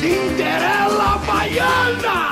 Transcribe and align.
Cinderela 0.00 1.18
Baiana! 1.26 2.30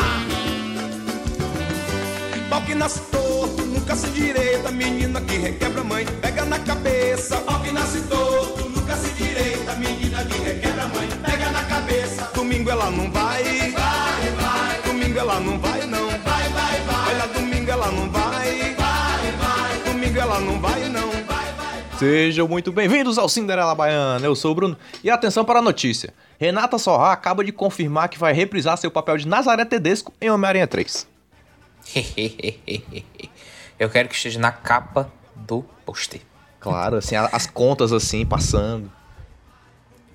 Pau 2.48 2.62
que 2.62 2.74
nasce 2.74 3.00
torto, 3.10 3.62
nunca 3.64 3.96
se 3.96 4.08
direita, 4.10 4.70
menina 4.70 5.20
que 5.20 5.36
requebra 5.36 5.82
mãe, 5.82 6.06
pega 6.22 6.44
na 6.44 6.58
cabeça. 6.60 7.36
Pau 7.38 7.60
que 7.60 7.72
nasce 7.72 8.00
torto, 8.02 8.68
nunca 8.68 8.96
se 8.96 9.10
direita, 9.14 9.74
menina 9.74 10.24
que 10.24 10.38
requebra 10.38 10.86
mãe, 10.88 11.08
pega 11.24 11.50
na 11.50 11.64
cabeça. 11.64 12.30
Domingo 12.34 12.70
ela 12.70 12.90
não 12.90 13.10
vai, 13.10 13.42
vai, 13.42 14.30
vai. 14.40 14.82
Domingo 14.86 15.18
ela 15.18 15.40
não 15.40 15.58
vai 15.58 15.86
não, 15.86 16.08
vai, 16.08 16.48
vai, 16.48 16.80
vai. 16.80 17.14
Olha, 17.14 17.26
domingo 17.34 17.70
ela 17.70 17.90
não 17.90 18.08
vai, 18.10 18.74
vai, 18.76 19.32
vai. 19.42 19.92
Domingo 19.92 20.18
ela 20.18 20.40
não 20.40 20.60
vai. 20.60 20.75
Sejam 21.98 22.46
muito 22.46 22.70
bem-vindos 22.72 23.16
ao 23.16 23.26
Cinderela 23.26 23.74
Baiana. 23.74 24.26
Eu 24.26 24.36
sou 24.36 24.52
o 24.52 24.54
Bruno 24.54 24.76
e 25.02 25.08
atenção 25.08 25.46
para 25.46 25.60
a 25.60 25.62
notícia. 25.62 26.12
Renata 26.38 26.76
Sorra 26.76 27.10
acaba 27.10 27.42
de 27.42 27.52
confirmar 27.52 28.10
que 28.10 28.18
vai 28.18 28.34
reprisar 28.34 28.76
seu 28.76 28.90
papel 28.90 29.16
de 29.16 29.26
Nazaré 29.26 29.64
Tedesco 29.64 30.12
em 30.20 30.30
Homem-Aranha 30.30 30.66
3. 30.66 31.08
Eu 33.80 33.88
quero 33.88 34.10
que 34.10 34.14
esteja 34.14 34.38
na 34.38 34.52
capa 34.52 35.10
do 35.34 35.62
pôster. 35.86 36.20
Claro, 36.60 36.96
assim, 36.96 37.16
as 37.16 37.46
contas 37.46 37.94
assim, 37.94 38.26
passando. 38.26 38.92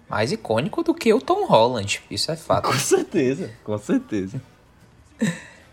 Mais 0.08 0.32
icônico 0.32 0.84
do 0.84 0.94
que 0.94 1.12
o 1.12 1.20
Tom 1.20 1.48
Holland, 1.48 2.04
isso 2.12 2.32
é 2.32 2.36
fato. 2.36 2.72
certeza, 2.78 3.50
com 3.64 3.76
certeza. 3.80 4.40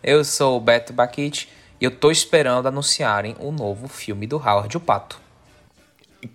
Eu 0.02 0.24
sou 0.24 0.56
o 0.56 0.60
Beto 0.60 0.94
Baquite 0.94 1.50
e 1.78 1.84
eu 1.84 1.90
tô 1.90 2.10
esperando 2.10 2.66
anunciarem 2.66 3.36
o 3.40 3.52
novo 3.52 3.88
filme 3.88 4.26
do 4.26 4.38
Howard 4.38 4.74
o 4.74 4.80
Pato. 4.80 5.27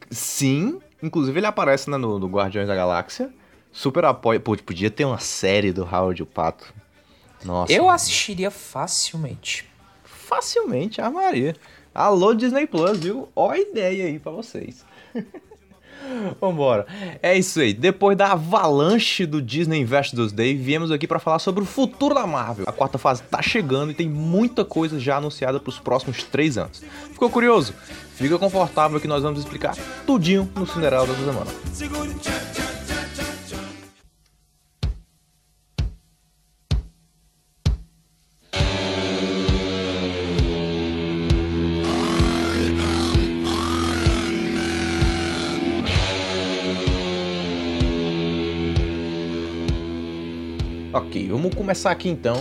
Sim, 0.09 0.79
inclusive 1.01 1.39
ele 1.39 1.47
aparece 1.47 1.89
né, 1.89 1.97
no, 1.97 2.19
no 2.19 2.27
Guardiões 2.27 2.67
da 2.67 2.75
Galáxia. 2.75 3.31
Super 3.71 4.05
apoio. 4.05 4.39
Pô, 4.39 4.55
podia 4.57 4.91
ter 4.91 5.05
uma 5.05 5.19
série 5.19 5.71
do 5.71 5.83
Howard 5.83 6.21
o 6.21 6.25
Pato. 6.25 6.73
Nossa. 7.44 7.73
Eu 7.73 7.89
assistiria 7.89 8.52
facilmente. 8.52 9.67
Facilmente, 10.03 11.02
a 11.02 11.09
Maria. 11.09 11.55
Alô, 11.93 12.33
Disney 12.33 12.66
Plus, 12.66 12.99
viu? 12.99 13.30
Ó 13.35 13.49
a 13.49 13.59
ideia 13.59 14.05
aí 14.05 14.19
pra 14.19 14.31
vocês. 14.31 14.85
Vambora. 16.39 16.85
É 17.21 17.37
isso 17.37 17.59
aí. 17.59 17.73
Depois 17.73 18.17
da 18.17 18.31
avalanche 18.31 19.25
do 19.25 19.41
Disney 19.41 19.79
Investors 19.79 20.31
Day, 20.31 20.55
viemos 20.55 20.91
aqui 20.91 21.07
pra 21.07 21.19
falar 21.19 21.39
sobre 21.39 21.63
o 21.63 21.65
futuro 21.65 22.15
da 22.15 22.25
Marvel. 22.25 22.65
A 22.67 22.71
quarta 22.71 22.97
fase 22.97 23.23
tá 23.23 23.41
chegando 23.41 23.91
e 23.91 23.93
tem 23.93 24.09
muita 24.09 24.63
coisa 24.65 24.99
já 24.99 25.17
anunciada 25.17 25.59
pros 25.59 25.79
próximos 25.79 26.23
três 26.23 26.57
anos. 26.57 26.83
Ficou 27.11 27.29
curioso? 27.29 27.73
Fica 28.15 28.37
confortável 28.37 28.99
que 28.99 29.07
nós 29.07 29.23
vamos 29.23 29.39
explicar 29.39 29.75
tudinho 30.05 30.49
no 30.55 30.67
Cinderela 30.67 31.07
dessa 31.07 31.25
semana. 31.25 31.51
Tchan, 31.73 32.83
Ok, 50.95 51.27
vamos 51.27 51.55
começar 51.55 51.89
aqui 51.89 52.08
então. 52.08 52.39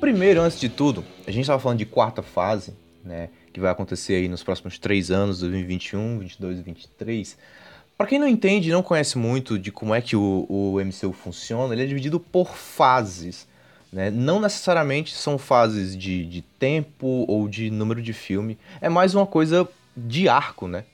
Primeiro, 0.00 0.40
antes 0.40 0.58
de 0.58 0.70
tudo, 0.70 1.04
a 1.26 1.30
gente 1.30 1.42
estava 1.42 1.60
falando 1.60 1.76
de 1.76 1.84
quarta 1.84 2.22
fase, 2.22 2.74
né? 3.04 3.28
Que 3.52 3.60
vai 3.60 3.70
acontecer 3.70 4.14
aí 4.14 4.28
nos 4.28 4.42
próximos 4.42 4.78
três 4.78 5.10
anos, 5.10 5.40
2021, 5.40 6.18
22 6.20 6.58
e 6.58 6.62
23. 6.62 7.38
Para 7.98 8.06
quem 8.06 8.18
não 8.18 8.26
entende 8.26 8.72
não 8.72 8.82
conhece 8.82 9.18
muito 9.18 9.58
de 9.58 9.70
como 9.70 9.94
é 9.94 10.00
que 10.00 10.16
o, 10.16 10.46
o 10.48 10.80
MCU 10.82 11.12
funciona, 11.12 11.74
ele 11.74 11.82
é 11.82 11.86
dividido 11.86 12.18
por 12.18 12.56
fases. 12.56 13.46
Né? 13.92 14.10
Não 14.10 14.40
necessariamente 14.40 15.14
são 15.14 15.36
fases 15.36 15.94
de, 15.94 16.24
de 16.24 16.40
tempo 16.40 17.26
ou 17.28 17.46
de 17.46 17.70
número 17.70 18.00
de 18.00 18.14
filme. 18.14 18.58
É 18.80 18.88
mais 18.88 19.14
uma 19.14 19.26
coisa 19.26 19.68
de 19.94 20.30
arco, 20.30 20.66
né? 20.66 20.84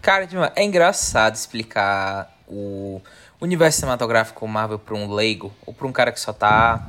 Cara, 0.00 0.26
é 0.56 0.64
engraçado 0.64 1.34
explicar 1.34 2.34
o 2.48 3.02
universo 3.40 3.78
cinematográfico 3.78 4.46
Marvel 4.46 4.78
pra 4.78 4.94
um 4.94 5.12
leigo 5.12 5.52
ou 5.66 5.72
pra 5.72 5.86
um 5.86 5.92
cara 5.92 6.12
que 6.12 6.20
só 6.20 6.32
tá. 6.32 6.88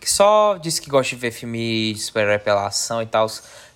que 0.00 0.10
só 0.10 0.56
diz 0.56 0.78
que 0.78 0.90
gosta 0.90 1.14
de 1.14 1.20
ver 1.20 1.30
filme 1.30 1.94
de 1.94 2.00
super-herói 2.00 2.38
pela 2.38 2.66
ação 2.66 3.00
e 3.00 3.06
tal. 3.06 3.26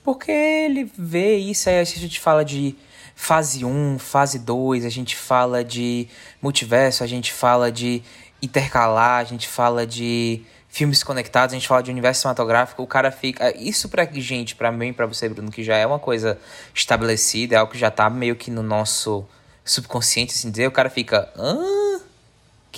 Porque 0.05 0.31
ele 0.31 0.91
vê 0.97 1.37
isso, 1.37 1.69
aí 1.69 1.81
a 1.81 1.85
gente 1.85 2.21
fala 2.21 2.45
de 2.45 2.77
fase 3.15 3.65
1, 3.65 3.99
fase 3.99 4.39
2, 4.39 4.85
a 4.85 4.89
gente 4.89 5.17
fala 5.17 5.65
de 5.65 6.09
multiverso, 6.41 7.03
a 7.03 7.07
gente 7.07 7.33
fala 7.33 7.71
de 7.71 8.03
intercalar, 8.41 9.21
a 9.21 9.25
gente 9.25 9.49
fala 9.49 9.87
de 9.87 10.43
filmes 10.69 11.03
conectados, 11.03 11.53
a 11.53 11.59
gente 11.59 11.67
fala 11.67 11.83
de 11.83 11.91
universo 11.91 12.21
cinematográfico, 12.21 12.83
o 12.83 12.87
cara 12.87 13.11
fica. 13.11 13.53
Isso 13.59 13.89
pra 13.89 14.05
gente, 14.05 14.55
pra 14.55 14.71
mim, 14.71 14.93
pra 14.93 15.07
você, 15.07 15.29
Bruno, 15.29 15.51
que 15.51 15.65
já 15.65 15.77
é 15.77 15.87
uma 15.87 15.99
coisa 15.99 16.39
estabelecida, 16.75 17.57
é 17.57 17.59
algo 17.59 17.73
que 17.73 17.79
já 17.79 17.91
tá 17.91 18.09
meio 18.09 18.37
que 18.37 18.51
no 18.51 18.63
nosso 18.63 19.27
subconsciente, 19.65 20.33
assim 20.33 20.51
dizer, 20.51 20.67
o 20.67 20.73
cara 20.73 20.89
fica. 20.89 21.33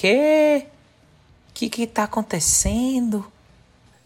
Que? 0.00 0.64
Que 1.52 1.68
que 1.68 1.86
tá 1.86 2.04
acontecendo? 2.04 3.22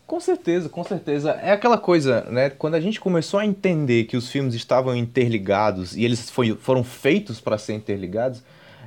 Com 0.08 0.18
certeza, 0.18 0.68
com 0.68 0.82
certeza. 0.82 1.30
É 1.40 1.52
aquela 1.52 1.78
coisa, 1.78 2.22
né? 2.22 2.50
Quando 2.50 2.74
a 2.74 2.80
gente 2.80 2.98
começou 3.00 3.38
a 3.38 3.46
entender 3.46 4.02
que 4.06 4.16
os 4.16 4.28
filmes 4.28 4.54
estavam 4.56 4.96
interligados 4.96 5.96
e 5.96 6.04
eles 6.04 6.28
foi, 6.28 6.56
foram 6.56 6.82
feitos 6.82 7.40
para 7.40 7.56
ser 7.58 7.74
interligados, 7.74 8.42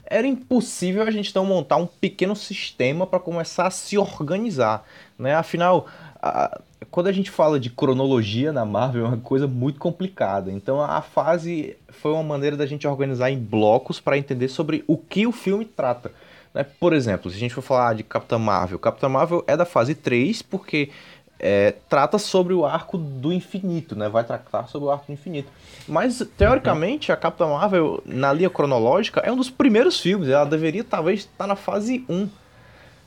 era 0.06 0.28
impossível 0.28 1.02
a 1.04 1.10
gente 1.10 1.34
não 1.34 1.46
montar 1.46 1.78
um 1.78 1.88
pequeno 1.88 2.36
sistema 2.36 3.08
para 3.08 3.20
começar 3.22 3.68
a 3.68 3.72
se 3.72 3.98
organizar, 3.98 4.86
né? 5.18 5.34
Afinal, 5.34 5.88
a- 6.22 6.60
quando 6.92 7.08
a 7.08 7.14
gente 7.14 7.32
fala 7.32 7.58
de 7.58 7.70
cronologia 7.70 8.52
na 8.52 8.66
Marvel 8.66 9.06
é 9.06 9.08
uma 9.08 9.18
coisa 9.18 9.48
muito 9.48 9.80
complicada. 9.80 10.52
Então 10.52 10.82
a 10.82 11.02
fase 11.02 11.78
foi 11.88 12.12
uma 12.12 12.24
maneira 12.24 12.58
da 12.58 12.66
gente 12.66 12.86
organizar 12.86 13.32
em 13.32 13.40
blocos 13.40 13.98
para 14.02 14.18
entender 14.18 14.50
sobre 14.50 14.84
o 14.88 14.98
que 14.98 15.26
o 15.26 15.32
filme 15.32 15.64
trata. 15.64 16.12
Né? 16.58 16.66
Por 16.80 16.92
exemplo, 16.94 17.30
se 17.30 17.38
a 17.38 17.40
gente 17.40 17.54
for 17.54 17.62
falar 17.62 17.94
de 17.94 18.04
Capitã 18.04 18.38
Marvel, 18.40 18.80
Capitã 18.80 19.08
Marvel 19.08 19.44
é 19.48 19.56
da 19.56 19.66
fase 19.66 19.94
3 19.94 20.42
porque 20.42 20.90
é, 21.40 21.76
trata 21.88 22.18
sobre 22.18 22.52
o 22.54 22.66
arco 22.66 22.98
do 22.98 23.32
infinito, 23.32 23.96
né? 23.96 24.10
Vai 24.10 24.24
tratar 24.24 24.68
sobre 24.68 24.88
o 24.88 24.92
arco 24.92 25.06
do 25.06 25.14
infinito. 25.14 25.50
Mas, 25.88 26.22
teoricamente, 26.36 27.12
a 27.12 27.16
Capitã 27.16 27.46
Marvel, 27.48 28.02
na 28.06 28.34
linha 28.34 28.50
cronológica, 28.50 29.20
é 29.22 29.32
um 29.32 29.36
dos 29.36 29.50
primeiros 29.50 30.00
filmes. 30.00 30.30
Ela 30.30 30.46
deveria, 30.46 30.84
talvez, 30.84 31.20
estar 31.20 31.46
na 31.46 31.56
fase 31.56 32.04
1. 32.10 32.28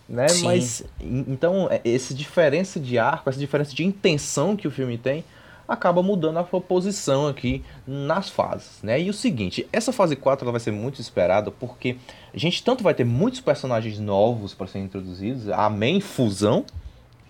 Né? 0.09 0.29
Sim. 0.29 0.45
Mas, 0.45 0.85
en- 1.01 1.25
então, 1.27 1.67
é, 1.71 1.81
essa 1.85 2.15
diferença 2.15 2.79
de 2.79 2.99
arco, 3.01 3.29
essa 3.29 3.39
diferença 3.39 3.75
de 3.75 3.85
intenção 3.85 4.57
que 4.57 4.69
o 4.69 4.71
filme 4.71 4.97
tem, 4.97 5.25
acaba 5.71 6.03
mudando 6.03 6.39
a 6.39 6.45
sua 6.45 6.61
posição 6.61 7.29
aqui 7.29 7.65
nas 7.87 8.29
fases, 8.29 8.83
né? 8.83 9.01
E 9.01 9.09
o 9.09 9.15
seguinte, 9.15 9.69
essa 9.73 9.93
fase 9.93 10.17
4 10.17 10.45
ela 10.45 10.51
vai 10.51 10.61
ser 10.61 10.73
muito 10.73 11.01
esperada 11.01 11.51
porque 11.51 11.97
a 12.35 12.37
gente 12.37 12.63
tanto 12.65 12.83
vai 12.83 12.93
ter 12.93 13.05
muitos 13.05 13.41
personagens 13.41 13.99
novos 14.01 14.53
para 14.53 14.67
serem 14.67 14.87
introduzidos, 14.87 15.49
amém, 15.49 16.01
fusão, 16.01 16.65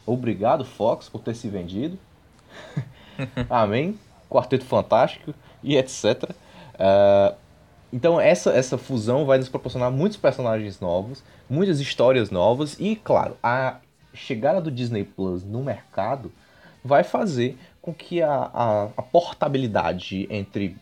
obrigado 0.06 0.64
Fox 0.64 1.08
por 1.08 1.20
ter 1.20 1.34
se 1.34 1.48
vendido, 1.48 1.98
amém, 3.50 3.98
Quarteto 4.30 4.64
Fantástico 4.64 5.34
e 5.62 5.76
etc. 5.76 6.30
Ah, 6.78 7.34
então 7.92 8.18
essa, 8.18 8.52
essa 8.52 8.78
fusão 8.78 9.26
vai 9.26 9.36
nos 9.36 9.50
proporcionar 9.50 9.90
muitos 9.90 10.16
personagens 10.16 10.80
novos, 10.80 11.22
muitas 11.48 11.78
histórias 11.78 12.30
novas 12.30 12.76
e, 12.80 12.96
claro, 12.96 13.36
a 13.42 13.76
chegada 14.14 14.62
do 14.62 14.70
Disney 14.70 15.04
Plus 15.04 15.44
no 15.44 15.62
mercado 15.62 16.32
vai 16.82 17.04
fazer 17.04 17.58
com 17.80 17.92
que 17.94 18.22
a, 18.22 18.50
a, 18.52 18.84
a 18.96 19.02
portabilidade 19.02 20.26
entre 20.30 20.76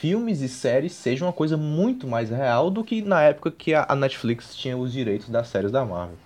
filmes 0.00 0.40
e 0.40 0.48
séries 0.48 0.92
seja 0.92 1.24
uma 1.24 1.32
coisa 1.32 1.56
muito 1.56 2.06
mais 2.06 2.30
real 2.30 2.70
do 2.70 2.84
que 2.84 3.02
na 3.02 3.22
época 3.22 3.50
que 3.50 3.74
a, 3.74 3.86
a 3.88 3.96
Netflix 3.96 4.54
tinha 4.54 4.76
os 4.76 4.92
direitos 4.92 5.28
das 5.28 5.48
séries 5.48 5.72
da 5.72 5.84
Marvel. 5.84 6.16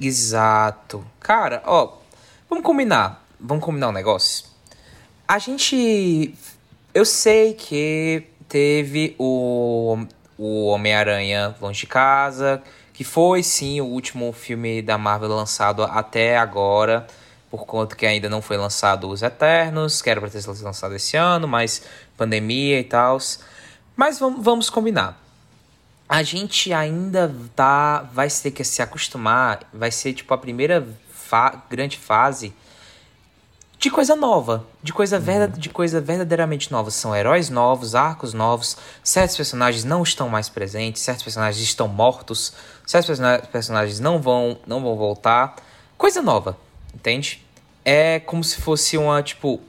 Exato. 0.00 1.04
Cara, 1.20 1.62
ó, 1.66 1.94
vamos 2.48 2.64
combinar. 2.64 3.24
Vamos 3.38 3.64
combinar 3.64 3.88
um 3.88 3.92
negócio. 3.92 4.46
A 5.26 5.38
gente. 5.38 6.34
Eu 6.94 7.04
sei 7.04 7.54
que 7.54 8.24
teve 8.48 9.14
o, 9.18 9.98
o 10.36 10.66
Homem-Aranha 10.66 11.54
Longe 11.60 11.80
de 11.80 11.86
Casa, 11.86 12.62
que 12.92 13.02
foi 13.02 13.42
sim 13.42 13.80
o 13.80 13.86
último 13.86 14.32
filme 14.32 14.82
da 14.82 14.98
Marvel 14.98 15.30
lançado 15.30 15.82
até 15.82 16.36
agora, 16.36 17.06
por 17.52 17.66
conta 17.66 17.94
que 17.94 18.06
ainda 18.06 18.28
não 18.28 18.40
foi 18.42 18.56
lançado 18.56 19.08
Os 19.08 19.22
Eternos, 19.22 20.00
que 20.00 20.08
era 20.08 20.18
pra 20.18 20.28
ter 20.28 20.40
sido 20.40 20.64
lançado 20.64 20.96
esse 20.96 21.16
ano, 21.16 21.46
mas 21.46 21.82
pandemia 22.16 22.80
e 22.80 22.84
tal. 22.84 23.18
Mas 23.94 24.18
vamos, 24.18 24.42
vamos 24.42 24.70
combinar 24.70 25.20
a 26.08 26.22
gente 26.22 26.74
ainda 26.74 27.34
tá 27.56 28.02
vai 28.12 28.28
ter 28.28 28.50
que 28.50 28.62
se 28.64 28.82
acostumar 28.82 29.60
vai 29.72 29.90
ser 29.90 30.12
tipo 30.12 30.34
a 30.34 30.36
primeira 30.36 30.86
fa 31.10 31.62
grande 31.70 31.96
fase 31.96 32.52
de 33.82 33.90
coisa 33.90 34.14
nova, 34.14 34.64
de 34.80 34.92
coisa, 34.92 35.18
verdade, 35.18 35.58
de 35.58 35.68
coisa 35.68 36.00
verdadeiramente 36.00 36.70
nova. 36.70 36.88
São 36.88 37.16
heróis 37.16 37.50
novos, 37.50 37.96
arcos 37.96 38.32
novos, 38.32 38.76
certos 39.02 39.36
personagens 39.36 39.82
não 39.82 40.04
estão 40.04 40.28
mais 40.28 40.48
presentes, 40.48 41.02
certos 41.02 41.24
personagens 41.24 41.60
estão 41.60 41.88
mortos, 41.88 42.52
certos 42.86 43.18
personagens 43.50 43.98
não 43.98 44.22
vão, 44.22 44.56
não 44.68 44.80
vão 44.80 44.94
voltar. 44.96 45.56
Coisa 45.98 46.22
nova, 46.22 46.56
entende? 46.94 47.42
É 47.84 48.20
como 48.20 48.42
se 48.44 48.60
fosse 48.60 48.96
uma, 48.96 49.22
tipo, 49.22 49.60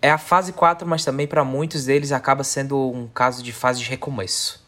é 0.00 0.10
a 0.10 0.18
fase 0.18 0.52
4, 0.52 0.86
mas 0.86 1.04
também 1.04 1.26
para 1.26 1.44
muitos 1.44 1.84
deles 1.84 2.12
acaba 2.12 2.44
sendo 2.44 2.90
um 2.90 3.06
caso 3.08 3.42
de 3.42 3.52
fase 3.52 3.80
de 3.80 3.88
recomeço. 3.88 4.64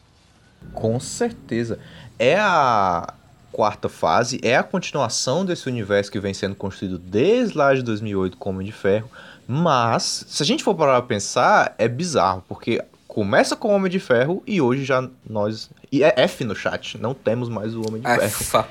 Com 0.74 0.98
certeza. 1.00 1.78
É 2.18 2.36
a 2.38 3.14
quarta 3.50 3.88
fase, 3.88 4.40
é 4.42 4.56
a 4.56 4.62
continuação 4.62 5.44
desse 5.44 5.68
universo 5.68 6.10
que 6.10 6.18
vem 6.18 6.32
sendo 6.32 6.54
construído 6.54 6.98
desde 6.98 7.56
lá 7.56 7.74
de 7.74 7.82
2008 7.82 8.36
com 8.36 8.50
Homem 8.50 8.66
de 8.66 8.72
Ferro, 8.72 9.10
mas 9.46 10.24
se 10.26 10.42
a 10.42 10.46
gente 10.46 10.64
for 10.64 10.74
parar 10.74 11.00
pra 11.00 11.08
pensar, 11.08 11.74
é 11.76 11.86
bizarro, 11.86 12.42
porque 12.48 12.82
começa 13.06 13.54
com 13.54 13.68
o 13.68 13.72
Homem 13.72 13.90
de 13.90 14.00
Ferro 14.00 14.42
e 14.46 14.60
hoje 14.60 14.84
já 14.84 15.06
nós... 15.28 15.70
E 15.90 16.02
é 16.02 16.14
F 16.16 16.44
no 16.44 16.54
chat, 16.54 16.96
não 16.96 17.12
temos 17.12 17.50
mais 17.50 17.74
o 17.74 17.82
Homem 17.86 18.00
de 18.00 18.08
Ferro. 18.08 18.66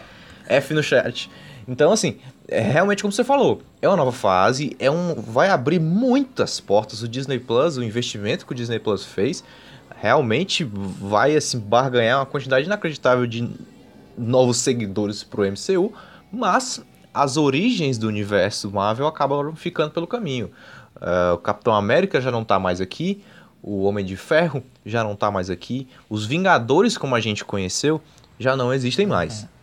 F 0.48 0.74
no 0.74 0.82
chat. 0.82 1.30
Então, 1.68 1.92
assim, 1.92 2.20
é 2.52 2.60
realmente 2.60 3.02
como 3.02 3.14
você 3.14 3.24
falou, 3.24 3.62
é 3.82 3.88
uma 3.88 3.96
nova 3.96 4.12
fase, 4.12 4.76
é 4.78 4.92
um, 4.92 5.16
vai 5.16 5.48
abrir 5.48 5.80
muitas 5.80 6.60
portas. 6.60 7.02
O 7.02 7.08
Disney 7.08 7.40
Plus, 7.40 7.78
o 7.78 7.84
investimento 7.84 8.46
que 8.46 8.52
o 8.52 8.56
Disney 8.56 8.78
Plus 8.78 9.06
fez, 9.06 9.42
realmente 9.96 10.66
vai 10.66 11.36
assim 11.36 11.58
barganhar 11.58 12.20
uma 12.20 12.26
quantidade 12.26 12.66
inacreditável 12.66 13.26
de 13.26 13.50
novos 14.18 14.58
seguidores 14.58 15.24
pro 15.24 15.44
MCU, 15.44 15.94
mas 16.30 16.84
as 17.14 17.38
origens 17.38 17.98
do 17.98 18.10
universo 18.10 18.70
Marvel 18.70 19.08
acabam 19.08 19.56
ficando 19.56 19.92
pelo 19.92 20.06
caminho. 20.06 20.52
Uh, 20.98 21.36
o 21.36 21.38
Capitão 21.38 21.74
América 21.74 22.20
já 22.20 22.32
não 22.32 22.44
tá 22.44 22.60
mais 22.60 22.82
aqui, 22.82 23.24
o 23.64 23.84
Homem 23.84 24.04
de 24.04 24.18
Ferro 24.18 24.62
já 24.86 25.06
não 25.06 25.16
tá 25.16 25.32
mais 25.32 25.50
aqui, 25.50 25.88
os 26.10 26.26
Vingadores, 26.26 26.98
como 26.98 27.16
a 27.16 27.22
gente 27.22 27.46
conheceu, 27.46 28.02
já 28.38 28.58
não 28.58 28.74
existem 28.74 29.08
mais. 29.08 29.44
É. 29.44 29.61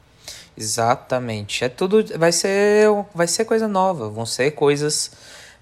Exatamente. 0.59 1.65
É 1.65 1.69
tudo 1.69 2.05
vai 2.19 2.33
ser 2.33 2.89
vai 3.15 3.29
ser 3.29 3.45
coisa 3.45 3.69
nova, 3.69 4.09
vão 4.09 4.27
ser 4.27 4.51
coisas 4.51 5.13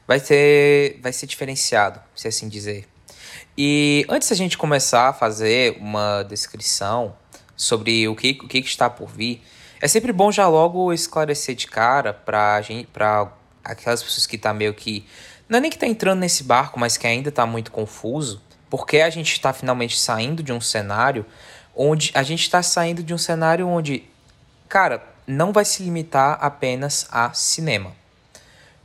vai 0.08 0.18
ter 0.18 0.98
vai 1.02 1.12
ser 1.12 1.26
diferenciado, 1.26 2.00
se 2.14 2.26
assim 2.26 2.48
dizer. 2.48 2.88
E 3.58 4.06
antes 4.08 4.30
da 4.30 4.34
gente 4.34 4.56
começar 4.56 5.08
a 5.10 5.12
fazer 5.12 5.76
uma 5.80 6.22
descrição 6.22 7.14
sobre 7.54 8.08
o 8.08 8.16
que, 8.16 8.38
o 8.42 8.48
que 8.48 8.58
está 8.58 8.88
por 8.88 9.08
vir, 9.08 9.42
é 9.82 9.88
sempre 9.88 10.12
bom 10.12 10.32
já 10.32 10.48
logo 10.48 10.92
esclarecer 10.92 11.54
de 11.54 11.66
cara 11.66 12.14
para 12.14 12.60
gente 12.62 12.86
para 12.86 13.30
aquelas 13.62 14.02
pessoas 14.02 14.26
que 14.26 14.38
tá 14.38 14.54
meio 14.54 14.72
que 14.72 15.06
não 15.46 15.58
é 15.58 15.60
nem 15.60 15.70
que 15.70 15.78
tá 15.78 15.86
entrando 15.86 16.20
nesse 16.20 16.42
barco, 16.42 16.80
mas 16.80 16.96
que 16.96 17.06
ainda 17.06 17.30
tá 17.30 17.44
muito 17.44 17.70
confuso, 17.70 18.42
porque 18.70 19.00
a 19.00 19.10
gente 19.10 19.32
está 19.32 19.52
finalmente 19.52 19.98
saindo 19.98 20.42
de 20.42 20.52
um 20.52 20.60
cenário 20.60 21.26
onde 21.74 22.10
a 22.14 22.22
gente 22.22 22.40
está 22.40 22.62
saindo 22.62 23.02
de 23.02 23.12
um 23.12 23.18
cenário 23.18 23.68
onde 23.68 24.04
cara, 24.68 25.02
não 25.26 25.52
vai 25.52 25.64
se 25.64 25.82
limitar 25.82 26.38
apenas 26.40 27.06
a 27.10 27.32
cinema. 27.32 27.92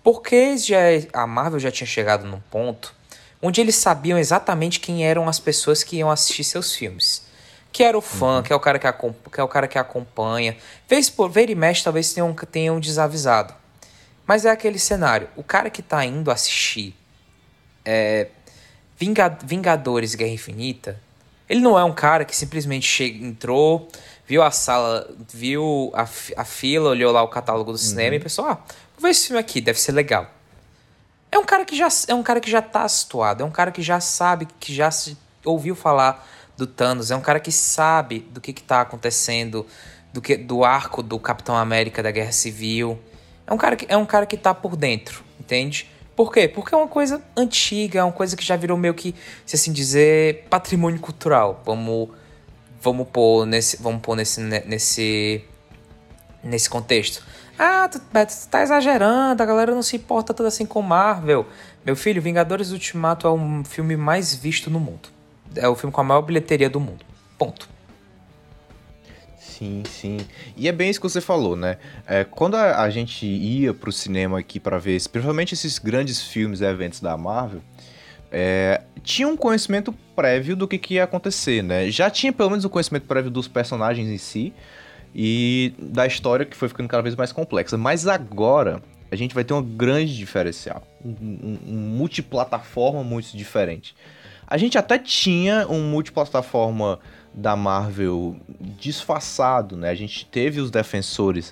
Porque 0.04 0.58
já, 0.58 0.78
a 1.14 1.28
Marvel 1.28 1.60
já 1.60 1.72
tinha 1.72 1.88
chegado 1.88 2.26
num 2.26 2.40
ponto 2.40 2.96
onde 3.42 3.60
eles 3.60 3.76
sabiam 3.76 4.20
exatamente 4.20 4.80
quem 4.80 5.06
eram 5.06 5.28
as 5.28 5.40
pessoas 5.40 5.84
que 5.84 5.98
iam 5.98 6.12
assistir 6.12 6.44
seus 6.44 6.76
filmes. 6.76 7.24
Que 7.72 7.84
era 7.84 7.98
o 7.98 8.02
fã, 8.02 8.38
uhum. 8.38 8.44
que, 8.44 8.54
é 8.54 8.56
o 8.56 8.60
cara 8.60 8.78
que, 8.78 8.88
que 9.32 9.40
é 9.40 9.44
o 9.44 9.48
cara 9.48 9.68
que 9.68 9.80
acompanha. 9.80 10.58
Vez 10.88 11.10
por 11.10 11.30
ver 11.30 11.50
e 11.50 11.56
mexe, 11.56 11.84
talvez 11.84 12.14
tenham, 12.14 12.34
tenham 12.52 12.80
desavisado. 12.80 13.54
Mas 14.28 14.46
é 14.46 14.52
aquele 14.52 14.78
cenário. 14.78 15.28
O 15.36 15.44
cara 15.44 15.70
que 15.70 15.82
tá 15.82 16.06
indo 16.06 16.30
assistir 16.30 16.96
é, 17.84 18.28
Vingadores 18.98 20.14
Guerra 20.14 20.32
Infinita, 20.32 21.00
ele 21.50 21.62
não 21.62 21.80
é 21.80 21.84
um 21.84 21.94
cara 21.94 22.24
que 22.24 22.36
simplesmente 22.36 22.86
chega, 22.86 23.26
entrou, 23.26 23.88
viu 24.32 24.42
a 24.42 24.50
sala, 24.50 25.10
viu 25.34 25.92
a, 25.94 26.04
a 26.38 26.46
fila, 26.46 26.92
olhou 26.92 27.12
lá 27.12 27.22
o 27.22 27.28
catálogo 27.28 27.74
do 27.74 27.78
cinema 27.78 28.12
uhum. 28.12 28.16
e 28.16 28.20
pensou: 28.22 28.46
ah, 28.46 28.54
vou 28.96 29.02
ver 29.02 29.10
esse 29.10 29.28
filme 29.28 29.42
aqui, 29.42 29.60
deve 29.60 29.78
ser 29.78 29.92
legal. 29.92 30.26
É 31.30 31.38
um 31.38 31.44
cara 31.44 31.66
que 31.66 31.76
já 31.76 31.90
é 32.08 32.16
um 32.16 32.24
cara 32.24 32.40
que 32.40 32.50
já 32.50 32.62
tá 32.62 32.88
situado, 32.88 33.44
é 33.44 33.46
um 33.46 33.52
cara 33.52 33.72
que 33.72 33.82
já 33.82 34.00
sabe, 34.00 34.48
que 34.58 34.74
já 34.74 34.90
se 34.90 35.18
ouviu 35.44 35.76
falar 35.76 36.26
do 36.56 36.66
Thanos, 36.66 37.12
é 37.12 37.16
um 37.16 37.20
cara 37.20 37.42
que 37.42 37.52
sabe 37.52 38.20
do 38.32 38.40
que, 38.40 38.54
que 38.54 38.64
tá 38.64 38.80
acontecendo, 38.80 39.68
do 40.14 40.22
que 40.22 40.38
do 40.38 40.64
arco 40.64 41.04
do 41.04 41.20
Capitão 41.20 41.58
América 41.58 42.02
da 42.02 42.10
Guerra 42.10 42.32
Civil. 42.32 42.98
É 43.46 43.52
um 43.52 43.58
cara 43.58 43.76
que 43.76 43.86
é 43.90 43.98
um 43.98 44.06
cara 44.06 44.26
que 44.26 44.38
tá 44.38 44.54
por 44.54 44.78
dentro, 44.78 45.26
entende? 45.38 45.90
Por 46.16 46.32
quê? 46.32 46.48
Porque 46.48 46.74
é 46.74 46.78
uma 46.78 46.88
coisa 46.88 47.22
antiga, 47.36 48.00
é 48.00 48.04
uma 48.04 48.14
coisa 48.14 48.38
que 48.38 48.46
já 48.46 48.56
virou 48.56 48.78
meio 48.78 48.94
que, 48.94 49.14
se 49.46 49.58
assim 49.58 49.74
dizer, 49.74 50.48
patrimônio 50.50 51.02
cultural. 51.02 51.62
Vamos 51.66 52.10
vamos 52.82 53.08
pôr 53.08 53.46
nesse, 53.46 53.82
vamos 53.82 54.02
pôr 54.02 54.16
nesse, 54.16 54.42
nesse, 54.42 55.44
nesse 56.44 56.70
contexto. 56.70 57.24
Ah, 57.58 57.88
tu, 57.88 58.00
tu 58.00 58.50
tá 58.50 58.64
exagerando, 58.64 59.42
a 59.42 59.46
galera 59.46 59.74
não 59.74 59.84
se 59.84 59.96
importa 59.96 60.34
tanto 60.34 60.48
assim 60.48 60.66
com 60.66 60.82
Marvel. 60.82 61.46
Meu 61.86 61.96
filho, 61.96 62.22
Vingadores 62.22 62.72
Ultimato 62.72 63.28
é 63.28 63.30
o 63.30 63.64
filme 63.64 63.96
mais 63.96 64.34
visto 64.34 64.70
no 64.70 64.80
mundo. 64.80 65.10
É 65.56 65.68
o 65.68 65.76
filme 65.76 65.94
com 65.94 66.02
a 66.02 66.04
maior 66.04 66.22
bilheteria 66.22 66.70
do 66.70 66.80
mundo. 66.80 67.06
Ponto. 67.38 67.70
Sim, 69.40 69.84
sim. 69.86 70.18
E 70.58 70.68
é 70.68 70.72
bem 70.72 70.90
isso 70.90 71.00
que 71.00 71.08
você 71.08 71.22
falou, 71.22 71.56
né? 71.56 71.78
É, 72.08 72.24
quando 72.24 72.56
a, 72.56 72.82
a 72.82 72.90
gente 72.90 73.28
ia 73.28 73.74
pro 73.74 73.92
cinema 73.92 74.40
aqui 74.40 74.60
para 74.60 74.80
ver, 74.80 75.00
principalmente 75.10 75.54
esses 75.54 75.78
grandes 75.78 76.20
filmes 76.20 76.62
e 76.62 76.66
eventos 76.66 77.00
da 77.00 77.16
Marvel, 77.16 77.62
é, 78.32 78.82
tinha 79.04 79.28
um 79.28 79.38
conhecimento 79.38 79.94
prévio 80.22 80.56
do 80.56 80.68
que, 80.68 80.78
que 80.78 80.94
ia 80.96 81.04
acontecer, 81.04 81.64
né? 81.64 81.90
Já 81.90 82.08
tinha 82.08 82.32
pelo 82.32 82.52
menos 82.52 82.64
o 82.64 82.70
conhecimento 82.70 83.08
prévio 83.08 83.32
dos 83.32 83.48
personagens 83.48 84.08
em 84.08 84.20
si 84.20 84.54
e 85.16 85.74
da 85.80 86.06
história 86.06 86.46
que 86.46 86.56
foi 86.56 86.68
ficando 86.68 86.88
cada 86.88 87.02
vez 87.02 87.16
mais 87.16 87.32
complexa. 87.32 87.76
Mas 87.76 88.08
agora 88.08 88.84
a 89.12 89.16
gente 89.16 89.34
vai 89.34 89.44
ter 89.44 89.56
um 89.56 89.64
grande 89.64 90.16
diferencial, 90.16 90.84
um, 91.04 91.10
um, 91.10 91.60
um 91.68 91.76
multiplataforma 91.98 93.04
muito 93.04 93.36
diferente. 93.36 93.96
A 94.46 94.58
gente 94.58 94.78
até 94.78 95.00
tinha 95.00 95.66
um 95.68 95.90
multiplataforma 95.90 97.00
da 97.34 97.56
Marvel 97.56 98.36
disfarçado, 98.80 99.76
né? 99.76 99.90
A 99.90 99.96
gente 99.96 100.28
teve 100.28 100.62
os 100.62 100.70
defensores 100.70 101.52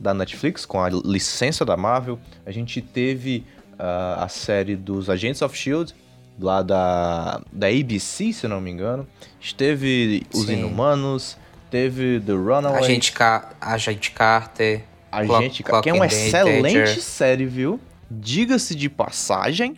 da 0.00 0.14
Netflix 0.14 0.64
com 0.64 0.82
a 0.82 0.88
licença 0.88 1.66
da 1.66 1.76
Marvel, 1.76 2.18
a 2.46 2.50
gente 2.50 2.80
teve 2.80 3.44
uh, 3.74 4.22
a 4.22 4.28
série 4.28 4.74
dos 4.74 5.10
Agents 5.10 5.42
of 5.42 5.54
Shield 5.54 5.94
lá 6.38 6.62
da, 6.62 7.40
da 7.52 7.68
ABC, 7.68 8.32
se 8.32 8.48
não 8.48 8.60
me 8.60 8.70
engano. 8.70 9.06
Esteve 9.40 10.26
Os 10.32 10.46
Sim. 10.46 10.54
Inumanos, 10.54 11.36
teve 11.70 12.20
The 12.20 12.32
Runaway. 12.32 12.82
Agente, 12.82 13.12
Ca 13.12 13.50
Agente 13.60 14.10
Carter. 14.10 14.84
Agente 15.10 15.62
Carter, 15.62 15.82
que 15.82 15.90
é 15.90 15.94
uma 15.94 16.06
excelente 16.06 17.00
série, 17.00 17.46
viu? 17.46 17.80
Diga-se 18.10 18.74
de 18.74 18.88
passagem, 18.88 19.76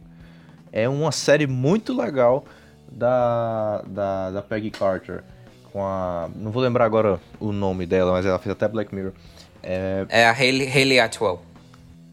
é 0.72 0.88
uma 0.88 1.12
série 1.12 1.46
muito 1.46 1.96
legal 1.96 2.44
da, 2.90 3.82
da, 3.86 4.30
da 4.30 4.42
Peggy 4.42 4.70
Carter. 4.70 5.22
Com 5.72 5.84
a. 5.84 6.28
Não 6.34 6.50
vou 6.50 6.62
lembrar 6.62 6.84
agora 6.84 7.20
o 7.38 7.52
nome 7.52 7.86
dela, 7.86 8.12
mas 8.12 8.26
ela 8.26 8.38
fez 8.38 8.52
até 8.52 8.66
Black 8.66 8.94
Mirror. 8.94 9.12
É, 9.62 10.06
é 10.08 10.26
a 10.26 10.32
Hayley, 10.32 10.66
Hayley 10.66 11.00
Atwell. 11.00 11.42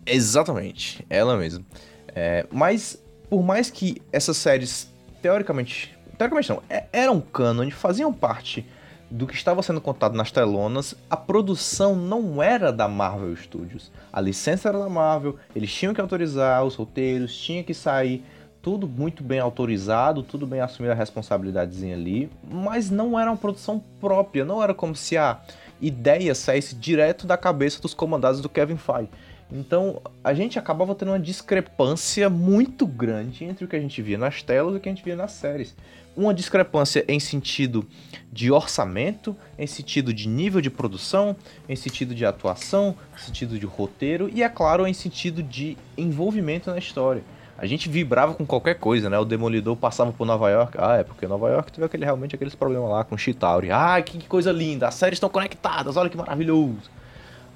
Exatamente, 0.05 1.05
ela 1.09 1.35
mesma. 1.37 1.65
É, 2.13 2.45
mas 2.51 2.97
por 3.29 3.43
mais 3.43 3.69
que 3.69 4.01
essas 4.11 4.37
séries, 4.37 4.91
teoricamente, 5.21 5.97
teoricamente 6.17 6.49
não, 6.49 6.63
é, 6.69 6.85
eram 6.91 7.19
canon, 7.21 7.69
faziam 7.71 8.11
parte 8.13 8.65
do 9.09 9.27
que 9.27 9.35
estava 9.35 9.61
sendo 9.61 9.79
contado 9.79 10.15
nas 10.15 10.31
telonas, 10.31 10.95
a 11.09 11.15
produção 11.15 11.95
não 11.95 12.41
era 12.41 12.71
da 12.71 12.87
Marvel 12.87 13.35
Studios. 13.35 13.91
A 14.11 14.19
licença 14.19 14.69
era 14.69 14.79
da 14.79 14.89
Marvel, 14.89 15.37
eles 15.55 15.71
tinham 15.71 15.93
que 15.93 16.01
autorizar 16.01 16.63
os 16.63 16.75
roteiros, 16.75 17.37
tinha 17.37 17.63
que 17.63 17.73
sair 17.73 18.23
tudo 18.61 18.87
muito 18.87 19.23
bem 19.23 19.39
autorizado, 19.39 20.23
tudo 20.23 20.47
bem 20.47 20.59
assumir 20.59 20.89
a 20.89 20.95
responsabilidadezinha 20.95 21.95
ali, 21.95 22.31
mas 22.49 22.89
não 22.89 23.19
era 23.19 23.29
uma 23.29 23.37
produção 23.37 23.81
própria, 24.01 24.43
não 24.43 24.61
era 24.61 24.73
como 24.73 24.95
se 24.95 25.15
a 25.15 25.39
ideia 25.79 26.33
saísse 26.33 26.73
direto 26.73 27.27
da 27.27 27.37
cabeça 27.37 27.79
dos 27.79 27.93
comandados 27.93 28.41
do 28.41 28.49
Kevin 28.49 28.77
Feige. 28.77 29.09
Então 29.51 30.01
a 30.23 30.33
gente 30.33 30.57
acabava 30.57 30.95
tendo 30.95 31.09
uma 31.09 31.19
discrepância 31.19 32.29
muito 32.29 32.85
grande 32.87 33.43
entre 33.43 33.65
o 33.65 33.67
que 33.67 33.75
a 33.75 33.79
gente 33.79 34.01
via 34.01 34.17
nas 34.17 34.41
telas 34.41 34.73
e 34.73 34.77
o 34.77 34.79
que 34.79 34.89
a 34.89 34.91
gente 34.91 35.03
via 35.03 35.15
nas 35.15 35.31
séries. 35.33 35.75
Uma 36.17 36.33
discrepância 36.33 37.03
em 37.07 37.19
sentido 37.19 37.85
de 38.31 38.51
orçamento, 38.51 39.35
em 39.57 39.67
sentido 39.67 40.13
de 40.13 40.27
nível 40.27 40.61
de 40.61 40.69
produção, 40.69 41.35
em 41.67 41.75
sentido 41.75 42.15
de 42.15 42.25
atuação, 42.25 42.95
em 43.13 43.19
sentido 43.19 43.59
de 43.59 43.65
roteiro 43.65 44.29
e, 44.33 44.41
é 44.41 44.49
claro, 44.49 44.87
em 44.87 44.93
sentido 44.93 45.43
de 45.43 45.77
envolvimento 45.97 46.71
na 46.71 46.77
história. 46.77 47.21
A 47.57 47.65
gente 47.65 47.87
vibrava 47.87 48.33
com 48.33 48.45
qualquer 48.45 48.75
coisa, 48.75 49.09
né? 49.09 49.17
O 49.17 49.23
Demolidor 49.23 49.77
passava 49.77 50.11
por 50.11 50.25
Nova 50.25 50.49
York. 50.49 50.77
Ah, 50.77 50.97
é 50.97 51.03
porque 51.03 51.25
Nova 51.25 51.49
York 51.49 51.71
teve 51.71 51.85
aquele, 51.85 52.03
realmente 52.03 52.35
aqueles 52.35 52.53
problemas 52.55 52.89
lá 52.89 53.03
com 53.05 53.17
Chitauri. 53.17 53.71
Ah, 53.71 54.01
que 54.01 54.27
coisa 54.27 54.51
linda! 54.51 54.87
As 54.87 54.95
séries 54.95 55.17
estão 55.17 55.29
conectadas, 55.29 55.95
olha 55.95 56.09
que 56.09 56.17
maravilhoso! 56.17 56.94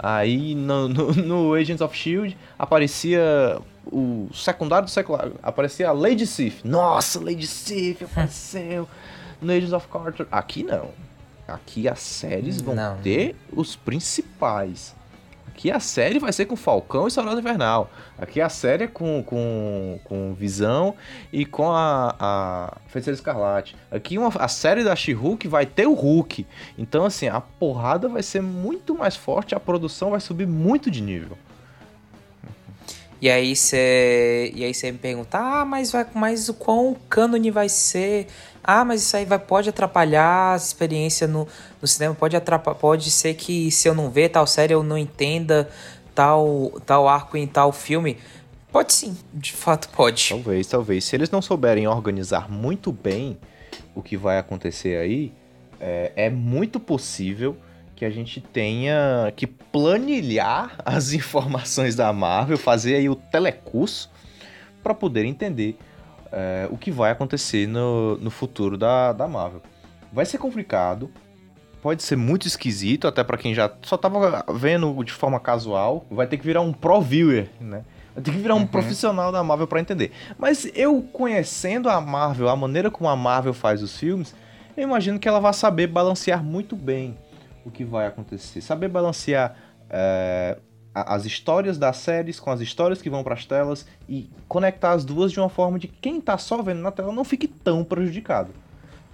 Aí 0.02 0.56
no, 0.56 0.88
no, 0.88 1.14
no, 1.14 1.54
Agents 1.54 1.82
of 1.82 1.96
Shield 1.96 2.38
aparecia 2.58 3.60
o 3.86 4.30
secundário 4.34 4.86
do 4.86 4.92
secundário. 4.92 5.36
Aparecia 5.44 5.90
a 5.90 5.92
Lady 5.92 6.26
Sif. 6.26 6.66
Nossa, 6.66 7.20
Lady 7.20 7.46
Sif 7.46 8.06
apareceu 8.06 8.88
no 9.42 9.52
Ages 9.52 9.74
of 9.74 9.88
Carter. 9.90 10.26
Aqui 10.32 10.64
não. 10.64 10.92
Aqui 11.46 11.90
as 11.90 12.00
séries 12.00 12.62
vão 12.62 12.76
não. 12.76 12.98
ter 13.00 13.36
os 13.52 13.76
principais. 13.76 14.96
Aqui 15.60 15.72
a 15.72 15.80
série 15.82 16.20
vai 16.20 16.32
ser 16.32 16.46
com 16.46 16.56
Falcão 16.56 17.06
e 17.06 17.12
Soldado 17.12 17.38
Invernal. 17.38 17.92
Aqui 18.18 18.40
a 18.40 18.48
série 18.48 18.86
é 18.86 18.88
com, 18.88 19.22
com, 19.22 20.00
com 20.06 20.34
Visão 20.34 20.96
e 21.34 21.46
com 21.46 21.70
a, 21.70 22.16
a 22.18 22.78
Feiticeira 22.88 23.16
Escarlate. 23.16 23.76
Aqui 23.92 24.18
uma, 24.18 24.30
a 24.36 24.48
série 24.48 24.86
da 24.86 24.96
She-Hulk 24.96 25.50
vai 25.50 25.66
ter 25.66 25.86
o 25.86 25.94
Hulk. 25.94 26.48
Então, 26.78 27.04
assim, 27.04 27.28
a 27.28 27.42
porrada 27.42 28.08
vai 28.08 28.24
ser 28.24 28.42
muito 28.42 28.96
mais 28.98 29.18
forte, 29.18 29.54
a 29.54 29.60
produção 29.60 30.12
vai 30.12 30.22
subir 30.22 30.48
muito 30.48 30.90
de 30.90 31.02
nível. 31.02 31.38
E 33.22 33.30
aí 33.30 33.54
você 33.54 34.54
e 34.56 34.64
aí 34.64 34.74
você 34.74 34.94
me 34.94 34.98
pergunta: 34.98 35.38
"Ah, 35.38 35.66
mas 35.66 35.92
vai 35.92 36.08
mas 36.16 36.48
o 36.48 36.54
quão 36.54 36.96
cânone 37.10 37.52
vai 37.52 37.68
ser? 37.68 38.28
Ah, 38.64 38.84
mas 38.84 39.02
isso 39.02 39.16
aí 39.16 39.26
vai 39.26 39.40
pode 39.40 39.70
atrapalhar 39.70 40.54
a 40.54 40.56
experiência 40.56 41.28
no, 41.28 41.48
no 41.82 41.88
cinema, 41.88 42.14
pode 42.16 42.36
atrapalhar, 42.36 42.78
pode 42.78 43.10
ser 43.12 43.34
que 43.34 43.72
se 43.72 43.88
eu 43.88 43.96
não 43.96 44.10
ver 44.10 44.30
tal 44.30 44.46
série 44.46 44.74
eu 44.74 44.84
não 44.84 44.98
entenda 44.98 45.70
tal 46.14 46.72
tal 46.86 47.08
arco 47.08 47.38
em 47.38 47.48
tal 47.48 47.72
filme". 47.72 48.18
Pode 48.72 48.94
sim, 48.94 49.18
de 49.34 49.54
fato 49.54 49.90
pode. 49.90 50.30
Talvez, 50.30 50.68
talvez. 50.68 51.04
Se 51.04 51.16
eles 51.16 51.32
não 51.32 51.42
souberem 51.42 51.88
organizar 51.88 52.50
muito 52.50 52.92
bem 52.92 53.38
o 53.96 54.02
que 54.02 54.16
vai 54.16 54.38
acontecer 54.38 55.00
aí, 55.00 55.34
é, 55.80 56.12
é 56.16 56.30
muito 56.30 56.80
possível 56.80 57.58
que 57.96 58.06
a 58.06 58.10
gente 58.10 58.40
tenha 58.40 59.34
que 59.36 59.46
planilhar 59.46 60.76
as 60.86 61.12
informações 61.14 61.96
da 61.96 62.14
Marvel, 62.14 62.58
fazer 62.58 62.96
aí 62.96 63.10
o 63.10 63.16
telecurso 63.16 64.10
para 64.82 64.94
poder 64.94 65.26
entender 65.26 65.78
é, 66.32 66.68
o 66.70 66.78
que 66.78 66.92
vai 66.92 67.12
acontecer 67.12 67.68
no, 67.68 68.18
no 68.18 68.30
futuro 68.30 68.78
da, 68.78 69.14
da 69.14 69.28
Marvel. 69.28 69.62
Vai 70.12 70.26
ser 70.26 70.38
complicado, 70.38 71.10
pode 71.82 72.04
ser 72.04 72.16
muito 72.16 72.48
esquisito, 72.48 73.08
até 73.08 73.24
para 73.24 73.38
quem 73.38 73.54
já 73.54 73.72
só 73.84 73.98
tava 73.98 74.44
vendo 74.54 75.04
de 75.04 75.12
forma 75.12 75.40
casual, 75.40 76.06
vai 76.10 76.28
ter 76.28 76.38
que 76.38 76.46
virar 76.46 76.62
um 76.62 76.74
pro 76.74 77.02
viewer, 77.02 77.50
né? 77.60 77.84
Vai 78.14 78.24
ter 78.24 78.32
que 78.32 78.38
virar 78.38 78.56
um 78.56 78.60
uhum. 78.60 78.68
profissional 78.68 79.32
da 79.32 79.44
Marvel 79.44 79.68
para 79.68 79.80
entender. 79.80 80.12
Mas 80.38 80.70
eu 80.76 81.02
conhecendo 81.14 81.90
a 81.90 82.02
Marvel, 82.02 82.50
a 82.50 82.56
maneira 82.56 82.90
como 82.90 83.10
a 83.10 83.16
Marvel 83.16 83.54
faz 83.54 83.82
os 83.82 83.98
filmes, 83.98 84.36
eu 84.76 84.84
imagino 84.84 85.20
que 85.20 85.28
ela 85.28 85.40
vai 85.40 85.54
saber 85.54 85.88
balancear 85.88 86.44
muito 86.44 86.76
bem 86.76 87.18
o 87.64 87.72
que 87.72 87.84
vai 87.84 88.08
acontecer. 88.08 88.62
Saber 88.62 88.88
balancear 88.88 89.56
é, 89.90 90.58
as 91.08 91.26
histórias 91.26 91.78
das 91.78 91.98
séries 91.98 92.40
com 92.40 92.52
as 92.52 92.62
histórias 92.62 93.02
que 93.02 93.10
vão 93.10 93.24
para 93.24 93.36
as 93.36 93.46
telas 93.46 93.86
e 94.08 94.30
conectar 94.48 94.92
as 94.92 95.04
duas 95.06 95.32
de 95.32 95.40
uma 95.40 95.50
forma 95.50 95.80
de 95.80 95.88
que 95.88 95.98
quem 96.02 96.20
tá 96.20 96.38
só 96.38 96.62
vendo 96.62 96.82
na 96.82 96.92
tela 96.92 97.12
não 97.12 97.24
fique 97.24 97.48
tão 97.48 97.84
prejudicado. 97.84 98.54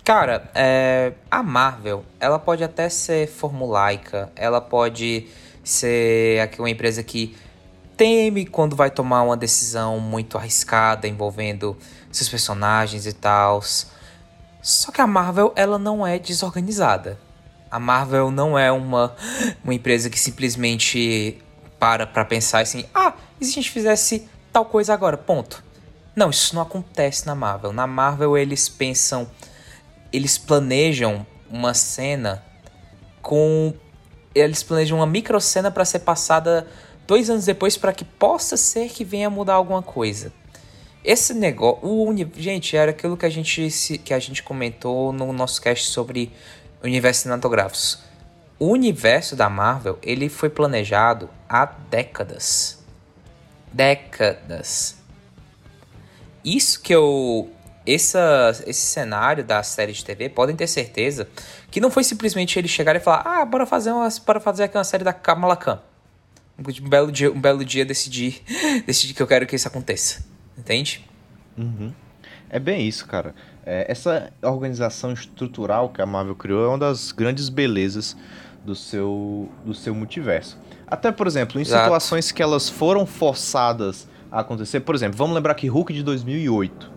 Cara, 0.03 0.49
é, 0.53 1.13
a 1.31 1.41
Marvel, 1.41 2.05
ela 2.19 2.37
pode 2.37 2.63
até 2.63 2.89
ser 2.89 3.27
formulaica, 3.27 4.31
ela 4.35 4.61
pode 4.61 5.27
ser 5.63 6.39
aqui 6.41 6.59
uma 6.59 6.69
empresa 6.69 7.01
que 7.01 7.35
teme 7.97 8.45
quando 8.45 8.75
vai 8.75 8.91
tomar 8.91 9.23
uma 9.23 9.35
decisão 9.35 9.99
muito 9.99 10.37
arriscada 10.37 11.07
envolvendo 11.07 11.75
seus 12.11 12.29
personagens 12.29 13.07
e 13.07 13.13
tal. 13.13 13.61
Só 14.61 14.91
que 14.91 15.01
a 15.01 15.07
Marvel, 15.07 15.51
ela 15.55 15.79
não 15.79 16.05
é 16.05 16.19
desorganizada. 16.19 17.19
A 17.69 17.79
Marvel 17.79 18.29
não 18.29 18.57
é 18.57 18.71
uma, 18.71 19.15
uma 19.63 19.73
empresa 19.73 20.09
que 20.09 20.19
simplesmente 20.19 21.41
para 21.79 22.07
pra 22.07 22.25
pensar 22.25 22.59
assim: 22.59 22.85
ah, 22.93 23.13
e 23.39 23.45
se 23.45 23.51
a 23.51 23.55
gente 23.55 23.71
fizesse 23.71 24.27
tal 24.51 24.65
coisa 24.65 24.93
agora? 24.93 25.17
Ponto. 25.17 25.63
Não, 26.15 26.29
isso 26.29 26.55
não 26.55 26.61
acontece 26.61 27.25
na 27.25 27.35
Marvel. 27.35 27.73
Na 27.73 27.85
Marvel 27.85 28.37
eles 28.37 28.69
pensam, 28.69 29.29
eles 30.13 30.37
planejam 30.37 31.25
uma 31.49 31.73
cena 31.73 32.43
com. 33.21 33.73
Eles 34.33 34.63
planejam 34.63 34.97
uma 34.97 35.07
micro 35.07 35.39
cena 35.39 35.71
para 35.71 35.85
ser 35.85 35.99
passada 35.99 36.67
dois 37.07 37.29
anos 37.29 37.45
depois 37.45 37.77
para 37.77 37.93
que 37.93 38.03
possa 38.03 38.57
ser 38.57 38.89
que 38.89 39.03
venha 39.03 39.29
mudar 39.29 39.53
alguma 39.53 39.81
coisa. 39.81 40.31
Esse 41.03 41.33
negócio, 41.33 41.85
o 41.85 42.03
uni... 42.03 42.29
gente, 42.35 42.75
era 42.75 42.91
aquilo 42.91 43.15
que 43.15 43.25
a 43.25 43.29
gente 43.29 43.69
que 44.03 44.13
a 44.13 44.19
gente 44.19 44.41
comentou 44.41 45.13
no 45.13 45.31
nosso 45.31 45.61
cast 45.61 45.87
sobre 45.87 46.31
universo 46.83 47.21
cinematográficos. 47.21 47.99
O 48.57 48.67
universo 48.67 49.35
da 49.35 49.49
Marvel, 49.49 49.99
ele 50.01 50.29
foi 50.29 50.49
planejado 50.49 51.29
há 51.47 51.65
décadas. 51.65 52.83
Décadas. 53.71 54.97
Isso 56.43 56.81
que 56.81 56.93
eu 56.93 57.51
essa, 57.85 58.51
esse 58.65 58.81
cenário 58.81 59.43
da 59.43 59.61
série 59.61 59.91
de 59.91 60.03
TV, 60.03 60.29
podem 60.29 60.55
ter 60.55 60.67
certeza 60.67 61.27
que 61.69 61.79
não 61.79 61.91
foi 61.91 62.03
simplesmente 62.03 62.57
ele 62.57 62.67
chegar 62.67 62.95
e 62.95 62.99
falar: 62.99 63.21
"Ah, 63.25 63.45
bora 63.45 63.65
fazer 63.65 63.91
uma, 63.91 64.07
bora 64.25 64.39
fazer 64.39 64.63
aqui 64.63 64.77
uma 64.77 64.83
série 64.83 65.03
da 65.03 65.13
Kamala 65.13 65.55
Khan". 65.55 65.79
Um 66.57 66.89
belo 66.89 67.11
dia, 67.11 67.31
um 67.31 67.39
belo 67.39 67.63
dia 67.65 67.85
decidir, 67.85 68.41
decidir 68.87 69.13
que 69.13 69.21
eu 69.21 69.27
quero 69.27 69.45
que 69.45 69.55
isso 69.55 69.67
aconteça. 69.67 70.25
Entende? 70.57 71.05
Uhum. 71.57 71.93
É 72.49 72.59
bem 72.59 72.87
isso, 72.87 73.05
cara. 73.05 73.35
É, 73.65 73.91
essa 73.91 74.31
organização 74.43 75.11
estrutural 75.11 75.89
que 75.89 76.01
a 76.01 76.05
Marvel 76.05 76.35
criou 76.35 76.65
é 76.65 76.67
uma 76.67 76.77
das 76.77 77.11
grandes 77.11 77.49
belezas 77.49 78.15
do 78.63 78.75
seu, 78.75 79.49
do 79.65 79.73
seu 79.73 79.95
multiverso. 79.95 80.57
Até, 80.87 81.11
por 81.11 81.25
exemplo, 81.25 81.59
em 81.59 81.63
Exato. 81.63 81.83
situações 81.83 82.31
que 82.31 82.43
elas 82.43 82.69
foram 82.69 83.05
forçadas 83.05 84.07
a 84.31 84.41
acontecer, 84.41 84.81
por 84.81 84.93
exemplo, 84.93 85.17
vamos 85.17 85.35
lembrar 85.35 85.55
que 85.55 85.67
Hulk 85.67 85.93
de 85.93 86.03
2008, 86.03 86.91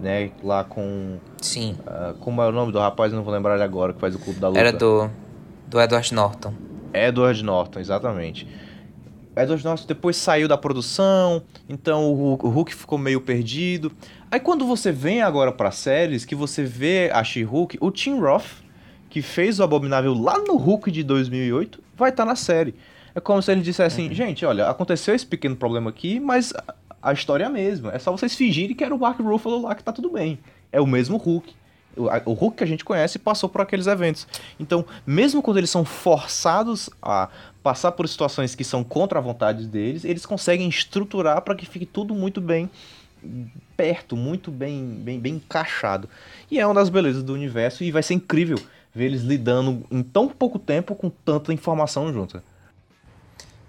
né, 0.00 0.30
lá 0.42 0.64
com... 0.64 1.18
Sim. 1.40 1.76
Uh, 1.86 2.14
como 2.14 2.42
é 2.42 2.48
o 2.48 2.52
nome 2.52 2.72
do 2.72 2.78
rapaz, 2.78 3.12
não 3.12 3.22
vou 3.22 3.32
lembrar 3.32 3.54
ele 3.54 3.62
agora, 3.62 3.92
que 3.92 4.00
faz 4.00 4.14
o 4.14 4.18
Clube 4.18 4.40
da 4.40 4.48
Luta. 4.48 4.60
Era 4.60 4.72
do, 4.72 5.08
do 5.68 5.80
Edward 5.80 6.14
Norton. 6.14 6.52
Edward 6.92 7.44
Norton, 7.44 7.78
exatamente. 7.78 8.46
Edward 9.42 9.64
Norton 9.64 9.86
depois 9.86 10.16
saiu 10.16 10.48
da 10.48 10.56
produção, 10.56 11.42
então 11.68 12.12
o, 12.12 12.34
Hulk 12.34 12.74
ficou 12.74 12.98
meio 12.98 13.20
perdido. 13.20 13.92
Aí 14.30 14.40
quando 14.40 14.66
você 14.66 14.92
vem 14.92 15.22
agora 15.22 15.52
para 15.52 15.70
séries, 15.70 16.24
que 16.24 16.34
você 16.34 16.64
vê 16.64 17.10
a 17.12 17.22
She-Hulk, 17.22 17.78
o 17.80 17.90
Tim 17.90 18.18
Roth, 18.18 18.62
que 19.08 19.22
fez 19.22 19.58
o 19.58 19.62
Abominável 19.62 20.14
lá 20.14 20.38
no 20.38 20.56
Hulk 20.56 20.90
de 20.90 21.02
2008, 21.02 21.82
vai 21.96 22.10
estar 22.10 22.24
tá 22.24 22.28
na 22.28 22.36
série. 22.36 22.74
É 23.14 23.20
como 23.20 23.42
se 23.42 23.50
ele 23.50 23.62
dissesse 23.62 23.94
assim, 23.94 24.08
uhum. 24.08 24.14
gente, 24.14 24.44
olha, 24.44 24.68
aconteceu 24.68 25.14
esse 25.14 25.26
pequeno 25.26 25.56
problema 25.56 25.90
aqui, 25.90 26.20
mas 26.20 26.52
a 27.02 27.12
história 27.12 27.44
é 27.44 27.46
a 27.46 27.50
mesma. 27.50 27.92
É 27.92 27.98
só 27.98 28.12
vocês 28.12 28.34
fingirem 28.34 28.76
que 28.76 28.84
era 28.84 28.94
o 28.94 28.98
Mark 28.98 29.18
Ruffalo 29.18 29.62
lá 29.62 29.74
que 29.74 29.82
tá 29.82 29.92
tudo 29.92 30.10
bem. 30.10 30.38
É 30.70 30.80
o 30.80 30.86
mesmo 30.86 31.16
Hulk. 31.16 31.54
O, 31.96 32.32
Hulk 32.32 32.58
que 32.58 32.64
a 32.64 32.66
gente 32.66 32.84
conhece 32.84 33.18
passou 33.18 33.48
por 33.48 33.60
aqueles 33.60 33.86
eventos. 33.88 34.28
Então, 34.60 34.84
mesmo 35.04 35.42
quando 35.42 35.56
eles 35.56 35.70
são 35.70 35.84
forçados 35.84 36.88
a 37.02 37.28
passar 37.62 37.92
por 37.92 38.08
situações 38.08 38.54
que 38.54 38.64
são 38.64 38.84
contra 38.84 39.18
a 39.18 39.22
vontade 39.22 39.66
deles, 39.66 40.04
eles 40.04 40.24
conseguem 40.24 40.68
estruturar 40.68 41.42
para 41.42 41.54
que 41.54 41.66
fique 41.66 41.86
tudo 41.86 42.14
muito 42.14 42.40
bem 42.40 42.70
perto, 43.76 44.16
muito 44.16 44.50
bem, 44.50 45.00
bem, 45.00 45.18
bem 45.18 45.34
encaixado. 45.34 46.08
E 46.50 46.58
é 46.58 46.66
uma 46.66 46.74
das 46.74 46.88
belezas 46.88 47.22
do 47.22 47.32
universo 47.34 47.84
e 47.84 47.90
vai 47.90 48.02
ser 48.02 48.14
incrível 48.14 48.58
ver 48.94 49.06
eles 49.06 49.22
lidando 49.22 49.84
em 49.90 50.02
tão 50.02 50.28
pouco 50.28 50.58
tempo 50.58 50.94
com 50.94 51.10
tanta 51.10 51.52
informação 51.52 52.12
junta. 52.12 52.42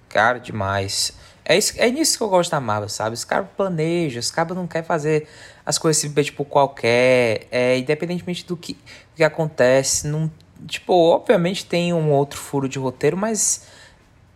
Cara, 0.07 0.39
demais. 0.39 1.13
É, 1.45 1.57
isso, 1.57 1.73
é 1.77 1.89
nisso 1.89 2.17
que 2.17 2.23
eu 2.23 2.29
gosto 2.29 2.51
da 2.51 2.59
Marvel, 2.59 2.89
sabe? 2.89 3.13
Os 3.13 3.23
caras 3.23 3.47
planejam, 3.55 4.19
os 4.19 4.31
caras 4.31 4.55
não 4.55 4.67
querem 4.67 4.85
fazer 4.85 5.27
as 5.65 5.77
coisas 5.77 6.01
tipo 6.23 6.45
qualquer. 6.45 7.47
É, 7.51 7.77
independentemente 7.77 8.45
do 8.45 8.57
que, 8.57 8.73
do 8.73 9.15
que 9.15 9.23
acontece. 9.23 10.07
Não, 10.07 10.31
tipo, 10.67 10.93
obviamente 10.93 11.65
tem 11.65 11.93
um 11.93 12.11
outro 12.11 12.39
furo 12.39 12.67
de 12.67 12.79
roteiro, 12.79 13.17
mas. 13.17 13.67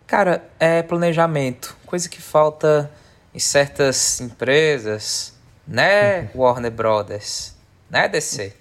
Cara, 0.07 0.43
é 0.59 0.83
planejamento. 0.83 1.75
Coisa 1.85 2.07
que 2.07 2.21
falta 2.21 2.91
em 3.33 3.39
certas 3.39 4.21
empresas, 4.21 5.33
né, 5.67 6.29
Warner 6.35 6.71
Brothers? 6.71 7.55
Né, 7.89 8.07
DC? 8.07 8.53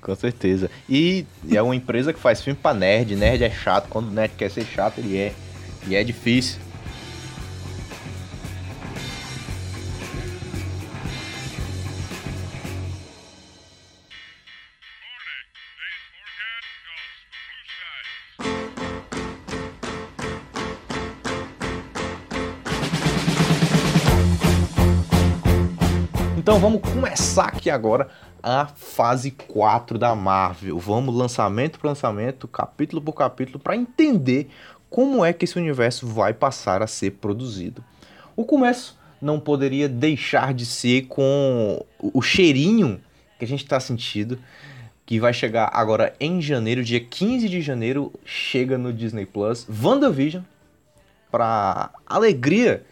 Com 0.00 0.14
certeza. 0.14 0.70
E, 0.88 1.26
é 1.52 1.62
uma 1.62 1.76
empresa 1.76 2.12
que 2.12 2.18
faz 2.18 2.42
filme 2.42 2.58
pra 2.60 2.74
nerd. 2.74 3.14
Nerd 3.16 3.44
é 3.44 3.50
chato. 3.50 3.88
Quando 3.88 4.08
o 4.08 4.10
nerd 4.10 4.34
quer 4.36 4.50
ser 4.50 4.64
chato, 4.64 4.98
ele 4.98 5.16
é. 5.16 5.32
E 5.86 5.94
é 5.94 6.02
difícil. 6.02 6.58
Então 26.50 26.58
vamos 26.58 26.80
começar 26.80 27.44
aqui 27.44 27.70
agora 27.70 28.08
a 28.42 28.66
fase 28.66 29.30
4 29.30 29.96
da 29.96 30.16
Marvel. 30.16 30.80
Vamos 30.80 31.14
lançamento 31.14 31.78
por 31.78 31.86
lançamento, 31.86 32.48
capítulo 32.48 33.00
por 33.00 33.12
capítulo, 33.12 33.60
para 33.60 33.76
entender 33.76 34.50
como 34.90 35.24
é 35.24 35.32
que 35.32 35.44
esse 35.44 35.56
universo 35.56 36.08
vai 36.08 36.34
passar 36.34 36.82
a 36.82 36.88
ser 36.88 37.12
produzido. 37.12 37.84
O 38.34 38.44
começo 38.44 38.98
não 39.22 39.38
poderia 39.38 39.88
deixar 39.88 40.52
de 40.52 40.66
ser 40.66 41.02
com 41.02 41.86
o 42.00 42.20
cheirinho 42.20 43.00
que 43.38 43.44
a 43.44 43.48
gente 43.48 43.62
está 43.62 43.78
sentindo, 43.78 44.36
que 45.06 45.20
vai 45.20 45.32
chegar 45.32 45.70
agora 45.72 46.16
em 46.18 46.42
janeiro, 46.42 46.82
dia 46.82 46.98
15 46.98 47.48
de 47.48 47.60
janeiro, 47.60 48.12
chega 48.24 48.76
no 48.76 48.92
Disney 48.92 49.24
Plus, 49.24 49.68
WandaVision, 49.68 50.42
para 51.30 51.90
alegria 52.04 52.84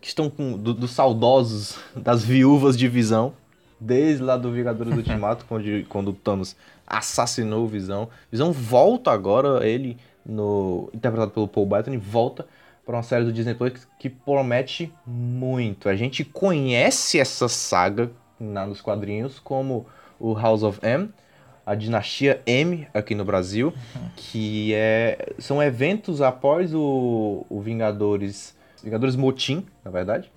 que 0.00 0.08
estão 0.08 0.30
com 0.30 0.56
dos 0.56 0.74
do 0.74 0.88
saudosos 0.88 1.78
das 1.96 2.24
viúvas 2.24 2.76
de 2.76 2.88
Visão, 2.88 3.32
desde 3.80 4.22
lá 4.22 4.36
do 4.36 4.52
Vingadores 4.52 4.92
do 4.92 4.98
Ultimato, 5.00 5.44
quando, 5.48 5.64
quando 5.88 6.08
o 6.08 6.12
Thanos 6.12 6.56
assassinou 6.86 7.64
o 7.64 7.68
Visão. 7.68 8.08
Visão 8.30 8.52
volta 8.52 9.10
agora, 9.10 9.66
ele 9.66 9.98
no 10.24 10.88
interpretado 10.94 11.32
pelo 11.32 11.48
Paul 11.48 11.66
Bettany, 11.66 11.96
volta 11.96 12.46
para 12.84 12.96
uma 12.96 13.02
série 13.02 13.24
do 13.24 13.32
Disney 13.32 13.54
Plus 13.54 13.86
que 13.98 14.08
promete 14.08 14.92
muito. 15.06 15.88
A 15.88 15.96
gente 15.96 16.24
conhece 16.24 17.18
essa 17.18 17.48
saga 17.48 18.10
na, 18.38 18.66
nos 18.66 18.80
quadrinhos 18.80 19.38
como 19.38 19.86
o 20.18 20.34
House 20.34 20.62
of 20.62 20.78
M, 20.82 21.10
a 21.64 21.74
dinastia 21.74 22.40
M 22.44 22.86
aqui 22.92 23.14
no 23.14 23.24
Brasil, 23.24 23.68
uhum. 23.68 24.08
que 24.16 24.72
é, 24.74 25.32
são 25.38 25.62
eventos 25.62 26.20
após 26.20 26.74
o, 26.74 27.46
o 27.48 27.60
Vingadores, 27.60 28.54
Vingadores 28.82 29.16
Motim, 29.16 29.66
na 29.84 29.90
verdade, 29.90 30.30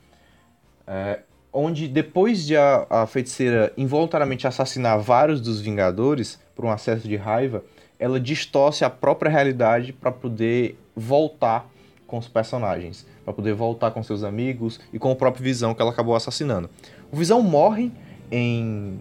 é, 0.87 1.19
onde 1.51 1.87
depois 1.87 2.45
de 2.45 2.55
a, 2.55 2.85
a 2.89 3.07
feiticeira 3.07 3.71
involuntariamente 3.77 4.45
assassinar 4.45 4.99
vários 4.99 5.41
dos 5.41 5.61
Vingadores 5.61 6.39
por 6.55 6.65
um 6.65 6.71
acesso 6.71 7.07
de 7.07 7.15
raiva, 7.15 7.63
ela 7.97 8.19
distorce 8.19 8.83
a 8.83 8.89
própria 8.89 9.31
realidade 9.31 9.93
para 9.93 10.11
poder 10.11 10.77
voltar 10.95 11.69
com 12.05 12.17
os 12.17 12.27
personagens, 12.27 13.05
para 13.23 13.33
poder 13.33 13.53
voltar 13.53 13.91
com 13.91 14.03
seus 14.03 14.23
amigos 14.23 14.79
e 14.93 14.99
com 14.99 15.11
o 15.11 15.15
próprio 15.15 15.43
Visão 15.43 15.73
que 15.73 15.81
ela 15.81 15.91
acabou 15.91 16.15
assassinando. 16.15 16.69
O 17.11 17.15
Visão 17.15 17.41
morre 17.41 17.91
em 18.31 18.99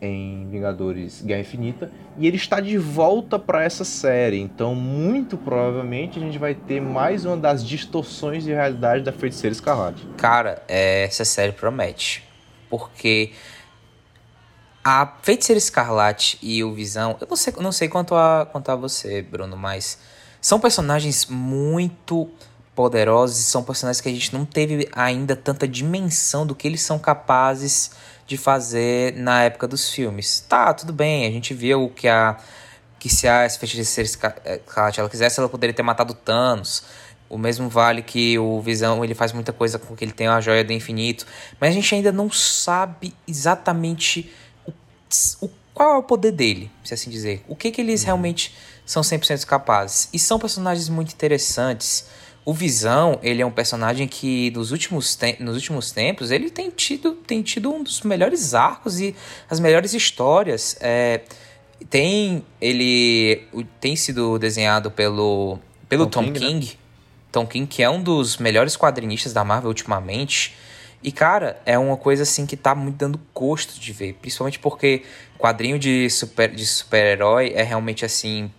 em 0.00 0.48
Vingadores 0.48 1.22
Guerra 1.22 1.40
Infinita 1.40 1.90
e 2.16 2.26
ele 2.26 2.36
está 2.36 2.60
de 2.60 2.78
volta 2.78 3.38
para 3.38 3.62
essa 3.62 3.84
série. 3.84 4.40
Então, 4.40 4.74
muito 4.74 5.36
provavelmente 5.36 6.18
a 6.18 6.22
gente 6.22 6.38
vai 6.38 6.54
ter 6.54 6.80
mais 6.80 7.24
uma 7.24 7.36
das 7.36 7.64
distorções 7.64 8.44
de 8.44 8.50
realidade 8.50 9.04
da 9.04 9.12
Feiticeira 9.12 9.52
Escarlate. 9.52 10.06
Cara, 10.16 10.62
essa 10.66 11.24
série 11.24 11.52
promete, 11.52 12.24
porque 12.68 13.32
a 14.82 15.14
Feiticeira 15.22 15.58
Escarlate 15.58 16.38
e 16.40 16.64
o 16.64 16.72
Visão, 16.72 17.16
eu 17.20 17.26
não 17.28 17.36
sei, 17.36 17.52
não 17.58 17.72
sei 17.72 17.88
quanto 17.88 18.14
a 18.14 18.48
quanto 18.50 18.70
a 18.70 18.76
você, 18.76 19.20
Bruno, 19.20 19.56
mas 19.56 19.98
são 20.40 20.58
personagens 20.58 21.26
muito 21.26 22.30
poderosos 22.74 23.38
e 23.40 23.42
são 23.42 23.62
personagens 23.62 24.00
que 24.00 24.08
a 24.08 24.12
gente 24.12 24.32
não 24.32 24.46
teve 24.46 24.88
ainda 24.92 25.36
tanta 25.36 25.68
dimensão 25.68 26.46
do 26.46 26.54
que 26.54 26.66
eles 26.66 26.80
são 26.80 26.98
capazes 26.98 27.90
de 28.30 28.36
fazer 28.36 29.12
na 29.16 29.42
época 29.42 29.66
dos 29.66 29.90
filmes. 29.90 30.38
Tá, 30.48 30.72
tudo 30.72 30.92
bem, 30.92 31.26
a 31.26 31.30
gente 31.32 31.52
viu 31.52 31.90
que 31.90 32.06
a 32.06 32.36
que 32.96 33.08
se 33.08 33.26
a 33.26 33.48
feiticeira 33.48 34.06
Escarlate 34.06 35.00
ela 35.00 35.08
quisesse, 35.08 35.40
ela 35.40 35.48
poderia 35.48 35.74
ter 35.74 35.82
matado 35.82 36.12
Thanos. 36.12 36.84
O 37.30 37.38
mesmo 37.38 37.68
vale 37.68 38.02
que 38.02 38.38
o 38.38 38.60
Visão, 38.60 39.02
ele 39.02 39.14
faz 39.14 39.32
muita 39.32 39.52
coisa 39.52 39.78
com 39.78 39.96
que 39.96 40.04
ele 40.04 40.12
tem 40.12 40.28
a 40.28 40.40
joia 40.40 40.62
do 40.62 40.72
infinito, 40.72 41.26
mas 41.58 41.70
a 41.70 41.72
gente 41.72 41.92
ainda 41.94 42.12
não 42.12 42.30
sabe 42.30 43.14
exatamente 43.26 44.30
o, 44.66 44.72
o 45.40 45.50
qual 45.72 45.94
é 45.94 45.96
o 45.96 46.02
poder 46.02 46.30
dele, 46.30 46.70
se 46.84 46.92
assim 46.92 47.08
dizer. 47.08 47.42
O 47.48 47.56
que 47.56 47.70
que 47.70 47.80
eles 47.80 48.02
uhum. 48.02 48.06
realmente 48.06 48.54
são 48.84 49.02
100% 49.02 49.44
capazes. 49.46 50.08
E 50.12 50.18
são 50.18 50.38
personagens 50.38 50.88
muito 50.88 51.12
interessantes. 51.12 52.06
O 52.44 52.54
Visão, 52.54 53.18
ele 53.22 53.42
é 53.42 53.46
um 53.46 53.50
personagem 53.50 54.08
que 54.08 54.50
nos 54.52 54.72
últimos, 54.72 55.18
nos 55.38 55.54
últimos 55.54 55.92
tempos, 55.92 56.30
ele 56.30 56.50
tem 56.50 56.70
tido, 56.70 57.12
tem 57.12 57.42
tido 57.42 57.72
um 57.72 57.82
dos 57.82 58.00
melhores 58.00 58.54
arcos 58.54 58.98
e 58.98 59.14
as 59.48 59.60
melhores 59.60 59.92
histórias. 59.92 60.76
É, 60.80 61.20
tem 61.88 62.44
ele 62.60 63.46
tem 63.80 63.94
sido 63.94 64.38
desenhado 64.38 64.90
pelo, 64.90 65.58
pelo 65.88 66.06
Tom, 66.06 66.24
Tom 66.24 66.32
King, 66.32 66.38
King 66.38 66.66
né? 66.66 66.72
Tom 67.30 67.46
King, 67.46 67.66
que 67.66 67.82
é 67.82 67.90
um 67.90 68.02
dos 68.02 68.38
melhores 68.38 68.76
quadrinistas 68.76 69.32
da 69.32 69.44
Marvel 69.44 69.68
ultimamente. 69.68 70.56
E, 71.02 71.10
cara, 71.10 71.60
é 71.64 71.78
uma 71.78 71.96
coisa 71.96 72.24
assim 72.24 72.44
que 72.44 72.56
tá 72.56 72.74
muito 72.74 72.96
dando 72.96 73.20
gosto 73.34 73.80
de 73.80 73.92
ver. 73.92 74.14
Principalmente 74.14 74.58
porque 74.58 75.02
quadrinho 75.38 75.78
de 75.78 76.10
super-herói 76.10 76.56
de 76.56 76.66
super 76.66 77.18
é 77.56 77.62
realmente 77.62 78.04
assim 78.04 78.50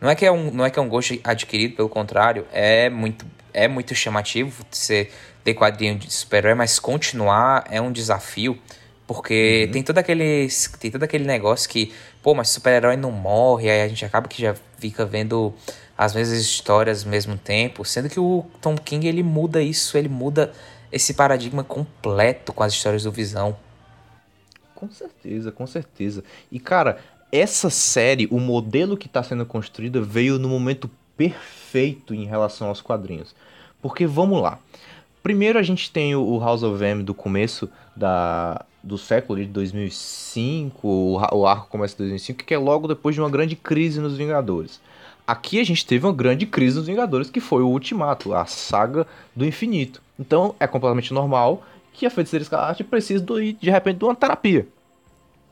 não 0.00 0.10
é 0.10 0.14
que 0.14 0.24
é 0.24 0.30
um, 0.30 0.50
não 0.50 0.64
é 0.64 0.70
que 0.70 0.78
é 0.78 0.82
um 0.82 0.88
gosto 0.88 1.18
adquirido, 1.24 1.76
pelo 1.76 1.88
contrário, 1.88 2.46
é 2.52 2.90
muito, 2.90 3.26
é 3.52 3.66
muito 3.66 3.94
chamativo 3.94 4.64
você 4.70 5.10
ter 5.42 5.54
quadrinho 5.54 5.96
de 5.96 6.12
super-herói, 6.12 6.54
mas 6.54 6.78
continuar 6.78 7.64
é 7.70 7.80
um 7.80 7.90
desafio, 7.90 8.58
porque 9.06 9.64
uhum. 9.66 9.72
tem 9.72 9.82
todo 9.82 9.98
aquele 9.98 10.48
tem 10.78 10.90
todo 10.90 11.02
aquele 11.02 11.24
negócio 11.24 11.68
que, 11.68 11.94
pô, 12.22 12.34
mas 12.34 12.48
super-herói 12.50 12.96
não 12.96 13.10
morre, 13.10 13.70
aí 13.70 13.82
a 13.82 13.88
gente 13.88 14.04
acaba 14.04 14.28
que 14.28 14.42
já 14.42 14.54
fica 14.78 15.06
vendo 15.06 15.54
as 15.96 16.14
mesmas 16.14 16.38
histórias 16.38 17.04
ao 17.04 17.10
mesmo 17.10 17.38
tempo, 17.38 17.84
sendo 17.84 18.08
que 18.08 18.20
o 18.20 18.44
Tom 18.60 18.76
King 18.76 19.06
ele 19.06 19.22
muda 19.22 19.62
isso, 19.62 19.96
ele 19.96 20.08
muda 20.08 20.52
esse 20.92 21.14
paradigma 21.14 21.64
completo 21.64 22.52
com 22.52 22.62
as 22.62 22.72
histórias 22.72 23.04
do 23.04 23.12
Visão. 23.12 23.56
Com 24.74 24.90
certeza, 24.90 25.50
com 25.50 25.66
certeza. 25.66 26.22
E 26.52 26.60
cara, 26.60 26.98
essa 27.30 27.70
série, 27.70 28.28
o 28.30 28.38
modelo 28.38 28.96
que 28.96 29.06
está 29.06 29.22
sendo 29.22 29.44
construído 29.44 30.04
veio 30.04 30.38
no 30.38 30.48
momento 30.48 30.90
perfeito 31.16 32.14
em 32.14 32.24
relação 32.24 32.68
aos 32.68 32.80
quadrinhos. 32.80 33.34
Porque 33.80 34.06
vamos 34.06 34.40
lá. 34.40 34.58
Primeiro 35.22 35.58
a 35.58 35.62
gente 35.62 35.90
tem 35.90 36.14
o 36.14 36.38
House 36.38 36.62
of 36.62 36.82
M 36.84 37.02
do 37.02 37.12
começo 37.12 37.68
da, 37.96 38.64
do 38.82 38.96
século 38.96 39.40
de 39.40 39.46
2005, 39.46 40.78
o 41.32 41.46
arco 41.46 41.68
começa 41.68 41.94
em 41.94 41.98
2005, 41.98 42.44
que 42.44 42.54
é 42.54 42.58
logo 42.58 42.86
depois 42.86 43.14
de 43.14 43.20
uma 43.20 43.28
grande 43.28 43.56
crise 43.56 44.00
nos 44.00 44.16
Vingadores. 44.16 44.80
Aqui 45.26 45.58
a 45.58 45.64
gente 45.64 45.84
teve 45.84 46.06
uma 46.06 46.12
grande 46.12 46.46
crise 46.46 46.76
nos 46.76 46.86
Vingadores, 46.86 47.28
que 47.28 47.40
foi 47.40 47.62
o 47.62 47.68
Ultimato, 47.68 48.32
a 48.32 48.46
saga 48.46 49.04
do 49.34 49.44
infinito. 49.44 50.00
Então 50.16 50.54
é 50.60 50.66
completamente 50.68 51.12
normal 51.12 51.64
que 51.92 52.06
a 52.06 52.10
Feiticeira 52.10 52.44
Escarlate 52.44 52.84
precise 52.84 53.24
de 53.24 53.70
repente 53.70 53.98
de 53.98 54.04
uma 54.04 54.14
terapia. 54.14 54.68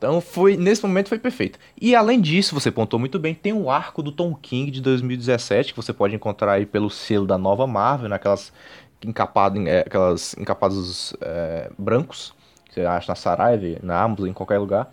Então 0.04 0.20
foi 0.20 0.54
nesse 0.54 0.82
momento 0.82 1.08
foi 1.08 1.18
perfeito. 1.18 1.58
E 1.80 1.94
além 1.94 2.20
disso, 2.20 2.54
você 2.54 2.70
pontou 2.70 3.00
muito 3.00 3.18
bem, 3.18 3.34
tem 3.34 3.54
o 3.54 3.70
arco 3.70 4.02
do 4.02 4.12
Tom 4.12 4.34
King 4.34 4.70
de 4.70 4.82
2017 4.82 5.72
que 5.72 5.76
você 5.78 5.94
pode 5.94 6.14
encontrar 6.14 6.52
aí 6.52 6.66
pelo 6.66 6.90
selo 6.90 7.26
da 7.26 7.38
Nova 7.38 7.66
Marvel, 7.66 8.10
naquelas 8.10 8.52
encapadas, 9.02 9.66
é, 9.66 9.80
aquelas 9.80 10.36
encapados 10.36 11.16
é, 11.22 11.70
brancos 11.78 12.34
que 12.66 12.74
você 12.74 12.80
acha 12.82 13.10
na 13.10 13.14
Saraiva, 13.14 13.78
na 13.82 14.02
Amazon, 14.02 14.28
em 14.28 14.34
qualquer 14.34 14.58
lugar, 14.58 14.92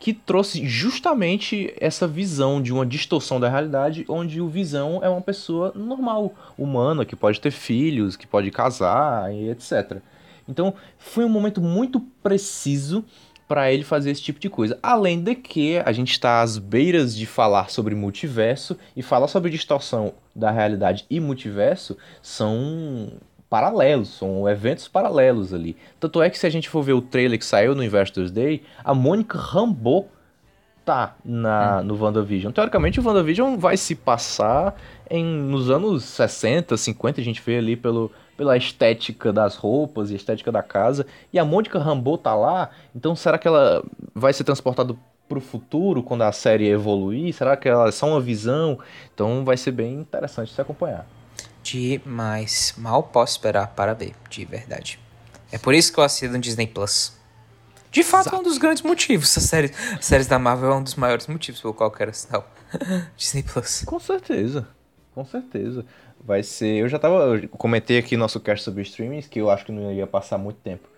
que 0.00 0.14
trouxe 0.14 0.66
justamente 0.66 1.74
essa 1.78 2.08
visão 2.08 2.62
de 2.62 2.72
uma 2.72 2.86
distorção 2.86 3.38
da 3.38 3.50
realidade, 3.50 4.06
onde 4.08 4.40
o 4.40 4.48
Visão 4.48 5.00
é 5.02 5.10
uma 5.10 5.20
pessoa 5.20 5.72
normal, 5.74 6.32
humana, 6.56 7.04
que 7.04 7.14
pode 7.14 7.38
ter 7.38 7.50
filhos, 7.50 8.16
que 8.16 8.26
pode 8.26 8.50
casar 8.50 9.30
e 9.30 9.50
etc. 9.50 10.00
Então 10.48 10.72
foi 10.96 11.24
um 11.24 11.28
momento 11.28 11.60
muito 11.60 12.00
preciso 12.22 13.04
para 13.48 13.72
ele 13.72 13.82
fazer 13.82 14.10
esse 14.10 14.22
tipo 14.22 14.38
de 14.38 14.50
coisa. 14.50 14.78
Além 14.82 15.22
de 15.22 15.34
que 15.34 15.78
a 15.78 15.90
gente 15.90 16.12
está 16.12 16.42
às 16.42 16.58
beiras 16.58 17.16
de 17.16 17.24
falar 17.24 17.70
sobre 17.70 17.94
multiverso 17.94 18.76
e 18.94 19.02
falar 19.02 19.26
sobre 19.26 19.50
distorção 19.50 20.12
da 20.36 20.50
realidade 20.50 21.06
e 21.08 21.18
multiverso 21.18 21.96
são 22.20 23.10
paralelos, 23.48 24.10
são 24.10 24.46
eventos 24.46 24.86
paralelos 24.86 25.54
ali. 25.54 25.74
Tanto 25.98 26.20
é 26.20 26.28
que 26.28 26.38
se 26.38 26.46
a 26.46 26.50
gente 26.50 26.68
for 26.68 26.82
ver 26.82 26.92
o 26.92 27.00
trailer 27.00 27.38
que 27.38 27.46
saiu 27.46 27.74
no 27.74 27.82
Investors 27.82 28.30
Day, 28.30 28.62
a 28.84 28.92
Mônica 28.92 29.38
Rambeau 29.38 30.08
tá 30.84 31.16
na, 31.24 31.80
hum. 31.80 31.84
no 31.84 32.02
WandaVision. 32.02 32.52
Teoricamente 32.52 33.00
o 33.00 33.04
WandaVision 33.04 33.56
vai 33.56 33.78
se 33.78 33.94
passar 33.94 34.74
em, 35.10 35.24
nos 35.24 35.70
anos 35.70 36.04
60, 36.04 36.76
50, 36.76 37.20
a 37.20 37.24
gente 37.24 37.42
vê 37.44 37.56
ali 37.56 37.76
pelo 37.76 38.10
pela 38.38 38.56
estética 38.56 39.32
das 39.32 39.56
roupas 39.56 40.10
e 40.10 40.14
estética 40.14 40.52
da 40.52 40.62
casa. 40.62 41.04
E 41.32 41.38
a 41.40 41.44
Mônica 41.44 41.76
Rambeau 41.78 42.16
tá 42.16 42.34
lá, 42.36 42.70
então 42.94 43.16
será 43.16 43.36
que 43.36 43.48
ela 43.48 43.84
vai 44.14 44.32
ser 44.32 44.44
transportada 44.44 44.94
pro 45.28 45.40
futuro 45.40 46.02
quando 46.04 46.22
a 46.22 46.30
série 46.30 46.68
evoluir? 46.68 47.34
Será 47.34 47.56
que 47.56 47.68
ela 47.68 47.88
é 47.88 47.90
só 47.90 48.06
uma 48.06 48.20
visão? 48.20 48.78
Então 49.12 49.44
vai 49.44 49.56
ser 49.56 49.72
bem 49.72 49.94
interessante 49.96 50.54
se 50.54 50.60
acompanhar. 50.60 51.04
Demais. 51.64 52.74
Mal 52.78 53.02
posso 53.02 53.32
esperar 53.32 53.66
para 53.74 53.92
ver, 53.92 54.14
de 54.30 54.44
verdade. 54.44 55.00
É 55.50 55.58
por 55.58 55.74
isso 55.74 55.92
que 55.92 55.98
eu 55.98 56.04
assino 56.04 56.34
no 56.34 56.38
Disney 56.38 56.68
Plus. 56.68 57.18
De 57.90 58.04
fato, 58.04 58.28
Exato. 58.28 58.36
é 58.36 58.38
um 58.38 58.42
dos 58.42 58.56
grandes 58.56 58.82
motivos. 58.82 59.36
As 59.36 59.44
séries, 59.44 59.72
as 59.98 60.04
séries 60.04 60.28
da 60.28 60.38
Marvel 60.38 60.70
é 60.70 60.74
um 60.76 60.82
dos 60.82 60.94
maiores 60.94 61.26
motivos 61.26 61.60
pelo 61.60 61.74
qual 61.74 61.90
eu 61.90 61.94
quero 61.94 62.10
assinar 62.12 62.44
Disney 63.16 63.42
Plus. 63.42 63.82
Com 63.84 63.98
certeza. 63.98 64.68
Com 65.12 65.24
certeza. 65.24 65.84
Vai 66.24 66.42
ser. 66.42 66.76
Eu 66.76 66.88
já 66.88 66.98
tava. 66.98 67.36
Eu 67.36 67.48
comentei 67.50 67.98
aqui 67.98 68.16
nosso 68.16 68.40
cast 68.40 68.64
sobre 68.64 68.82
streamings 68.82 69.26
que 69.26 69.40
eu 69.40 69.50
acho 69.50 69.64
que 69.64 69.72
não 69.72 69.92
ia 69.92 70.06
passar 70.06 70.38
muito 70.38 70.58
tempo 70.58 70.88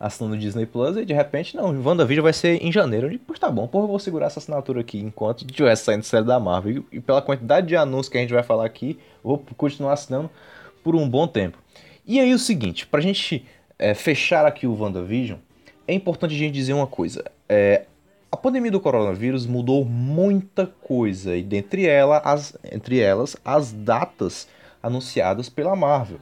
assinando 0.00 0.36
o 0.36 0.38
Disney 0.38 0.64
Plus 0.64 0.96
e 0.96 1.04
de 1.04 1.12
repente, 1.12 1.56
não, 1.56 1.70
WandaVision 1.82 2.22
vai 2.22 2.32
ser 2.32 2.62
em 2.62 2.70
janeiro. 2.70 3.12
Eu 3.12 3.18
pois 3.26 3.38
tá 3.38 3.50
bom, 3.50 3.66
porra, 3.66 3.84
eu 3.84 3.88
vou 3.88 3.98
segurar 3.98 4.26
essa 4.26 4.38
assinatura 4.38 4.80
aqui 4.80 4.98
enquanto 4.98 5.44
estiver 5.44 5.74
saindo 5.76 6.04
série 6.04 6.24
da 6.24 6.38
Marvel. 6.38 6.84
E, 6.92 6.98
e 6.98 7.00
pela 7.00 7.20
quantidade 7.20 7.66
de 7.66 7.76
anúncios 7.76 8.08
que 8.08 8.18
a 8.18 8.20
gente 8.20 8.32
vai 8.32 8.42
falar 8.42 8.64
aqui, 8.64 8.98
vou 9.22 9.38
continuar 9.56 9.94
assinando 9.94 10.30
por 10.84 10.94
um 10.94 11.08
bom 11.08 11.26
tempo. 11.26 11.58
E 12.06 12.20
aí 12.20 12.32
o 12.32 12.38
seguinte, 12.38 12.86
pra 12.86 13.00
gente 13.00 13.44
é, 13.78 13.92
fechar 13.92 14.46
aqui 14.46 14.66
o 14.66 14.80
WandaVision, 14.80 15.38
é 15.86 15.92
importante 15.94 16.34
a 16.34 16.38
gente 16.38 16.54
dizer 16.54 16.72
uma 16.72 16.86
coisa. 16.86 17.24
É, 17.48 17.86
a 18.30 18.36
pandemia 18.36 18.70
do 18.70 18.80
coronavírus 18.80 19.46
mudou 19.46 19.84
muita 19.84 20.66
coisa, 20.66 21.36
e 21.36 21.42
dentre, 21.42 21.86
ela, 21.86 22.18
as, 22.18 22.56
entre 22.72 23.00
elas 23.00 23.36
as 23.44 23.72
datas 23.72 24.46
anunciadas 24.82 25.48
pela 25.48 25.76
Marvel. 25.76 26.20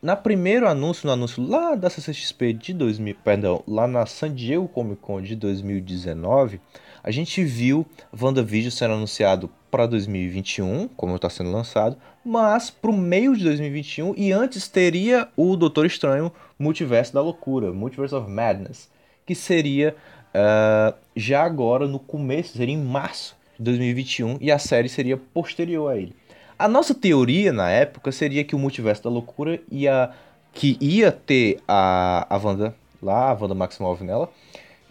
Na 0.00 0.14
primeiro 0.14 0.68
anúncio, 0.68 1.06
no 1.06 1.12
anúncio 1.12 1.44
lá 1.44 1.74
da 1.74 1.90
CCXP 1.90 2.52
de 2.52 2.72
2000, 2.72 3.16
perdão, 3.24 3.64
lá 3.66 3.88
na 3.88 4.06
San 4.06 4.32
Diego 4.32 4.68
Comic 4.68 5.02
Con 5.02 5.20
de 5.20 5.34
2019, 5.34 6.60
a 7.02 7.10
gente 7.10 7.42
viu 7.42 7.84
WandaVision 8.16 8.70
sendo 8.70 8.94
anunciado 8.94 9.50
para 9.70 9.86
2021, 9.86 10.88
como 10.88 11.16
está 11.16 11.28
sendo 11.28 11.50
lançado, 11.50 11.96
mas 12.24 12.70
para 12.70 12.90
o 12.90 12.96
meio 12.96 13.36
de 13.36 13.42
2021 13.42 14.14
e 14.16 14.32
antes 14.32 14.68
teria 14.68 15.28
o 15.36 15.56
Doutor 15.56 15.84
Estranho 15.84 16.32
Multiverso 16.58 17.12
da 17.12 17.20
Loucura, 17.20 17.72
Multiverse 17.72 18.14
of 18.14 18.30
Madness, 18.30 18.88
que 19.26 19.34
seria 19.34 19.96
uh, 20.28 20.96
já 21.16 21.42
agora 21.42 21.88
no 21.88 21.98
começo, 21.98 22.56
seria 22.56 22.74
em 22.74 22.82
março 22.82 23.36
de 23.58 23.64
2021 23.64 24.38
e 24.40 24.52
a 24.52 24.58
série 24.58 24.88
seria 24.88 25.16
posterior 25.16 25.90
a 25.90 25.96
ele. 25.96 26.14
A 26.58 26.66
nossa 26.66 26.92
teoria 26.92 27.52
na 27.52 27.70
época 27.70 28.10
seria 28.10 28.42
que 28.42 28.56
o 28.56 28.58
Multiverso 28.58 29.04
da 29.04 29.10
Loucura 29.10 29.60
ia 29.70 30.10
que 30.52 30.76
ia 30.80 31.12
ter 31.12 31.60
a, 31.68 32.26
a 32.28 32.36
Wanda 32.36 32.74
lá, 33.00 33.30
a 33.30 33.34
Wanda 33.34 33.54
Maximoff 33.54 34.02
nela, 34.02 34.28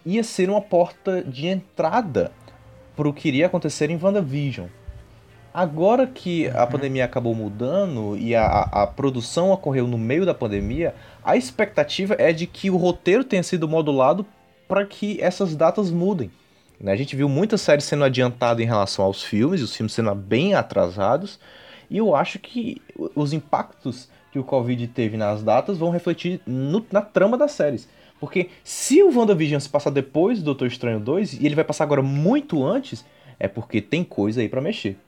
ia 0.06 0.24
ser 0.24 0.48
uma 0.48 0.62
porta 0.62 1.22
de 1.22 1.46
entrada 1.46 2.32
para 2.96 3.06
o 3.06 3.12
que 3.12 3.28
iria 3.28 3.46
acontecer 3.46 3.90
em 3.90 4.02
WandaVision. 4.02 4.68
Agora 5.52 6.06
que 6.06 6.48
a 6.48 6.64
uhum. 6.64 6.70
pandemia 6.70 7.04
acabou 7.04 7.34
mudando 7.34 8.16
e 8.16 8.34
a, 8.34 8.46
a, 8.46 8.86
produção 8.86 9.50
ocorreu 9.50 9.86
no 9.86 9.98
meio 9.98 10.24
da 10.24 10.32
pandemia, 10.32 10.94
a 11.22 11.36
expectativa 11.36 12.16
é 12.18 12.32
de 12.32 12.46
que 12.46 12.70
o 12.70 12.76
roteiro 12.76 13.24
tenha 13.24 13.42
sido 13.42 13.68
modulado 13.68 14.24
para 14.66 14.86
que 14.86 15.20
essas 15.20 15.54
datas 15.54 15.90
mudem. 15.90 16.30
Né? 16.80 16.92
A 16.92 16.96
gente 16.96 17.16
viu 17.16 17.28
muitas 17.28 17.60
séries 17.60 17.84
sendo 17.84 18.04
adiantadas 18.04 18.62
em 18.62 18.66
relação 18.66 19.04
aos 19.04 19.22
filmes, 19.22 19.60
os 19.60 19.74
filmes 19.74 19.92
sendo 19.92 20.14
bem 20.14 20.54
atrasados, 20.54 21.38
e 21.90 21.98
eu 21.98 22.14
acho 22.14 22.38
que 22.38 22.80
os 23.14 23.32
impactos 23.32 24.08
que 24.30 24.38
o 24.38 24.44
Covid 24.44 24.86
teve 24.88 25.16
nas 25.16 25.42
datas 25.42 25.78
vão 25.78 25.90
refletir 25.90 26.40
no, 26.46 26.84
na 26.90 27.00
trama 27.00 27.36
das 27.38 27.52
séries. 27.52 27.88
Porque 28.20 28.50
se 28.64 29.02
o 29.02 29.16
WandaVision 29.16 29.60
se 29.60 29.68
passar 29.68 29.90
depois 29.90 30.38
do 30.38 30.46
Doutor 30.46 30.66
Estranho 30.66 31.00
2, 31.00 31.34
e 31.34 31.46
ele 31.46 31.54
vai 31.54 31.64
passar 31.64 31.84
agora 31.84 32.02
muito 32.02 32.64
antes, 32.64 33.04
é 33.38 33.46
porque 33.46 33.80
tem 33.80 34.02
coisa 34.02 34.40
aí 34.40 34.48
para 34.48 34.60
mexer. 34.60 34.98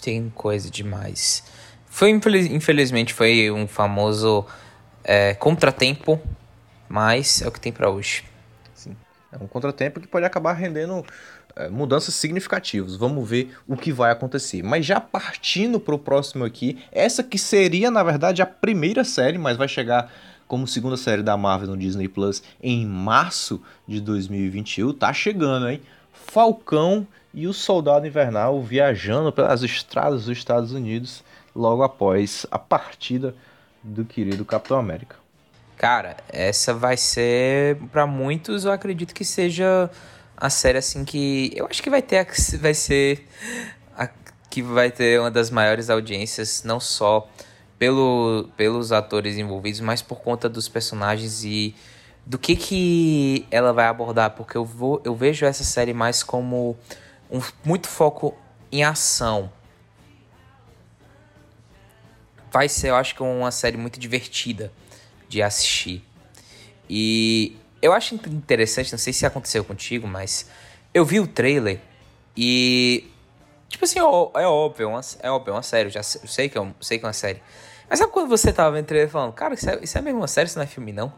Tem 0.00 0.32
coisa 0.34 0.70
demais. 0.70 1.44
Foi, 1.86 2.10
infelizmente, 2.10 3.12
foi 3.12 3.50
um 3.50 3.68
famoso 3.68 4.46
é, 5.04 5.34
contratempo 5.34 6.18
mas 6.90 7.40
é 7.40 7.46
o 7.46 7.52
que 7.52 7.60
tem 7.60 7.72
para 7.72 7.88
hoje. 7.88 8.24
Sim. 8.74 8.96
É 9.30 9.36
um 9.36 9.46
contratempo 9.46 10.00
que 10.00 10.08
pode 10.08 10.26
acabar 10.26 10.54
rendendo 10.54 11.06
mudanças 11.68 12.14
significativas. 12.14 12.96
Vamos 12.96 13.28
ver 13.28 13.54
o 13.66 13.76
que 13.76 13.92
vai 13.92 14.10
acontecer. 14.10 14.62
Mas 14.62 14.86
já 14.86 15.00
partindo 15.00 15.78
para 15.78 15.94
o 15.94 15.98
próximo 15.98 16.44
aqui, 16.44 16.78
essa 16.90 17.22
que 17.22 17.38
seria, 17.38 17.90
na 17.90 18.02
verdade, 18.02 18.40
a 18.40 18.46
primeira 18.46 19.04
série, 19.04 19.38
mas 19.38 19.56
vai 19.56 19.68
chegar 19.68 20.12
como 20.46 20.66
segunda 20.66 20.96
série 20.96 21.22
da 21.22 21.36
Marvel 21.36 21.68
no 21.68 21.76
Disney 21.76 22.08
Plus 22.08 22.42
em 22.62 22.84
março 22.84 23.62
de 23.86 24.00
2021. 24.00 24.92
Tá 24.92 25.12
chegando, 25.12 25.68
hein? 25.68 25.80
Falcão 26.12 27.06
e 27.32 27.46
o 27.46 27.52
Soldado 27.52 28.06
Invernal 28.06 28.60
viajando 28.60 29.32
pelas 29.32 29.62
estradas 29.62 30.24
dos 30.24 30.36
Estados 30.36 30.72
Unidos 30.72 31.22
logo 31.54 31.82
após 31.82 32.46
a 32.50 32.58
partida 32.58 33.34
do 33.82 34.04
querido 34.04 34.44
Capitão 34.44 34.78
América. 34.78 35.16
Cara, 35.76 36.16
essa 36.28 36.74
vai 36.74 36.96
ser 36.96 37.76
para 37.90 38.06
muitos, 38.06 38.64
eu 38.64 38.72
acredito 38.72 39.14
que 39.14 39.24
seja 39.24 39.90
a 40.40 40.48
série 40.48 40.78
assim 40.78 41.04
que 41.04 41.52
eu 41.54 41.66
acho 41.66 41.82
que 41.82 41.90
vai 41.90 42.00
ter 42.00 42.26
vai 42.58 42.72
ser 42.72 43.28
a, 43.96 44.08
que 44.48 44.62
vai 44.62 44.90
ter 44.90 45.20
uma 45.20 45.30
das 45.30 45.50
maiores 45.50 45.90
audiências, 45.90 46.64
não 46.64 46.80
só 46.80 47.28
pelo, 47.78 48.48
pelos 48.56 48.90
atores 48.90 49.36
envolvidos, 49.36 49.80
mas 49.80 50.02
por 50.02 50.20
conta 50.20 50.48
dos 50.48 50.68
personagens 50.68 51.44
e 51.44 51.74
do 52.24 52.38
que 52.38 52.56
que 52.56 53.46
ela 53.50 53.72
vai 53.72 53.86
abordar, 53.86 54.30
porque 54.30 54.56
eu 54.56 54.64
vou 54.64 55.00
eu 55.04 55.14
vejo 55.14 55.44
essa 55.44 55.64
série 55.64 55.92
mais 55.92 56.22
como 56.22 56.76
um 57.30 57.40
muito 57.64 57.86
foco 57.86 58.36
em 58.72 58.82
ação. 58.82 59.52
Vai 62.52 62.68
ser, 62.68 62.88
eu 62.88 62.96
acho 62.96 63.14
que 63.14 63.22
uma 63.22 63.52
série 63.52 63.76
muito 63.76 64.00
divertida 64.00 64.72
de 65.28 65.40
assistir. 65.40 66.04
E 66.88 67.56
eu 67.82 67.92
acho 67.92 68.14
interessante, 68.14 68.92
não 68.92 68.98
sei 68.98 69.12
se 69.12 69.24
aconteceu 69.24 69.64
contigo, 69.64 70.06
mas 70.06 70.46
eu 70.92 71.04
vi 71.04 71.20
o 71.20 71.26
trailer 71.26 71.80
e. 72.36 73.08
Tipo 73.68 73.84
assim, 73.84 74.00
é 74.00 74.02
óbvio, 74.02 74.40
é, 74.90 75.26
é 75.26 75.30
óbvio, 75.30 75.52
é 75.52 75.54
uma 75.54 75.62
série, 75.62 75.88
eu 75.88 75.92
já 75.92 76.02
sei 76.02 76.48
que 76.48 76.58
é, 76.58 76.74
sei 76.80 76.98
que 76.98 77.04
é 77.04 77.08
uma 77.08 77.12
série. 77.12 77.40
Mas 77.88 77.98
sabe 77.98 78.12
quando 78.12 78.28
você 78.28 78.52
tava 78.52 78.72
vendo 78.72 78.84
o 78.84 78.88
trailer 78.88 79.08
falando, 79.08 79.32
cara, 79.32 79.54
isso 79.54 79.70
é, 79.70 79.78
isso 79.82 79.96
é 79.96 80.00
mesmo 80.00 80.20
uma 80.20 80.28
série, 80.28 80.48
isso 80.48 80.58
não 80.58 80.64
é 80.64 80.66
filme, 80.66 80.92
não? 80.92 81.12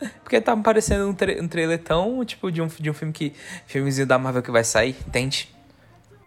Porque 0.22 0.40
tá 0.40 0.54
me 0.54 0.62
parecendo 0.62 1.08
um, 1.08 1.14
tra 1.14 1.32
um 1.40 1.48
trailer 1.48 1.82
tão, 1.82 2.24
tipo, 2.24 2.50
de 2.50 2.60
um, 2.60 2.66
de 2.66 2.90
um 2.90 2.94
filme 2.94 3.12
que. 3.12 3.32
Filmezinho 3.66 4.06
da 4.06 4.18
Marvel 4.18 4.42
que 4.42 4.50
vai 4.50 4.64
sair, 4.64 4.96
entende? 5.06 5.54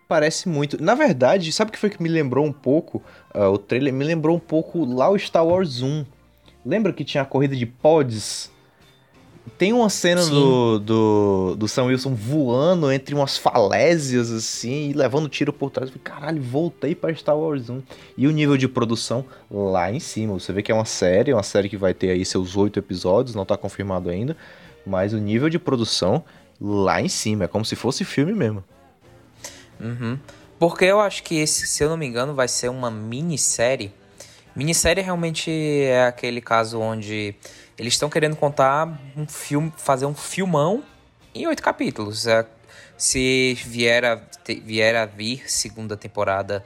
Parece 0.08 0.50
muito. 0.50 0.82
Na 0.82 0.96
verdade, 0.96 1.52
sabe 1.52 1.70
o 1.70 1.72
que 1.72 1.78
foi 1.78 1.90
que 1.90 2.02
me 2.02 2.10
lembrou 2.10 2.46
um 2.46 2.54
pouco? 2.54 3.04
Uh, 3.34 3.50
o 3.50 3.58
trailer 3.58 3.94
me 3.94 4.04
lembrou 4.04 4.36
um 4.36 4.40
pouco 4.40 4.84
lá 4.86 5.10
o 5.10 5.20
Star 5.20 5.46
Wars 5.46 5.82
1 5.82 6.06
Lembra 6.66 6.92
que 6.92 7.06
tinha 7.06 7.24
a 7.24 7.26
corrida 7.26 7.56
de 7.56 7.66
pods? 7.66 8.52
Tem 9.58 9.74
uma 9.74 9.90
cena 9.90 10.26
do, 10.26 10.80
do, 10.80 11.56
do 11.58 11.68
Sam 11.68 11.86
Wilson 11.86 12.14
voando 12.14 12.92
entre 12.92 13.16
umas 13.16 13.38
falésias, 13.38 14.32
assim, 14.32 14.90
e 14.90 14.94
levando 14.94 15.28
tiro 15.28 15.52
por 15.52 15.70
trás. 15.70 15.90
falei, 15.90 16.02
caralho, 16.04 16.42
voltei 16.42 16.96
para 16.96 17.14
Star 17.14 17.38
Wars 17.38 17.70
1. 17.70 17.82
E 18.18 18.28
o 18.28 18.32
nível 18.32 18.58
de 18.58 18.68
produção 18.68 19.26
lá 19.50 19.92
em 19.92 20.00
cima. 20.00 20.34
Você 20.34 20.54
vê 20.54 20.62
que 20.62 20.72
é 20.72 20.76
uma 20.76 20.86
série, 20.86 21.34
uma 21.34 21.44
série 21.44 21.70
que 21.70 21.78
vai 21.78 21.94
ter 21.94 22.12
aí 22.12 22.26
seus 22.26 22.56
oito 22.56 22.80
episódios, 22.80 23.36
não 23.36 23.46
tá 23.46 23.58
confirmado 23.58 24.10
ainda. 24.10 24.36
Mas 24.86 25.14
o 25.14 25.18
nível 25.18 25.50
de 25.50 25.60
produção 25.60 26.24
lá 26.60 27.02
em 27.02 27.10
cima. 27.10 27.46
É 27.46 27.48
como 27.48 27.66
se 27.66 27.76
fosse 27.76 28.06
filme 28.06 28.34
mesmo. 28.34 28.64
Uhum. 29.80 30.18
Porque 30.58 30.86
eu 30.86 31.00
acho 31.00 31.24
que 31.24 31.36
esse, 31.36 31.66
se 31.66 31.84
eu 31.84 31.90
não 31.90 31.98
me 31.98 32.06
engano, 32.06 32.34
vai 32.34 32.48
ser 32.48 32.70
uma 32.70 32.92
minissérie 32.92 33.94
Minissérie 34.60 35.02
realmente 35.02 35.50
é 35.50 36.06
aquele 36.06 36.42
caso 36.42 36.80
onde 36.80 37.36
eles 37.80 37.94
estão 37.94 38.10
querendo 38.10 38.36
contar 38.36 39.00
um 39.16 39.26
filme, 39.26 39.72
fazer 39.78 40.06
um 40.06 40.14
filmão 40.14 40.84
em 41.34 41.48
oito 41.48 41.64
capítulos. 41.64 42.28
É, 42.28 42.46
se 42.98 43.54
vier 43.66 44.04
a, 44.04 44.22
vier 44.66 44.96
a 44.98 45.06
vir 45.06 45.50
segunda 45.50 45.96
temporada, 45.96 46.62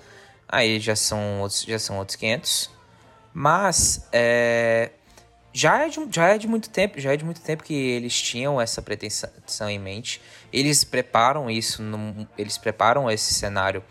aí 0.49 0.80
já 0.80 0.95
são 0.95 1.41
outros, 1.41 1.62
já 1.62 1.78
são 1.78 1.99
outros 1.99 2.15
500. 2.15 2.71
Mas 3.32 4.08
é, 4.12 4.89
já, 5.54 5.86
é 5.86 5.89
de, 5.89 5.99
já 6.10 6.30
é 6.30 6.38
de 6.39 6.47
muito 6.47 6.71
tempo, 6.71 6.99
já 6.99 7.13
é 7.13 7.17
de 7.17 7.23
muito 7.23 7.41
tempo 7.41 7.63
que 7.63 7.76
eles 7.76 8.19
tinham 8.19 8.60
essa 8.60 8.82
pretensão 8.82 9.69
em 9.69 9.78
mente. 9.78 10.19
Eles 10.52 10.84
preparam 10.84 11.47
isso, 11.47 11.84
no, 11.84 12.28
eles 12.36 12.58
preparam 12.58 13.10
esse 13.10 13.36
cenário 13.36 13.84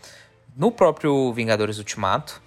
no 0.57 0.73
próprio 0.73 1.31
Vingadores 1.31 1.77
Ultimato. 1.77 2.42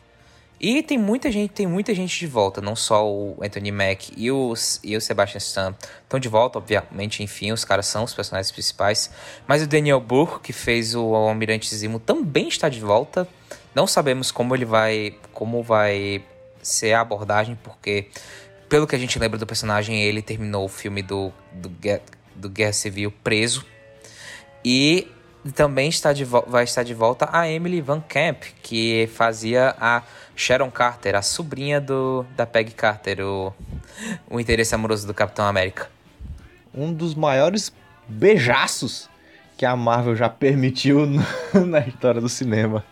E 0.58 0.82
tem 0.82 0.96
muita 0.96 1.30
gente, 1.30 1.50
tem 1.50 1.66
muita 1.66 1.94
gente 1.94 2.18
de 2.18 2.26
volta, 2.26 2.62
não 2.62 2.74
só 2.74 3.06
o 3.06 3.36
Anthony 3.42 3.70
Mack 3.70 4.12
e 4.16 4.30
o, 4.30 4.54
e 4.82 4.96
o 4.96 5.00
Sebastian 5.00 5.38
Stan 5.38 5.74
estão 6.02 6.18
de 6.18 6.28
volta, 6.28 6.58
obviamente, 6.58 7.22
enfim, 7.22 7.52
os 7.52 7.62
caras 7.62 7.86
são 7.86 8.04
os 8.04 8.14
personagens 8.14 8.50
principais. 8.50 9.10
Mas 9.46 9.62
o 9.62 9.66
Daniel 9.66 10.00
Burr, 10.00 10.40
que 10.40 10.54
fez 10.54 10.94
o 10.94 11.14
Almirante 11.14 11.74
Zimo, 11.74 11.98
também 11.98 12.48
está 12.48 12.70
de 12.70 12.80
volta. 12.80 13.28
Não 13.74 13.86
sabemos 13.86 14.30
como 14.30 14.54
ele 14.54 14.64
vai, 14.64 15.14
como 15.32 15.62
vai 15.62 16.24
ser 16.62 16.94
a 16.94 17.02
abordagem, 17.02 17.58
porque 17.62 18.08
pelo 18.66 18.86
que 18.86 18.96
a 18.96 18.98
gente 18.98 19.18
lembra 19.18 19.38
do 19.38 19.46
personagem, 19.46 20.02
ele 20.02 20.22
terminou 20.22 20.64
o 20.64 20.68
filme 20.68 21.02
do, 21.02 21.30
do, 21.52 21.70
do 22.34 22.48
Guerra 22.48 22.72
Civil 22.72 23.12
preso. 23.22 23.64
E 24.64 25.06
também 25.54 25.88
está 25.88 26.12
de, 26.12 26.24
vai 26.24 26.64
estar 26.64 26.82
de 26.82 26.94
volta 26.94 27.28
a 27.32 27.48
Emily 27.48 27.80
Van 27.80 28.00
Camp, 28.00 28.42
que 28.62 29.08
fazia 29.14 29.76
a 29.78 30.02
Sharon 30.36 30.70
Carter, 30.70 31.16
a 31.16 31.22
sobrinha 31.22 31.80
do, 31.80 32.26
da 32.36 32.44
Peggy 32.44 32.72
Carter, 32.72 33.20
o, 33.22 33.54
o 34.30 34.38
interesse 34.38 34.74
amoroso 34.74 35.06
do 35.06 35.14
Capitão 35.14 35.46
América. 35.46 35.88
Um 36.74 36.92
dos 36.92 37.14
maiores 37.14 37.72
beijaços 38.06 39.08
que 39.56 39.64
a 39.64 39.74
Marvel 39.74 40.14
já 40.14 40.28
permitiu 40.28 41.06
na 41.66 41.80
história 41.80 42.20
do 42.20 42.28
cinema. 42.28 42.84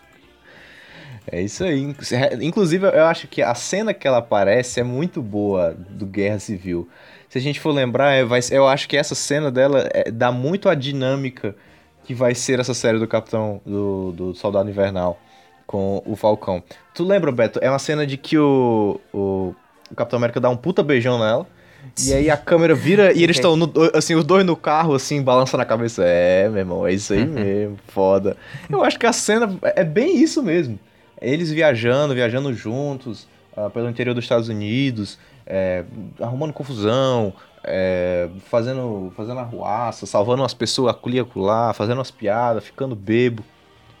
É 1.31 1.39
isso 1.39 1.63
aí. 1.63 1.95
Inclusive, 2.41 2.87
eu 2.87 3.05
acho 3.05 3.27
que 3.27 3.43
a 3.43 3.53
cena 3.53 3.93
que 3.93 4.07
ela 4.07 4.17
aparece 4.17 4.79
é 4.79 4.83
muito 4.83 5.21
boa 5.21 5.75
do 5.77 6.05
Guerra 6.07 6.39
Civil. 6.39 6.89
Se 7.29 7.37
a 7.37 7.41
gente 7.41 7.59
for 7.59 7.71
lembrar, 7.71 8.13
é, 8.13 8.25
eu 8.51 8.67
acho 8.67 8.87
que 8.87 8.97
essa 8.97 9.13
cena 9.13 9.51
dela 9.51 9.87
é, 9.93 10.09
dá 10.09 10.31
muito 10.31 10.67
a 10.67 10.73
dinâmica 10.73 11.55
que 12.03 12.13
vai 12.13 12.33
ser 12.33 12.59
essa 12.59 12.73
série 12.73 12.97
do 12.97 13.07
Capitão, 13.07 13.61
do, 13.65 14.11
do 14.11 14.35
Soldado 14.35 14.69
Invernal 14.69 15.19
com 15.65 16.01
o 16.05 16.15
Falcão. 16.15 16.63
Tu 16.93 17.03
lembra, 17.03 17.31
Beto? 17.31 17.59
É 17.61 17.69
uma 17.69 17.79
cena 17.79 18.05
de 18.05 18.17
que 18.17 18.37
o, 18.37 18.99
o 19.13 19.55
o 19.91 19.95
Capitão 19.95 20.17
América 20.17 20.39
dá 20.39 20.49
um 20.49 20.57
puta 20.57 20.81
beijão 20.83 21.19
nela. 21.19 21.45
E 22.03 22.13
aí 22.13 22.31
a 22.31 22.37
câmera 22.37 22.73
vira 22.73 23.13
e 23.13 23.23
eles 23.23 23.37
estão, 23.37 23.55
assim, 23.93 24.15
os 24.15 24.23
dois 24.23 24.43
no 24.43 24.55
carro, 24.55 24.95
assim, 24.95 25.21
balançando 25.21 25.61
a 25.61 25.65
cabeça. 25.65 26.03
É, 26.03 26.49
meu 26.49 26.59
irmão, 26.59 26.87
é 26.87 26.93
isso 26.93 27.13
aí 27.13 27.25
mesmo, 27.25 27.77
foda. 27.87 28.35
Eu 28.69 28.83
acho 28.83 28.97
que 28.97 29.05
a 29.05 29.13
cena 29.13 29.55
é 29.61 29.83
bem 29.83 30.17
isso 30.17 30.41
mesmo. 30.41 30.79
Eles 31.21 31.51
viajando, 31.51 32.15
viajando 32.15 32.51
juntos 32.53 33.27
uh, 33.55 33.69
pelo 33.69 33.87
interior 33.87 34.15
dos 34.15 34.25
Estados 34.25 34.49
Unidos, 34.49 35.19
é, 35.45 35.85
arrumando 36.19 36.51
confusão, 36.53 37.31
é, 37.63 38.29
fazendo, 38.49 39.13
fazendo 39.15 39.39
arruaça, 39.39 40.07
salvando 40.07 40.41
umas 40.41 40.55
pessoas 40.55 40.95
ali 41.03 41.19
acolá, 41.19 41.71
fazendo 41.71 41.99
umas 41.99 42.11
piadas, 42.11 42.63
ficando 42.63 42.95
bebo. 42.95 43.43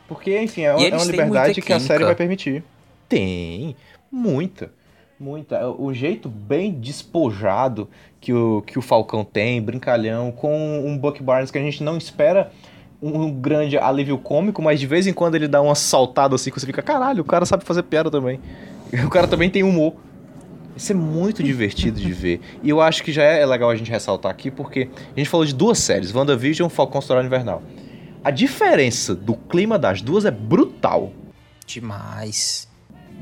Porque, 0.07 0.39
enfim, 0.39 0.61
é, 0.61 0.67
é 0.67 0.95
uma 0.95 1.03
liberdade 1.03 1.61
que 1.61 1.73
a 1.73 1.79
série 1.79 2.03
vai 2.03 2.15
permitir. 2.15 2.63
Tem, 3.09 3.75
muita. 4.11 4.71
Muita. 5.19 5.55
É, 5.55 5.65
o 5.65 5.93
jeito 5.93 6.29
bem 6.29 6.71
despojado 6.71 7.89
que 8.19 8.33
o, 8.33 8.61
que 8.61 8.77
o 8.77 8.81
Falcão 8.81 9.23
tem, 9.23 9.61
brincalhão, 9.61 10.31
com 10.31 10.79
um 10.85 10.97
Buck 10.97 11.21
Barnes 11.23 11.51
que 11.51 11.57
a 11.57 11.61
gente 11.61 11.83
não 11.83 11.97
espera 11.97 12.51
um 13.01 13.29
grande 13.31 13.77
alívio 13.77 14.17
cômico, 14.17 14.61
mas 14.61 14.79
de 14.79 14.87
vez 14.87 15.05
em 15.05 15.13
quando 15.13 15.35
ele 15.35 15.47
dá 15.47 15.61
uma 15.61 15.75
saltada 15.75 16.35
assim 16.35 16.49
que 16.49 16.59
você 16.59 16.65
fica, 16.65 16.81
caralho, 16.81 17.21
o 17.21 17.25
cara 17.25 17.45
sabe 17.45 17.63
fazer 17.63 17.83
piada 17.83 18.09
também. 18.09 18.39
O 19.05 19.09
cara 19.09 19.27
também 19.27 19.49
tem 19.49 19.63
humor. 19.63 19.95
Isso 20.75 20.91
é 20.91 20.95
muito 20.95 21.43
divertido 21.43 21.99
de 21.99 22.13
ver. 22.13 22.39
E 22.61 22.69
eu 22.69 22.79
acho 22.79 23.03
que 23.03 23.11
já 23.11 23.23
é 23.23 23.45
legal 23.45 23.69
a 23.69 23.75
gente 23.75 23.89
ressaltar 23.89 24.31
aqui, 24.31 24.51
porque 24.51 24.89
a 25.15 25.19
gente 25.19 25.29
falou 25.29 25.45
de 25.45 25.53
duas 25.53 25.79
séries, 25.79 26.13
WandaVision 26.13 26.69
e 26.69 26.69
Falcão 26.69 27.01
Soldado 27.01 27.25
Invernal. 27.25 27.61
A 28.25 28.31
diferença 28.31 29.13
do 29.13 29.35
clima 29.35 29.77
das 29.77 30.01
duas 30.01 30.25
é 30.25 30.31
brutal. 30.31 31.13
Demais. 31.63 32.67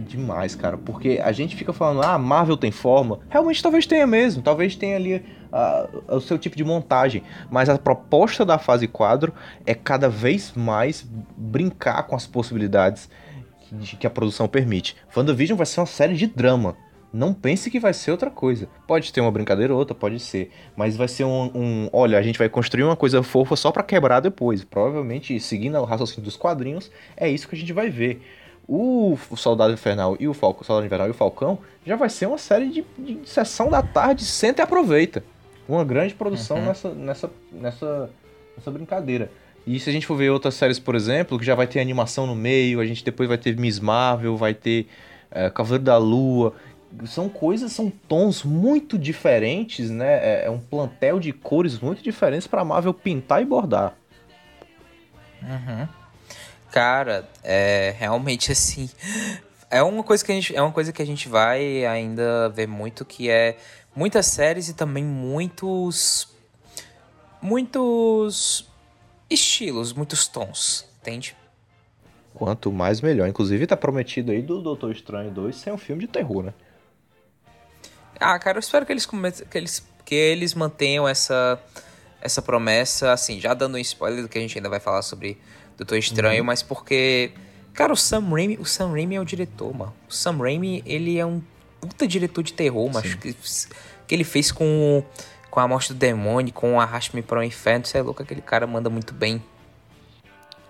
Demais, 0.07 0.55
cara. 0.55 0.77
Porque 0.77 1.19
a 1.21 1.33
gente 1.33 1.57
fica 1.57 1.73
falando, 1.73 2.01
ah, 2.03 2.17
Marvel 2.17 2.55
tem 2.55 2.71
forma. 2.71 3.19
Realmente 3.29 3.61
talvez 3.61 3.85
tenha 3.85 4.07
mesmo. 4.07 4.41
Talvez 4.41 4.77
tenha 4.77 4.95
ali 4.95 5.17
uh, 5.17 6.15
o 6.15 6.21
seu 6.21 6.37
tipo 6.37 6.55
de 6.55 6.63
montagem. 6.63 7.21
Mas 7.51 7.67
a 7.67 7.77
proposta 7.77 8.45
da 8.45 8.57
fase 8.57 8.87
quadro 8.87 9.33
é 9.65 9.75
cada 9.75 10.07
vez 10.07 10.53
mais 10.55 11.05
brincar 11.35 12.03
com 12.03 12.15
as 12.15 12.25
possibilidades 12.25 13.09
que, 13.81 13.97
que 13.97 14.07
a 14.07 14.09
produção 14.09 14.47
permite. 14.47 14.95
WandaVision 15.13 15.57
vai 15.57 15.65
ser 15.65 15.81
uma 15.81 15.85
série 15.85 16.15
de 16.15 16.27
drama 16.27 16.77
não 17.13 17.31
pense 17.31 17.69
que 17.69 17.79
vai 17.79 17.93
ser 17.93 18.09
outra 18.09 18.31
coisa. 18.31 18.67
Pode 18.87 19.13
ter 19.13 19.21
uma 19.21 19.31
brincadeira 19.31 19.71
ou 19.71 19.77
outra, 19.77 19.93
pode 19.93 20.19
ser. 20.19 20.51
Mas 20.75 20.97
vai 20.97 21.07
ser 21.07 21.23
um, 21.23 21.51
um 21.53 21.89
Olha, 21.93 22.17
a 22.17 22.21
gente 22.23 22.39
vai 22.39 22.49
construir 22.49 22.83
uma 22.83 22.95
coisa 22.95 23.21
fofa 23.21 23.55
só 23.55 23.71
para 23.71 23.83
quebrar 23.83 24.19
depois. 24.19 24.63
Provavelmente, 24.63 25.39
seguindo 25.39 25.77
o 25.77 25.85
raciocínio 25.85 26.23
dos 26.23 26.35
quadrinhos, 26.35 26.89
é 27.15 27.29
isso 27.29 27.47
que 27.47 27.55
a 27.55 27.57
gente 27.57 27.71
vai 27.71 27.87
ver. 27.87 28.19
O, 28.67 29.15
Soldado 29.35 29.73
Infernal 29.73 30.17
e 30.19 30.27
o 30.27 30.33
Falcão, 30.33 30.63
Soldado 30.63 30.87
Invernal 30.87 31.07
e 31.07 31.11
o 31.11 31.13
Falcão 31.13 31.59
já 31.85 31.95
vai 31.95 32.09
ser 32.09 32.25
uma 32.25 32.37
série 32.39 32.69
de, 32.69 32.85
de 32.97 33.29
sessão 33.29 33.69
da 33.69 33.83
tarde, 33.83 34.25
senta 34.25 34.61
e 34.61 34.63
aproveita. 34.63 35.23
Uma 35.69 35.83
grande 35.83 36.15
produção 36.15 36.57
uhum. 36.57 36.65
nessa, 36.65 36.89
nessa, 36.89 37.31
nessa, 37.51 38.09
nessa 38.57 38.71
brincadeira. 38.71 39.29
E 39.67 39.79
se 39.79 39.89
a 39.89 39.93
gente 39.93 40.07
for 40.07 40.15
ver 40.15 40.29
outras 40.29 40.55
séries, 40.55 40.79
por 40.79 40.95
exemplo, 40.95 41.37
que 41.37 41.45
já 41.45 41.53
vai 41.53 41.67
ter 41.67 41.79
animação 41.79 42.25
no 42.25 42.35
meio, 42.35 42.79
a 42.79 42.85
gente 42.85 43.03
depois 43.03 43.29
vai 43.29 43.37
ter 43.37 43.55
Miss 43.55 43.79
Marvel, 43.79 44.35
vai 44.35 44.53
ter 44.53 44.87
é, 45.29 45.49
Cavaleiro 45.49 45.83
da 45.83 45.97
Lua 45.97 46.53
são 47.05 47.29
coisas, 47.29 47.71
são 47.71 47.89
tons 47.89 48.43
muito 48.43 48.97
diferentes, 48.97 49.89
né? 49.89 50.13
É, 50.13 50.45
é 50.45 50.49
um 50.49 50.59
plantel 50.59 51.19
de 51.19 51.31
cores 51.31 51.79
muito 51.79 52.03
diferentes 52.03 52.47
para 52.47 52.63
Marvel 52.63 52.93
pintar 52.93 53.41
e 53.41 53.45
bordar. 53.45 53.95
Uhum. 55.41 55.87
Cara, 56.71 57.29
é 57.43 57.93
realmente 57.97 58.51
assim. 58.51 58.89
É 59.69 59.81
uma 59.81 60.03
coisa 60.03 60.23
que 60.23 60.31
a 60.31 60.35
gente, 60.35 60.55
é 60.55 60.61
uma 60.61 60.71
coisa 60.71 60.91
que 60.91 61.01
a 61.01 61.05
gente 61.05 61.27
vai 61.27 61.85
ainda 61.85 62.49
ver 62.49 62.67
muito 62.67 63.03
que 63.03 63.29
é 63.29 63.57
muitas 63.95 64.27
séries 64.27 64.69
e 64.69 64.73
também 64.73 65.03
muitos 65.03 66.27
muitos 67.41 68.69
estilos, 69.29 69.93
muitos 69.93 70.27
tons, 70.27 70.87
entende? 71.01 71.35
Quanto 72.33 72.71
mais 72.71 73.01
melhor. 73.01 73.27
Inclusive 73.27 73.67
tá 73.67 73.75
prometido 73.75 74.31
aí 74.31 74.41
do 74.41 74.61
Doutor 74.61 74.91
Estranho 74.91 75.29
2 75.31 75.55
ser 75.55 75.71
um 75.71 75.77
filme 75.77 76.01
de 76.01 76.07
terror, 76.07 76.43
né? 76.43 76.53
Ah, 78.19 78.37
cara, 78.39 78.57
eu 78.57 78.59
espero 78.59 78.85
que 78.85 78.91
eles, 78.91 79.05
que 79.05 79.57
eles, 79.57 79.83
que 80.05 80.15
eles 80.15 80.53
mantenham 80.53 81.07
essa, 81.07 81.59
essa 82.21 82.41
promessa, 82.41 83.11
assim, 83.11 83.39
já 83.39 83.53
dando 83.53 83.75
um 83.75 83.79
spoiler 83.79 84.21
do 84.21 84.29
que 84.29 84.37
a 84.37 84.41
gente 84.41 84.57
ainda 84.57 84.69
vai 84.69 84.79
falar 84.79 85.01
sobre 85.01 85.37
Doutor 85.77 85.97
Estranho, 85.97 86.41
uhum. 86.41 86.45
mas 86.45 86.61
porque, 86.61 87.31
cara, 87.73 87.91
o 87.91 87.97
Sam 87.97 88.29
Raimi, 88.29 88.57
o 88.57 88.65
Sam 88.65 88.91
Raimi 88.91 89.15
é 89.15 89.21
o 89.21 89.25
diretor, 89.25 89.73
mano. 89.75 89.93
O 90.07 90.13
Sam 90.13 90.37
Raimi, 90.37 90.83
ele 90.85 91.17
é 91.17 91.25
um 91.25 91.41
puta 91.81 92.07
diretor 92.07 92.43
de 92.43 92.53
terror, 92.53 92.89
mas 92.93 93.15
que, 93.15 93.35
que 94.07 94.15
ele 94.15 94.23
fez 94.23 94.51
com, 94.51 95.03
com 95.49 95.59
a 95.59 95.67
Morte 95.67 95.93
do 95.93 95.99
Demônio, 95.99 96.53
com 96.53 96.79
Arraste-me 96.79 97.21
para 97.21 97.39
o 97.39 97.43
Inferno, 97.43 97.85
você 97.85 97.97
é 97.97 98.01
louco, 98.01 98.23
aquele 98.23 98.41
cara 98.41 98.65
manda 98.65 98.89
muito 98.89 99.13
bem. 99.13 99.43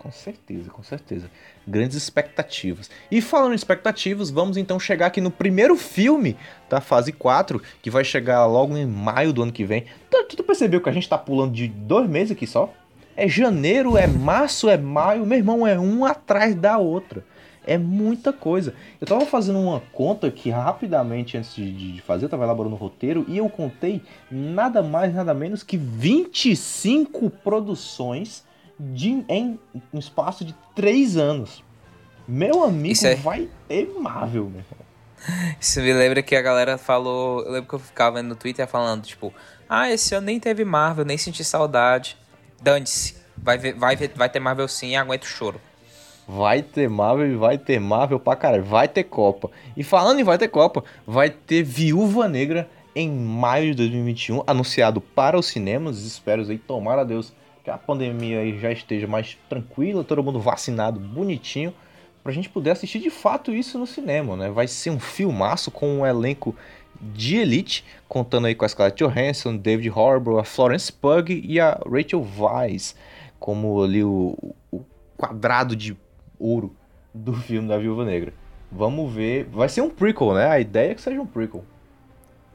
Com 0.04 0.12
certeza, 0.12 0.70
com 0.70 0.84
certeza 0.84 1.32
grandes 1.66 1.96
expectativas. 1.96 2.92
E 3.10 3.22
falando 3.22 3.54
em 3.54 3.56
expectativas, 3.56 4.30
vamos 4.30 4.58
então 4.58 4.78
chegar 4.78 5.06
aqui 5.06 5.22
no 5.22 5.32
primeiro 5.32 5.78
filme 5.78 6.36
da 6.70 6.82
fase 6.82 7.14
4, 7.14 7.62
que 7.82 7.90
vai 7.90 8.04
chegar 8.04 8.46
logo 8.46 8.76
em 8.76 8.86
maio 8.86 9.32
do 9.32 9.42
ano 9.42 9.52
que 9.54 9.64
vem. 9.64 9.86
Tu, 10.12 10.36
tu 10.36 10.44
percebeu 10.44 10.82
que 10.82 10.90
a 10.90 10.92
gente 10.92 11.08
tá 11.08 11.18
pulando 11.18 11.54
de 11.54 11.70
dois 11.70 12.10
meses 12.10 12.34
aqui 12.34 12.46
só? 12.46 12.74
É 13.16 13.30
janeiro, 13.30 13.96
é 13.96 14.06
março, 14.06 14.70
é 14.70 14.78
maio, 14.78 15.26
meu 15.26 15.38
irmão, 15.38 15.66
é 15.66 15.80
um 15.80 16.04
atrás 16.04 16.54
da 16.54 16.78
outra. 16.78 17.24
É 17.66 17.78
muita 17.78 18.34
coisa. 18.34 18.74
Eu 19.00 19.08
tava 19.08 19.26
fazendo 19.26 19.58
uma 19.58 19.80
conta 19.94 20.28
aqui 20.28 20.50
rapidamente 20.50 21.38
antes 21.38 21.56
de, 21.56 21.94
de 21.94 22.02
fazer, 22.02 22.26
eu 22.26 22.30
tava 22.30 22.44
elaborando 22.44 22.76
o 22.76 22.78
roteiro 22.78 23.26
e 23.30 23.38
eu 23.38 23.48
contei 23.48 24.02
nada 24.30 24.84
mais, 24.84 25.16
nada 25.16 25.34
menos 25.34 25.64
que 25.64 25.78
25 25.78 27.30
produções 27.30 28.44
de, 28.80 29.24
em 29.28 29.60
um 29.94 30.00
espaço 30.00 30.44
de 30.44 30.56
três 30.76 31.18
anos. 31.18 31.64
Meu 32.28 32.64
amigo, 32.64 33.06
é... 33.06 33.16
vai 33.16 33.50
ter 33.68 33.88
Marvel, 34.00 34.46
meu 34.46 34.62
irmão. 34.62 34.94
Isso 35.60 35.80
me 35.82 35.94
lembra 35.94 36.22
que 36.22 36.36
a 36.36 36.42
galera 36.42 36.78
falou. 36.78 37.42
Eu 37.44 37.52
lembro 37.52 37.70
que 37.70 37.76
eu 37.76 37.80
ficava 37.80 38.22
no 38.22 38.36
Twitter 38.36 38.68
falando, 38.68 39.04
tipo, 39.04 39.34
ah, 39.70 39.90
esse 39.90 40.14
ano 40.16 40.26
nem 40.26 40.40
teve 40.40 40.66
Marvel, 40.66 41.06
nem 41.06 41.18
senti 41.18 41.44
saudade. 41.44 42.18
Dane-se. 42.62 43.16
Vai, 43.38 43.58
vai, 43.58 43.96
vai 43.96 44.30
ter 44.30 44.40
Marvel 44.40 44.68
sim, 44.68 44.96
aguenta 44.96 45.26
o 45.26 45.30
choro. 45.30 45.60
Vai 46.28 46.62
ter 46.62 46.90
Marvel 46.90 47.28
e 47.28 47.36
vai 47.36 47.58
ter 47.58 47.80
Marvel 47.80 48.20
pra 48.20 48.36
caralho. 48.36 48.64
Vai 48.64 48.88
ter 48.88 49.04
Copa. 49.04 49.50
E 49.76 49.84
falando 49.84 50.20
em 50.20 50.24
vai 50.24 50.38
ter 50.38 50.48
Copa, 50.48 50.84
vai 51.06 51.30
ter 51.30 51.64
Viúva 51.64 52.28
Negra 52.30 52.70
em 52.96 53.10
maio 53.10 53.72
de 53.72 53.78
2021, 53.78 54.44
anunciado 54.48 55.02
para 55.02 55.38
os 55.38 55.48
cinemas. 55.48 56.04
Espero 56.04 56.44
aí, 56.44 56.58
tomara 56.58 57.02
a 57.02 57.06
Deus 57.06 57.34
que 57.64 57.70
a 57.70 57.78
pandemia 57.78 58.40
aí 58.40 58.60
já 58.60 58.72
esteja 58.72 59.08
mais 59.08 59.38
tranquila, 59.48 60.04
todo 60.04 60.22
mundo 60.22 60.40
vacinado, 60.40 61.00
bonitinho, 61.00 61.74
pra 62.22 62.32
gente 62.32 62.50
poder 62.50 62.72
assistir 62.72 63.00
de 63.00 63.10
fato 63.10 63.52
isso 63.52 63.80
no 63.80 63.88
cinema, 63.88 64.36
né? 64.36 64.50
Vai 64.50 64.68
ser 64.68 64.90
um 64.90 65.00
filmaço 65.00 65.72
com 65.72 66.00
um 66.00 66.06
elenco 66.06 66.56
de 67.00 67.38
elite, 67.38 67.86
contando 68.08 68.48
aí 68.48 68.56
com 68.56 68.66
a 68.66 68.70
Scarlett 68.70 69.04
Johansson, 69.04 69.58
David 69.58 69.90
Harbour, 69.90 70.40
a 70.40 70.44
Florence 70.44 70.92
Pugh 70.92 71.30
e 71.30 71.60
a 71.60 71.80
Rachel 71.90 72.26
Weisz, 72.38 72.96
como 73.40 73.82
ali 73.82 74.04
o, 74.04 74.38
o 74.72 74.82
quadrado 75.18 75.76
de 75.76 75.96
ouro 76.40 76.76
do 77.14 77.34
filme 77.34 77.68
da 77.68 77.78
Viúva 77.78 78.06
Negra. 78.06 78.34
Vamos 78.72 79.14
ver, 79.14 79.46
vai 79.46 79.70
ser 79.70 79.82
um 79.82 79.90
prequel, 79.90 80.34
né? 80.34 80.48
A 80.48 80.60
ideia 80.60 80.92
é 80.92 80.96
que 80.96 81.02
seja 81.02 81.22
um 81.22 81.28
prequel. 81.28 81.64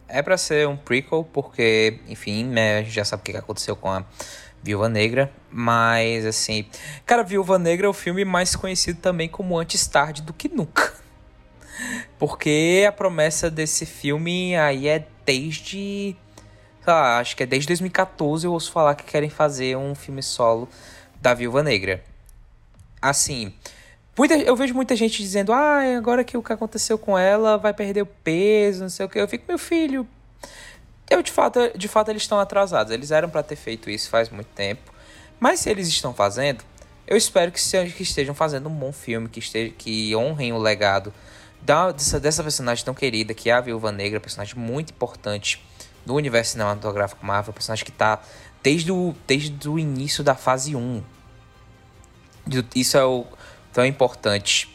É 0.08 0.22
para 0.22 0.36
ser 0.36 0.66
um 0.66 0.76
prequel 0.76 1.28
porque, 1.32 2.00
enfim, 2.08 2.44
né, 2.44 2.78
a 2.78 2.82
gente 2.82 2.94
já 2.94 3.04
sabe 3.04 3.20
o 3.20 3.24
que 3.24 3.36
aconteceu 3.36 3.76
com 3.76 3.90
a 3.90 4.04
Viúva 4.62 4.88
Negra, 4.88 5.32
mas 5.50 6.26
assim, 6.26 6.66
cara, 7.06 7.22
Viúva 7.22 7.58
Negra 7.58 7.86
é 7.86 7.88
o 7.88 7.94
filme 7.94 8.24
mais 8.24 8.56
conhecido 8.56 9.00
também 9.00 9.28
como 9.28 9.58
Antes 9.58 9.86
Tarde 9.86 10.22
do 10.22 10.32
que 10.32 10.48
Nunca. 10.48 10.92
Porque 12.18 12.84
a 12.86 12.92
promessa 12.92 13.50
desse 13.50 13.86
filme 13.86 14.56
aí 14.56 14.88
é 14.88 15.06
desde. 15.24 16.16
Lá, 16.86 17.18
acho 17.18 17.36
que 17.36 17.42
é 17.42 17.46
desde 17.46 17.68
2014 17.68 18.46
eu 18.46 18.52
ouço 18.52 18.72
falar 18.72 18.94
que 18.94 19.04
querem 19.04 19.28
fazer 19.28 19.76
um 19.76 19.94
filme 19.94 20.22
solo 20.22 20.68
da 21.20 21.34
Viúva 21.34 21.62
Negra. 21.62 22.02
Assim, 23.00 23.52
muita, 24.16 24.36
eu 24.36 24.56
vejo 24.56 24.74
muita 24.74 24.96
gente 24.96 25.22
dizendo: 25.22 25.52
ah, 25.52 25.80
agora 25.96 26.24
que 26.24 26.36
o 26.36 26.42
que 26.42 26.52
aconteceu 26.52 26.98
com 26.98 27.16
ela 27.16 27.56
vai 27.56 27.72
perder 27.72 28.02
o 28.02 28.06
peso, 28.06 28.82
não 28.82 28.88
sei 28.88 29.06
o 29.06 29.08
que. 29.08 29.20
Eu 29.20 29.28
fico, 29.28 29.44
meu 29.46 29.58
filho, 29.58 30.06
eu, 31.10 31.22
de 31.22 31.32
fato, 31.32 31.58
de 31.76 31.88
fato 31.88 32.10
eles 32.10 32.22
estão 32.22 32.38
atrasados. 32.38 32.92
Eles 32.92 33.10
eram 33.10 33.30
para 33.30 33.42
ter 33.42 33.56
feito 33.56 33.88
isso 33.88 34.08
faz 34.08 34.28
muito 34.28 34.48
tempo. 34.48 34.92
Mas 35.40 35.60
se 35.60 35.70
eles 35.70 35.88
estão 35.88 36.12
fazendo, 36.12 36.64
eu 37.06 37.16
espero 37.16 37.50
que, 37.50 37.60
que 37.92 38.02
estejam 38.02 38.34
fazendo 38.34 38.68
um 38.68 38.74
bom 38.74 38.92
filme, 38.92 39.28
que, 39.28 39.38
esteja, 39.38 39.72
que 39.76 40.14
honrem 40.14 40.52
o 40.52 40.58
legado 40.58 41.12
da, 41.62 41.90
dessa, 41.92 42.20
dessa 42.20 42.42
personagem 42.42 42.84
tão 42.84 42.94
querida, 42.94 43.32
que 43.32 43.48
é 43.48 43.52
a 43.52 43.60
Viúva 43.60 43.90
Negra, 43.90 44.20
personagem 44.20 44.56
muito 44.56 44.90
importante 44.90 45.64
no 46.04 46.14
universo 46.14 46.52
cinematográfico 46.52 47.24
Marvel, 47.24 47.52
personagem 47.52 47.84
que 47.84 47.90
está 47.90 48.20
desde 48.62 48.90
o, 48.90 49.14
desde 49.26 49.68
o 49.68 49.78
início 49.78 50.24
da 50.24 50.34
fase 50.34 50.74
1. 50.74 51.02
Isso 52.74 52.96
é 52.96 53.04
o 53.04 53.26
tão 53.72 53.84
importante. 53.84 54.74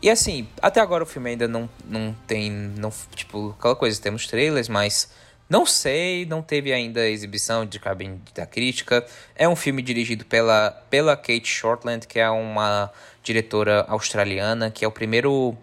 E 0.00 0.10
assim, 0.10 0.46
até 0.60 0.80
agora 0.80 1.02
o 1.02 1.06
filme 1.06 1.30
ainda 1.30 1.48
não, 1.48 1.68
não 1.84 2.14
tem. 2.26 2.50
Não, 2.50 2.92
tipo, 3.14 3.54
aquela 3.58 3.74
coisa, 3.74 4.00
temos 4.00 4.26
trailers, 4.26 4.68
mas 4.68 5.10
não 5.48 5.66
sei, 5.66 6.24
não 6.26 6.42
teve 6.42 6.72
ainda 6.72 7.08
exibição 7.08 7.66
de 7.66 7.78
cabine 7.78 8.20
da 8.34 8.46
crítica. 8.46 9.04
É 9.36 9.48
um 9.48 9.54
filme 9.54 9.82
dirigido 9.82 10.24
pela, 10.24 10.70
pela 10.88 11.16
Kate 11.16 11.46
Shortland, 11.46 12.06
que 12.06 12.18
é 12.18 12.28
uma 12.30 12.90
diretora 13.22 13.84
australiana, 13.88 14.70
que 14.70 14.84
é 14.84 14.88
o 14.88 14.92
primeiro 14.92 15.56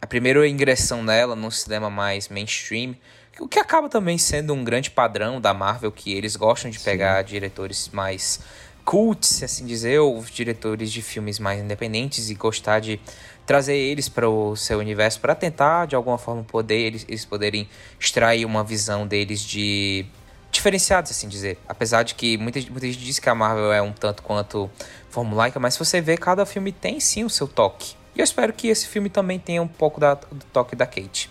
a 0.00 0.06
primeira 0.06 0.46
ingressão 0.46 1.04
dela 1.04 1.34
no 1.34 1.50
cinema 1.50 1.90
mais 1.90 2.28
mainstream, 2.28 2.94
o 3.40 3.48
que 3.48 3.58
acaba 3.58 3.88
também 3.88 4.16
sendo 4.16 4.52
um 4.52 4.64
grande 4.64 4.90
padrão 4.90 5.40
da 5.40 5.52
Marvel, 5.52 5.92
que 5.92 6.12
eles 6.12 6.36
gostam 6.36 6.70
de 6.70 6.78
pegar 6.78 7.24
Sim. 7.24 7.32
diretores 7.32 7.88
mais 7.92 8.40
cults, 8.84 9.42
assim 9.42 9.66
dizer, 9.66 9.98
ou 9.98 10.22
diretores 10.24 10.90
de 10.90 11.02
filmes 11.02 11.38
mais 11.38 11.60
independentes 11.60 12.30
e 12.30 12.34
gostar 12.34 12.80
de 12.80 13.00
trazer 13.48 13.76
eles 13.76 14.10
para 14.10 14.28
o 14.28 14.54
seu 14.54 14.78
universo 14.78 15.18
para 15.20 15.34
tentar 15.34 15.86
de 15.86 15.96
alguma 15.96 16.18
forma 16.18 16.44
poder 16.44 16.76
eles, 16.76 17.06
eles 17.08 17.24
poderem 17.24 17.66
extrair 17.98 18.44
uma 18.44 18.62
visão 18.62 19.06
deles 19.06 19.40
de 19.40 20.04
diferenciados 20.52 21.10
assim 21.10 21.26
dizer. 21.26 21.58
Apesar 21.66 22.02
de 22.02 22.14
que 22.14 22.36
muita, 22.36 22.60
muita 22.70 22.86
gente 22.86 22.98
diz 22.98 23.18
que 23.18 23.26
a 23.26 23.34
Marvel 23.34 23.72
é 23.72 23.80
um 23.80 23.90
tanto 23.90 24.22
quanto 24.22 24.70
formulaica 25.08 25.58
mas 25.58 25.72
se 25.72 25.80
você 25.80 25.98
vê 25.98 26.18
cada 26.18 26.44
filme 26.44 26.70
tem 26.72 27.00
sim 27.00 27.24
o 27.24 27.30
seu 27.30 27.48
toque. 27.48 27.94
E 28.14 28.20
eu 28.20 28.24
espero 28.24 28.52
que 28.52 28.68
esse 28.68 28.86
filme 28.86 29.08
também 29.08 29.38
tenha 29.38 29.62
um 29.62 29.68
pouco 29.68 29.98
da, 29.98 30.12
do 30.12 30.44
toque 30.52 30.76
da 30.76 30.84
Kate. 30.84 31.30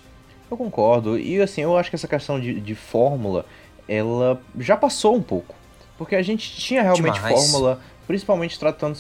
Eu 0.50 0.58
concordo. 0.58 1.20
E 1.20 1.40
assim 1.40 1.62
eu 1.62 1.78
acho 1.78 1.92
que 1.92 1.96
essa 1.96 2.08
questão 2.08 2.40
de, 2.40 2.60
de 2.60 2.74
fórmula 2.74 3.46
ela 3.88 4.42
já 4.58 4.76
passou 4.76 5.16
um 5.16 5.22
pouco. 5.22 5.54
Porque 6.00 6.16
a 6.16 6.22
gente 6.24 6.52
tinha 6.56 6.82
realmente 6.82 7.14
Demais. 7.14 7.52
fórmula 7.52 7.80
principalmente 8.08 8.58
tratando 8.58 8.98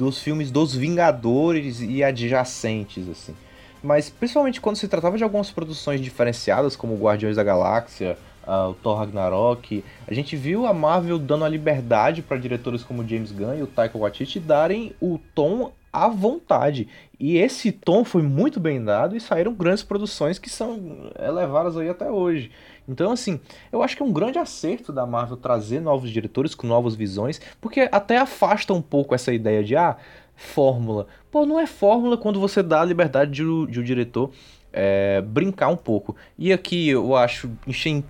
dos 0.00 0.18
filmes 0.18 0.50
dos 0.50 0.74
Vingadores 0.74 1.82
e 1.82 2.02
adjacentes, 2.02 3.06
assim. 3.06 3.34
Mas 3.82 4.08
principalmente 4.08 4.58
quando 4.58 4.76
se 4.76 4.88
tratava 4.88 5.18
de 5.18 5.22
algumas 5.22 5.50
produções 5.50 6.00
diferenciadas, 6.00 6.74
como 6.74 6.96
Guardiões 6.96 7.36
da 7.36 7.44
Galáxia, 7.44 8.16
uh, 8.46 8.70
o 8.70 8.74
Thor 8.74 8.96
Ragnarok, 8.98 9.84
a 10.08 10.14
gente 10.14 10.36
viu 10.36 10.66
a 10.66 10.72
Marvel 10.72 11.18
dando 11.18 11.44
a 11.44 11.48
liberdade 11.48 12.22
para 12.22 12.38
diretores 12.38 12.82
como 12.82 13.06
James 13.06 13.30
Gunn 13.30 13.58
e 13.58 13.62
o 13.62 13.66
Taika 13.66 13.98
Waititi 13.98 14.40
darem 14.40 14.94
o 15.02 15.20
tom 15.34 15.70
à 15.92 16.08
vontade. 16.08 16.88
E 17.18 17.36
esse 17.36 17.70
tom 17.70 18.02
foi 18.02 18.22
muito 18.22 18.58
bem 18.58 18.82
dado 18.82 19.14
e 19.14 19.20
saíram 19.20 19.52
grandes 19.52 19.82
produções 19.82 20.38
que 20.38 20.48
são 20.48 21.10
elevadas 21.18 21.76
aí 21.76 21.90
até 21.90 22.10
hoje. 22.10 22.50
Então, 22.88 23.12
assim, 23.12 23.40
eu 23.70 23.82
acho 23.82 23.96
que 23.96 24.02
é 24.02 24.06
um 24.06 24.12
grande 24.12 24.38
acerto 24.38 24.92
da 24.92 25.06
Marvel 25.06 25.36
trazer 25.36 25.80
novos 25.80 26.10
diretores 26.10 26.54
com 26.54 26.66
novas 26.66 26.94
visões, 26.94 27.40
porque 27.60 27.88
até 27.92 28.18
afasta 28.18 28.72
um 28.72 28.82
pouco 28.82 29.14
essa 29.14 29.32
ideia 29.32 29.62
de, 29.62 29.76
ah, 29.76 29.96
fórmula. 30.34 31.06
Pô, 31.30 31.44
não 31.44 31.60
é 31.60 31.66
fórmula 31.66 32.16
quando 32.16 32.40
você 32.40 32.62
dá 32.62 32.80
a 32.80 32.84
liberdade 32.84 33.30
de, 33.30 33.42
de 33.66 33.80
o 33.80 33.84
diretor 33.84 34.30
é, 34.72 35.20
brincar 35.20 35.68
um 35.68 35.76
pouco. 35.76 36.16
E 36.38 36.52
aqui 36.52 36.88
eu 36.88 37.14
acho, 37.14 37.50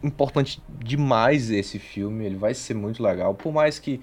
importante 0.02 0.62
demais 0.78 1.50
esse 1.50 1.78
filme, 1.78 2.24
ele 2.24 2.36
vai 2.36 2.54
ser 2.54 2.74
muito 2.74 3.02
legal, 3.02 3.34
por 3.34 3.52
mais 3.52 3.78
que 3.78 4.00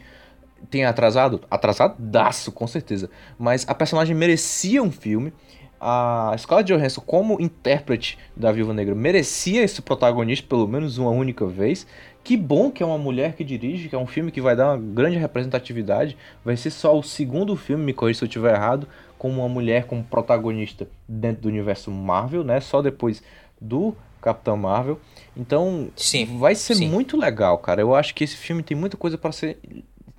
tenha 0.69 0.89
atrasado, 0.89 1.41
atrasadaço, 1.49 2.51
com 2.51 2.65
certeza, 2.65 3.09
mas 3.37 3.65
a 3.67 3.75
personagem 3.75 4.15
merecia 4.15 4.81
um 4.81 4.91
filme, 4.91 5.31
a 5.79 6.35
Scarlett 6.37 6.73
Johansson 6.73 7.01
como 7.01 7.39
intérprete 7.39 8.17
da 8.35 8.51
Viúva 8.51 8.73
Negra 8.73 8.95
merecia 8.95 9.61
esse 9.63 9.81
protagonista 9.81 10.45
pelo 10.47 10.67
menos 10.67 10.97
uma 10.97 11.11
única 11.11 11.45
vez. 11.45 11.85
Que 12.23 12.35
bom 12.35 12.69
que 12.69 12.83
é 12.83 12.85
uma 12.85 12.97
mulher 12.97 13.33
que 13.33 13.43
dirige, 13.43 13.87
que 13.87 13.95
é 13.95 13.97
um 13.97 14.07
filme 14.07 14.31
que 14.31 14.41
vai 14.41 14.55
dar 14.55 14.73
uma 14.73 14.77
grande 14.77 15.17
representatividade. 15.17 16.17
Vai 16.43 16.57
ser 16.57 16.71
só 16.71 16.97
o 16.97 17.01
segundo 17.01 17.55
filme, 17.55 17.85
me 17.85 17.93
corrija 17.93 18.19
se 18.19 18.25
eu 18.25 18.27
estiver 18.27 18.53
errado, 18.53 18.87
com 19.17 19.29
uma 19.29 19.47
mulher 19.47 19.85
como 19.85 20.03
protagonista 20.03 20.87
dentro 21.07 21.43
do 21.43 21.47
universo 21.47 21.89
Marvel, 21.89 22.43
né? 22.43 22.59
Só 22.59 22.81
depois 22.81 23.23
do 23.61 23.95
Capitão 24.21 24.57
Marvel. 24.57 24.99
Então, 25.37 25.89
sim, 25.95 26.37
vai 26.37 26.53
ser 26.53 26.75
sim. 26.75 26.89
muito 26.89 27.15
legal, 27.15 27.57
cara. 27.59 27.79
Eu 27.79 27.95
acho 27.95 28.13
que 28.13 28.23
esse 28.23 28.35
filme 28.35 28.61
tem 28.61 28.75
muita 28.75 28.97
coisa 28.97 29.17
para 29.17 29.31
ser 29.31 29.57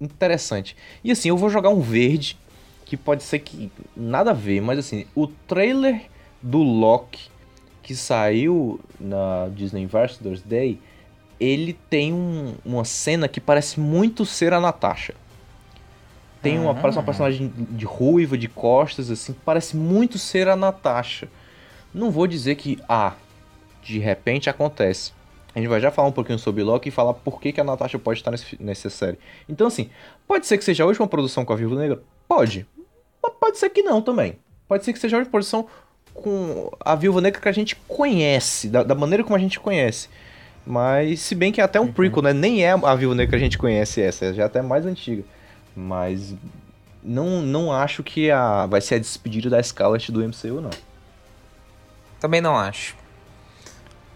interessante. 0.01 0.77
E 1.05 1.11
assim, 1.11 1.29
eu 1.29 1.37
vou 1.37 1.51
jogar 1.51 1.68
um 1.68 1.81
verde 1.81 2.38
que 2.88 2.96
pode 2.96 3.22
ser 3.22 3.40
que 3.40 3.70
nada 3.94 4.31
a 4.31 4.35
ver, 4.35 4.62
mas 4.62 4.79
assim, 4.79 5.05
o 5.14 5.27
trailer 5.27 6.07
do 6.42 6.62
Loki 6.62 7.29
que 7.83 7.94
saiu 7.94 8.81
na 8.98 9.48
Disney 9.55 9.83
Investors 9.83 10.40
Day, 10.40 10.81
ele 11.38 11.74
tem 11.90 12.14
um, 12.14 12.55
uma 12.64 12.87
cena 12.87 13.29
que 13.29 13.40
parece 13.40 13.79
muito 13.79 14.24
ser 14.24 14.55
a 14.55 14.61
Natasha. 14.61 15.14
Tem 16.40 16.59
uma, 16.59 16.74
parece 16.74 16.96
uma 16.96 17.03
ah. 17.03 17.05
personagem 17.05 17.53
de 17.57 17.85
ruiva, 17.85 18.38
de 18.38 18.48
costas, 18.48 19.11
assim, 19.11 19.35
parece 19.44 19.77
muito 19.77 20.18
ser 20.18 20.48
a 20.48 20.57
Natasha. 20.57 21.29
Não 21.92 22.11
vou 22.11 22.27
dizer 22.27 22.55
que, 22.55 22.79
ah, 22.88 23.14
de 23.83 23.98
repente 23.98 24.48
acontece. 24.48 25.12
A 25.55 25.59
gente 25.59 25.68
vai 25.68 25.81
já 25.81 25.90
falar 25.90 26.09
um 26.09 26.12
pouquinho 26.12 26.38
sobre 26.38 26.62
Loki 26.62 26.88
e 26.88 26.92
falar 26.92 27.12
por 27.12 27.38
que, 27.38 27.53
que 27.53 27.61
a 27.61 27.64
Natasha 27.64 27.98
pode 27.98 28.20
estar 28.20 28.31
nesse, 28.31 28.57
nessa 28.62 28.88
série. 28.88 29.18
Então, 29.46 29.66
assim, 29.66 29.90
pode 30.27 30.46
ser 30.46 30.57
que 30.57 30.64
seja 30.64 30.85
a 30.85 30.87
última 30.87 31.07
produção 31.07 31.44
com 31.44 31.53
a 31.53 31.57
Viúva 31.57 31.77
Negra? 31.77 32.03
Pode. 32.27 32.66
Mas 33.22 33.33
pode 33.40 33.59
ser 33.59 33.70
que 33.70 33.83
não 33.83 34.00
também. 34.00 34.38
Pode 34.66 34.85
ser 34.85 34.92
que 34.92 34.98
seja 34.98 35.16
uma 35.16 35.26
posição 35.26 35.66
com 36.14 36.70
a 36.81 36.94
Viúva 36.94 37.20
Negra 37.20 37.40
que 37.40 37.48
a 37.48 37.52
gente 37.52 37.76
conhece, 37.87 38.68
da, 38.68 38.83
da, 38.83 38.94
maneira 38.94 39.22
como 39.22 39.37
a 39.37 39.38
gente 39.38 39.59
conhece. 39.59 40.09
Mas, 40.66 41.20
se 41.20 41.35
bem 41.35 41.50
que 41.50 41.61
é 41.61 41.64
até 41.64 41.81
um 41.81 41.85
uhum. 41.85 41.92
prequel, 41.92 42.22
né? 42.22 42.33
Nem 42.33 42.64
é 42.64 42.72
a 42.72 42.94
Viúva 42.94 43.14
Negra 43.14 43.31
que 43.31 43.37
a 43.37 43.44
gente 43.44 43.57
conhece 43.57 44.02
essa, 44.02 44.26
é 44.26 44.35
já 44.35 44.44
até 44.44 44.61
mais 44.61 44.85
antiga. 44.85 45.24
Mas 45.74 46.35
não, 47.02 47.40
não 47.40 47.72
acho 47.72 48.02
que 48.02 48.31
a, 48.31 48.66
vai 48.66 48.81
ser 48.81 48.96
a 48.96 48.98
despedida 48.98 49.48
da 49.48 49.62
Scarlet 49.62 50.12
do 50.12 50.20
MCU, 50.20 50.61
não. 50.61 50.70
Também 52.20 52.40
não 52.40 52.57
acho. 52.57 52.96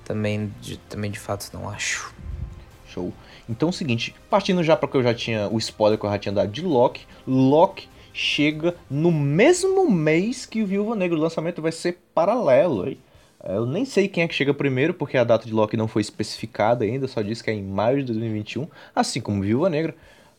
Também 0.05 0.53
de, 0.61 0.77
também 0.77 1.11
de 1.11 1.19
fato 1.19 1.49
não 1.55 1.71
acho. 1.71 2.13
Show. 2.89 3.13
Então 3.49 3.69
é 3.69 3.71
o 3.71 3.73
seguinte, 3.73 4.15
partindo 4.29 4.63
já 4.63 4.77
para 4.77 4.89
que 4.89 4.97
eu 4.97 5.03
já 5.03 5.15
tinha 5.15 5.49
o 5.49 5.59
spoiler 5.59 5.99
que 5.99 6.05
eu 6.05 6.11
já 6.11 6.19
tinha 6.19 6.33
dado 6.33 6.51
de 6.51 6.63
Loki, 6.63 7.07
Loki 7.27 7.89
chega 8.13 8.75
no 8.91 9.11
mesmo 9.11 9.91
mês 9.91 10.47
que 10.47 10.63
o 10.63 10.67
Viúva 10.67 10.95
Negra. 10.95 11.17
O 11.17 11.21
lançamento 11.21 11.63
vai 11.63 11.73
ser 11.73 11.99
paralelo. 12.15 12.85
Aí. 12.85 12.99
Eu 13.45 13.67
nem 13.67 13.85
sei 13.85 14.07
quem 14.07 14.23
é 14.23 14.29
que 14.29 14.35
chega 14.35 14.55
primeiro, 14.55 14.95
porque 14.95 15.17
a 15.17 15.25
data 15.25 15.47
de 15.47 15.53
Loki 15.53 15.77
não 15.77 15.89
foi 15.89 16.03
especificada 16.03 16.85
ainda, 16.85 17.09
só 17.09 17.23
diz 17.23 17.43
que 17.43 17.51
é 17.51 17.55
em 17.55 17.63
maio 17.63 17.99
de 17.99 18.05
2021, 18.05 18.69
assim 18.95 19.21
como 19.21 19.43
Viúva 19.43 19.69
Negra. 19.69 19.95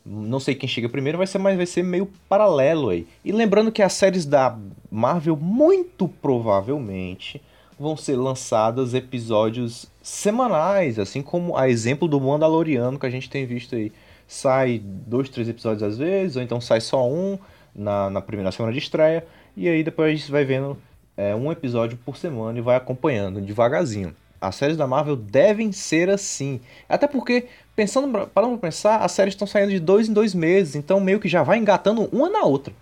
Não 0.06 0.40
sei 0.40 0.56
quem 0.56 0.68
chega 0.68 0.90
primeiro, 0.90 1.18
vai 1.18 1.28
ser, 1.28 1.38
mas 1.38 1.56
vai 1.56 1.66
ser 1.66 1.84
meio 1.84 2.10
paralelo 2.28 2.90
aí. 2.90 3.08
E 3.24 3.32
lembrando 3.32 3.72
que 3.72 3.82
as 3.82 3.94
séries 3.94 4.26
da 4.26 4.58
Marvel, 4.92 5.36
muito 5.36 6.08
provavelmente, 6.08 7.42
vão 7.80 7.98
ser 7.98 8.16
lançadas 8.16 8.94
episódios 8.94 9.88
semanais, 10.02 11.00
assim 11.00 11.22
como 11.22 11.58
a 11.58 11.70
exemplo 11.70 12.08
do 12.08 12.20
Mandaloriano 12.20 13.00
que 13.00 13.06
a 13.06 13.10
gente 13.10 13.30
tem 13.30 13.46
visto 13.46 13.76
aí. 13.76 13.92
Sai 14.28 14.82
dois, 14.84 15.30
três 15.30 15.48
episódios 15.48 15.84
às 15.84 15.98
vezes, 15.98 16.36
ou 16.36 16.42
então 16.42 16.60
sai 16.60 16.82
só 16.82 17.08
um, 17.08 17.38
na, 17.76 18.10
na 18.10 18.22
primeira 18.22 18.52
semana 18.52 18.74
de 18.74 18.80
estreia, 18.80 19.26
e 19.56 19.68
aí 19.68 19.84
depois 19.84 20.12
a 20.12 20.16
gente 20.16 20.32
vai 20.32 20.46
vendo 20.46 20.78
é, 21.16 21.36
um 21.36 21.52
episódio 21.52 21.98
por 22.06 22.18
semana 22.18 22.58
e 22.58 22.62
vai 22.62 22.76
acompanhando 22.76 23.42
devagarzinho. 23.42 24.16
As 24.40 24.56
séries 24.56 24.76
da 24.76 24.86
Marvel 24.86 25.16
devem 25.16 25.72
ser 25.72 26.10
assim. 26.10 26.60
Até 26.90 27.08
porque, 27.08 27.46
pensando, 27.76 28.28
parando 28.28 28.58
pra 28.58 28.70
pensar, 28.70 28.98
as 28.98 29.12
séries 29.14 29.34
estão 29.34 29.48
saindo 29.48 29.72
de 29.72 29.80
dois 29.80 30.10
em 30.10 30.14
dois 30.14 30.36
meses, 30.36 30.76
então 30.76 31.00
meio 31.00 31.20
que 31.20 31.30
já 31.30 31.44
vai 31.44 31.58
engatando 31.58 32.10
uma 32.12 32.30
na 32.30 32.44
outra. 32.44 32.74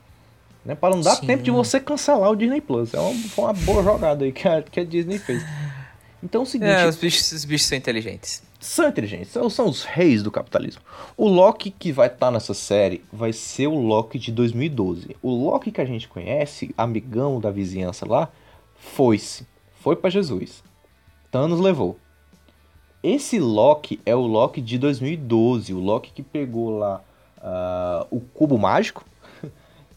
Né? 0.65 0.75
Para 0.75 0.95
não 0.95 1.01
dar 1.01 1.15
Sim. 1.15 1.27
tempo 1.27 1.43
de 1.43 1.51
você 1.51 1.79
cancelar 1.79 2.31
o 2.31 2.35
Disney 2.35 2.61
Plus. 2.61 2.93
É 2.93 2.99
uma, 2.99 3.13
foi 3.29 3.43
uma 3.45 3.53
boa 3.53 3.83
jogada 3.83 4.25
aí 4.25 4.31
que 4.31 4.47
a, 4.47 4.61
que 4.61 4.79
a 4.79 4.83
Disney 4.83 5.19
fez. 5.19 5.43
Então 6.23 6.41
é 6.41 6.43
o 6.43 6.47
seguinte. 6.47 6.69
É, 6.69 6.87
os 6.87 6.95
bichos, 6.95 7.31
os 7.31 7.45
bichos 7.45 7.67
são 7.67 7.77
inteligentes 7.77 8.43
são 8.61 8.87
inteligentes, 8.87 9.29
são, 9.29 9.49
são 9.49 9.67
os 9.67 9.83
reis 9.83 10.21
do 10.21 10.29
capitalismo. 10.29 10.83
O 11.17 11.27
Loki 11.27 11.71
que 11.71 11.91
vai 11.91 12.05
estar 12.05 12.27
tá 12.27 12.31
nessa 12.31 12.53
série 12.53 13.03
vai 13.11 13.33
ser 13.33 13.65
o 13.65 13.75
Loki 13.75 14.19
de 14.19 14.31
2012. 14.31 15.17
O 15.21 15.31
Loki 15.31 15.71
que 15.71 15.81
a 15.81 15.85
gente 15.85 16.07
conhece, 16.07 16.73
amigão 16.77 17.39
da 17.39 17.49
vizinhança 17.49 18.07
lá, 18.07 18.29
foi-se. 18.77 19.47
Foi 19.79 19.95
para 19.95 20.11
Jesus. 20.11 20.63
Thanos 21.31 21.59
levou. 21.59 21.97
Esse 23.01 23.39
Loki 23.39 23.99
é 24.05 24.15
o 24.15 24.21
Loki 24.21 24.61
de 24.61 24.77
2012, 24.77 25.73
o 25.73 25.79
Loki 25.79 26.11
que 26.11 26.21
pegou 26.21 26.77
lá 26.77 27.01
uh, 27.39 28.15
o 28.15 28.19
cubo 28.19 28.59
mágico, 28.59 29.03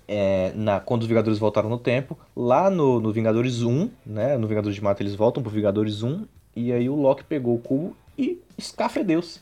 é, 0.07 0.53
na, 0.55 0.81
quando 0.81 1.03
os 1.03 1.09
Vingadores 1.09 1.39
voltaram 1.39 1.69
no 1.69 1.79
tempo, 1.79 2.19
lá 2.37 2.71
no, 2.71 3.01
no 3.01 3.13
Vingadores 3.13 3.63
1, 3.63 3.91
né, 4.05 4.37
no 4.37 4.47
Vingadores 4.47 4.75
de 4.75 4.83
Mata 4.83 5.03
eles 5.03 5.15
voltam 5.15 5.43
pro 5.43 5.53
Vingadores 5.53 6.03
1, 6.03 6.25
e 6.57 6.73
aí 6.73 6.89
o 6.89 6.95
Loki 6.95 7.25
pegou 7.25 7.55
o 7.55 7.59
cubo 7.59 7.97
e 8.17 8.41
escafedeu-se. 8.57 9.41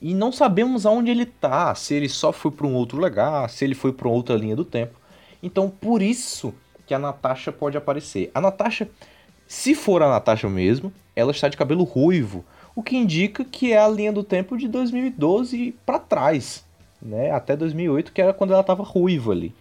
E 0.00 0.14
não 0.14 0.30
sabemos 0.30 0.84
aonde 0.84 1.10
ele 1.10 1.24
tá, 1.24 1.74
se 1.74 1.94
ele 1.94 2.08
só 2.08 2.32
foi 2.32 2.50
para 2.50 2.66
um 2.66 2.74
outro 2.74 2.98
lugar, 2.98 3.48
se 3.48 3.64
ele 3.64 3.74
foi 3.74 3.92
para 3.92 4.08
outra 4.08 4.36
linha 4.36 4.56
do 4.56 4.64
tempo. 4.64 4.98
Então, 5.42 5.70
por 5.70 6.02
isso 6.02 6.52
que 6.86 6.94
a 6.94 6.98
Natasha 6.98 7.50
pode 7.50 7.76
aparecer. 7.76 8.30
A 8.34 8.40
Natasha, 8.40 8.88
se 9.46 9.74
for 9.74 10.02
a 10.02 10.08
Natasha 10.08 10.48
mesmo, 10.48 10.92
ela 11.14 11.30
está 11.30 11.48
de 11.48 11.56
cabelo 11.56 11.84
ruivo, 11.84 12.44
o 12.74 12.82
que 12.82 12.96
indica 12.96 13.44
que 13.44 13.72
é 13.72 13.78
a 13.78 13.88
linha 13.88 14.12
do 14.12 14.22
tempo 14.22 14.56
de 14.56 14.68
2012 14.68 15.74
para 15.86 15.98
trás, 15.98 16.64
né? 17.00 17.30
Até 17.30 17.56
2008, 17.56 18.12
que 18.12 18.20
era 18.20 18.34
quando 18.34 18.52
ela 18.52 18.60
estava 18.60 18.82
ruiva 18.82 19.32
ali. 19.32 19.54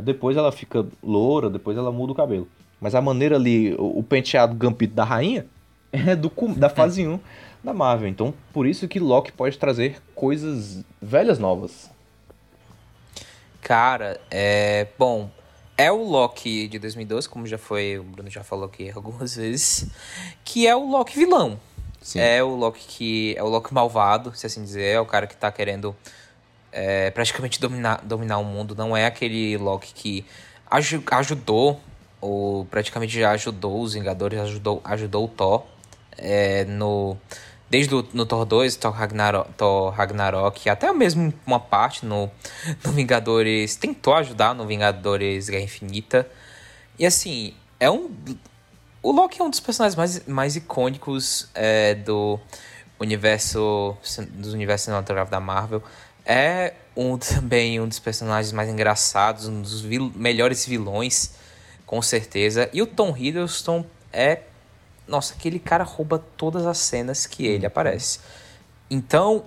Depois 0.00 0.36
ela 0.36 0.52
fica 0.52 0.86
loura, 1.02 1.48
depois 1.50 1.76
ela 1.76 1.90
muda 1.90 2.12
o 2.12 2.16
cabelo. 2.16 2.48
Mas 2.80 2.94
a 2.94 3.00
maneira 3.00 3.36
ali, 3.36 3.74
o, 3.74 3.98
o 3.98 4.02
penteado 4.02 4.54
Gambito 4.54 4.94
da 4.94 5.04
rainha, 5.04 5.46
é 5.92 6.14
do, 6.14 6.30
da 6.56 6.68
fase 6.68 7.06
1 7.06 7.18
da 7.62 7.72
Marvel. 7.72 8.08
Então, 8.08 8.32
por 8.52 8.66
isso 8.66 8.86
que 8.86 9.00
Loki 9.00 9.32
pode 9.32 9.58
trazer 9.58 10.00
coisas 10.14 10.84
velhas 11.00 11.38
novas. 11.38 11.90
Cara, 13.60 14.20
é. 14.30 14.86
Bom, 14.98 15.28
é 15.76 15.90
o 15.90 16.02
Loki 16.04 16.68
de 16.68 16.78
2012, 16.78 17.28
como 17.28 17.46
já 17.46 17.58
foi, 17.58 17.98
o 17.98 18.04
Bruno 18.04 18.30
já 18.30 18.44
falou 18.44 18.66
aqui 18.66 18.90
algumas 18.94 19.34
vezes, 19.34 19.90
que 20.44 20.66
é 20.66 20.76
o 20.76 20.88
Loki 20.88 21.18
vilão. 21.18 21.58
Sim. 22.00 22.20
É 22.20 22.42
o 22.42 22.54
Loki 22.54 22.86
que. 22.86 23.34
É 23.36 23.42
o 23.42 23.48
Loki 23.48 23.74
malvado, 23.74 24.32
se 24.36 24.46
assim 24.46 24.62
dizer, 24.62 24.84
é 24.84 25.00
o 25.00 25.06
cara 25.06 25.26
que 25.26 25.36
tá 25.36 25.50
querendo 25.50 25.96
é, 26.76 27.10
praticamente 27.10 27.58
dominar, 27.58 28.02
dominar 28.04 28.36
o 28.36 28.44
mundo. 28.44 28.74
Não 28.74 28.94
é 28.94 29.06
aquele 29.06 29.56
Loki 29.56 29.94
que 29.94 30.26
aj 30.70 31.00
ajudou, 31.10 31.80
ou 32.20 32.66
praticamente 32.66 33.18
já 33.18 33.30
ajudou 33.30 33.80
os 33.80 33.94
Vingadores, 33.94 34.38
ajudou, 34.38 34.82
ajudou 34.84 35.24
o 35.24 35.28
Thor 35.28 35.64
é, 36.18 36.66
no 36.66 37.16
desde 37.68 37.94
o, 37.94 38.06
no 38.12 38.26
Thor 38.26 38.44
2, 38.44 38.76
Thor 38.76 38.92
Ragnarok, 38.92 39.52
Thor 39.54 39.90
Ragnarok, 39.90 40.68
até 40.68 40.92
mesmo 40.92 41.32
uma 41.46 41.58
parte 41.58 42.04
no, 42.04 42.30
no 42.84 42.92
Vingadores, 42.92 43.74
tentou 43.74 44.14
ajudar 44.14 44.54
no 44.54 44.66
Vingadores 44.66 45.48
Guerra 45.48 45.64
Infinita. 45.64 46.28
E 46.98 47.06
assim, 47.06 47.54
é 47.80 47.90
um 47.90 48.10
o 49.02 49.12
Loki 49.12 49.40
é 49.40 49.44
um 49.44 49.50
dos 49.50 49.60
personagens 49.60 49.96
mais, 49.96 50.26
mais 50.26 50.56
icônicos 50.56 51.48
é, 51.54 51.94
do 51.94 52.38
universo 52.98 53.96
dos 54.30 54.52
universos 54.52 54.86
cinematográficos 54.86 55.30
da 55.30 55.40
Marvel. 55.40 55.82
É 56.26 56.74
um 56.96 57.16
também 57.16 57.80
um 57.80 57.88
dos 57.88 58.00
personagens 58.00 58.52
mais 58.52 58.68
engraçados, 58.68 59.46
um 59.46 59.62
dos 59.62 59.80
vil 59.80 60.12
melhores 60.14 60.66
vilões, 60.66 61.34
com 61.86 62.02
certeza. 62.02 62.68
E 62.72 62.82
o 62.82 62.86
Tom 62.86 63.16
Hiddleston 63.16 63.86
é 64.12 64.40
nossa, 65.06 65.34
aquele 65.34 65.58
cara 65.58 65.84
rouba 65.84 66.22
todas 66.36 66.66
as 66.66 66.78
cenas 66.78 67.26
que 67.26 67.46
ele 67.46 67.60
uhum. 67.60 67.66
aparece. 67.68 68.20
Então, 68.90 69.44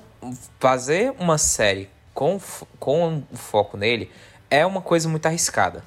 fazer 0.60 1.14
uma 1.20 1.38
série 1.38 1.90
com, 2.14 2.40
com 2.80 3.24
o 3.32 3.38
foco 3.38 3.78
nele 3.78 4.12
é 4.50 4.66
uma 4.66 4.82
coisa 4.82 5.08
muito 5.10 5.26
arriscada. 5.26 5.84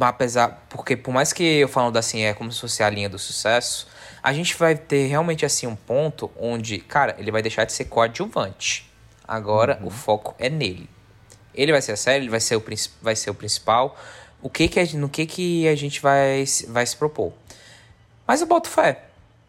Apesar, 0.00 0.64
porque 0.70 0.96
por 0.96 1.12
mais 1.12 1.32
que 1.32 1.42
eu 1.42 1.68
falando 1.68 1.96
assim, 1.98 2.22
é 2.22 2.32
como 2.32 2.50
se 2.50 2.60
fosse 2.60 2.82
a 2.82 2.88
linha 2.88 3.08
do 3.08 3.18
sucesso, 3.18 3.86
a 4.22 4.32
gente 4.32 4.56
vai 4.56 4.74
ter 4.74 5.06
realmente 5.06 5.44
assim 5.44 5.66
um 5.66 5.76
ponto 5.76 6.30
onde, 6.38 6.78
cara, 6.78 7.14
ele 7.18 7.30
vai 7.30 7.42
deixar 7.42 7.64
de 7.64 7.72
ser 7.72 7.86
coadjuvante. 7.86 8.90
Agora 9.32 9.78
uhum. 9.80 9.86
o 9.86 9.90
foco 9.90 10.34
é 10.38 10.50
nele. 10.50 10.90
Ele 11.54 11.72
vai 11.72 11.80
ser 11.80 11.92
a 11.92 11.96
série, 11.96 12.24
ele 12.24 12.30
vai 12.30 12.38
ser 12.38 12.54
o, 12.54 12.62
vai 13.00 13.16
ser 13.16 13.30
o 13.30 13.34
principal. 13.34 13.98
O 14.42 14.50
que 14.50 14.68
que 14.68 14.78
a, 14.78 14.84
no 14.92 15.08
que 15.08 15.24
que 15.24 15.66
a 15.66 15.74
gente 15.74 16.02
vai, 16.02 16.44
vai 16.68 16.84
se 16.84 16.94
propor? 16.94 17.32
Mas 18.26 18.42
eu 18.42 18.46
boto 18.46 18.68
fé, 18.68 19.04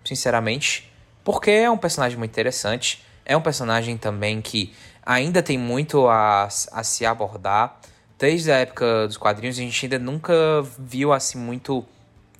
sinceramente, 0.06 0.90
porque 1.22 1.52
é 1.52 1.70
um 1.70 1.78
personagem 1.78 2.18
muito 2.18 2.32
interessante. 2.32 3.04
É 3.26 3.36
um 3.36 3.42
personagem 3.42 3.98
também 3.98 4.42
que 4.42 4.74
ainda 5.06 5.44
tem 5.44 5.58
muito 5.58 6.08
a, 6.08 6.44
a 6.46 6.84
se 6.84 7.06
abordar. 7.06 7.78
Desde 8.18 8.54
a 8.54 8.60
época 8.60 9.06
dos 9.08 9.18
quadrinhos, 9.18 9.58
a 9.58 9.62
gente 9.62 9.86
ainda 9.86 10.00
nunca 10.00 10.34
viu 10.80 11.12
assim 11.12 11.38
muito 11.38 11.86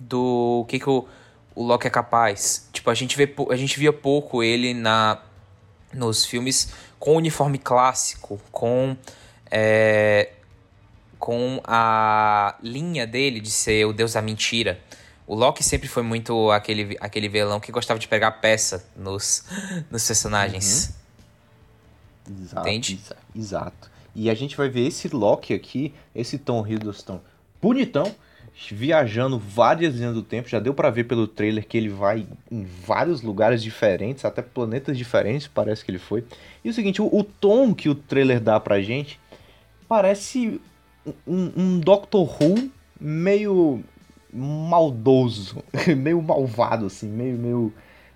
do 0.00 0.64
que, 0.66 0.78
que 0.78 0.88
o, 0.88 1.06
o 1.54 1.62
Loki 1.62 1.86
é 1.86 1.90
capaz. 1.90 2.70
Tipo, 2.72 2.88
a 2.88 2.94
gente, 2.94 3.18
vê, 3.18 3.34
a 3.50 3.56
gente 3.56 3.78
via 3.78 3.92
pouco 3.92 4.42
ele 4.42 4.72
na 4.72 5.20
nos 5.94 6.24
filmes 6.24 6.72
com 7.04 7.16
uniforme 7.16 7.58
clássico, 7.58 8.40
com 8.50 8.96
é, 9.50 10.30
com 11.18 11.60
a 11.62 12.56
linha 12.62 13.06
dele 13.06 13.40
de 13.40 13.50
ser 13.50 13.84
o 13.84 13.92
deus 13.92 14.14
da 14.14 14.22
mentira. 14.22 14.80
O 15.26 15.34
Loki 15.34 15.62
sempre 15.62 15.86
foi 15.86 16.02
muito 16.02 16.50
aquele, 16.50 16.96
aquele 16.98 17.28
vilão 17.28 17.60
que 17.60 17.70
gostava 17.70 18.00
de 18.00 18.08
pegar 18.08 18.30
peça 18.32 18.88
nos, 18.96 19.44
nos 19.90 20.06
personagens. 20.06 20.94
Uhum. 22.26 22.42
Exato, 22.42 22.68
Entende? 22.68 23.00
Exato. 23.36 23.90
E 24.14 24.30
a 24.30 24.34
gente 24.34 24.56
vai 24.56 24.70
ver 24.70 24.86
esse 24.86 25.08
Loki 25.08 25.52
aqui, 25.52 25.94
esse 26.14 26.38
Tom 26.38 26.66
Hiddleston 26.66 27.20
bonitão, 27.60 28.14
viajando 28.70 29.38
várias 29.38 29.94
linhas 29.94 30.14
do 30.14 30.22
tempo. 30.22 30.48
Já 30.48 30.58
deu 30.58 30.72
para 30.72 30.90
ver 30.90 31.04
pelo 31.04 31.26
trailer 31.26 31.66
que 31.66 31.76
ele 31.76 31.88
vai 31.88 32.26
em 32.50 32.64
vários 32.64 33.22
lugares 33.22 33.62
diferentes, 33.62 34.24
até 34.24 34.42
planetas 34.42 34.96
diferentes, 34.96 35.46
parece 35.46 35.84
que 35.84 35.90
ele 35.90 35.98
foi. 35.98 36.24
E 36.64 36.70
o 36.70 36.72
seguinte, 36.72 37.02
o, 37.02 37.06
o 37.06 37.24
tom 37.24 37.74
que 37.74 37.88
o 37.88 37.94
trailer 37.94 38.40
dá 38.40 38.58
pra 38.60 38.80
gente 38.80 39.20
parece 39.88 40.60
um, 41.26 41.52
um 41.56 41.80
Doctor 41.80 42.28
Who 42.40 42.70
meio 43.00 43.82
maldoso, 44.32 45.62
meio 45.96 46.20
malvado, 46.20 46.86
assim, 46.86 47.08
meio, 47.08 47.38
meio. 47.38 47.72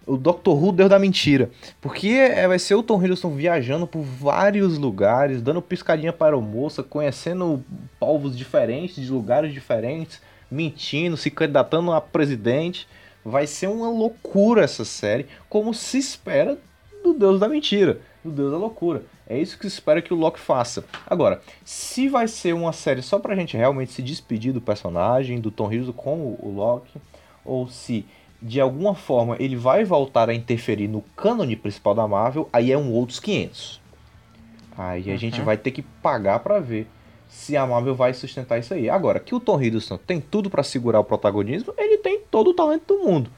O 0.06 0.16
Dr. 0.16 0.52
Who 0.52 0.72
deu 0.72 0.88
da 0.88 0.98
mentira. 0.98 1.50
Porque 1.82 2.08
é, 2.08 2.48
vai 2.48 2.58
ser 2.58 2.74
o 2.74 2.82
Tom 2.82 2.96
Hiddleston 2.96 3.34
viajando 3.34 3.86
por 3.86 4.00
vários 4.00 4.78
lugares, 4.78 5.42
dando 5.42 5.60
piscadinha 5.60 6.14
para 6.14 6.34
a 6.34 6.40
moça, 6.40 6.82
conhecendo 6.82 7.62
povos 8.00 8.34
diferentes, 8.34 8.96
de 8.96 9.10
lugares 9.12 9.52
diferentes, 9.52 10.22
mentindo, 10.50 11.16
se 11.16 11.30
candidatando 11.30 11.92
a 11.92 12.00
presidente. 12.00 12.88
Vai 13.24 13.46
ser 13.46 13.68
uma 13.68 13.90
loucura 13.90 14.62
essa 14.62 14.84
série, 14.84 15.26
como 15.48 15.74
se 15.74 15.98
espera 15.98 16.58
do 17.02 17.12
Deus 17.12 17.38
da 17.38 17.48
Mentira, 17.48 18.00
do 18.24 18.30
Deus 18.30 18.50
da 18.50 18.56
Loucura. 18.56 19.02
É 19.26 19.38
isso 19.38 19.58
que 19.58 19.68
se 19.68 19.74
espera 19.74 20.00
que 20.00 20.14
o 20.14 20.16
Loki 20.16 20.40
faça. 20.40 20.84
Agora, 21.06 21.42
se 21.64 22.08
vai 22.08 22.26
ser 22.26 22.54
uma 22.54 22.72
série 22.72 23.02
só 23.02 23.18
pra 23.18 23.34
gente 23.34 23.56
realmente 23.56 23.92
se 23.92 24.02
despedir 24.02 24.52
do 24.52 24.60
personagem, 24.60 25.40
do 25.40 25.50
Tom 25.50 25.70
Hiddleston 25.70 25.92
com 25.92 26.36
o 26.40 26.52
Loki, 26.54 26.98
ou 27.44 27.68
se 27.68 28.06
de 28.40 28.60
alguma 28.60 28.94
forma 28.94 29.36
ele 29.38 29.56
vai 29.56 29.84
voltar 29.84 30.30
a 30.30 30.34
interferir 30.34 30.88
no 30.88 31.02
cânone 31.16 31.56
principal 31.56 31.94
da 31.94 32.06
Marvel, 32.06 32.48
aí 32.52 32.72
é 32.72 32.78
um 32.78 32.92
outros 32.92 33.20
500. 33.20 33.80
Aí 34.76 35.08
a 35.08 35.12
uhum. 35.12 35.18
gente 35.18 35.40
vai 35.40 35.56
ter 35.56 35.72
que 35.72 35.82
pagar 35.82 36.38
para 36.38 36.60
ver 36.60 36.86
se 37.28 37.56
a 37.56 37.66
Marvel 37.66 37.94
vai 37.94 38.14
sustentar 38.14 38.58
isso 38.58 38.74
aí. 38.74 38.88
Agora, 38.88 39.20
que 39.20 39.34
o 39.34 39.40
Tom 39.40 39.60
Hiddleston 39.60 39.98
tem 39.98 40.20
tudo 40.20 40.48
para 40.48 40.62
segurar 40.62 41.00
o 41.00 41.04
protagonismo, 41.04 41.74
ele 41.76 41.98
tem 41.98 42.20
todo 42.30 42.50
o 42.50 42.54
talento 42.54 42.94
do 42.94 43.04
mundo. 43.04 43.30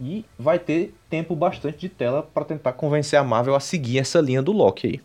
E 0.00 0.24
vai 0.38 0.58
ter 0.58 0.94
tempo 1.10 1.34
bastante 1.34 1.78
de 1.78 1.88
tela 1.88 2.22
para 2.22 2.44
tentar 2.44 2.72
convencer 2.72 3.18
a 3.18 3.24
Marvel 3.24 3.54
a 3.54 3.60
seguir 3.60 3.98
essa 3.98 4.20
linha 4.20 4.40
do 4.40 4.52
Loki 4.52 4.86
aí. 4.86 5.00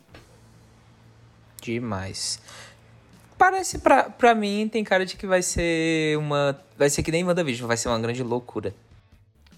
Demais. 1.62 2.40
Parece 3.38 3.80
pra, 3.80 4.10
pra 4.10 4.36
mim, 4.36 4.70
tem 4.72 4.84
cara 4.84 5.06
de 5.06 5.18
que 5.18 5.26
vai 5.26 5.42
ser 5.42 6.18
uma. 6.18 6.60
Vai 6.78 6.90
ser 6.90 7.02
que 7.02 7.12
nem 7.12 7.24
WandaVision, 7.24 7.68
vai 7.68 7.76
ser 7.78 7.90
uma 7.90 8.00
grande 8.00 8.22
loucura. 8.22 8.74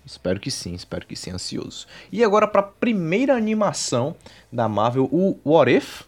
Espero 0.05 0.39
que 0.39 0.51
sim, 0.51 0.74
espero 0.74 1.05
que 1.05 1.16
sim, 1.16 1.32
ansioso. 1.32 1.88
E 2.11 2.24
agora 2.24 2.47
pra 2.47 2.61
primeira 2.61 3.36
animação 3.36 4.16
da 4.51 4.70
Marvel, 4.70 5.09
o 5.11 5.38
What 5.43 5.72
If? 5.72 6.03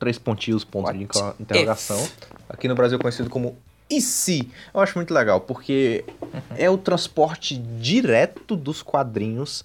Três 0.00 0.18
pontinhos, 0.18 0.64
ponto 0.64 0.86
What 0.86 0.98
de 0.98 1.04
interrogação. 1.38 2.02
If? 2.02 2.12
Aqui 2.48 2.66
no 2.66 2.74
Brasil 2.74 2.98
conhecido 2.98 3.30
como 3.30 3.56
e 3.88 4.00
se? 4.00 4.48
Eu 4.72 4.80
acho 4.80 4.96
muito 4.96 5.12
legal, 5.12 5.40
porque 5.40 6.04
uhum. 6.22 6.40
é 6.56 6.70
o 6.70 6.78
transporte 6.78 7.56
direto 7.56 8.56
dos 8.56 8.82
quadrinhos 8.82 9.64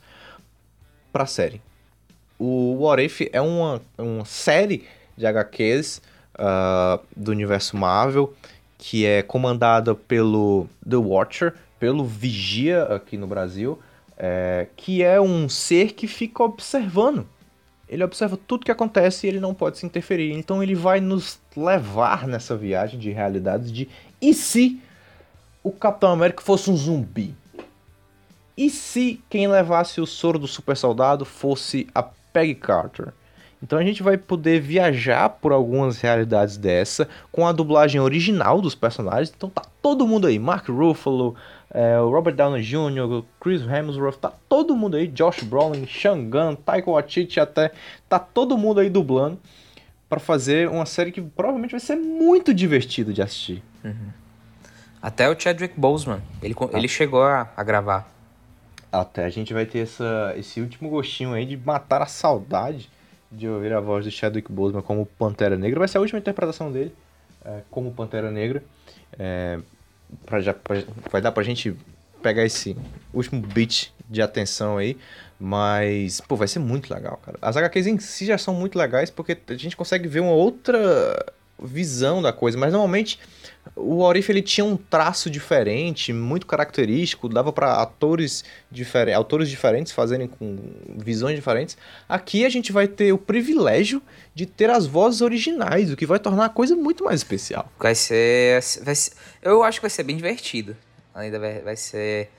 pra 1.13 1.25
série. 1.25 1.61
O 2.38 2.75
What 2.79 3.03
If 3.03 3.21
é 3.31 3.39
uma, 3.39 3.81
uma 3.97 4.25
série 4.25 4.86
de 5.15 5.25
HQs 5.25 6.01
uh, 6.36 6.99
do 7.15 7.31
universo 7.31 7.77
Marvel, 7.77 8.33
que 8.77 9.05
é 9.05 9.21
comandada 9.21 9.95
pelo 9.95 10.67
The 10.88 10.97
Watcher, 10.97 11.53
pelo 11.79 12.03
Vigia 12.03 12.83
aqui 12.83 13.17
no 13.17 13.27
Brasil, 13.27 13.79
é, 14.17 14.67
que 14.75 15.03
é 15.03 15.19
um 15.19 15.47
ser 15.47 15.93
que 15.93 16.07
fica 16.07 16.43
observando. 16.43 17.27
Ele 17.88 18.03
observa 18.03 18.38
tudo 18.38 18.65
que 18.65 18.71
acontece 18.71 19.25
e 19.25 19.29
ele 19.29 19.39
não 19.39 19.53
pode 19.53 19.77
se 19.77 19.86
interferir. 19.86 20.33
Então 20.33 20.61
ele 20.61 20.75
vai 20.75 20.99
nos 20.99 21.39
levar 21.55 22.27
nessa 22.27 22.55
viagem 22.55 22.99
de 22.99 23.11
realidades 23.11 23.71
de 23.71 23.88
e 24.21 24.33
se 24.33 24.81
o 25.63 25.71
Capitão 25.71 26.11
América 26.11 26.41
fosse 26.41 26.69
um 26.69 26.77
zumbi? 26.77 27.36
E 28.57 28.69
se 28.69 29.21
quem 29.29 29.47
levasse 29.47 29.99
o 29.99 30.05
soro 30.05 30.39
do 30.39 30.47
super 30.47 30.77
soldado 30.77 31.25
fosse 31.25 31.88
a 31.93 32.01
Peggy 32.01 32.55
Carter? 32.55 33.13
Então 33.61 33.79
a 33.79 33.83
gente 33.83 34.03
vai 34.03 34.17
poder 34.17 34.59
viajar 34.59 35.27
por 35.27 35.51
algumas 35.51 35.99
realidades 35.99 36.55
dessa 36.55 37.07
com 37.31 37.47
a 37.47 37.51
dublagem 37.51 37.99
original 37.99 38.61
dos 38.61 38.75
personagens. 38.75 39.33
Então 39.36 39.49
tá 39.49 39.63
todo 39.81 40.07
mundo 40.07 40.27
aí, 40.27 40.38
Mark 40.38 40.69
Ruffalo, 40.69 41.36
é, 41.76 41.97
Robert 41.97 42.36
Downey 42.36 42.63
Jr., 42.63 43.26
Chris 43.38 43.61
Hemsworth, 43.61 44.17
tá 44.17 44.32
todo 44.47 44.73
mundo 44.78 44.95
aí, 44.95 45.07
Josh 45.07 45.43
Brolin, 45.43 45.86
Shangan, 45.86 46.55
Taika 46.55 46.89
Waititi 46.89 47.38
até, 47.38 47.73
tá 48.07 48.17
todo 48.17 48.57
mundo 48.57 48.80
aí 48.80 48.89
dublando 48.89 49.38
para 50.07 50.17
fazer 50.17 50.69
uma 50.69 50.86
série 50.86 51.11
que 51.11 51.21
provavelmente 51.21 51.71
vai 51.71 51.82
ser 51.82 51.97
muito 51.97 52.53
divertido 52.53 53.11
de 53.11 53.21
assistir. 53.21 53.61
Uhum. 53.84 54.09
Até 55.01 55.30
o 55.30 55.38
Chadwick 55.38 55.78
Boseman, 55.78 56.21
ele, 56.41 56.55
ah. 56.57 56.78
ele 56.78 56.88
chegou 56.88 57.21
a, 57.21 57.51
a 57.57 57.61
gravar. 57.61 58.09
Até 58.89 59.26
a 59.26 59.30
gente 59.30 59.53
vai 59.53 59.65
ter 59.65 59.80
essa, 59.80 60.34
esse 60.38 60.61
último 60.61 60.89
gostinho 60.89 61.34
aí 61.34 61.45
de 61.45 61.57
matar 61.57 62.01
a 62.01 62.05
saudade 62.05 62.89
de 63.30 63.49
ouvir 63.49 63.73
a 63.73 63.82
voz 63.82 64.05
do 64.05 64.11
Chadwick 64.11 64.49
Boseman 64.49 64.82
como 64.82 65.05
Pantera 65.05 65.57
Negra. 65.57 65.80
Vai 65.80 65.89
ser 65.89 65.97
a 65.97 66.01
última 66.01 66.19
interpretação 66.19 66.71
dele 66.71 66.95
é, 67.43 67.63
como 67.69 67.91
Pantera 67.91 68.32
Negra. 68.32 68.63
É, 69.19 69.59
pra 70.26 70.41
já, 70.41 70.53
pra, 70.53 70.84
vai 71.12 71.22
dar 71.22 71.32
pra 71.32 71.43
gente 71.43 71.76
pegar 72.22 72.43
esse 72.43 72.76
último 73.14 73.41
bit 73.41 73.93
de 74.10 74.22
atenção 74.22 74.78
aí. 74.78 74.97
Mas, 75.39 76.22
pô, 76.22 76.36
vai 76.36 76.47
ser 76.47 76.60
muito 76.60 76.93
legal, 76.93 77.18
cara. 77.18 77.38
As 77.41 77.58
HQs 77.58 77.88
em 77.88 77.99
si 77.99 78.26
já 78.26 78.38
são 78.38 78.53
muito 78.53 78.78
legais 78.78 79.10
porque 79.10 79.38
a 79.47 79.53
gente 79.53 79.76
consegue 79.76 80.08
ver 80.08 80.22
uma 80.22 80.32
outra 80.32 81.34
visão 81.62 82.22
da 82.22 82.34
coisa. 82.34 82.58
Mas 82.58 82.74
normalmente 82.74 83.20
o 83.76 84.01
Orif 84.01 84.30
ele 84.30 84.41
tinha 84.41 84.64
um 84.66 84.78
traço 84.78 85.30
diferente, 85.30 86.14
muito 86.14 86.45
característico, 86.45 87.28
dava 87.28 87.51
para 87.51 87.82
atores 87.82 88.43
diferentes, 88.70 89.18
autores 89.18 89.49
diferentes 89.49 89.91
fazerem 89.91 90.28
com 90.28 90.58
visões 90.97 91.36
diferentes. 91.36 91.78
Aqui 92.08 92.45
a 92.45 92.49
gente 92.49 92.72
vai 92.72 92.88
ter 92.88 93.12
o 93.12 93.18
privilégio 93.18 94.01
de 94.34 94.45
ter 94.45 94.70
as 94.70 94.86
vozes 94.86 95.22
originais, 95.22 95.91
o 95.91 95.95
que 95.95 96.06
vai 96.06 96.20
tornar 96.20 96.45
a 96.45 96.49
coisa 96.49 96.76
muito 96.76 97.03
mais 97.03 97.22
especial. 97.22 97.72
Vai 97.80 97.95
ser, 97.95 98.62
vai 98.84 98.95
ser 98.95 99.14
eu 99.41 99.64
acho 99.64 99.80
que 99.80 99.84
vai 99.84 99.89
ser 99.89 100.03
bem 100.03 100.16
divertido. 100.16 100.76
Ainda 101.14 101.39
vai, 101.39 101.62
vai 101.62 101.76
ser 101.76 102.30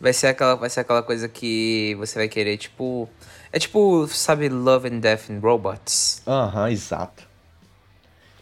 vai 0.00 0.12
ser 0.12 0.28
aquela 0.28 0.56
vai 0.56 0.70
ser 0.70 0.80
aquela 0.80 1.02
coisa 1.02 1.28
que 1.28 1.94
você 1.98 2.18
vai 2.18 2.28
querer 2.28 2.56
tipo 2.56 3.08
é 3.52 3.58
tipo 3.58 4.06
sabe 4.08 4.48
Love 4.48 4.88
and 4.88 4.98
Death 4.98 5.30
and 5.30 5.40
Robots. 5.40 6.22
Aham, 6.26 6.62
uhum, 6.62 6.68
exato. 6.68 7.31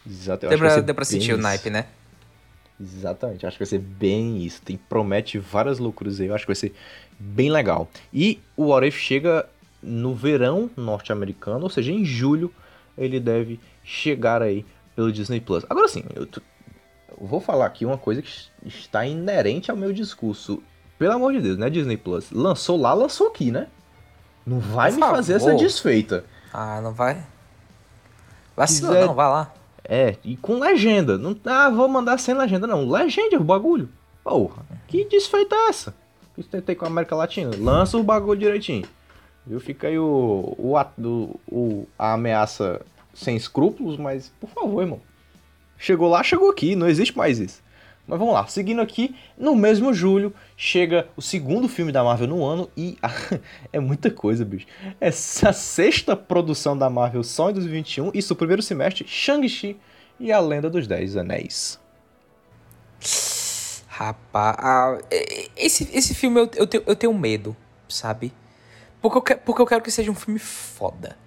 Exato. 0.07 0.47
deu 0.47 0.57
pra, 0.57 0.79
deu 0.79 0.95
pra 0.95 1.05
sentir 1.05 1.33
o 1.33 1.37
naipe, 1.37 1.69
né? 1.69 1.85
Exatamente, 2.79 3.45
acho 3.45 3.57
que 3.57 3.63
vai 3.63 3.69
ser 3.69 3.79
bem 3.79 4.43
isso. 4.43 4.61
Tem, 4.61 4.75
promete 4.75 5.37
várias 5.37 5.77
loucuras 5.77 6.19
aí, 6.19 6.27
eu 6.27 6.35
acho 6.35 6.45
que 6.45 6.49
vai 6.49 6.55
ser 6.55 6.73
bem 7.19 7.51
legal. 7.51 7.87
E 8.11 8.39
o 8.57 8.67
What 8.67 8.87
If 8.87 8.97
chega 8.97 9.47
no 9.81 10.15
verão 10.15 10.69
norte-americano, 10.75 11.63
ou 11.63 11.69
seja, 11.69 11.91
em 11.91 12.03
julho 12.03 12.51
ele 12.97 13.19
deve 13.19 13.59
chegar 13.83 14.41
aí 14.41 14.65
pelo 14.95 15.11
Disney 15.11 15.39
Plus. 15.39 15.63
Agora 15.69 15.87
sim, 15.87 16.03
eu, 16.15 16.27
eu 16.33 16.41
vou 17.27 17.39
falar 17.39 17.67
aqui 17.67 17.85
uma 17.85 17.97
coisa 17.97 18.21
que 18.21 18.31
está 18.65 19.05
inerente 19.05 19.69
ao 19.69 19.77
meu 19.77 19.93
discurso. 19.93 20.61
Pelo 20.97 21.13
amor 21.13 21.33
de 21.33 21.41
Deus, 21.41 21.57
né, 21.57 21.69
Disney 21.69 21.97
Plus? 21.97 22.31
Lançou 22.31 22.79
lá, 22.79 22.93
lançou 22.93 23.27
aqui, 23.27 23.51
né? 23.51 23.67
Não 24.45 24.59
vai 24.59 24.89
Por 24.89 24.95
me 24.95 25.01
favor. 25.01 25.15
fazer 25.15 25.33
essa 25.33 25.53
desfeita. 25.55 26.25
Ah, 26.51 26.81
não 26.81 26.93
vai? 26.93 27.23
Vacilou, 28.55 28.93
Quiser... 28.93 29.05
não, 29.07 29.13
vai 29.13 29.27
lá. 29.27 29.53
É, 29.93 30.15
e 30.23 30.37
com 30.37 30.57
legenda. 30.57 31.17
Não, 31.17 31.35
ah, 31.43 31.69
vou 31.69 31.85
mandar 31.89 32.17
sem 32.17 32.33
legenda, 32.33 32.65
não. 32.65 32.89
Legenda 32.89 33.37
o 33.37 33.43
bagulho. 33.43 33.89
Porra, 34.23 34.63
que 34.87 35.03
desfeita 35.03 35.53
é 35.53 35.67
essa? 35.67 35.93
Que 36.33 36.41
tentei 36.43 36.75
com 36.75 36.85
a 36.85 36.87
América 36.87 37.13
Latina. 37.13 37.51
Lança 37.59 37.97
o 37.97 38.03
bagulho 38.03 38.39
direitinho. 38.39 38.87
Viu? 39.45 39.59
Fica 39.59 39.89
aí 39.89 39.99
o, 39.99 40.55
o, 40.57 40.77
o, 40.77 41.39
o, 41.51 41.87
a 41.99 42.13
ameaça 42.13 42.79
sem 43.13 43.35
escrúpulos, 43.35 43.97
mas 43.97 44.31
por 44.39 44.49
favor, 44.51 44.81
irmão. 44.81 45.01
Chegou 45.77 46.07
lá, 46.07 46.23
chegou 46.23 46.49
aqui, 46.49 46.73
não 46.73 46.87
existe 46.87 47.17
mais 47.17 47.37
isso. 47.37 47.61
Mas 48.11 48.19
vamos 48.19 48.33
lá, 48.33 48.45
seguindo 48.45 48.81
aqui, 48.81 49.15
no 49.37 49.55
mesmo 49.55 49.93
julho 49.93 50.35
chega 50.57 51.07
o 51.15 51.21
segundo 51.21 51.69
filme 51.69 51.93
da 51.93 52.03
Marvel 52.03 52.27
no 52.27 52.43
ano 52.43 52.69
e 52.75 52.97
é 53.71 53.79
muita 53.79 54.11
coisa, 54.11 54.43
bicho. 54.43 54.67
Essa 54.99 55.53
sexta 55.53 56.13
produção 56.13 56.77
da 56.77 56.89
Marvel 56.89 57.23
só 57.23 57.49
em 57.49 57.53
2021, 57.53 58.11
isso 58.13 58.33
o 58.33 58.35
primeiro 58.35 58.61
semestre, 58.61 59.07
Shang-Chi 59.07 59.79
e 60.19 60.29
a 60.29 60.41
Lenda 60.41 60.69
dos 60.69 60.87
Dez 60.87 61.15
Anéis. 61.15 61.79
Rapaz, 63.87 64.57
ah, 64.59 64.97
esse, 65.55 65.89
esse 65.93 66.13
filme 66.13 66.41
eu, 66.41 66.51
eu, 66.57 66.67
tenho, 66.67 66.83
eu 66.85 66.95
tenho 66.97 67.13
medo, 67.13 67.55
sabe? 67.87 68.33
Porque 69.01 69.17
eu, 69.19 69.37
porque 69.37 69.61
eu 69.61 69.65
quero 69.65 69.81
que 69.81 69.89
seja 69.89 70.11
um 70.11 70.15
filme 70.15 70.37
foda. 70.37 71.17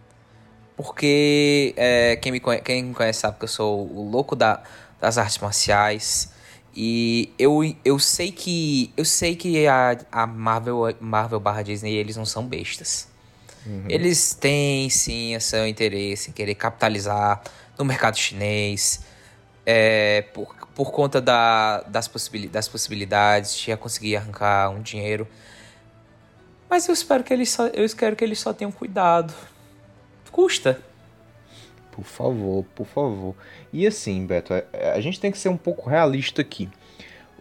Porque 0.77 1.73
é, 1.79 2.17
quem, 2.17 2.31
me 2.31 2.41
conhece, 2.41 2.63
quem 2.63 2.85
me 2.85 2.95
conhece 2.95 3.21
sabe 3.21 3.39
que 3.39 3.45
eu 3.45 3.49
sou 3.49 3.91
o 3.91 4.11
louco 4.11 4.37
da, 4.37 4.63
das 5.01 5.17
artes 5.17 5.39
marciais. 5.39 6.34
E 6.77 7.33
eu, 7.39 7.61
eu 7.85 7.99
sei 7.99 8.33
que 8.33 8.93
eu 8.97 9.05
sei 9.05 9.37
que 9.37 9.67
a, 9.67 9.97
a 10.11 10.27
Marvel 10.27 10.95
Marvel 11.01 11.39
barra 11.39 11.63
Disney 11.63 11.95
eles 11.95 12.17
não 12.17 12.27
são 12.27 12.47
bestas. 12.47 13.09
Uhum. 13.65 13.85
Eles 13.89 14.35
têm 14.35 14.91
sim 14.91 15.37
o 15.37 15.41
seu 15.41 15.67
interesse 15.67 16.31
em 16.31 16.33
querer 16.33 16.55
capitalizar 16.55 17.43
no 17.79 17.85
mercado 17.85 18.17
chinês 18.17 19.05
é, 19.65 20.23
por, 20.35 20.55
por 20.75 20.91
conta 20.91 21.21
da, 21.21 21.81
das, 21.83 22.09
possibil, 22.09 22.49
das 22.51 22.69
possibilidades 22.69 23.57
de 23.57 23.77
conseguir 23.77 24.17
arrancar 24.17 24.71
um 24.71 24.83
dinheiro. 24.83 25.27
Mas 26.69 26.89
eu 26.89 26.95
espero 26.95 27.23
que 27.23 27.33
eles 27.33 27.51
só, 27.51 27.67
eu 27.69 27.85
espero 27.85 28.17
que 28.17 28.25
eles 28.25 28.39
só 28.39 28.53
tenham 28.53 28.73
cuidado. 28.73 29.33
Custa. 30.31 30.81
Por 31.95 32.05
favor, 32.05 32.65
por 32.75 32.87
favor. 32.87 33.37
E 33.73 33.87
assim, 33.87 34.27
Beto, 34.27 34.53
a, 34.53 34.65
é, 34.73 34.93
a 34.95 35.01
gente 35.01 35.21
tem 35.21 35.31
que 35.31 35.39
ser 35.39 35.49
um 35.49 35.57
pouco 35.57 35.89
realista 35.89 36.43
aqui. 36.43 36.69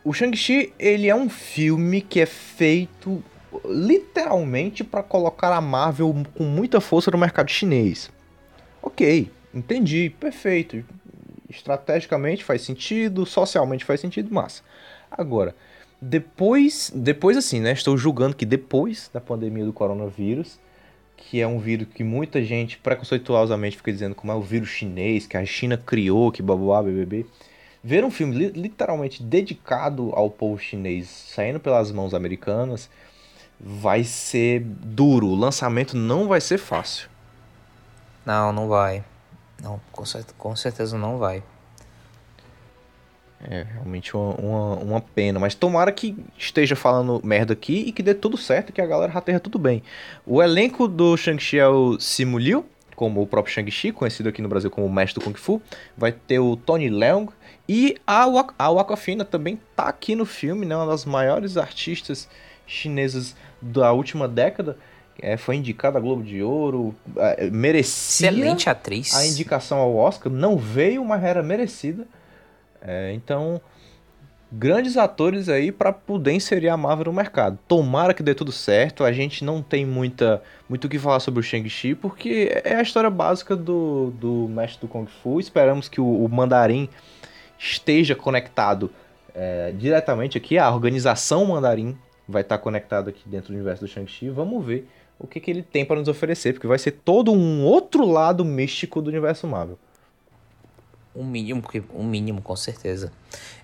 O 0.03 0.13
Shang-Chi, 0.13 0.71
ele 0.77 1.09
é 1.09 1.15
um 1.15 1.27
filme 1.27 2.01
que 2.01 2.19
é 2.19 2.25
feito 2.27 3.23
literalmente 3.65 4.83
para 4.83 5.01
colocar 5.01 5.51
a 5.51 5.59
Marvel 5.59 6.13
com 6.35 6.43
muita 6.43 6.79
força 6.79 7.09
no 7.09 7.17
mercado 7.17 7.49
chinês. 7.49 8.11
Ok, 8.79 9.31
entendi, 9.51 10.11
perfeito. 10.19 10.83
Estrategicamente 11.49 12.43
faz 12.43 12.61
sentido, 12.61 13.25
socialmente 13.25 13.83
faz 13.83 14.01
sentido, 14.01 14.31
massa. 14.31 14.61
Agora, 15.09 15.55
depois, 15.99 16.91
depois 16.93 17.37
assim, 17.37 17.59
né? 17.59 17.71
Estou 17.71 17.97
julgando 17.97 18.35
que 18.35 18.45
depois 18.45 19.09
da 19.11 19.21
pandemia 19.21 19.65
do 19.65 19.73
coronavírus, 19.73 20.59
que 21.29 21.41
é 21.41 21.47
um 21.47 21.59
vírus 21.59 21.87
que 21.93 22.03
muita 22.03 22.43
gente 22.43 22.77
preconceituosamente 22.77 23.77
fica 23.77 23.91
dizendo 23.91 24.15
como 24.15 24.31
é 24.31 24.35
o 24.35 24.41
vírus 24.41 24.69
chinês, 24.69 25.25
que 25.25 25.37
a 25.37 25.45
China 25.45 25.77
criou, 25.77 26.31
que 26.31 26.41
babá, 26.41 26.81
bbb. 26.81 27.25
Ver 27.83 28.05
um 28.05 28.11
filme 28.11 28.35
li 28.35 28.47
literalmente 28.49 29.21
dedicado 29.21 30.11
ao 30.13 30.29
povo 30.29 30.57
chinês 30.57 31.07
saindo 31.07 31.59
pelas 31.59 31.91
mãos 31.91 32.13
americanas 32.13 32.89
vai 33.59 34.03
ser 34.03 34.61
duro. 34.61 35.27
O 35.27 35.35
lançamento 35.35 35.95
não 35.95 36.27
vai 36.27 36.39
ser 36.39 36.57
fácil. 36.57 37.09
Não, 38.25 38.53
não 38.53 38.67
vai. 38.67 39.03
Não, 39.61 39.79
com, 39.91 40.03
com 40.37 40.55
certeza 40.55 40.97
não 40.97 41.17
vai. 41.17 41.43
É 43.49 43.65
realmente 43.73 44.15
uma, 44.15 44.35
uma, 44.35 44.75
uma, 44.75 45.01
pena. 45.01 45.39
Mas 45.39 45.53
tomara 45.53 45.91
que 45.91 46.15
esteja 46.37 46.75
falando 46.75 47.19
merda 47.23 47.53
aqui 47.53 47.83
e 47.87 47.91
que 47.91 48.01
dê 48.01 48.13
tudo 48.13 48.37
certo, 48.37 48.71
que 48.71 48.79
a 48.79 48.85
galera 48.85 49.11
já 49.11 49.19
esteja 49.19 49.39
tudo 49.39 49.59
bem. 49.59 49.83
O 50.25 50.41
elenco 50.41 50.87
do 50.87 51.17
Shang-Chi 51.17 51.59
é 51.59 51.67
o 51.67 51.99
Simu 51.99 52.37
Liu, 52.37 52.65
como 52.95 53.21
o 53.21 53.27
próprio 53.27 53.53
Shang-Chi, 53.53 53.91
conhecido 53.91 54.29
aqui 54.29 54.41
no 54.41 54.47
Brasil 54.47 54.71
como 54.71 54.87
o 54.87 54.91
mestre 54.91 55.19
do 55.19 55.25
Kung 55.25 55.37
Fu. 55.37 55.61
Vai 55.97 56.13
ter 56.13 56.39
o 56.39 56.55
Tony 56.55 56.89
Leung. 56.89 57.27
E 57.67 57.97
a, 58.07 58.25
Wak 58.25 58.53
a 58.57 58.69
Wakafina 58.69 59.25
também 59.25 59.59
tá 59.75 59.83
aqui 59.83 60.15
no 60.15 60.25
filme, 60.25 60.65
né? 60.65 60.75
Uma 60.75 60.87
das 60.87 61.05
maiores 61.05 61.57
artistas 61.57 62.29
chinesas 62.65 63.35
da 63.61 63.91
última 63.91 64.27
década. 64.27 64.77
É, 65.21 65.37
foi 65.37 65.57
indicada 65.57 65.97
a 65.97 66.01
Globo 66.01 66.23
de 66.23 66.41
Ouro, 66.41 66.95
é, 67.17 67.49
merecia 67.49 68.29
Excelente 68.29 68.69
atriz. 68.69 69.13
a 69.13 69.25
indicação 69.25 69.77
ao 69.77 69.95
Oscar, 69.95 70.31
não 70.31 70.57
veio, 70.57 71.05
mas 71.05 71.23
era 71.23 71.43
merecida. 71.43 72.07
É, 72.85 73.13
então, 73.13 73.61
grandes 74.51 74.97
atores 74.97 75.49
aí 75.49 75.71
para 75.71 75.91
poder 75.91 76.33
inserir 76.33 76.69
a 76.69 76.77
Marvel 76.77 77.05
no 77.05 77.13
mercado. 77.13 77.57
Tomara 77.67 78.13
que 78.13 78.21
dê 78.21 78.35
tudo 78.35 78.51
certo. 78.51 79.03
A 79.03 79.11
gente 79.11 79.43
não 79.43 79.61
tem 79.63 79.85
muita 79.85 80.43
muito 80.69 80.85
o 80.85 80.89
que 80.89 80.99
falar 80.99 81.19
sobre 81.19 81.39
o 81.39 81.43
Shang-Chi, 81.43 81.95
porque 81.95 82.51
é 82.63 82.75
a 82.75 82.81
história 82.81 83.09
básica 83.09 83.55
do, 83.55 84.11
do 84.19 84.47
mestre 84.49 84.81
do 84.81 84.87
Kung 84.87 85.07
Fu. 85.07 85.39
Esperamos 85.39 85.87
que 85.87 85.99
o, 85.99 86.25
o 86.25 86.29
Mandarim 86.29 86.87
esteja 87.57 88.13
conectado 88.15 88.91
é, 89.33 89.71
diretamente 89.71 90.37
aqui. 90.37 90.57
A 90.57 90.69
organização 90.69 91.45
Mandarim 91.45 91.97
vai 92.27 92.41
estar 92.41 92.57
conectada 92.57 93.09
aqui 93.09 93.23
dentro 93.25 93.47
do 93.51 93.55
universo 93.55 93.85
do 93.85 93.87
Shang-Chi. 93.87 94.29
Vamos 94.29 94.63
ver 94.65 94.87
o 95.17 95.25
que, 95.25 95.39
que 95.39 95.49
ele 95.49 95.63
tem 95.63 95.85
para 95.85 95.99
nos 95.99 96.07
oferecer, 96.07 96.53
porque 96.53 96.67
vai 96.67 96.77
ser 96.77 96.91
todo 96.91 97.31
um 97.31 97.63
outro 97.63 98.05
lado 98.05 98.43
místico 98.43 99.01
do 99.01 99.09
universo 99.09 99.47
Marvel. 99.47 99.79
Um 101.15 101.23
mínimo, 101.23 101.63
um 101.93 102.03
mínimo 102.03 102.41
com 102.41 102.55
certeza. 102.55 103.11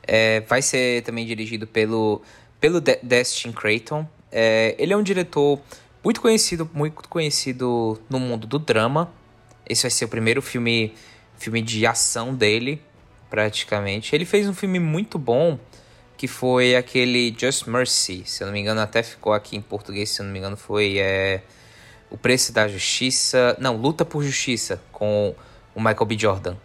É, 0.04 0.41
vai 0.41 0.62
ser 0.62 1.04
também 1.04 1.26
dirigido 1.26 1.66
pelo, 1.66 2.22
pelo 2.60 2.80
De 2.80 3.00
Destin 3.02 3.52
Creighton. 3.52 4.08
É, 4.32 4.76
ele 4.78 4.93
é 4.93 4.97
um 4.97 5.04
diretor 5.04 5.60
muito 6.04 6.22
conhecido, 6.22 6.70
muito 6.74 7.08
conhecido 7.10 8.00
no 8.10 8.20
mundo 8.20 8.47
do 8.47 8.60
drama. 8.60 9.12
Esse 9.68 9.84
vai 9.84 9.91
ser 9.91 10.06
o 10.06 10.08
primeiro 10.08 10.41
filme, 10.41 10.93
filme 11.38 11.62
de 11.62 11.86
ação 11.86 12.34
dele, 12.34 12.82
praticamente. 13.30 14.16
Ele 14.16 14.26
fez 14.26 14.47
um 14.47 14.54
filme 14.54 14.80
muito 14.80 15.20
bom, 15.20 15.60
que 16.18 16.28
foi 16.28 16.76
aquele 16.76 17.36
Just 17.38 17.68
Mercy. 17.68 18.24
Se 18.26 18.43
eu 18.43 18.47
não 18.47 18.54
me 18.54 18.60
engano, 18.60 18.82
até 18.82 19.04
ficou 19.04 19.34
aqui 19.34 19.56
em 19.56 19.62
português, 19.62 20.10
se 20.10 20.22
eu 20.22 20.26
não 20.26 20.34
me 20.34 20.39
engano, 20.39 20.58
foi 20.58 20.97
é, 20.97 21.41
O 22.10 22.18
Preço 22.18 22.52
da 22.52 22.68
Justiça. 22.68 23.56
Não, 23.60 23.78
Luta 23.78 24.04
por 24.04 24.24
Justiça, 24.24 24.82
com 24.91 25.36
o 25.76 25.80
Michael 25.80 26.06
B. 26.06 26.18
Jordan. 26.18 26.56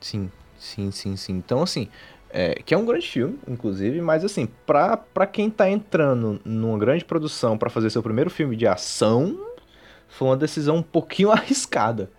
Sim, 0.00 0.30
sim, 0.58 0.90
sim, 0.90 1.16
sim. 1.16 1.34
Então, 1.34 1.62
assim, 1.62 1.88
é, 2.30 2.54
que 2.64 2.72
é 2.72 2.78
um 2.78 2.86
grande 2.86 3.06
filme, 3.08 3.38
inclusive, 3.46 4.00
mas 4.00 4.24
assim, 4.24 4.46
pra, 4.66 4.96
pra 4.96 5.26
quem 5.26 5.50
tá 5.50 5.68
entrando 5.68 6.40
numa 6.44 6.78
grande 6.78 7.04
produção 7.04 7.58
para 7.58 7.68
fazer 7.68 7.90
seu 7.90 8.02
primeiro 8.02 8.30
filme 8.30 8.56
de 8.56 8.66
ação, 8.66 9.38
foi 10.08 10.28
uma 10.28 10.36
decisão 10.36 10.76
um 10.76 10.82
pouquinho 10.82 11.30
arriscada, 11.32 12.10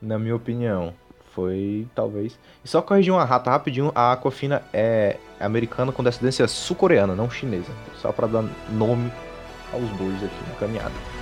na 0.00 0.18
minha 0.18 0.36
opinião. 0.36 0.94
Foi, 1.34 1.86
talvez. 1.94 2.38
E 2.64 2.68
só 2.68 2.82
corrigir 2.82 3.12
uma 3.12 3.24
rata 3.24 3.50
rapidinho, 3.50 3.92
a 3.94 4.12
Aquafina 4.12 4.62
é 4.72 5.18
americana 5.38 5.92
com 5.92 6.02
descendência 6.02 6.48
sul-coreana, 6.48 7.14
não 7.14 7.30
chinesa. 7.30 7.70
Só 7.96 8.10
para 8.10 8.26
dar 8.26 8.44
nome 8.70 9.12
aos 9.72 9.88
bois 9.90 10.16
aqui 10.16 10.48
na 10.48 10.54
caminhada. 10.56 11.17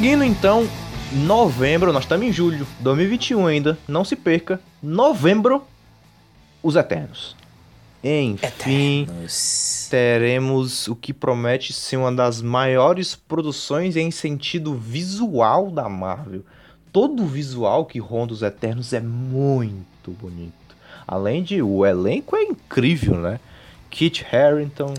Seguindo 0.00 0.24
então, 0.24 0.66
novembro, 1.12 1.92
nós 1.92 2.04
estamos 2.04 2.26
em 2.26 2.32
julho, 2.32 2.66
2021 2.80 3.46
ainda, 3.46 3.78
não 3.86 4.02
se 4.02 4.16
perca, 4.16 4.58
novembro, 4.82 5.62
Os 6.62 6.74
Eternos. 6.74 7.36
Enfim, 8.02 9.02
Eternos. 9.02 9.88
teremos 9.90 10.88
o 10.88 10.96
que 10.96 11.12
promete 11.12 11.74
ser 11.74 11.98
uma 11.98 12.10
das 12.10 12.40
maiores 12.40 13.14
produções 13.14 13.94
em 13.94 14.10
sentido 14.10 14.74
visual 14.74 15.70
da 15.70 15.86
Marvel. 15.86 16.46
Todo 16.90 17.22
o 17.22 17.26
visual 17.26 17.84
que 17.84 17.98
ronda 17.98 18.32
os 18.32 18.40
Eternos 18.40 18.94
é 18.94 19.00
muito 19.00 20.12
bonito. 20.12 20.54
Além 21.06 21.42
de 21.42 21.60
o 21.60 21.84
elenco 21.84 22.36
é 22.36 22.44
incrível, 22.44 23.16
né? 23.16 23.38
Kit 23.90 24.26
Harington, 24.34 24.94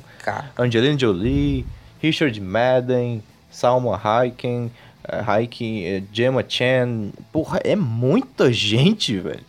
Angelina 0.55 0.99
Jolie, 0.99 1.65
Richard 1.99 2.39
Madden, 2.39 3.23
Salma 3.49 3.99
Hayek, 4.01 4.71
eh, 5.07 5.23
Hayek, 5.25 5.85
eh, 5.85 6.03
Gemma 6.11 6.43
Chan. 6.47 7.11
Porra, 7.31 7.59
é 7.63 7.75
muita 7.75 8.51
gente, 8.51 9.17
velho. 9.19 9.45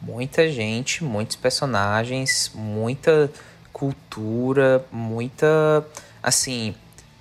muita 0.00 0.50
gente, 0.50 1.04
muitos 1.04 1.36
personagens, 1.36 2.50
muita 2.54 3.30
cultura, 3.72 4.84
muita. 4.90 5.86
Assim, 6.22 6.74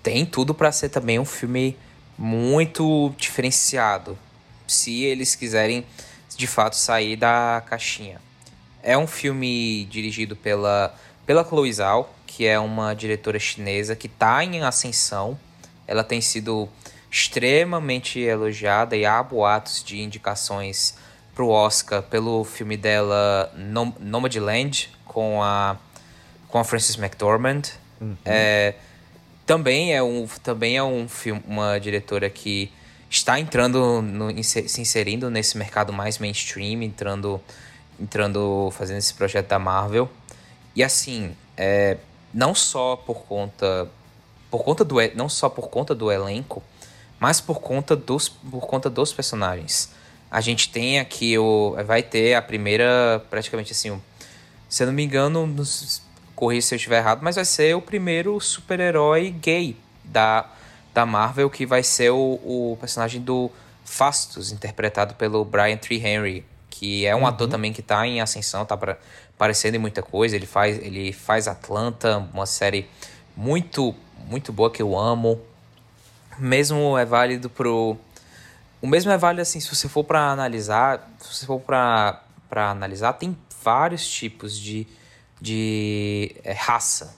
tem 0.04 0.26
tudo 0.26 0.54
pra 0.54 0.72
ser 0.72 0.90
também 0.90 1.20
um 1.20 1.26
filme 1.26 1.78
muito 2.18 3.14
diferenciado. 3.18 4.18
Se 4.68 5.04
eles 5.04 5.36
quiserem 5.36 5.86
de 6.38 6.48
fato 6.48 6.76
sair 6.76 7.16
da 7.16 7.64
caixinha. 7.66 8.20
É 8.84 8.98
um 8.98 9.06
filme 9.06 9.86
dirigido 9.86 10.36
pela, 10.36 10.96
pela 11.26 11.44
Chloe 11.44 11.72
Zhao, 11.72 12.14
que 12.26 12.46
é 12.46 12.60
uma 12.60 12.94
diretora 12.94 13.38
chinesa 13.38 13.96
que 13.96 14.08
está 14.08 14.44
em 14.44 14.62
ascensão. 14.64 15.38
Ela 15.86 16.04
tem 16.04 16.20
sido 16.22 16.68
extremamente 17.12 18.20
elogiada 18.22 18.96
e 18.96 19.06
há 19.06 19.22
boatos 19.22 19.84
de 19.84 20.00
indicações 20.02 20.96
para 21.36 21.44
o 21.44 21.50
Oscar 21.50 22.02
pelo 22.02 22.46
filme 22.46 22.78
dela 22.78 23.52
Nom 23.56 23.92
Nomadland 24.00 24.90
com 25.06 25.44
a 25.44 25.76
com 26.48 26.58
a 26.58 26.64
Frances 26.64 26.98
McDormand. 26.98 27.64
É, 28.26 28.74
também 29.46 29.94
é 29.94 30.02
um 30.02 30.26
também 30.42 30.78
é 30.78 30.84
um 30.84 31.08
filme 31.10 31.44
uma 31.46 31.78
diretora 31.80 32.30
que 32.30 32.72
está 33.10 33.38
entrando 33.40 34.02
no, 34.02 34.44
se 34.44 34.80
inserindo 34.80 35.30
nesse 35.30 35.58
mercado 35.58 35.92
mais 35.92 36.18
mainstream, 36.18 36.82
entrando 36.82 37.42
entrando 38.00 38.72
fazendo 38.72 38.98
esse 38.98 39.14
projeto 39.14 39.48
da 39.48 39.60
Marvel. 39.60 40.10
E 40.74 40.82
assim, 40.82 41.36
é, 41.58 41.98
não 42.34 42.56
só 42.56 42.96
por 42.96 43.24
conta 43.26 43.90
por 44.50 44.64
conta 44.64 44.84
do 44.84 44.96
não 45.14 45.28
só 45.30 45.50
por 45.50 45.70
conta 45.70 45.94
do 45.94 46.12
elenco, 46.12 46.64
mas 47.22 47.40
por 47.40 47.62
conta 47.62 47.96
dos 47.96 48.28
por 48.28 48.66
conta 48.66 48.90
dos 48.90 49.14
personagens. 49.14 49.92
A 50.32 50.42
gente 50.42 50.70
tem 50.70 51.00
aqui 51.00 51.38
o 51.38 51.76
vai 51.86 52.02
ter 52.02 52.34
a 52.34 52.42
primeira 52.42 53.24
praticamente 53.30 53.74
assim, 53.74 54.02
se 54.68 54.82
eu 54.82 54.88
não 54.88 54.94
me 54.94 55.04
engano, 55.04 55.46
nos, 55.46 56.02
corrija 56.36 56.68
se 56.68 56.74
eu 56.74 56.78
estiver 56.78 56.98
errado, 56.98 57.20
mas 57.22 57.36
vai 57.36 57.46
ser 57.46 57.76
o 57.76 57.82
primeiro 57.82 58.40
super-herói 58.40 59.30
gay 59.30 59.78
da, 60.04 60.50
da 60.94 61.06
Marvel, 61.06 61.48
que 61.50 61.64
vai 61.64 61.84
ser 61.84 62.10
o, 62.10 62.40
o 62.44 62.78
personagem 62.80 63.22
do 63.22 63.52
Fastos, 63.86 64.52
interpretado 64.52 65.14
pelo 65.14 65.46
Brian 65.46 65.78
Tree 65.78 66.04
Henry, 66.04 66.46
que 66.70 67.06
é 67.06 67.16
um 67.16 67.28
ator 67.28 67.48
também 67.48 67.72
que 67.72 67.84
tá 67.84 68.08
em 68.08 68.22
ascensão, 68.22 68.66
tá 68.66 68.76
pra, 68.76 68.98
aparecendo 69.36 69.76
em 69.76 69.78
muita 69.78 70.02
coisa. 70.02 70.36
Ele 70.36 70.48
faz, 70.48 70.78
ele 70.82 71.14
faz 71.14 71.48
Atlanta, 71.48 72.18
uma 72.34 72.46
série 72.48 72.88
muito, 73.36 73.94
muito 74.28 74.52
boa 74.52 74.72
que 74.72 74.82
eu 74.82 74.98
amo. 74.98 75.40
Mesmo 76.38 76.98
é 76.98 77.06
válido 77.06 77.50
pro. 77.50 77.98
O 78.82 78.88
mesmo 78.88 79.12
é 79.12 79.18
válido 79.18 79.42
assim, 79.42 79.60
se 79.60 79.74
você 79.74 79.88
for 79.88 80.04
para 80.04 80.32
analisar, 80.32 81.10
se 81.20 81.36
você 81.36 81.46
for 81.46 81.60
para 81.60 82.22
analisar, 82.54 83.14
tem 83.14 83.38
vários 83.64 84.08
tipos 84.08 84.58
de 84.58 84.88
de 85.42 86.36
é, 86.44 86.54
raça. 86.54 87.16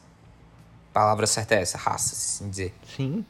A 0.91 0.93
palavra 0.93 1.27
certa 1.27 1.55
é 1.55 1.61
essa, 1.61 1.77
raça, 1.77 2.13
assim 2.13 2.49
dizer. 2.49 2.73
Sim, 2.95 3.25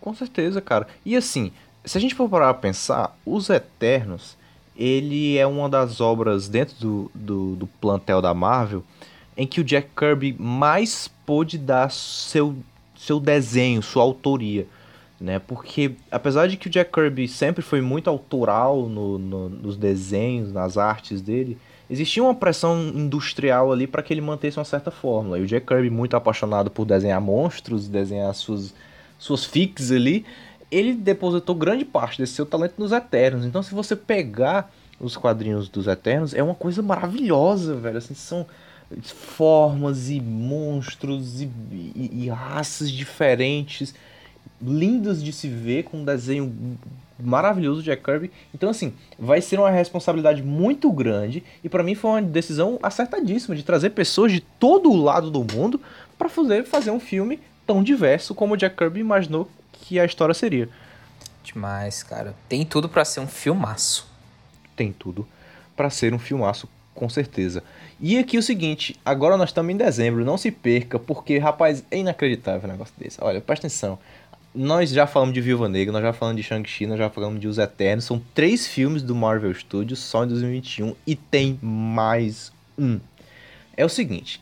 com 0.00 0.14
certeza, 0.14 0.60
cara. 0.60 0.86
E 1.04 1.16
assim, 1.16 1.50
se 1.84 1.96
a 1.96 2.00
gente 2.00 2.14
for 2.14 2.28
parar 2.28 2.52
pra 2.52 2.62
pensar, 2.62 3.16
Os 3.24 3.48
Eternos, 3.48 4.36
ele 4.76 5.38
é 5.38 5.46
uma 5.46 5.68
das 5.68 6.00
obras 6.00 6.48
dentro 6.48 6.74
do, 6.76 7.10
do, 7.14 7.56
do 7.56 7.66
plantel 7.66 8.20
da 8.20 8.34
Marvel 8.34 8.84
em 9.36 9.46
que 9.46 9.60
o 9.60 9.64
Jack 9.64 9.88
Kirby 9.96 10.36
mais 10.38 11.08
pôde 11.26 11.58
dar 11.58 11.90
seu, 11.90 12.56
seu 12.96 13.18
desenho, 13.18 13.82
sua 13.82 14.02
autoria. 14.02 14.66
Né? 15.20 15.38
Porque 15.38 15.92
apesar 16.10 16.48
de 16.48 16.56
que 16.56 16.66
o 16.66 16.70
Jack 16.70 16.92
Kirby 16.92 17.28
sempre 17.28 17.62
foi 17.62 17.80
muito 17.80 18.10
autoral 18.10 18.86
no, 18.88 19.16
no- 19.18 19.48
nos 19.48 19.76
desenhos, 19.76 20.52
nas 20.52 20.76
artes 20.76 21.20
dele, 21.22 21.56
existia 21.88 22.22
uma 22.22 22.34
pressão 22.34 22.80
industrial 22.88 23.72
ali 23.72 23.86
para 23.86 24.02
que 24.02 24.12
ele 24.12 24.20
mantesse 24.20 24.58
uma 24.58 24.64
certa 24.64 24.90
fórmula. 24.90 25.38
E 25.38 25.42
o 25.42 25.46
Jack 25.46 25.66
Kirby, 25.66 25.88
muito 25.88 26.16
apaixonado 26.16 26.70
por 26.70 26.84
desenhar 26.84 27.20
monstros, 27.20 27.86
desenhar 27.88 28.34
suas, 28.34 28.74
suas 29.18 29.44
fics 29.44 29.92
ali, 29.92 30.26
ele 30.70 30.92
depositou 30.94 31.54
grande 31.54 31.84
parte 31.84 32.18
desse 32.18 32.32
seu 32.32 32.44
talento 32.44 32.74
nos 32.78 32.90
Eternos. 32.90 33.46
Então, 33.46 33.62
se 33.62 33.72
você 33.72 33.94
pegar 33.94 34.70
os 35.00 35.16
quadrinhos 35.16 35.68
dos 35.68 35.86
Eternos, 35.86 36.34
é 36.34 36.42
uma 36.42 36.54
coisa 36.56 36.82
maravilhosa, 36.82 37.76
velho. 37.76 37.98
Assim, 37.98 38.14
são 38.14 38.44
formas 39.02 40.10
e 40.10 40.20
monstros 40.20 41.40
e, 41.40 41.50
e- 41.72 42.10
e 42.24 42.28
raças 42.28 42.90
diferentes, 42.90 43.94
lindas 44.60 45.22
de 45.22 45.32
se 45.32 45.48
ver, 45.48 45.84
com 45.84 45.98
um 45.98 46.04
desenho 46.04 46.78
maravilhoso 47.18 47.80
de 47.80 47.86
Jack 47.86 48.02
Kirby. 48.02 48.30
Então, 48.54 48.70
assim, 48.70 48.92
vai 49.18 49.40
ser 49.40 49.58
uma 49.58 49.70
responsabilidade 49.70 50.42
muito 50.42 50.90
grande 50.90 51.42
e 51.62 51.68
pra 51.68 51.82
mim 51.82 51.94
foi 51.94 52.10
uma 52.10 52.22
decisão 52.22 52.78
acertadíssima 52.82 53.54
de 53.54 53.62
trazer 53.62 53.90
pessoas 53.90 54.32
de 54.32 54.40
todo 54.40 54.90
o 54.90 54.96
lado 54.96 55.30
do 55.30 55.44
mundo 55.44 55.80
pra 56.18 56.28
fazer, 56.28 56.64
fazer 56.64 56.90
um 56.90 57.00
filme 57.00 57.40
tão 57.66 57.82
diverso 57.82 58.34
como 58.34 58.54
o 58.54 58.56
Jack 58.56 58.76
Kirby 58.76 59.00
imaginou 59.00 59.48
que 59.72 59.98
a 59.98 60.04
história 60.04 60.34
seria. 60.34 60.68
Demais, 61.42 62.02
cara. 62.02 62.34
Tem 62.48 62.64
tudo 62.64 62.88
pra 62.88 63.04
ser 63.04 63.20
um 63.20 63.26
filmaço. 63.26 64.06
Tem 64.74 64.92
tudo 64.92 65.26
pra 65.76 65.90
ser 65.90 66.14
um 66.14 66.18
filmaço, 66.18 66.68
com 66.94 67.08
certeza. 67.08 67.62
E 68.00 68.18
aqui 68.18 68.38
o 68.38 68.42
seguinte, 68.42 68.98
agora 69.04 69.36
nós 69.36 69.50
estamos 69.50 69.72
em 69.72 69.76
dezembro, 69.76 70.24
não 70.24 70.36
se 70.36 70.50
perca, 70.50 70.98
porque, 70.98 71.38
rapaz, 71.38 71.84
é 71.90 71.98
inacreditável 71.98 72.68
um 72.68 72.72
negócio 72.72 72.94
desse. 72.98 73.18
Olha, 73.22 73.40
presta 73.40 73.66
atenção. 73.66 73.98
Nós 74.54 74.90
já 74.90 75.04
falamos 75.04 75.34
de 75.34 75.40
Viúva 75.40 75.68
Negra, 75.68 75.92
nós 75.92 76.02
já 76.02 76.12
falamos 76.12 76.40
de 76.40 76.46
Shang-Chi, 76.46 76.86
nós 76.86 76.96
já 76.96 77.10
falamos 77.10 77.40
de 77.40 77.48
Os 77.48 77.58
Eternos. 77.58 78.04
São 78.04 78.22
três 78.32 78.68
filmes 78.68 79.02
do 79.02 79.12
Marvel 79.12 79.52
Studios 79.52 79.98
só 79.98 80.24
em 80.24 80.28
2021 80.28 80.94
e 81.04 81.16
tem 81.16 81.58
mais 81.60 82.52
um. 82.78 83.00
É 83.76 83.84
o 83.84 83.88
seguinte, 83.88 84.40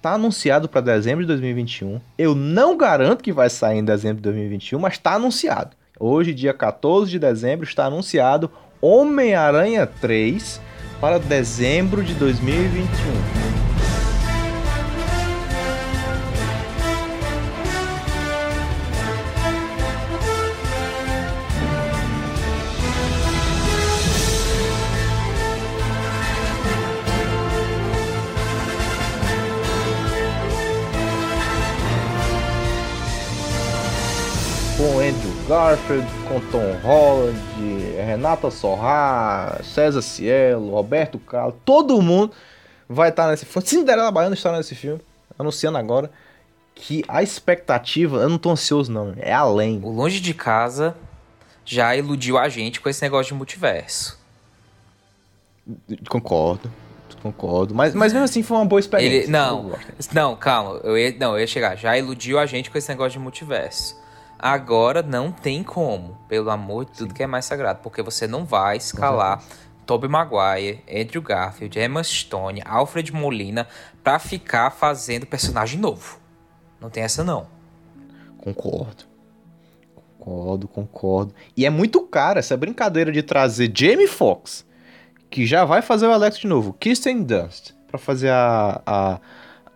tá 0.00 0.14
anunciado 0.14 0.70
para 0.70 0.80
dezembro 0.80 1.22
de 1.22 1.26
2021. 1.26 2.00
Eu 2.16 2.34
não 2.34 2.78
garanto 2.78 3.22
que 3.22 3.30
vai 3.30 3.50
sair 3.50 3.80
em 3.80 3.84
dezembro 3.84 4.16
de 4.16 4.22
2021, 4.22 4.78
mas 4.78 4.96
tá 4.96 5.16
anunciado. 5.16 5.76
Hoje, 6.00 6.32
dia 6.32 6.54
14 6.54 7.10
de 7.10 7.18
dezembro, 7.18 7.66
está 7.66 7.84
anunciado 7.84 8.50
Homem-Aranha 8.80 9.86
3 9.86 10.62
para 10.98 11.18
dezembro 11.18 12.02
de 12.02 12.14
2021. 12.14 13.51
Garfield, 35.52 36.06
com 36.26 36.40
Tom 36.50 36.72
Holland, 36.82 37.38
Renata 38.06 38.50
Sorra, 38.50 39.60
César 39.62 40.00
Cielo, 40.00 40.70
Roberto 40.70 41.18
Carlos, 41.18 41.56
todo 41.62 42.00
mundo 42.00 42.32
vai 42.88 43.10
estar 43.10 43.30
nesse 43.30 43.44
filme. 43.44 43.68
Cinderela 43.68 44.10
Baiana 44.10 44.34
está 44.34 44.50
nesse 44.56 44.74
filme. 44.74 45.02
anunciando 45.38 45.76
agora 45.76 46.10
que 46.74 47.04
a 47.06 47.22
expectativa, 47.22 48.16
eu 48.16 48.30
não 48.30 48.38
tô 48.38 48.50
ansioso 48.50 48.90
não, 48.90 49.12
é 49.18 49.30
além. 49.30 49.78
O 49.82 49.90
Longe 49.90 50.20
de 50.20 50.32
Casa 50.32 50.96
já 51.66 51.94
iludiu 51.94 52.38
a 52.38 52.48
gente 52.48 52.80
com 52.80 52.88
esse 52.88 53.02
negócio 53.02 53.34
de 53.34 53.34
multiverso. 53.34 54.18
Concordo. 56.08 56.72
Concordo. 57.22 57.74
Mas, 57.74 57.94
mas 57.94 58.14
mesmo 58.14 58.24
assim 58.24 58.42
foi 58.42 58.56
uma 58.56 58.64
boa 58.64 58.80
experiência. 58.80 59.24
Ele, 59.24 59.30
não, 59.30 59.78
não, 60.14 60.34
calma. 60.34 60.80
Eu 60.82 60.96
ia, 60.96 61.14
não, 61.18 61.34
eu 61.34 61.40
ia 61.40 61.46
chegar. 61.46 61.76
Já 61.76 61.98
iludiu 61.98 62.38
a 62.38 62.46
gente 62.46 62.70
com 62.70 62.78
esse 62.78 62.88
negócio 62.88 63.12
de 63.12 63.18
multiverso. 63.18 64.00
Agora 64.42 65.02
não 65.02 65.30
tem 65.30 65.62
como, 65.62 66.18
pelo 66.28 66.50
amor 66.50 66.84
de 66.84 66.92
tudo 66.92 67.14
que 67.14 67.22
é 67.22 67.26
mais 67.28 67.44
sagrado. 67.44 67.78
Porque 67.80 68.02
você 68.02 68.26
não 68.26 68.44
vai 68.44 68.76
escalar 68.76 69.40
Tobey 69.86 70.10
Maguire, 70.10 70.82
Andrew 70.90 71.22
Garfield, 71.22 71.78
Emma 71.78 72.02
Stone, 72.02 72.60
Alfred 72.64 73.12
Molina 73.12 73.68
pra 74.02 74.18
ficar 74.18 74.70
fazendo 74.70 75.26
personagem 75.26 75.78
novo. 75.78 76.18
Não 76.80 76.90
tem 76.90 77.04
essa 77.04 77.22
não. 77.22 77.46
Concordo. 78.38 79.04
Concordo, 80.18 80.66
concordo. 80.66 81.34
E 81.56 81.64
é 81.64 81.70
muito 81.70 82.02
caro 82.02 82.40
essa 82.40 82.56
brincadeira 82.56 83.12
de 83.12 83.22
trazer 83.22 83.72
Jamie 83.72 84.08
Foxx 84.08 84.66
que 85.32 85.46
já 85.46 85.64
vai 85.64 85.80
fazer 85.80 86.06
o 86.06 86.12
Alex 86.12 86.38
de 86.38 86.46
novo, 86.46 86.74
Kirsten 86.74 87.22
Dunst, 87.22 87.72
para 87.88 87.98
fazer 87.98 88.28
a, 88.28 88.82
a, 88.84 89.20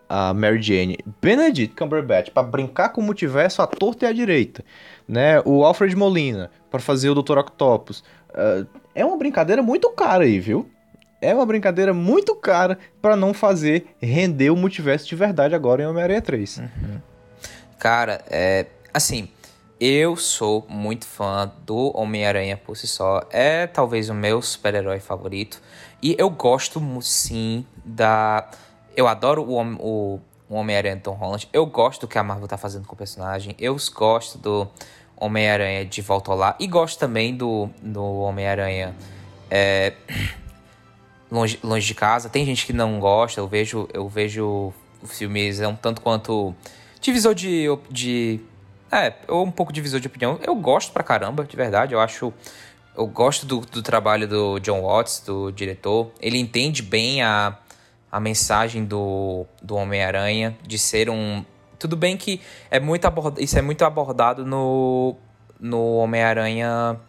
a 0.09 0.33
Mary 0.33 0.61
Jane, 0.61 0.97
Benedict 1.21 1.75
Cumberbatch, 1.75 2.31
para 2.31 2.43
brincar 2.43 2.89
com 2.89 3.01
o 3.01 3.03
multiverso 3.03 3.61
à 3.61 3.67
torta 3.67 4.05
e 4.05 4.07
à 4.07 4.13
direita, 4.13 4.63
né? 5.07 5.41
O 5.45 5.63
Alfred 5.63 5.95
Molina, 5.95 6.49
para 6.69 6.79
fazer 6.79 7.09
o 7.09 7.15
Dr. 7.15 7.37
Octopus. 7.37 8.03
Uh, 8.29 8.67
é 8.93 9.05
uma 9.05 9.17
brincadeira 9.17 9.61
muito 9.61 9.89
cara 9.91 10.23
aí, 10.23 10.39
viu? 10.39 10.69
É 11.21 11.33
uma 11.33 11.45
brincadeira 11.45 11.93
muito 11.93 12.35
cara 12.35 12.77
para 13.01 13.15
não 13.15 13.33
fazer 13.33 13.95
render 14.01 14.49
o 14.51 14.55
multiverso 14.55 15.07
de 15.07 15.15
verdade 15.15 15.55
agora 15.55 15.81
em 15.81 15.85
Homem-Aranha 15.85 16.21
3. 16.21 16.57
Uhum. 16.57 17.01
Cara, 17.79 18.21
é. 18.29 18.67
Assim, 18.93 19.27
eu 19.79 20.15
sou 20.15 20.65
muito 20.67 21.05
fã 21.05 21.51
do 21.63 21.95
Homem-Aranha 21.95 22.57
por 22.57 22.75
si 22.75 22.87
só. 22.87 23.23
É 23.31 23.67
talvez 23.67 24.09
o 24.09 24.13
meu 24.13 24.41
super-herói 24.41 24.99
favorito. 24.99 25.61
E 26.01 26.15
eu 26.17 26.29
gosto 26.29 26.81
sim 27.01 27.65
da. 27.85 28.49
Eu 28.97 29.07
adoro 29.07 29.43
o, 29.43 29.61
o, 29.61 30.21
o 30.49 30.55
Homem-Aranha 30.55 30.99
Tom 31.01 31.13
Holland. 31.13 31.47
Eu 31.53 31.67
gosto 31.67 32.01
do 32.01 32.07
que 32.07 32.17
a 32.17 32.23
Marvel 32.23 32.47
tá 32.47 32.57
fazendo 32.57 32.87
com 32.87 32.95
o 32.95 32.97
personagem. 32.97 33.55
Eu 33.59 33.77
gosto 33.93 34.39
do 34.39 34.67
Homem-Aranha 35.15 35.85
de 35.85 36.01
Volta 36.01 36.31
ao 36.31 36.37
Lar. 36.37 36.55
E 36.59 36.65
gosto 36.65 36.97
também 36.97 37.37
do, 37.37 37.69
do 37.79 38.03
Homem-Aranha 38.03 38.95
é, 39.51 39.93
longe, 41.29 41.59
longe 41.63 41.85
de 41.85 41.93
casa. 41.93 42.27
Tem 42.27 42.43
gente 42.43 42.65
que 42.65 42.73
não 42.73 42.99
gosta. 42.99 43.39
Eu 43.39 43.47
vejo, 43.47 43.87
eu 43.93 44.09
vejo 44.09 44.73
filmes 45.05 45.59
é 45.59 45.67
um 45.67 45.75
tanto 45.75 46.01
quanto 46.01 46.55
divisor 46.99 47.35
de, 47.35 47.67
de 47.91 48.41
é, 48.91 49.13
eu 49.27 49.43
um 49.43 49.51
pouco 49.51 49.71
divisor 49.71 49.99
de 49.99 50.07
opinião. 50.07 50.39
Eu 50.41 50.55
gosto 50.55 50.91
pra 50.91 51.03
caramba, 51.03 51.43
de 51.43 51.55
verdade. 51.55 51.93
Eu 51.93 51.99
acho. 51.99 52.33
Eu 52.97 53.05
gosto 53.05 53.45
do, 53.45 53.59
do 53.59 53.83
trabalho 53.83 54.27
do 54.27 54.57
John 54.57 54.81
Watts, 54.81 55.21
do 55.23 55.51
diretor. 55.51 56.11
Ele 56.19 56.39
entende 56.39 56.81
bem 56.81 57.21
a, 57.21 57.55
a 58.11 58.19
mensagem 58.19 58.85
do, 58.85 59.45
do 59.61 59.75
Homem-Aranha 59.75 60.57
de 60.65 60.77
ser 60.77 61.09
um. 61.09 61.43
Tudo 61.79 61.95
bem 61.95 62.17
que 62.17 62.41
é 62.71 62.79
muito 62.79 63.05
abord... 63.05 63.41
isso 63.43 63.57
é 63.57 63.61
muito 63.61 63.83
abordado 63.85 64.45
no, 64.45 65.15
no 65.59 65.97
Homem-Aranha 65.97 66.99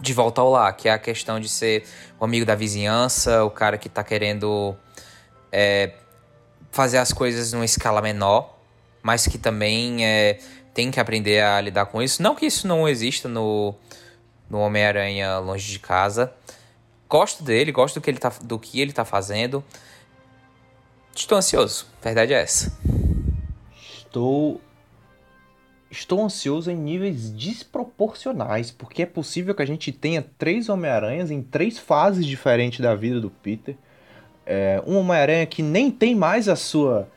de 0.00 0.14
volta 0.14 0.40
ao 0.40 0.50
lar, 0.50 0.72
que 0.76 0.88
é 0.88 0.92
a 0.92 0.98
questão 0.98 1.38
de 1.38 1.48
ser 1.48 1.84
o 2.18 2.24
amigo 2.24 2.46
da 2.46 2.54
vizinhança, 2.54 3.44
o 3.44 3.50
cara 3.50 3.76
que 3.76 3.88
tá 3.88 4.02
querendo 4.02 4.74
é, 5.52 5.92
fazer 6.70 6.98
as 6.98 7.12
coisas 7.12 7.52
numa 7.52 7.64
escala 7.64 8.00
menor 8.00 8.60
mas 9.02 9.26
que 9.26 9.38
também 9.38 10.04
é, 10.04 10.38
tem 10.74 10.90
que 10.90 11.00
aprender 11.00 11.42
a 11.42 11.60
lidar 11.60 11.86
com 11.86 12.02
isso. 12.02 12.22
Não 12.22 12.34
que 12.34 12.46
isso 12.46 12.66
não 12.66 12.88
exista 12.88 13.28
no, 13.28 13.74
no 14.48 14.58
Homem-Aranha 14.58 15.38
Longe 15.38 15.70
de 15.70 15.78
Casa. 15.78 16.32
Gosto 17.10 17.42
dele, 17.42 17.72
gosto 17.72 17.96
do 17.96 18.00
que 18.00 18.08
ele 18.08 18.18
tá, 18.18 18.32
do 18.40 18.56
que 18.56 18.80
ele 18.80 18.92
tá 18.92 19.04
fazendo. 19.04 19.64
Estou 21.14 21.36
ansioso, 21.36 21.86
verdade 22.00 22.32
é 22.32 22.40
essa. 22.40 22.72
Estou 23.98 24.60
estou 25.90 26.24
ansioso 26.24 26.70
em 26.70 26.76
níveis 26.76 27.30
desproporcionais, 27.32 28.70
porque 28.70 29.02
é 29.02 29.06
possível 29.06 29.56
que 29.56 29.62
a 29.62 29.66
gente 29.66 29.90
tenha 29.90 30.24
três 30.38 30.68
Homem-Aranhas 30.68 31.32
em 31.32 31.42
três 31.42 31.80
fases 31.80 32.24
diferentes 32.24 32.78
da 32.78 32.94
vida 32.94 33.20
do 33.20 33.28
Peter. 33.28 33.76
É, 34.46 34.80
um 34.86 34.96
Homem-Aranha 34.96 35.44
que 35.46 35.64
nem 35.64 35.90
tem 35.90 36.14
mais 36.14 36.48
a 36.48 36.54
sua 36.54 37.08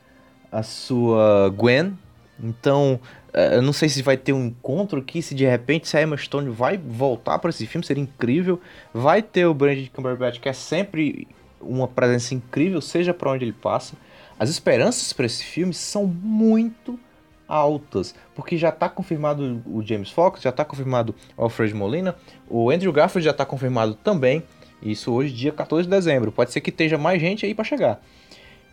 a 0.51 0.63
sua 0.63 1.49
Gwen. 1.55 1.97
Então, 2.39 2.99
eu 3.33 3.61
não 3.61 3.73
sei 3.73 3.89
se 3.89 4.01
vai 4.01 4.15
ter 4.15 4.33
um 4.33 4.45
encontro 4.45 4.99
aqui, 4.99 5.21
se 5.21 5.33
de 5.33 5.45
repente 5.45 5.87
se 5.87 5.97
a 5.97 6.01
Emma 6.01 6.15
Stone 6.15 6.49
vai 6.49 6.77
voltar 6.77 7.39
para 7.39 7.49
esse 7.49 7.65
filme, 7.65 7.85
seria 7.85 8.03
incrível. 8.03 8.61
Vai 8.93 9.21
ter 9.21 9.45
o 9.45 9.53
Brandon 9.53 9.87
Cumberbatch, 9.93 10.39
que 10.39 10.47
é 10.47 10.53
sempre 10.53 11.27
uma 11.59 11.87
presença 11.87 12.35
incrível, 12.35 12.79
seja 12.79 13.13
para 13.13 13.31
onde 13.31 13.45
ele 13.45 13.53
passa. 13.53 13.95
As 14.37 14.49
esperanças 14.49 15.13
para 15.13 15.25
esse 15.25 15.43
filme 15.43 15.73
são 15.73 16.05
muito 16.05 16.99
altas, 17.47 18.15
porque 18.35 18.57
já 18.57 18.69
está 18.69 18.89
confirmado 18.89 19.61
o 19.65 19.81
James 19.81 20.09
Fox, 20.09 20.41
já 20.41 20.49
está 20.49 20.65
confirmado 20.65 21.15
o 21.37 21.43
Alfred 21.43 21.73
Molina, 21.73 22.15
o 22.49 22.69
Andrew 22.69 22.91
Garfield 22.91 23.25
já 23.25 23.31
está 23.31 23.45
confirmado 23.45 23.95
também. 23.95 24.43
Isso 24.81 25.13
hoje, 25.13 25.33
dia 25.33 25.51
14 25.51 25.87
de 25.87 25.95
dezembro. 25.95 26.31
Pode 26.31 26.51
ser 26.51 26.59
que 26.61 26.69
esteja 26.69 26.97
mais 26.97 27.21
gente 27.21 27.45
aí 27.45 27.53
para 27.53 27.63
chegar. 27.63 28.01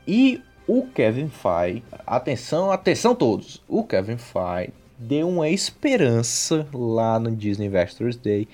E 0.07 0.43
o 0.71 0.87
Kevin 0.87 1.29
Feige, 1.29 1.83
atenção, 2.07 2.71
atenção 2.71 3.13
todos, 3.13 3.61
o 3.67 3.83
Kevin 3.83 4.17
Feige 4.17 4.73
deu 4.97 5.29
uma 5.29 5.49
esperança 5.49 6.65
lá 6.73 7.19
no 7.19 7.35
Disney 7.35 7.67
Investors 7.67 8.15
Day 8.15 8.47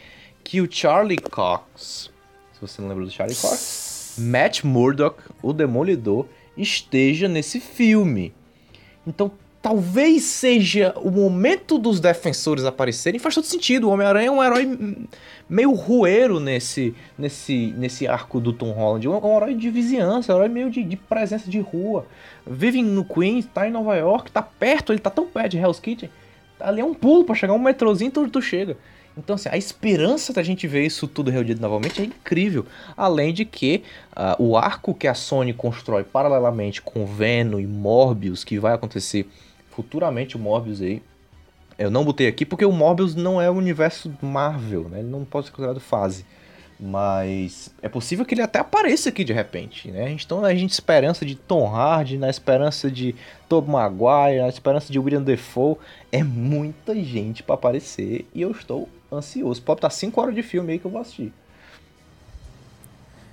que 0.42 0.62
o 0.62 0.68
Charlie 0.70 1.18
Cox, 1.18 2.10
se 2.54 2.60
você 2.60 2.80
não 2.80 2.88
lembra 2.88 3.04
do 3.04 3.10
Charlie 3.10 3.36
Cox, 3.36 4.16
Matt 4.18 4.64
Murdock, 4.64 5.24
o 5.42 5.52
Demolidor, 5.52 6.24
esteja 6.56 7.28
nesse 7.28 7.60
filme. 7.60 8.32
Então 9.06 9.30
talvez 9.66 10.22
seja 10.22 10.94
o 10.94 11.10
momento 11.10 11.76
dos 11.76 11.98
defensores 11.98 12.64
aparecerem. 12.64 13.18
Faz 13.18 13.34
todo 13.34 13.46
sentido. 13.46 13.88
O 13.88 13.90
Homem-Aranha 13.90 14.28
é 14.28 14.30
um 14.30 14.40
herói 14.40 14.96
meio 15.48 15.72
rueiro 15.72 16.38
nesse, 16.38 16.94
nesse, 17.18 17.74
nesse 17.76 18.06
arco 18.06 18.38
do 18.38 18.52
Tom 18.52 18.70
Holland. 18.70 19.04
É 19.04 19.10
um, 19.10 19.26
um 19.26 19.36
herói 19.36 19.54
de 19.56 19.68
vizinhança, 19.68 20.32
um 20.32 20.36
herói 20.36 20.48
meio 20.48 20.70
de, 20.70 20.84
de, 20.84 20.94
presença 20.94 21.50
de 21.50 21.58
rua. 21.58 22.06
Vive 22.46 22.80
no 22.80 23.04
Queens, 23.04 23.44
tá 23.52 23.66
em 23.66 23.72
Nova 23.72 23.96
York, 23.96 24.30
tá 24.30 24.40
perto, 24.40 24.92
ele 24.92 25.00
tá 25.00 25.10
tão 25.10 25.26
perto 25.26 25.50
de 25.50 25.58
Hell's 25.58 25.80
Kitchen. 25.80 26.10
Ali 26.60 26.80
é 26.80 26.84
um 26.84 26.94
pulo 26.94 27.24
para 27.24 27.34
chegar 27.34 27.52
um 27.52 27.58
metrozinho, 27.58 28.12
tu, 28.12 28.28
tu 28.28 28.40
chega. 28.40 28.76
Então, 29.18 29.34
assim, 29.34 29.48
a 29.50 29.56
esperança 29.56 30.32
da 30.32 30.44
gente 30.44 30.68
ver 30.68 30.86
isso 30.86 31.08
tudo 31.08 31.28
reunido 31.28 31.60
novamente 31.60 32.00
é 32.00 32.04
incrível. 32.04 32.66
Além 32.96 33.34
de 33.34 33.44
que 33.44 33.82
uh, 34.12 34.40
o 34.40 34.56
arco 34.56 34.94
que 34.94 35.08
a 35.08 35.14
Sony 35.14 35.52
constrói 35.52 36.04
paralelamente 36.04 36.80
com 36.80 37.04
Venom 37.04 37.58
e 37.58 37.66
Morbius, 37.66 38.44
que 38.44 38.60
vai 38.60 38.72
acontecer 38.72 39.26
futuramente 39.76 40.36
o 40.36 40.38
Morbius 40.38 40.80
aí. 40.80 41.02
Eu 41.78 41.90
não 41.90 42.02
botei 42.02 42.26
aqui 42.26 42.46
porque 42.46 42.64
o 42.64 42.72
Morbius 42.72 43.14
não 43.14 43.40
é 43.40 43.50
o 43.50 43.54
universo 43.54 44.10
Marvel, 44.22 44.88
né? 44.88 45.00
Ele 45.00 45.08
não 45.08 45.26
pode 45.26 45.46
ser 45.46 45.52
considerado 45.52 45.78
fase. 45.78 46.24
Mas 46.80 47.72
é 47.82 47.88
possível 47.88 48.24
que 48.24 48.34
ele 48.34 48.42
até 48.42 48.58
apareça 48.58 49.10
aqui 49.10 49.24
de 49.24 49.32
repente, 49.32 49.90
né? 49.90 50.10
Então 50.10 50.42
a 50.42 50.54
gente 50.54 50.72
esperança 50.72 51.24
de 51.24 51.34
Tom 51.34 51.66
Hardy, 51.74 52.16
na 52.16 52.30
esperança 52.30 52.90
de 52.90 53.14
Tobey 53.48 53.70
Maguire, 53.70 54.40
na 54.40 54.48
esperança 54.48 54.90
de 54.90 54.98
William 54.98 55.22
Defoe, 55.22 55.76
é 56.10 56.22
muita 56.22 56.94
gente 56.94 57.42
para 57.42 57.54
aparecer 57.54 58.26
e 58.34 58.40
eu 58.40 58.50
estou 58.50 58.88
ansioso. 59.12 59.62
Pode 59.62 59.78
estar 59.78 59.90
5 59.90 60.18
horas 60.20 60.34
de 60.34 60.42
filme 60.42 60.72
aí 60.72 60.78
que 60.78 60.86
eu 60.86 60.90
vou 60.90 61.00
assistir. 61.00 61.32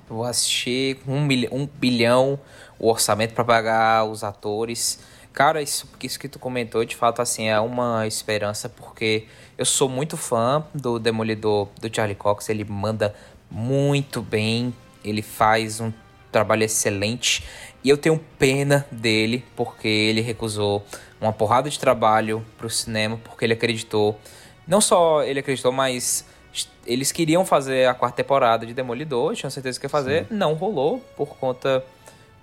Eu 0.09 0.17
vou 0.17 0.25
assistir 0.25 0.99
um, 1.07 1.21
milhão, 1.21 1.49
um 1.53 1.65
bilhão 1.65 2.39
o 2.79 2.89
orçamento 2.89 3.33
para 3.33 3.45
pagar 3.45 4.05
os 4.05 4.23
atores. 4.23 4.99
Cara, 5.33 5.63
isso, 5.63 5.89
isso 6.01 6.19
que 6.19 6.29
tu 6.29 6.37
comentou, 6.37 6.85
de 6.85 6.95
fato, 6.95 7.19
assim, 7.19 7.47
é 7.47 7.59
uma 7.59 8.05
esperança, 8.05 8.69
porque 8.69 9.25
eu 9.57 9.65
sou 9.65 9.89
muito 9.89 10.15
fã 10.15 10.63
do 10.75 10.99
Demolidor 10.99 11.69
do 11.81 11.93
Charlie 11.93 12.15
Cox, 12.15 12.49
ele 12.49 12.63
manda 12.63 13.15
muito 13.49 14.21
bem, 14.21 14.73
ele 15.03 15.23
faz 15.23 15.79
um 15.79 15.91
trabalho 16.31 16.63
excelente, 16.63 17.43
e 17.83 17.89
eu 17.89 17.97
tenho 17.97 18.19
pena 18.37 18.85
dele, 18.91 19.43
porque 19.55 19.87
ele 19.87 20.21
recusou 20.21 20.85
uma 21.19 21.33
porrada 21.33 21.67
de 21.67 21.79
trabalho 21.79 22.45
pro 22.55 22.69
cinema, 22.69 23.19
porque 23.23 23.43
ele 23.43 23.53
acreditou, 23.53 24.19
não 24.67 24.79
só 24.79 25.23
ele 25.23 25.39
acreditou, 25.39 25.71
mas 25.71 26.25
eles 26.85 27.11
queriam 27.11 27.43
fazer 27.43 27.87
a 27.87 27.95
quarta 27.95 28.17
temporada 28.17 28.67
de 28.67 28.73
Demolidor, 28.73 29.33
tinham 29.33 29.49
certeza 29.49 29.79
que 29.79 29.85
ia 29.87 29.89
fazer, 29.89 30.27
Sim. 30.27 30.35
não 30.35 30.53
rolou, 30.53 30.99
por 31.17 31.37
conta, 31.37 31.83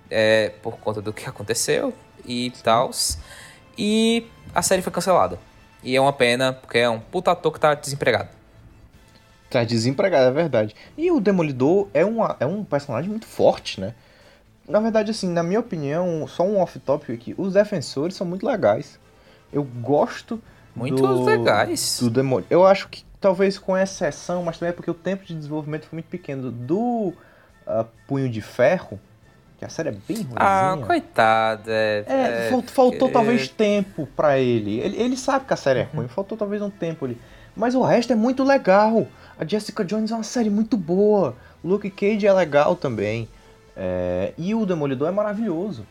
é, 0.09 0.49
por 0.61 0.77
conta 0.77 1.01
do 1.01 1.13
que 1.13 1.27
aconteceu, 1.27 1.93
e 2.25 2.51
tal. 2.63 2.91
E 3.77 4.27
a 4.53 4.61
série 4.61 4.81
foi 4.81 4.91
cancelada. 4.91 5.39
E 5.83 5.95
é 5.95 6.01
uma 6.01 6.13
pena, 6.13 6.53
porque 6.53 6.77
é 6.77 6.89
um 6.89 6.99
puta 6.99 7.31
ator 7.31 7.51
que 7.51 7.59
tá 7.59 7.73
desempregado. 7.73 8.29
Tá 9.49 9.63
desempregado, 9.63 10.27
é 10.27 10.31
verdade. 10.31 10.75
E 10.97 11.11
o 11.11 11.19
Demolidor 11.19 11.87
é, 11.93 12.05
uma, 12.05 12.37
é 12.39 12.45
um 12.45 12.63
personagem 12.63 13.09
muito 13.09 13.25
forte, 13.25 13.81
né? 13.81 13.93
na 14.71 14.79
verdade, 14.79 15.11
assim, 15.11 15.29
na 15.29 15.43
minha 15.43 15.59
opinião, 15.59 16.25
só 16.27 16.43
um 16.43 16.59
off-topic 16.59 17.11
aqui, 17.11 17.35
os 17.37 17.53
defensores 17.53 18.15
são 18.15 18.25
muito 18.25 18.45
legais. 18.45 18.99
Eu 19.51 19.63
gosto 19.63 20.41
muito 20.75 21.01
do, 21.01 21.25
legais. 21.25 21.99
Do 21.99 22.09
demônio. 22.09 22.47
Eu 22.49 22.65
acho 22.65 22.87
que, 22.87 23.03
talvez 23.19 23.59
com 23.59 23.77
exceção, 23.77 24.43
mas 24.43 24.57
também 24.57 24.69
é 24.69 24.73
porque 24.73 24.89
o 24.89 24.93
tempo 24.95 25.25
de 25.25 25.35
desenvolvimento 25.35 25.87
foi 25.87 25.97
muito 25.97 26.07
pequeno, 26.07 26.49
do 26.49 27.13
uh, 27.67 27.85
Punho 28.07 28.29
de 28.29 28.41
Ferro, 28.41 28.99
que 29.61 29.65
a 29.65 29.69
série 29.69 29.89
é 29.89 29.91
bem 29.91 30.17
ruimzinha. 30.17 30.37
Ah, 30.37 30.75
coitado. 30.87 31.69
É, 31.69 32.03
é, 32.07 32.47
é 32.51 32.61
faltou 32.63 33.09
é... 33.09 33.11
talvez 33.11 33.47
tempo 33.47 34.07
para 34.15 34.39
ele. 34.39 34.79
ele. 34.79 34.99
Ele 34.99 35.15
sabe 35.15 35.45
que 35.45 35.53
a 35.53 35.55
série 35.55 35.81
é 35.81 35.83
ruim, 35.83 36.07
faltou 36.07 36.35
talvez 36.35 36.63
um 36.63 36.69
tempo 36.71 37.05
ali. 37.05 37.15
Mas 37.55 37.75
o 37.75 37.83
resto 37.83 38.11
é 38.11 38.15
muito 38.15 38.43
legal. 38.43 39.05
A 39.39 39.45
Jessica 39.45 39.85
Jones 39.85 40.09
é 40.09 40.15
uma 40.15 40.23
série 40.23 40.49
muito 40.49 40.75
boa. 40.75 41.35
Luke 41.63 41.91
Cage 41.91 42.25
é 42.25 42.33
legal 42.33 42.75
também. 42.75 43.29
É... 43.77 44.33
E 44.35 44.55
o 44.55 44.65
Demolidor 44.65 45.07
é 45.07 45.11
maravilhoso. 45.11 45.85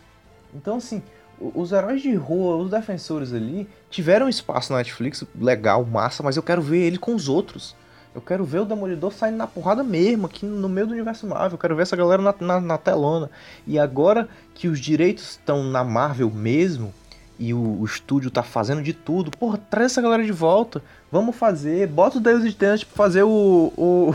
Então, 0.53 0.79
assim, 0.79 1.01
os 1.39 1.71
heróis 1.71 2.03
de 2.03 2.13
rua, 2.17 2.57
os 2.57 2.73
defensores 2.73 3.33
ali, 3.33 3.69
tiveram 3.89 4.29
espaço 4.29 4.73
na 4.73 4.79
Netflix 4.79 5.23
legal, 5.41 5.85
massa, 5.85 6.25
mas 6.25 6.37
eu 6.37 6.43
quero 6.43 6.61
ver 6.61 6.79
ele 6.79 6.99
com 6.99 7.15
os 7.15 7.29
outros. 7.29 7.77
Eu 8.15 8.21
quero 8.21 8.45
ver 8.45 8.61
o 8.61 8.65
Demolidor 8.65 9.13
saindo 9.13 9.37
na 9.37 9.47
porrada 9.47 9.85
mesmo, 9.85 10.27
aqui 10.27 10.45
no 10.45 10.69
meio 10.69 10.87
do 10.87 10.93
universo 10.95 11.27
Marvel. 11.27 11.53
Eu 11.53 11.59
quero 11.59 11.77
ver 11.77 11.83
essa 11.83 11.97
galera 11.97 12.21
na, 12.21 12.35
na, 12.41 12.61
na 12.61 12.79
telona. 12.79 13.31
E 13.67 13.79
agora 13.79 14.29
que 14.53 14.67
os 14.67 14.81
direitos 14.81 15.31
estão 15.31 15.63
na 15.63 15.85
Marvel 15.85 16.29
mesmo, 16.31 16.93
e 17.39 17.55
o, 17.55 17.81
o, 17.81 17.85
estúdio 17.87 18.31
tá 18.31 18.43
fazendo 18.43 18.83
de 18.83 18.93
tudo, 18.93 19.31
porra, 19.31 19.59
traz 19.71 19.93
essa 19.93 20.03
galera 20.03 20.23
de 20.23 20.33
volta. 20.33 20.83
Vamos 21.11 21.35
fazer. 21.35 21.87
Bota 21.87 22.19
o 22.19 22.21
Deus 22.21 22.43
de 22.43 22.55
Tenant 22.55 22.85
pra 22.85 22.95
fazer 22.95 23.23
o, 23.23 23.73
o, 23.77 24.15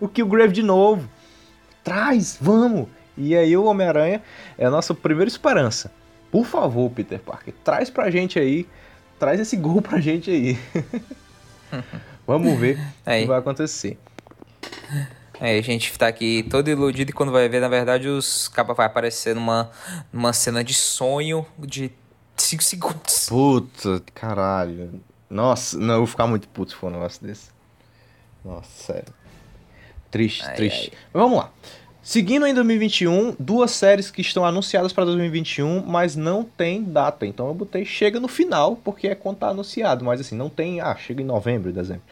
o 0.00 0.08
Killgrave 0.08 0.54
de 0.54 0.62
novo. 0.62 1.06
Traz, 1.84 2.38
vamos. 2.40 2.88
E 3.16 3.36
aí 3.36 3.54
o 3.56 3.64
Homem-Aranha 3.64 4.22
é 4.56 4.64
a 4.64 4.70
nossa 4.70 4.94
primeira 4.94 5.28
esperança. 5.28 5.92
Por 6.30 6.46
favor, 6.46 6.90
Peter 6.90 7.20
Parker, 7.20 7.52
traz 7.62 7.90
pra 7.90 8.10
gente 8.10 8.38
aí. 8.38 8.66
Traz 9.18 9.38
esse 9.38 9.56
gol 9.56 9.82
pra 9.82 10.00
gente 10.00 10.30
aí. 10.30 10.58
Vamos 12.26 12.58
ver 12.58 12.78
o 13.06 13.10
que 13.10 13.26
vai 13.26 13.38
acontecer. 13.38 13.98
É, 15.40 15.58
a 15.58 15.62
gente 15.62 15.96
tá 15.98 16.08
aqui 16.08 16.42
todo 16.44 16.68
iludido 16.68 17.10
e 17.10 17.12
quando 17.12 17.30
vai 17.30 17.48
ver, 17.48 17.60
na 17.60 17.68
verdade, 17.68 18.08
os 18.08 18.48
capas 18.48 18.76
vai 18.76 18.86
aparecer 18.86 19.34
numa, 19.34 19.70
numa 20.12 20.32
cena 20.32 20.64
de 20.64 20.72
sonho 20.72 21.44
de 21.58 21.92
5 22.36 22.62
segundos. 22.62 23.26
Puta, 23.28 24.02
caralho. 24.14 25.00
Nossa, 25.28 25.78
não, 25.78 25.94
eu 25.94 26.00
vou 26.00 26.06
ficar 26.06 26.26
muito 26.26 26.48
puto 26.48 26.72
se 26.72 26.76
for 26.76 26.88
um 26.88 26.90
negócio 26.90 27.24
desse. 27.24 27.50
Nossa, 28.44 28.68
sério. 28.70 29.12
Triste, 30.10 30.44
ai, 30.46 30.56
triste. 30.56 30.92
Ai. 30.92 30.98
Mas 31.12 31.22
vamos 31.22 31.38
lá. 31.38 31.50
Seguindo 32.06 32.46
em 32.46 32.54
2021, 32.54 33.34
duas 33.36 33.72
séries 33.72 34.12
que 34.12 34.20
estão 34.20 34.44
anunciadas 34.44 34.92
para 34.92 35.06
2021, 35.06 35.82
mas 35.84 36.14
não 36.14 36.44
tem 36.44 36.80
data. 36.80 37.26
Então 37.26 37.48
eu 37.48 37.52
botei 37.52 37.84
chega 37.84 38.20
no 38.20 38.28
final, 38.28 38.76
porque 38.76 39.08
é 39.08 39.16
quando 39.16 39.38
tá 39.38 39.48
anunciado, 39.48 40.04
mas 40.04 40.20
assim, 40.20 40.36
não 40.36 40.48
tem, 40.48 40.80
ah, 40.80 40.94
chega 40.94 41.20
em 41.20 41.24
novembro, 41.24 41.72
dezembro. 41.72 42.04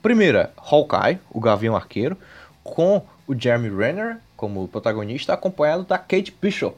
Primeira, 0.00 0.52
Hawkeye, 0.56 1.18
o 1.28 1.40
Gavião 1.40 1.74
Arqueiro, 1.74 2.16
com 2.62 3.02
o 3.26 3.34
Jeremy 3.36 3.68
Renner 3.68 4.18
como 4.36 4.68
protagonista, 4.68 5.34
acompanhado 5.34 5.82
da 5.82 5.98
Kate 5.98 6.32
Bishop, 6.40 6.76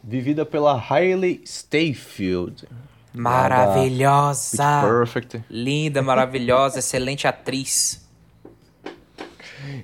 vivida 0.00 0.46
pela 0.46 0.80
Hailey 0.80 1.42
Stayfield. 1.44 2.68
Maravilhosa! 3.12 4.82
Perfect. 4.82 5.42
Linda, 5.50 6.00
maravilhosa, 6.00 6.78
excelente 6.78 7.26
atriz. 7.26 8.07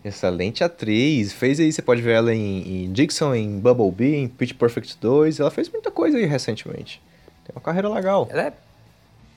Excelente 0.05 0.63
atriz. 0.63 1.33
Fez 1.33 1.61
aí, 1.61 1.73
você 1.73 1.83
pode 1.83 2.03
ver 2.03 2.13
ela 2.13 2.35
em, 2.35 2.85
em 2.85 2.93
Dixon, 2.93 3.35
em 3.35 3.59
Bumblebee, 3.59 4.17
em 4.17 4.29
Pitch 4.29 4.55
Perfect 4.55 4.97
2. 5.01 5.41
Ela 5.41 5.51
fez 5.51 5.69
muita 5.69 5.91
coisa 5.91 6.19
aí 6.19 6.25
recentemente. 6.25 7.01
Tem 7.45 7.55
uma 7.55 7.61
carreira 7.61 7.89
legal. 7.89 8.27
Ela 8.31 8.43
é, 8.43 8.53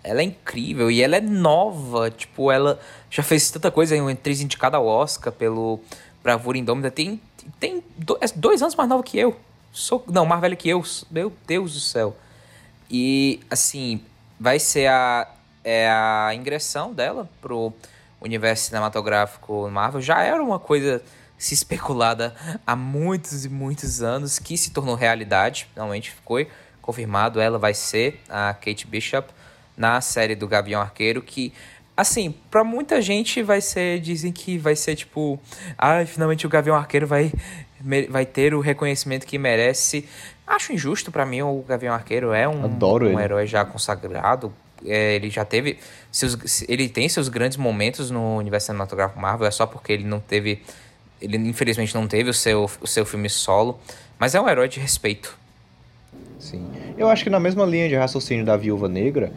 ela 0.04 0.22
é 0.22 0.24
incrível 0.24 0.89
e 0.89 1.02
ela 1.02 1.18
é 1.18 1.22
nova. 1.22 2.10
Tipo, 2.10 2.52
ela 2.52 2.80
já 3.10 3.24
fez 3.24 3.50
tanta 3.52 3.72
coisa. 3.72 3.95
Em 3.95 4.12
atriz 4.12 4.41
indicada 4.41 4.78
ao 4.78 4.86
Oscar 4.86 5.32
pelo 5.32 5.80
Bravura 6.24 6.58
Indômita. 6.58 6.91
Tem, 6.91 7.22
tem 7.60 7.84
dois, 7.98 8.20
é 8.22 8.28
dois 8.36 8.62
anos 8.62 8.76
mais 8.76 8.89
nova 8.89 9.04
que 9.04 9.18
eu. 9.18 9.36
Sou, 9.72 10.04
não, 10.08 10.26
mais 10.26 10.41
velha 10.41 10.56
que 10.56 10.70
eu. 10.70 10.84
Meu 11.12 11.32
Deus 11.45 11.74
do 11.74 11.80
céu. 11.80 12.16
E, 12.89 13.39
assim, 13.50 14.02
vai 14.39 14.60
ser 14.60 14.88
a, 14.88 15.28
é 15.64 15.89
a 15.89 16.32
ingressão 16.34 16.93
dela 16.93 17.30
pro 17.41 17.74
universo 18.22 18.65
cinematográfico 18.65 19.70
Marvel 19.70 20.01
já 20.01 20.22
era 20.22 20.41
uma 20.41 20.59
coisa 20.59 21.01
se 21.38 21.53
especulada 21.53 22.36
há 22.65 22.76
muitos 22.76 23.45
e 23.45 23.49
muitos 23.49 24.01
anos, 24.01 24.39
que 24.39 24.57
se 24.57 24.72
tornou 24.72 24.95
realidade, 24.95 25.68
finalmente 25.74 26.11
foi 26.26 26.47
confirmado, 26.82 27.39
ela 27.39 27.59
vai 27.59 27.74
ser 27.74 28.20
a 28.28 28.53
Kate 28.53 28.88
Bishop 28.88 29.30
na 29.76 30.01
série 30.01 30.36
do 30.36 30.47
Gavião 30.47 30.82
Arqueiro, 30.82 31.22
que 31.22 31.53
assim, 31.95 32.34
para 32.49 32.63
muita 32.63 33.01
gente 33.01 33.43
vai 33.43 33.61
ser, 33.61 33.99
dizem 33.99 34.32
que 34.32 34.57
vai 34.57 34.76
ser 34.76 34.95
tipo, 34.95 35.39
ah, 35.78 36.05
finalmente 36.05 36.45
o 36.45 36.49
Gavião 36.49 36.76
Arqueiro 36.76 37.05
vai 37.05 37.32
vai 38.09 38.26
ter 38.26 38.55
o 38.55 38.59
reconhecimento 38.59 39.28
que 39.28 39.38
merece. 39.38 40.09
Acho 40.47 40.74
injusto 40.74 41.11
para 41.11 41.26
mim 41.26 41.43
o 41.43 41.63
Gavião 41.68 41.93
Arqueiro 41.93 42.34
é 42.34 42.47
um, 42.47 42.65
um 43.13 43.20
herói 43.20 43.45
já 43.45 43.63
consagrado 43.63 44.51
é, 44.86 45.16
ele 45.16 45.30
já 45.30 45.44
teve 45.46 45.78
seus, 46.12 46.64
ele 46.68 46.90
tem 46.90 47.08
seus 47.10 47.30
grandes 47.30 47.58
momentos 47.58 48.12
no 48.12 48.38
universo 48.38 48.68
cinematográfico 48.68 49.20
Marvel, 49.20 49.48
é 49.48 49.52
só 49.52 49.66
porque 49.66 49.94
ele 49.94 50.04
não 50.04 50.20
teve, 50.20 50.62
ele 51.22 51.38
infelizmente 51.38 51.94
não 51.96 52.08
teve 52.08 52.30
o 52.30 52.34
seu, 52.34 52.70
o 52.82 52.88
seu 52.88 53.06
filme 53.06 53.30
solo, 53.30 53.80
mas 54.20 54.36
é 54.36 54.42
um 54.42 54.48
herói 54.48 54.68
de 54.68 54.80
respeito. 54.80 55.38
Sim, 56.40 56.68
eu 56.98 57.10
acho 57.10 57.24
que 57.24 57.30
na 57.30 57.40
mesma 57.40 57.66
linha 57.66 57.90
de 57.90 57.96
raciocínio 57.96 58.46
da 58.46 58.56
Viúva 58.56 58.88
Negra, 58.88 59.32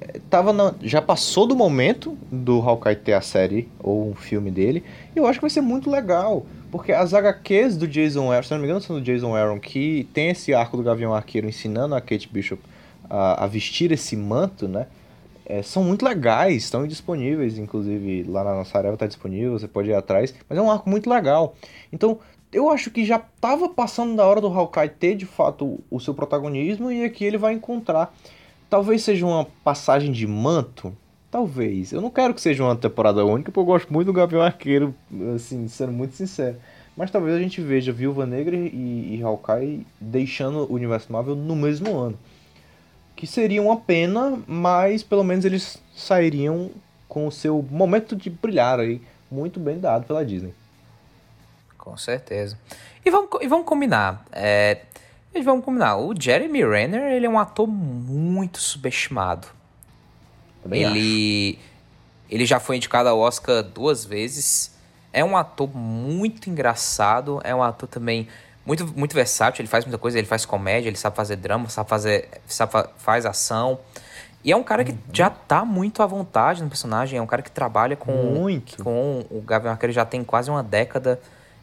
é, 0.00 0.18
tava 0.30 0.52
na, 0.52 0.74
já 0.82 1.00
passou 1.02 1.46
do 1.46 1.54
momento 1.54 2.16
do 2.30 2.60
Hawkeye 2.60 2.96
ter 2.96 3.12
a 3.12 3.20
série 3.20 3.68
ou 3.78 4.10
um 4.10 4.14
filme 4.14 4.50
dele, 4.50 4.82
e 5.14 5.18
eu 5.18 5.26
acho 5.26 5.38
que 5.38 5.42
vai 5.42 5.50
ser 5.50 5.60
muito 5.60 5.90
legal. 5.90 6.46
Porque 6.70 6.92
as 6.92 7.14
HQs 7.14 7.76
do 7.76 7.86
Jason 7.86 8.30
Aaron, 8.30 8.42
se 8.42 8.50
não 8.50 8.58
me 8.58 8.64
engano, 8.64 8.80
são 8.80 8.96
do 8.96 9.02
Jason 9.02 9.34
Aaron, 9.34 9.58
que 9.58 10.08
tem 10.12 10.30
esse 10.30 10.52
arco 10.52 10.76
do 10.76 10.82
Gavião 10.82 11.14
Arqueiro 11.14 11.48
ensinando 11.48 11.94
a 11.94 12.00
Kate 12.00 12.28
Bishop 12.30 12.60
a, 13.08 13.44
a 13.44 13.46
vestir 13.46 13.92
esse 13.92 14.16
manto, 14.16 14.66
né? 14.68 14.86
É, 15.48 15.62
são 15.62 15.84
muito 15.84 16.04
legais, 16.04 16.64
estão 16.64 16.86
disponíveis, 16.88 17.56
inclusive 17.56 18.24
lá 18.24 18.42
na 18.42 18.54
nossa 18.56 18.76
área 18.76 18.92
está 18.92 19.06
disponível, 19.06 19.52
você 19.52 19.68
pode 19.68 19.88
ir 19.88 19.94
atrás, 19.94 20.34
mas 20.48 20.58
é 20.58 20.60
um 20.60 20.70
arco 20.70 20.90
muito 20.90 21.08
legal. 21.08 21.54
Então, 21.92 22.18
eu 22.52 22.68
acho 22.68 22.90
que 22.90 23.04
já 23.04 23.16
estava 23.16 23.68
passando 23.68 24.16
da 24.16 24.26
hora 24.26 24.40
do 24.40 24.48
Hawkeye 24.48 24.88
ter 24.88 25.14
de 25.14 25.24
fato 25.24 25.78
o 25.88 26.00
seu 26.00 26.12
protagonismo 26.14 26.90
e 26.90 27.04
aqui 27.04 27.24
ele 27.24 27.38
vai 27.38 27.54
encontrar. 27.54 28.12
Talvez 28.68 29.04
seja 29.04 29.24
uma 29.24 29.46
passagem 29.62 30.10
de 30.10 30.26
manto, 30.26 30.92
talvez. 31.30 31.92
Eu 31.92 32.00
não 32.00 32.10
quero 32.10 32.34
que 32.34 32.40
seja 32.40 32.64
uma 32.64 32.74
temporada 32.74 33.24
única, 33.24 33.52
porque 33.52 33.60
eu 33.60 33.72
gosto 33.72 33.92
muito 33.92 34.06
do 34.06 34.12
Gavião 34.12 34.42
Arqueiro, 34.42 34.92
assim, 35.32 35.68
sendo 35.68 35.92
muito 35.92 36.16
sincero. 36.16 36.56
Mas 36.96 37.10
talvez 37.10 37.36
a 37.36 37.38
gente 37.38 37.60
veja 37.60 37.92
Viúva 37.92 38.26
Negra 38.26 38.56
e, 38.56 39.16
e 39.16 39.22
Hawkeye 39.22 39.86
deixando 40.00 40.60
o 40.68 40.74
universo 40.74 41.12
Marvel 41.12 41.36
no 41.36 41.54
mesmo 41.54 41.96
ano 41.96 42.18
que 43.16 43.26
seria 43.26 43.62
uma 43.62 43.78
pena, 43.78 44.38
mas 44.46 45.02
pelo 45.02 45.24
menos 45.24 45.44
eles 45.44 45.82
sairiam 45.96 46.70
com 47.08 47.26
o 47.26 47.32
seu 47.32 47.62
momento 47.70 48.14
de 48.14 48.28
brilhar 48.28 48.78
aí, 48.78 49.00
muito 49.30 49.58
bem 49.58 49.80
dado 49.80 50.06
pela 50.06 50.24
Disney. 50.24 50.54
Com 51.78 51.96
certeza. 51.96 52.58
E 53.04 53.10
vamos, 53.10 53.30
e 53.40 53.48
vamos 53.48 53.64
combinar. 53.64 54.24
É, 54.30 54.82
vamos 55.42 55.64
combinar. 55.64 55.96
O 55.96 56.14
Jeremy 56.18 56.64
Renner, 56.64 57.12
ele 57.12 57.24
é 57.24 57.28
um 57.28 57.38
ator 57.38 57.66
muito 57.66 58.60
subestimado. 58.60 59.48
Também 60.62 60.82
ele, 60.82 61.58
acho. 61.58 61.68
ele 62.28 62.44
já 62.44 62.60
foi 62.60 62.76
indicado 62.76 63.08
ao 63.08 63.18
Oscar 63.18 63.62
duas 63.62 64.04
vezes. 64.04 64.74
É 65.12 65.24
um 65.24 65.36
ator 65.36 65.74
muito 65.74 66.50
engraçado. 66.50 67.40
É 67.44 67.54
um 67.54 67.62
ator 67.62 67.88
também 67.88 68.28
muito, 68.66 68.86
muito 68.98 69.14
versátil, 69.14 69.62
ele 69.62 69.68
faz 69.68 69.84
muita 69.84 69.96
coisa, 69.96 70.18
ele 70.18 70.26
faz 70.26 70.44
comédia, 70.44 70.88
ele 70.88 70.96
sabe 70.96 71.14
fazer 71.14 71.36
drama, 71.36 71.68
sabe 71.68 71.88
fazer. 71.88 72.28
Sabe, 72.46 72.72
faz 72.98 73.24
ação. 73.24 73.78
E 74.44 74.52
é 74.52 74.56
um 74.56 74.62
cara 74.62 74.84
que 74.84 74.92
uhum. 74.92 74.98
já 75.12 75.30
tá 75.30 75.64
muito 75.64 76.02
à 76.02 76.06
vontade 76.06 76.62
no 76.62 76.68
personagem, 76.68 77.18
é 77.18 77.22
um 77.22 77.26
cara 77.26 77.42
que 77.42 77.50
trabalha 77.50 77.96
com. 77.96 78.12
Muito. 78.12 78.82
Com 78.82 79.24
o 79.30 79.40
Gavião 79.40 79.72
Arqueiro 79.72 79.92
já 79.92 80.04
tem 80.04 80.24
quase 80.24 80.50
uma 80.50 80.62
década. 80.62 81.20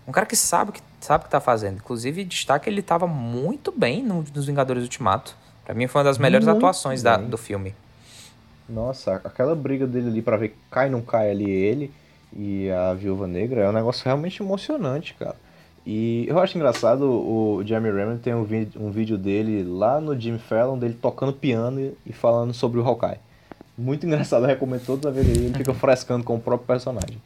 Um 0.08 0.12
cara 0.12 0.26
que 0.26 0.36
sabe 0.36 0.72
que 0.74 0.82
sabe 1.00 1.24
o 1.24 1.26
que 1.26 1.32
tá 1.32 1.40
fazendo. 1.40 1.76
Inclusive, 1.76 2.24
destaca 2.24 2.70
ele 2.70 2.82
tava 2.82 3.08
muito 3.08 3.72
bem 3.72 4.02
no, 4.02 4.24
nos 4.34 4.46
Vingadores 4.46 4.84
Ultimato. 4.84 5.36
Pra 5.66 5.74
mim 5.74 5.88
foi 5.88 6.00
uma 6.00 6.06
das 6.06 6.18
melhores 6.18 6.46
muito 6.46 6.58
atuações 6.58 7.02
da, 7.02 7.18
do 7.18 7.38
filme. 7.38 7.74
Nossa, 8.68 9.22
aquela 9.24 9.56
briga 9.56 9.86
dele 9.86 10.08
ali 10.08 10.22
pra 10.22 10.38
ver 10.38 10.58
cai 10.72 10.90
não 10.90 11.02
cai 11.02 11.32
ali 11.32 11.50
ele 11.50 11.94
e 12.36 12.70
a 12.72 12.94
Viúva 12.94 13.28
Negra 13.28 13.62
é 13.62 13.70
um 13.70 13.74
negócio 13.74 14.04
realmente 14.06 14.42
emocionante, 14.42 15.14
cara. 15.20 15.36
E 15.86 16.26
eu 16.30 16.40
acho 16.40 16.58
engraçado 16.58 17.04
o 17.04 17.62
Jeremy 17.66 17.92
Renner 17.92 18.18
tem 18.18 18.34
um, 18.34 18.44
vídeo, 18.44 18.82
um 18.82 18.90
vídeo 18.90 19.18
dele 19.18 19.64
lá 19.64 20.00
no 20.00 20.20
Jimmy 20.20 20.40
Fallon, 20.40 20.78
dele 20.78 20.98
tocando 21.00 21.34
piano 21.34 21.92
e, 22.06 22.14
falando 22.14 22.54
sobre 22.54 22.80
o 22.80 22.88
Hawkeye. 22.88 23.20
Muito 23.78 24.06
engraçado, 24.08 24.44
eu 24.44 24.48
recomendo 24.48 24.86
toda 24.86 25.12
vez 25.12 25.28
ele 25.28 25.54
fica 25.54 25.74
frescando 25.74 26.24
com 26.24 26.36
o 26.36 26.40
próprio 26.40 26.68
personagem. 26.68 27.18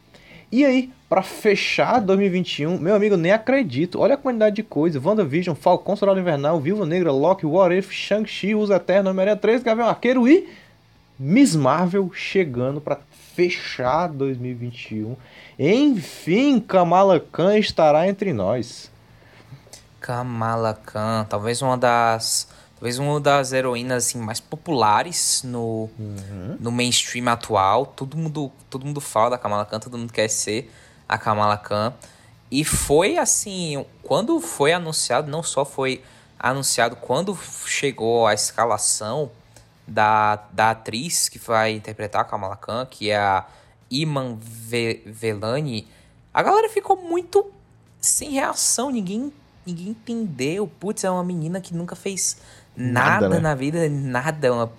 E 0.50 0.64
aí, 0.64 0.90
para 1.10 1.22
fechar 1.22 2.00
2021, 2.00 2.80
meu 2.80 2.96
amigo, 2.96 3.18
nem 3.18 3.34
acredito. 3.34 4.00
Olha 4.00 4.16
a 4.16 4.18
quantidade 4.18 4.56
de 4.56 4.64
coisa. 4.64 5.00
WandaVision, 5.00 5.54
Falcão 5.54 5.96
Soldado 5.96 6.20
Invernal, 6.22 6.60
Viúva 6.60 6.86
Negra, 6.86 7.12
Loki, 7.12 7.46
What 7.46 7.78
If, 7.78 7.92
Shang-Chi, 7.92 8.56
Os 8.56 8.70
Eternos, 8.70 9.12
Homem-Aranha 9.12 9.36
3, 9.36 9.62
Gavião 9.62 9.90
Arqueiro 9.90 10.26
e 10.26 10.48
Miss 11.20 11.54
Marvel 11.54 12.10
chegando 12.14 12.80
para 12.80 13.00
fechar 13.38 14.08
2021. 14.08 15.16
Enfim, 15.60 16.60
Kamala 16.60 17.20
Khan 17.20 17.56
estará 17.60 18.08
entre 18.08 18.34
nós. 18.34 18.90
Kamala 20.02 20.74
Khan, 20.74 21.24
talvez 21.30 21.62
uma 21.62 21.78
das 21.78 22.48
talvez 22.74 22.98
uma 22.98 23.20
das 23.20 23.54
heroínas 23.54 24.06
assim 24.06 24.18
mais 24.18 24.40
populares 24.40 25.44
no, 25.44 25.88
uhum. 26.00 26.58
no 26.60 26.72
mainstream 26.72 27.28
atual. 27.28 27.86
Todo 27.86 28.18
mundo 28.18 28.52
todo 28.72 28.84
mundo 28.84 29.00
fala 29.00 29.32
da 29.32 29.38
Kamala 29.38 29.66
Khan, 29.66 29.80
todo 29.80 30.00
mundo 30.00 30.12
quer 30.12 30.30
ser 30.30 30.74
a 31.08 31.16
Kamala 31.16 31.58
Khan. 31.58 31.94
E 32.50 32.66
foi 32.66 33.20
assim, 33.20 33.86
quando 34.02 34.40
foi 34.40 34.74
anunciado, 34.74 35.30
não 35.30 35.44
só 35.44 35.64
foi 35.64 36.02
anunciado 36.40 36.96
quando 36.96 37.38
chegou 37.68 38.26
a 38.26 38.34
escalação 38.34 39.30
da, 39.88 40.44
da 40.52 40.72
atriz 40.72 41.30
que 41.30 41.40
vai 41.40 41.72
interpretar 41.72 42.22
a 42.22 42.26
Kamala 42.26 42.56
Khan, 42.56 42.86
que 42.86 43.10
é 43.10 43.18
a 43.18 43.46
Iman 43.90 44.38
Velani, 44.40 45.88
a 46.34 46.44
galera 46.44 46.70
ficou 46.70 46.98
muito 46.98 47.50
sem 48.00 48.32
reação, 48.32 48.92
ninguém 48.92 49.32
ninguém 49.66 49.90
entendeu. 49.90 50.68
Putz, 50.80 51.04
é 51.04 51.10
uma 51.10 51.24
menina 51.24 51.60
que 51.60 51.74
nunca 51.74 51.96
fez 51.96 52.38
nada, 52.76 53.22
nada 53.22 53.30
né? 53.30 53.40
na 53.40 53.56
vida, 53.56 53.90
nada. 53.90 54.54
Uma... 54.54 54.72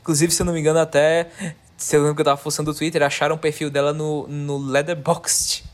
Inclusive, 0.00 0.32
se 0.32 0.42
eu 0.42 0.46
não 0.46 0.52
me 0.52 0.60
engano, 0.60 0.80
até. 0.80 1.30
Se 1.76 1.96
eu 1.96 2.00
lembro 2.00 2.14
que 2.14 2.20
eu 2.20 2.24
tava 2.24 2.36
forçando 2.36 2.70
o 2.70 2.74
Twitter, 2.74 3.02
acharam 3.02 3.36
o 3.36 3.38
perfil 3.38 3.70
dela 3.70 3.92
no, 3.92 4.26
no 4.28 4.58
Leatherboxd. 4.58 5.64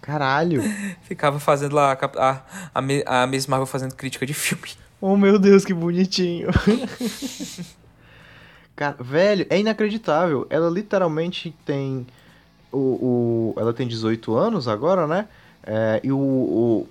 Caralho. 0.00 0.62
Ficava 1.02 1.38
fazendo 1.38 1.74
lá 1.74 1.92
a, 1.92 2.06
a, 2.16 2.42
a, 2.74 3.22
a 3.22 3.26
Marvel 3.26 3.66
fazendo 3.66 3.94
crítica 3.94 4.24
de 4.24 4.34
filme. 4.34 4.70
Oh 5.00 5.16
meu 5.16 5.38
Deus, 5.38 5.64
que 5.64 5.74
bonitinho. 5.74 6.48
Cara, 8.78 8.94
velho, 9.00 9.44
é 9.50 9.58
inacreditável. 9.58 10.46
Ela 10.48 10.70
literalmente 10.70 11.52
tem. 11.66 12.06
O, 12.70 12.78
o, 12.78 13.54
ela 13.58 13.74
tem 13.74 13.88
18 13.88 14.36
anos 14.36 14.68
agora, 14.68 15.04
né? 15.04 15.26
É, 15.66 16.00
e 16.04 16.12
o, 16.12 16.16
o, 16.16 16.88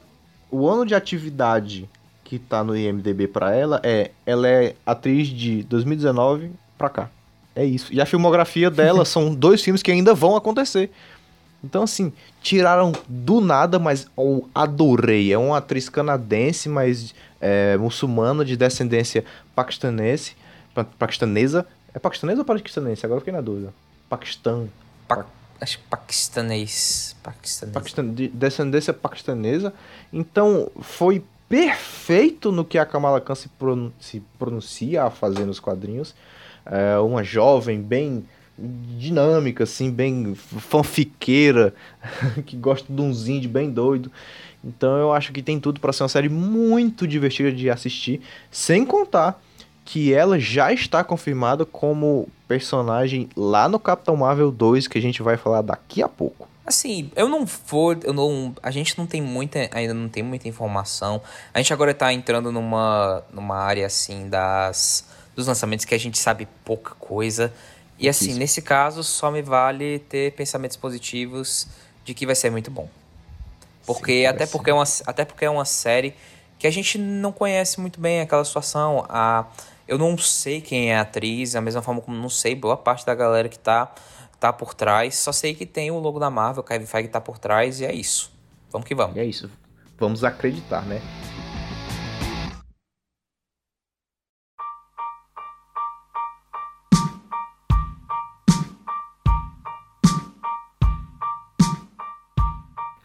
o 0.51 0.67
ano 0.67 0.85
de 0.85 0.93
atividade 0.93 1.87
que 2.25 2.37
tá 2.37 2.61
no 2.61 2.75
IMDB 2.75 3.29
para 3.29 3.55
ela 3.55 3.79
é 3.83 4.11
ela 4.25 4.49
é 4.49 4.75
atriz 4.85 5.29
de 5.29 5.63
2019 5.63 6.51
pra 6.77 6.89
cá. 6.89 7.09
É 7.55 7.63
isso. 7.63 7.93
E 7.93 8.01
a 8.01 8.05
filmografia 8.05 8.69
dela 8.69 9.05
são 9.07 9.33
dois 9.33 9.61
filmes 9.61 9.81
que 9.81 9.89
ainda 9.89 10.13
vão 10.13 10.35
acontecer. 10.35 10.91
Então, 11.63 11.83
assim, 11.83 12.11
tiraram 12.41 12.91
do 13.07 13.39
nada, 13.39 13.79
mas 13.79 14.07
eu 14.17 14.49
adorei. 14.53 15.31
É 15.31 15.37
uma 15.37 15.59
atriz 15.59 15.87
canadense, 15.87 16.67
mas 16.67 17.15
é, 17.39 17.77
muçulmana, 17.77 18.43
de 18.43 18.57
descendência 18.57 19.23
paquistanese, 19.55 20.35
paquistanesa. 20.99 21.65
É 21.97 21.99
paquistanesa 21.99 22.41
ou 22.41 22.45
paquistanense? 22.45 23.03
Agora 23.03 23.17
eu 23.17 23.21
fiquei 23.21 23.33
na 23.33 23.41
dúvida. 23.41 23.73
Paquistão. 24.07 24.69
Pa 25.07 25.25
acho 25.59 25.79
paquistanês. 25.89 27.15
Paquistanês. 27.23 27.73
Pakistan, 27.73 28.13
de 28.13 28.27
descendência 28.27 28.93
paquistanesa. 28.93 29.73
Então, 30.13 30.69
foi 30.79 31.23
perfeito 31.49 32.51
no 32.51 32.63
que 32.63 32.77
a 32.77 32.85
Kamala 32.85 33.19
Khan 33.19 33.33
se, 33.33 33.49
se 33.99 34.21
pronuncia 34.37 35.05
a 35.05 35.09
fazer 35.09 35.43
nos 35.45 35.59
quadrinhos. 35.59 36.13
É 36.63 36.99
uma 36.99 37.23
jovem 37.23 37.81
bem 37.81 38.23
dinâmica, 38.55 39.63
assim, 39.63 39.89
bem 39.89 40.35
fanfiqueira, 40.35 41.73
que 42.45 42.55
gosta 42.55 42.93
de 42.93 43.01
um 43.01 43.11
zinde 43.11 43.47
bem 43.47 43.71
doido. 43.71 44.11
Então 44.63 44.97
eu 44.97 45.11
acho 45.11 45.31
que 45.31 45.41
tem 45.41 45.59
tudo 45.59 45.79
para 45.79 45.91
ser 45.91 46.03
uma 46.03 46.09
série 46.09 46.29
muito 46.29 47.07
divertida 47.07 47.51
de 47.51 47.71
assistir, 47.71 48.21
sem 48.51 48.85
contar 48.85 49.41
que 49.87 50.13
ela 50.13 50.37
já 50.37 50.73
está 50.73 51.01
confirmada 51.01 51.65
como 51.65 52.27
personagem 52.45 53.29
lá 53.37 53.69
no 53.69 53.79
Capitão 53.79 54.17
Marvel 54.17 54.51
2, 54.51 54.85
que 54.85 54.97
a 54.97 55.01
gente 55.01 55.23
vai 55.23 55.37
falar 55.37 55.61
daqui 55.61 56.03
a 56.03 56.09
pouco. 56.09 56.45
Assim, 56.65 57.09
eu 57.15 57.29
não 57.29 57.45
vou, 57.45 57.95
eu 58.03 58.11
não, 58.11 58.53
a 58.61 58.69
gente 58.69 58.97
não 58.97 59.07
tem 59.07 59.21
muita, 59.21 59.69
ainda 59.71 59.93
não 59.93 60.09
tem 60.09 60.21
muita 60.21 60.45
informação. 60.45 61.21
A 61.53 61.59
gente 61.59 61.71
agora 61.71 61.93
tá 61.93 62.11
entrando 62.11 62.51
numa, 62.51 63.23
numa 63.31 63.55
área 63.55 63.85
assim 63.85 64.27
das 64.27 65.05
dos 65.33 65.47
lançamentos 65.47 65.85
que 65.85 65.95
a 65.95 65.97
gente 65.97 66.17
sabe 66.17 66.49
pouca 66.65 66.93
coisa. 66.95 67.53
E 67.97 68.09
assim, 68.09 68.31
Isso. 68.31 68.39
nesse 68.39 68.61
caso, 68.61 69.05
só 69.05 69.31
me 69.31 69.41
vale 69.41 69.99
ter 69.99 70.33
pensamentos 70.33 70.75
positivos 70.75 71.65
de 72.03 72.13
que 72.13 72.25
vai 72.25 72.35
ser 72.35 72.49
muito 72.49 72.69
bom. 72.69 72.89
Porque 73.85 74.23
Sim, 74.23 74.25
até 74.25 74.45
porque 74.45 74.69
é 74.69 74.73
uma 74.73 74.83
até 75.05 75.23
porque 75.23 75.45
é 75.45 75.49
uma 75.49 75.63
série 75.63 76.13
que 76.59 76.67
a 76.67 76.71
gente 76.71 76.97
não 76.97 77.31
conhece 77.31 77.79
muito 77.79 78.01
bem 78.01 78.19
aquela 78.19 78.43
situação. 78.43 79.05
A 79.07 79.45
eu 79.87 79.97
não 79.97 80.17
sei 80.17 80.61
quem 80.61 80.91
é 80.91 80.97
a 80.97 81.01
atriz, 81.01 81.53
da 81.53 81.61
mesma 81.61 81.81
forma 81.81 82.01
como 82.01 82.17
não 82.17 82.29
sei 82.29 82.55
boa 82.55 82.77
parte 82.77 83.05
da 83.05 83.15
galera 83.15 83.47
que 83.47 83.59
tá 83.59 83.93
tá 84.39 84.53
por 84.53 84.73
trás. 84.73 85.15
Só 85.15 85.31
sei 85.31 85.53
que 85.53 85.65
tem 85.65 85.91
o 85.91 85.99
logo 85.99 86.19
da 86.19 86.29
Marvel, 86.29 86.63
Kevin 86.63 86.85
Feige 86.85 87.09
tá 87.09 87.21
por 87.21 87.37
trás 87.39 87.79
e 87.79 87.85
é 87.85 87.93
isso. 87.93 88.31
Vamos 88.71 88.87
que 88.87 88.95
vamos. 88.95 89.15
E 89.15 89.19
é 89.19 89.25
isso. 89.25 89.49
Vamos 89.97 90.23
acreditar, 90.23 90.83
né? 90.85 91.01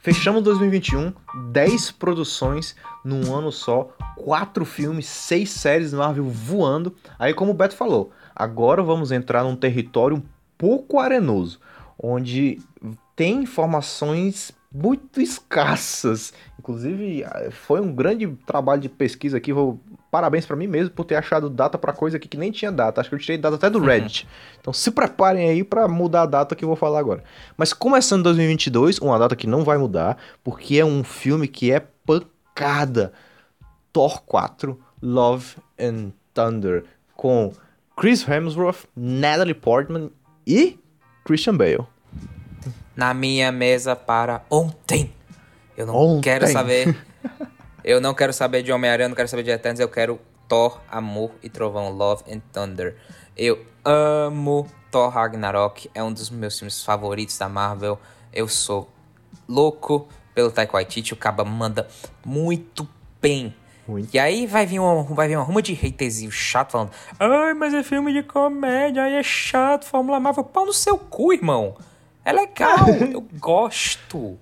Fechamos 0.03 0.43
2021, 0.43 1.13
10 1.53 1.93
produções 1.93 2.75
num 3.05 3.33
ano 3.33 3.53
só, 3.53 3.95
4 4.17 4.65
filmes, 4.65 5.07
6 5.07 5.49
séries 5.49 5.93
Marvel 5.93 6.29
voando. 6.29 6.93
Aí, 7.17 7.33
como 7.33 7.53
o 7.53 7.55
Beto 7.55 7.77
falou, 7.77 8.11
agora 8.35 8.83
vamos 8.83 9.13
entrar 9.13 9.45
num 9.45 9.55
território 9.55 10.17
um 10.17 10.23
pouco 10.59 10.99
arenoso, 10.99 11.61
onde 11.97 12.61
tem 13.15 13.45
informações 13.45 14.51
muito 14.75 15.21
escassas. 15.21 16.33
Inclusive, 16.59 17.25
foi 17.53 17.81
um 17.81 17.95
grande 17.95 18.27
trabalho 18.45 18.83
de 18.83 18.89
pesquisa 18.89 19.37
aqui. 19.37 19.53
Vou 19.53 19.79
parabéns 20.13 20.45
para 20.45 20.55
mim 20.55 20.67
mesmo 20.67 20.91
por 20.91 21.07
ter 21.07 21.15
achado 21.15 21.49
data 21.49 21.79
para 21.79 21.91
coisa 21.95 22.19
aqui 22.19 22.29
que 22.29 22.37
nem 22.37 22.53
tinha 22.53 22.71
data. 22.71 23.01
Acho 23.01 23.09
que 23.09 23.15
eu 23.15 23.19
tirei 23.19 23.39
data 23.39 23.57
até 23.57 23.71
do 23.71 23.79
uhum. 23.79 23.87
Reddit. 23.87 24.29
Então 24.61 24.71
se 24.71 24.91
preparem 24.91 25.49
aí 25.49 25.65
para 25.65 25.89
mudar 25.89 26.23
a 26.23 26.27
data 26.27 26.55
que 26.55 26.63
eu 26.63 26.69
vou 26.69 26.77
falar 26.77 26.99
agora. 26.99 27.25
Mas 27.57 27.73
começando 27.73 28.23
2022, 28.25 28.99
uma 28.99 29.19
data 29.19 29.35
que 29.35 29.47
não 29.47 29.65
vai 29.65 29.79
mudar, 29.79 30.19
porque 30.45 30.79
é 30.79 30.85
um 30.85 31.03
filme 31.03 31.49
que 31.49 31.73
é 31.73 31.81
pancada. 32.05 33.15
Thor 33.91 34.23
4, 34.23 34.79
Love 35.03 35.57
and 35.81 36.13
Thunder, 36.35 36.85
com 37.17 37.51
Chris 37.97 38.27
Hemsworth, 38.29 38.85
Natalie 38.95 39.55
Portman 39.55 40.11
e 40.47 40.79
Christian 41.25 41.57
Bale. 41.57 41.87
Na 42.95 43.15
minha 43.15 43.51
mesa 43.51 43.97
para 43.97 44.43
ontem. 44.51 45.11
Eu 45.75 45.87
não 45.87 45.95
ontem. 45.95 46.21
quero 46.21 46.47
saber. 46.49 46.95
eu 47.85 48.01
não 48.01 48.15
quero 48.15 48.33
saber 48.33 48.63
de 48.63 48.73
Homem-Aranha, 48.73 49.09
não 49.09 49.17
quero 49.17 49.29
saber 49.29 49.43
de 49.43 49.51
Eternos, 49.51 49.81
eu 49.81 49.89
quero 49.89 50.21
Thor, 50.49 50.81
Amor 50.91 51.33
e 51.43 51.49
Trovão, 51.49 51.91
Love 51.91 52.25
and 52.31 52.41
Thunder. 52.53 52.97
Eu 53.37 53.65
amo 53.85 54.67
Thor 54.91 55.09
Ragnarok, 55.09 55.91
é 55.95 56.03
um 56.03 56.13
dos 56.13 56.31
meus 56.31 56.59
filmes 56.59 56.83
favoritos 56.85 57.37
da 57.39 57.49
Marvel. 57.49 57.99
Eu 58.33 58.47
sou 58.47 58.91
louco 59.49 60.09
pelo 60.35 60.51
Taika 60.51 60.73
Waititi, 60.75 61.13
o 61.13 61.17
Caba 61.17 61.45
manda 61.45 61.89
muito 62.25 62.89
bem. 63.21 63.55
Muito. 63.87 64.15
E 64.15 64.19
aí 64.19 64.47
vai 64.47 64.65
vir, 64.65 64.79
uma, 64.79 65.03
vai 65.03 65.27
vir 65.27 65.37
uma 65.37 65.45
ruma 65.45 65.61
de 65.61 65.73
haterzinho 65.73 66.31
chato 66.31 66.71
falando 66.71 66.93
Ai, 67.19 67.53
mas 67.53 67.75
é 67.75 67.83
filme 67.83 68.13
de 68.13 68.23
comédia, 68.23 69.03
aí 69.03 69.15
é 69.15 69.23
chato, 69.23 69.87
Fórmula 69.87 70.21
Marvel. 70.21 70.45
Pau 70.45 70.65
no 70.65 70.73
seu 70.73 70.97
cu, 70.97 71.33
irmão. 71.33 71.77
É 72.25 72.33
legal, 72.33 72.89
eu 73.13 73.27
gosto. 73.41 74.39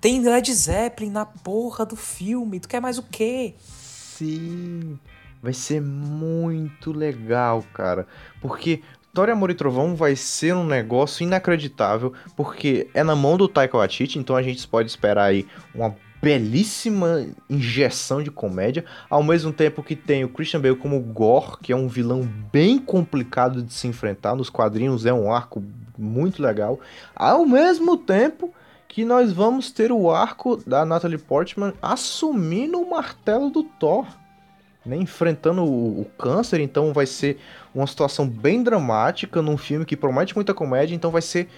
Tem 0.00 0.22
Led 0.22 0.52
Zeppelin 0.52 1.10
na 1.10 1.26
porra 1.26 1.84
do 1.84 1.94
filme. 1.94 2.58
Tu 2.58 2.68
quer 2.68 2.80
mais 2.80 2.96
o 2.96 3.02
quê? 3.02 3.54
Sim. 3.58 4.98
Vai 5.42 5.52
ser 5.52 5.80
muito 5.80 6.92
legal, 6.92 7.62
cara. 7.74 8.06
Porque 8.40 8.82
Thor 9.12 9.28
Amor 9.28 9.50
e 9.50 9.54
Trovão 9.54 9.94
vai 9.94 10.16
ser 10.16 10.54
um 10.54 10.64
negócio 10.64 11.22
inacreditável, 11.22 12.12
porque 12.36 12.88
é 12.94 13.02
na 13.02 13.16
mão 13.16 13.36
do 13.36 13.48
Taika 13.48 13.76
Waititi, 13.76 14.18
então 14.18 14.36
a 14.36 14.42
gente 14.42 14.66
pode 14.68 14.88
esperar 14.88 15.24
aí 15.24 15.46
uma 15.74 15.94
belíssima 16.22 17.26
injeção 17.48 18.22
de 18.22 18.30
comédia, 18.30 18.84
ao 19.08 19.22
mesmo 19.22 19.52
tempo 19.52 19.82
que 19.82 19.96
tem 19.96 20.22
o 20.22 20.28
Christian 20.28 20.60
Bale 20.60 20.76
como 20.76 21.00
Gore, 21.00 21.58
que 21.62 21.72
é 21.72 21.76
um 21.76 21.88
vilão 21.88 22.28
bem 22.52 22.78
complicado 22.78 23.62
de 23.62 23.72
se 23.72 23.88
enfrentar 23.88 24.36
nos 24.36 24.50
quadrinhos, 24.50 25.06
é 25.06 25.12
um 25.12 25.32
arco 25.32 25.62
muito 25.98 26.42
legal, 26.42 26.78
ao 27.16 27.44
mesmo 27.46 27.96
tempo 27.96 28.52
que 28.90 29.04
nós 29.04 29.32
vamos 29.32 29.70
ter 29.70 29.92
o 29.92 30.10
arco 30.10 30.56
da 30.56 30.84
Natalie 30.84 31.16
Portman 31.16 31.72
assumindo 31.80 32.80
o 32.80 32.90
martelo 32.90 33.48
do 33.48 33.62
Thor. 33.62 34.04
né, 34.84 34.96
enfrentando 34.96 35.62
o, 35.62 36.00
o, 36.00 36.04
câncer, 36.18 36.60
então 36.60 36.92
vai 36.92 37.06
ser 37.06 37.38
uma 37.72 37.86
situação 37.86 38.26
bem 38.26 38.64
dramática 38.64 39.40
num 39.40 39.56
filme 39.56 39.84
que 39.84 39.96
promete 39.96 40.34
muita 40.34 40.52
comédia, 40.52 40.94
então 40.94 41.10
vai 41.12 41.22
ser 41.22 41.48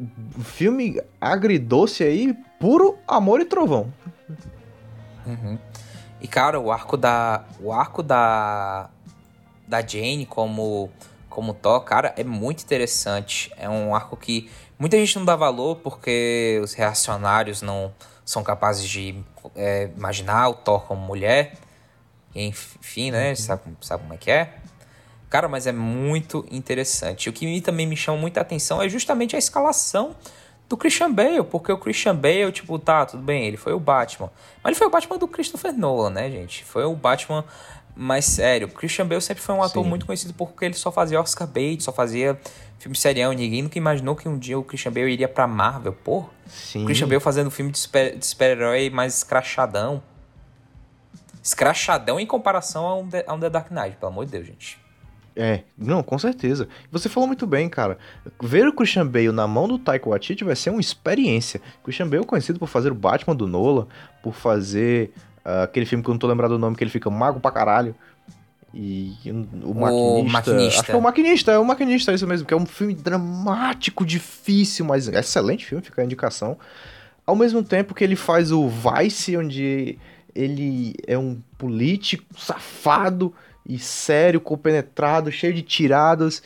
um 0.00 0.42
filme 0.42 1.00
agridoce 1.20 2.02
aí, 2.02 2.34
puro 2.58 2.98
amor 3.06 3.40
e 3.40 3.44
trovão. 3.44 3.92
Uhum. 5.24 5.56
E 6.20 6.26
cara, 6.26 6.58
o 6.58 6.72
arco 6.72 6.96
da 6.96 7.44
o 7.60 7.72
arco 7.72 8.02
da 8.02 8.90
da 9.68 9.80
Jane 9.80 10.26
como 10.26 10.90
como 11.34 11.52
Thor, 11.52 11.80
cara, 11.80 12.14
é 12.16 12.22
muito 12.22 12.62
interessante. 12.62 13.52
É 13.56 13.68
um 13.68 13.94
arco 13.94 14.16
que 14.16 14.48
muita 14.78 14.96
gente 14.96 15.16
não 15.16 15.24
dá 15.24 15.36
valor 15.36 15.76
porque 15.76 16.60
os 16.62 16.72
reacionários 16.74 17.62
não 17.62 17.92
são 18.24 18.42
capazes 18.42 18.88
de 18.88 19.22
é, 19.54 19.90
imaginar 19.96 20.48
o 20.48 20.54
Thor 20.54 20.84
como 20.86 21.00
mulher. 21.00 21.54
Enfim, 22.34 23.10
né? 23.10 23.30
Uhum. 23.30 23.36
Sabe, 23.36 23.62
sabe 23.80 24.02
como 24.02 24.14
é 24.14 24.16
que 24.16 24.30
é? 24.30 24.54
Cara, 25.30 25.48
mas 25.48 25.66
é 25.66 25.72
muito 25.72 26.46
interessante. 26.50 27.28
O 27.28 27.32
que 27.32 27.60
também 27.60 27.86
me 27.86 27.96
chama 27.96 28.18
muita 28.18 28.40
atenção 28.40 28.80
é 28.80 28.88
justamente 28.88 29.36
a 29.36 29.38
escalação 29.38 30.14
do 30.68 30.76
Christian 30.76 31.12
Bale, 31.12 31.42
porque 31.44 31.70
o 31.70 31.78
Christian 31.78 32.16
Bale, 32.16 32.50
tipo, 32.50 32.78
tá, 32.78 33.04
tudo 33.04 33.22
bem, 33.22 33.44
ele 33.44 33.56
foi 33.56 33.72
o 33.72 33.80
Batman. 33.80 34.30
Mas 34.62 34.70
ele 34.70 34.76
foi 34.76 34.86
o 34.86 34.90
Batman 34.90 35.18
do 35.18 35.28
Christopher 35.28 35.76
Nolan, 35.76 36.10
né, 36.10 36.30
gente? 36.30 36.64
Foi 36.64 36.84
o 36.84 36.94
Batman 36.94 37.44
mais 37.94 38.24
sério. 38.24 38.66
O 38.66 38.70
Christian 38.70 39.06
Bale 39.06 39.20
sempre 39.20 39.42
foi 39.42 39.54
um 39.54 39.62
ator 39.62 39.82
Sim. 39.82 39.88
muito 39.88 40.06
conhecido 40.06 40.34
porque 40.34 40.64
ele 40.64 40.74
só 40.74 40.90
fazia 40.90 41.20
Oscar 41.20 41.46
bait, 41.46 41.82
só 41.82 41.92
fazia 41.92 42.38
filme 42.78 42.96
serião. 42.96 43.32
Ninguém 43.32 43.62
nunca 43.62 43.78
imaginou 43.78 44.14
que 44.14 44.28
um 44.28 44.38
dia 44.38 44.58
o 44.58 44.64
Christian 44.64 44.92
Bale 44.92 45.12
iria 45.12 45.28
pra 45.28 45.46
Marvel, 45.46 45.92
pô. 45.92 46.26
Sim. 46.46 46.82
O 46.82 46.86
Christian 46.86 47.08
Bale 47.08 47.20
fazendo 47.20 47.50
filme 47.50 47.72
de 47.72 47.78
super-herói 48.26 48.90
mais 48.90 49.16
escrachadão. 49.18 50.02
Escrachadão 51.42 52.18
em 52.18 52.26
comparação 52.26 52.86
a 52.86 52.96
um, 52.96 53.08
The, 53.08 53.24
a 53.26 53.34
um 53.34 53.40
The 53.40 53.50
Dark 53.50 53.70
Knight, 53.70 53.96
pelo 53.96 54.12
amor 54.12 54.24
de 54.24 54.32
Deus, 54.32 54.46
gente. 54.46 54.84
É, 55.36 55.62
não, 55.76 56.02
com 56.02 56.18
certeza. 56.18 56.68
Você 56.92 57.08
falou 57.08 57.26
muito 57.26 57.46
bem, 57.46 57.68
cara. 57.68 57.98
Ver 58.40 58.68
o 58.68 58.72
Christian 58.72 59.06
Bale 59.06 59.32
na 59.32 59.46
mão 59.46 59.66
do 59.66 59.78
Taika 59.78 60.08
Waititi 60.08 60.44
vai 60.44 60.54
ser 60.54 60.70
uma 60.70 60.80
experiência. 60.80 61.60
Christian 61.82 62.08
Bale 62.08 62.22
é 62.22 62.26
conhecido 62.26 62.58
por 62.58 62.68
fazer 62.68 62.92
o 62.92 62.94
Batman 62.94 63.34
do 63.34 63.48
Nola, 63.48 63.88
por 64.22 64.34
fazer 64.34 65.12
uh, 65.44 65.64
aquele 65.64 65.86
filme 65.86 66.04
que 66.04 66.08
eu 66.08 66.14
não 66.14 66.18
tô 66.18 66.26
lembrado 66.26 66.52
do 66.52 66.58
nome, 66.58 66.76
que 66.76 66.84
ele 66.84 66.90
fica 66.90 67.10
mago 67.10 67.40
pra 67.40 67.50
caralho. 67.50 67.94
E 68.76 69.16
o, 69.26 69.70
o 69.70 69.74
maquinista, 69.74 70.32
maquinista. 70.32 70.80
Acho 70.80 70.84
que 70.84 70.90
é 70.90 70.96
o 70.96 71.02
maquinista, 71.02 71.52
é 71.52 71.58
o 71.58 71.64
maquinista, 71.64 72.12
é 72.12 72.14
isso 72.16 72.26
mesmo, 72.26 72.46
que 72.46 72.52
é 72.52 72.56
um 72.56 72.66
filme 72.66 72.92
dramático, 72.92 74.04
difícil, 74.04 74.84
mas 74.84 75.06
excelente 75.06 75.64
filme, 75.64 75.84
fica 75.84 76.02
a 76.02 76.04
indicação. 76.04 76.58
Ao 77.24 77.36
mesmo 77.36 77.62
tempo 77.62 77.94
que 77.94 78.02
ele 78.02 78.16
faz 78.16 78.50
o 78.50 78.68
Vice, 78.68 79.36
onde 79.36 79.96
ele 80.34 80.94
é 81.06 81.16
um 81.16 81.40
político 81.56 82.24
safado 82.36 83.32
e 83.64 83.78
sério, 83.78 84.40
compenetrado, 84.40 85.30
cheio 85.30 85.54
de 85.54 85.62
tiradas. 85.62 86.42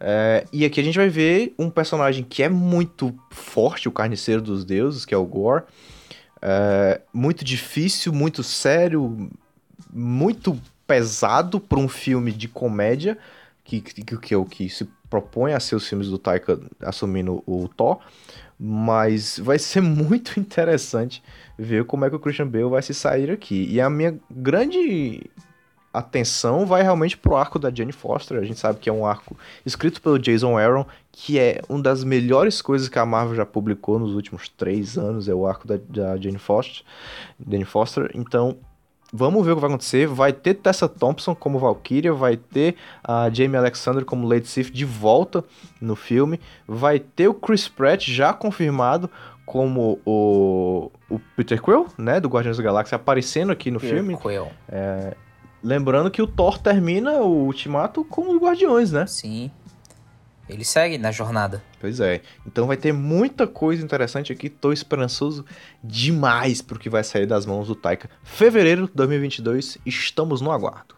É, 0.00 0.44
e 0.52 0.64
aqui 0.64 0.80
a 0.80 0.84
gente 0.84 0.98
vai 0.98 1.08
ver 1.08 1.54
um 1.58 1.70
personagem 1.70 2.24
que 2.24 2.42
é 2.42 2.48
muito 2.48 3.14
forte, 3.30 3.88
o 3.88 3.92
carniceiro 3.92 4.42
dos 4.42 4.64
deuses, 4.64 5.04
que 5.04 5.14
é 5.14 5.16
o 5.16 5.24
Gore. 5.24 5.62
É, 6.42 7.00
muito 7.12 7.44
difícil, 7.44 8.12
muito 8.12 8.42
sério, 8.42 9.30
muito 9.92 10.60
pesado 10.88 11.60
para 11.60 11.78
um 11.78 11.88
filme 11.88 12.32
de 12.32 12.48
comédia, 12.48 13.16
que, 13.62 13.80
que, 13.80 14.16
que 14.16 14.34
o 14.34 14.44
que 14.46 14.68
se 14.68 14.88
propõe 15.10 15.52
a 15.52 15.60
ser 15.60 15.76
os 15.76 15.86
filmes 15.86 16.08
do 16.08 16.18
Taika 16.18 16.58
assumindo 16.80 17.42
o 17.46 17.68
Thor. 17.68 17.98
Mas 18.58 19.38
vai 19.38 19.58
ser 19.58 19.80
muito 19.82 20.40
interessante 20.40 21.22
ver 21.56 21.84
como 21.84 22.04
é 22.04 22.10
que 22.10 22.16
o 22.16 22.18
Christian 22.18 22.48
Bale 22.48 22.70
vai 22.70 22.82
se 22.82 22.94
sair 22.94 23.30
aqui. 23.30 23.68
E 23.70 23.80
a 23.80 23.90
minha 23.90 24.18
grande 24.30 25.22
atenção 25.92 26.66
vai 26.66 26.82
realmente 26.82 27.16
pro 27.16 27.36
arco 27.36 27.58
da 27.58 27.70
Jane 27.72 27.92
Foster. 27.92 28.38
A 28.38 28.44
gente 28.44 28.58
sabe 28.58 28.78
que 28.78 28.88
é 28.88 28.92
um 28.92 29.04
arco 29.04 29.36
escrito 29.64 30.00
pelo 30.00 30.18
Jason 30.18 30.56
Aaron, 30.56 30.86
que 31.12 31.38
é 31.38 31.60
uma 31.68 31.82
das 31.82 32.04
melhores 32.04 32.62
coisas 32.62 32.88
que 32.88 32.98
a 32.98 33.06
Marvel 33.06 33.34
já 33.34 33.46
publicou 33.46 33.98
nos 33.98 34.14
últimos 34.14 34.48
três 34.48 34.96
anos, 34.96 35.28
é 35.28 35.34
o 35.34 35.46
arco 35.46 35.66
da, 35.66 35.78
da 35.88 36.16
Jane 36.16 36.38
Foster. 36.38 36.84
Jane 37.46 37.64
Foster. 37.64 38.10
Então, 38.14 38.56
vamos 39.12 39.44
ver 39.44 39.52
o 39.52 39.54
que 39.56 39.60
vai 39.60 39.70
acontecer. 39.70 40.06
Vai 40.06 40.32
ter 40.32 40.54
Tessa 40.54 40.88
Thompson 40.88 41.34
como 41.34 41.58
Valkyria, 41.58 42.12
vai 42.12 42.36
ter 42.36 42.76
a 43.02 43.30
Jamie 43.30 43.56
Alexander 43.56 44.04
como 44.04 44.28
Lady 44.28 44.46
Sif 44.46 44.70
de 44.70 44.84
volta 44.84 45.44
no 45.80 45.96
filme, 45.96 46.40
vai 46.66 46.98
ter 46.98 47.28
o 47.28 47.34
Chris 47.34 47.68
Pratt 47.68 48.06
já 48.08 48.32
confirmado 48.32 49.10
como 49.44 49.98
o, 50.04 50.90
o 51.08 51.18
Peter 51.34 51.60
Quill, 51.62 51.86
né, 51.96 52.20
do 52.20 52.28
Guardiões 52.28 52.58
da 52.58 52.62
Galáxia, 52.62 52.96
aparecendo 52.96 53.50
aqui 53.50 53.70
no 53.70 53.80
Peter 53.80 53.96
filme. 53.96 54.16
Quill. 54.18 54.48
É, 54.68 55.16
Lembrando 55.62 56.10
que 56.10 56.22
o 56.22 56.26
Thor 56.26 56.58
termina 56.58 57.14
o 57.20 57.44
ultimato 57.44 58.04
com 58.04 58.30
os 58.30 58.40
Guardiões, 58.40 58.92
né? 58.92 59.06
Sim. 59.06 59.50
Ele 60.48 60.64
segue 60.64 60.96
na 60.96 61.12
jornada. 61.12 61.62
Pois 61.80 62.00
é. 62.00 62.22
Então 62.46 62.66
vai 62.66 62.76
ter 62.76 62.92
muita 62.92 63.46
coisa 63.46 63.84
interessante 63.84 64.32
aqui. 64.32 64.48
Tô 64.48 64.72
esperançoso 64.72 65.44
demais 65.84 66.62
pro 66.62 66.78
que 66.78 66.88
vai 66.88 67.04
sair 67.04 67.26
das 67.26 67.44
mãos 67.44 67.68
do 67.68 67.74
Taika. 67.74 68.08
Fevereiro 68.22 68.86
de 68.86 68.94
2022, 68.94 69.78
estamos 69.84 70.40
no 70.40 70.50
aguardo. 70.50 70.96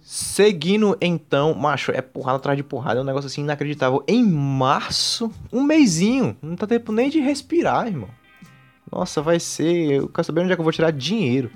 Seguindo 0.00 0.96
então, 1.00 1.54
macho, 1.54 1.92
é 1.92 2.00
porrada 2.00 2.38
atrás 2.38 2.56
de 2.56 2.62
porrada, 2.62 2.98
é 2.98 3.02
um 3.02 3.06
negócio 3.06 3.26
assim 3.26 3.42
inacreditável. 3.42 4.02
Em 4.08 4.24
março, 4.24 5.30
um 5.52 5.62
mêsinho, 5.62 6.34
não 6.40 6.56
tá 6.56 6.66
tempo 6.66 6.92
nem 6.92 7.10
de 7.10 7.20
respirar, 7.20 7.86
irmão. 7.86 8.08
Nossa, 8.90 9.20
vai 9.20 9.38
ser. 9.38 9.92
Eu 9.92 10.08
quero 10.08 10.24
saber 10.24 10.40
onde 10.40 10.52
é 10.52 10.54
que 10.54 10.60
eu 10.60 10.64
vou 10.64 10.72
tirar 10.72 10.90
dinheiro. 10.90 11.50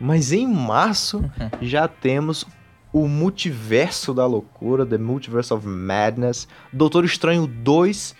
Mas 0.00 0.32
em 0.32 0.46
março 0.46 1.18
uhum. 1.18 1.50
já 1.60 1.86
temos 1.88 2.46
o 2.92 3.06
Multiverso 3.06 4.12
da 4.12 4.26
Loucura, 4.26 4.84
The 4.84 4.98
Multiverse 4.98 5.52
of 5.52 5.66
Madness. 5.66 6.48
Doutor 6.72 7.04
Estranho 7.04 7.46
2 7.46 8.14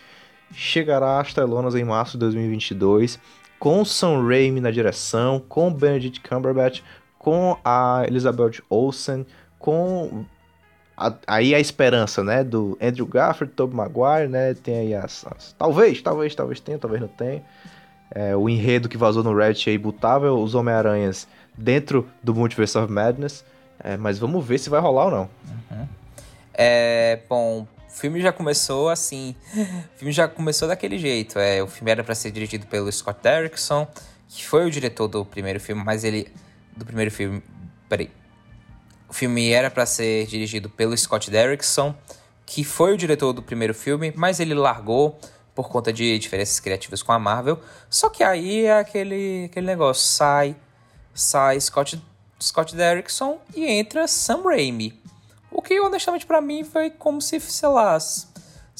chegará 0.52 1.20
às 1.20 1.32
telonas 1.32 1.74
em 1.74 1.84
março 1.84 2.12
de 2.12 2.18
2022, 2.20 3.18
com 3.58 3.84
Sam 3.84 4.26
Raimi 4.26 4.60
na 4.60 4.70
direção, 4.70 5.40
com 5.48 5.72
Benedict 5.72 6.20
Cumberbatch, 6.28 6.80
com 7.18 7.56
a 7.64 8.04
Elizabeth 8.06 8.62
Olsen, 8.68 9.26
com 9.58 10.24
a, 10.96 11.14
aí 11.26 11.54
a 11.54 11.60
esperança, 11.60 12.24
né, 12.24 12.42
do 12.42 12.76
Andrew 12.80 13.06
Garfield, 13.06 13.54
Tobey 13.54 13.76
Maguire, 13.76 14.28
né, 14.28 14.54
tem 14.54 14.78
aí 14.78 14.94
as, 14.94 15.26
as 15.26 15.52
talvez, 15.52 16.00
talvez, 16.02 16.34
talvez 16.34 16.60
tenha, 16.60 16.78
talvez 16.78 17.00
não 17.00 17.08
tenha. 17.08 17.42
É, 18.12 18.34
o 18.34 18.48
enredo 18.48 18.88
que 18.88 18.96
vazou 18.96 19.22
no 19.22 19.34
Reddit 19.34 19.70
aí 19.70 19.78
botável, 19.78 20.38
os 20.38 20.54
Homem-Aranhas 20.54 21.28
dentro 21.56 22.08
do 22.22 22.34
Multiverse 22.34 22.76
of 22.76 22.92
Madness. 22.92 23.44
É, 23.82 23.96
mas 23.96 24.18
vamos 24.18 24.44
ver 24.44 24.58
se 24.58 24.68
vai 24.68 24.80
rolar 24.80 25.06
ou 25.06 25.10
não. 25.10 25.30
Uhum. 25.70 25.88
É, 26.52 27.20
bom, 27.28 27.66
o 27.88 27.90
filme 27.90 28.20
já 28.20 28.32
começou 28.32 28.88
assim. 28.88 29.34
O 29.94 29.98
filme 29.98 30.12
já 30.12 30.28
começou 30.28 30.68
daquele 30.68 30.98
jeito. 30.98 31.38
É, 31.38 31.62
o 31.62 31.66
filme 31.66 31.90
era 31.90 32.04
para 32.04 32.14
ser 32.14 32.30
dirigido 32.30 32.66
pelo 32.66 32.90
Scott 32.92 33.20
Derrickson, 33.22 33.88
que 34.28 34.44
foi 34.44 34.66
o 34.66 34.70
diretor 34.70 35.08
do 35.08 35.24
primeiro 35.24 35.60
filme, 35.60 35.82
mas 35.84 36.04
ele. 36.04 36.30
Do 36.76 36.84
primeiro 36.84 37.10
filme. 37.10 37.42
Peraí. 37.88 38.10
O 39.08 39.12
filme 39.12 39.50
era 39.50 39.70
para 39.70 39.84
ser 39.86 40.26
dirigido 40.26 40.70
pelo 40.70 40.96
Scott 40.96 41.30
Derrickson, 41.30 41.94
que 42.46 42.62
foi 42.62 42.94
o 42.94 42.96
diretor 42.96 43.32
do 43.32 43.42
primeiro 43.42 43.74
filme, 43.74 44.12
mas 44.14 44.38
ele 44.38 44.54
largou 44.54 45.18
por 45.52 45.68
conta 45.68 45.92
de 45.92 46.16
diferenças 46.18 46.60
criativas 46.60 47.02
com 47.02 47.10
a 47.12 47.18
Marvel. 47.18 47.58
Só 47.88 48.08
que 48.08 48.22
aí 48.22 48.66
é 48.66 48.78
aquele, 48.78 49.46
aquele 49.46 49.66
negócio, 49.66 50.06
sai 50.06 50.54
sai 51.12 51.60
Scott, 51.60 52.02
Scott 52.40 52.74
Derrickson 52.74 53.38
e 53.54 53.64
entra 53.66 54.08
Sam 54.08 54.42
Raimi. 54.42 54.98
O 55.50 55.60
que 55.60 55.80
honestamente 55.80 56.26
para 56.26 56.40
mim 56.40 56.64
foi 56.64 56.90
como 56.90 57.20
se, 57.20 57.38
sei 57.40 57.68
lá, 57.68 57.98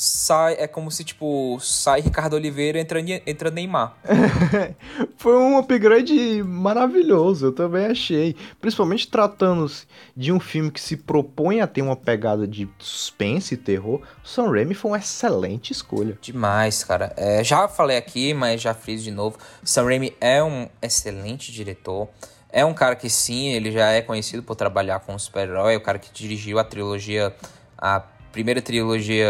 sai, 0.03 0.57
é 0.59 0.67
como 0.67 0.91
se 0.91 1.05
tipo, 1.05 1.59
sai 1.61 2.01
Ricardo 2.01 2.33
Oliveira 2.33 2.79
e 2.79 2.81
entra, 2.81 3.01
entra 3.01 3.51
Neymar. 3.51 3.95
foi 5.19 5.37
um 5.37 5.59
upgrade 5.59 6.43
maravilhoso, 6.43 7.47
eu 7.47 7.53
também 7.53 7.85
achei. 7.85 8.35
Principalmente 8.63 9.09
tratando-se 9.09 9.87
de 10.17 10.33
um 10.33 10.41
filme 10.41 10.71
que 10.71 10.81
se 10.81 10.97
propõe 10.97 11.61
a 11.61 11.67
ter 11.67 11.83
uma 11.83 11.97
pegada 11.97 12.49
de 12.49 12.67
suspense 12.79 13.53
e 13.53 13.59
terror, 13.59 14.01
Sam 14.25 14.51
Raimi 14.51 14.75
foi 14.75 14.93
uma 14.93 14.99
excelente 14.99 15.71
escolha. 15.71 16.17
Demais, 16.23 16.83
cara. 16.83 17.13
É, 17.15 17.45
já 17.45 17.69
falei 17.69 17.99
aqui, 17.99 18.33
mas 18.33 18.63
já 18.63 18.73
fiz 18.73 19.03
de 19.03 19.11
novo. 19.11 19.37
Sam 19.63 19.85
Raimi 19.85 20.17
é 20.19 20.43
um 20.43 20.67
excelente 20.81 21.53
diretor. 21.53 22.09
É 22.53 22.65
um 22.65 22.75
cara 22.75 22.97
que 22.97 23.09
sim, 23.09 23.49
ele 23.49 23.71
já 23.71 23.91
é 23.91 24.03
conhecido 24.03 24.43
por 24.43 24.57
trabalhar 24.57 25.01
com 25.01 25.19
super-herói, 25.19 25.77
o 25.77 25.81
cara 25.81 25.99
que 25.99 26.11
dirigiu 26.13 26.59
a 26.59 26.65
trilogia, 26.65 27.35
a 27.79 28.01
primeira 28.33 28.61
trilogia 28.61 29.29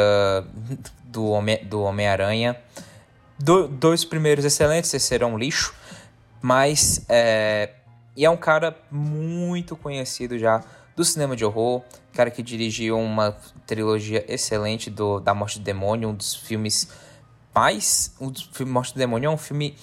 do 1.05 1.26
Homem-Aranha. 1.28 1.68
Do 1.68 1.82
Homem 1.82 2.06
-Aranha. 2.06 2.56
Do, 3.42 3.66
dois 3.66 4.05
primeiros 4.05 4.44
excelentes, 4.44 4.90
terceiro 4.90 5.24
é 5.24 5.26
um 5.26 5.38
lixo, 5.38 5.74
mas 6.42 7.06
é, 7.09 7.70
e 8.14 8.22
é 8.22 8.28
um 8.28 8.36
cara 8.36 8.76
muito 8.90 9.74
conhecido 9.74 10.38
já 10.38 10.62
do 10.94 11.02
cinema 11.02 11.34
de 11.34 11.42
horror, 11.42 11.82
cara 12.12 12.30
que 12.30 12.42
dirigiu 12.42 12.98
uma 12.98 13.34
trilogia 13.66 14.22
excelente 14.28 14.90
do 14.90 15.20
da 15.20 15.32
Morte 15.32 15.59
do 15.59 15.64
Demônio, 15.64 16.10
um 16.10 16.14
dos 16.14 16.34
filmes 16.34 16.88
mais, 17.55 18.14
o 18.20 18.30
filme 18.52 18.70
Morte 18.70 18.92
do 18.92 18.98
Demônio 18.98 19.28
é 19.28 19.30
um 19.30 19.38
filme 19.38 19.74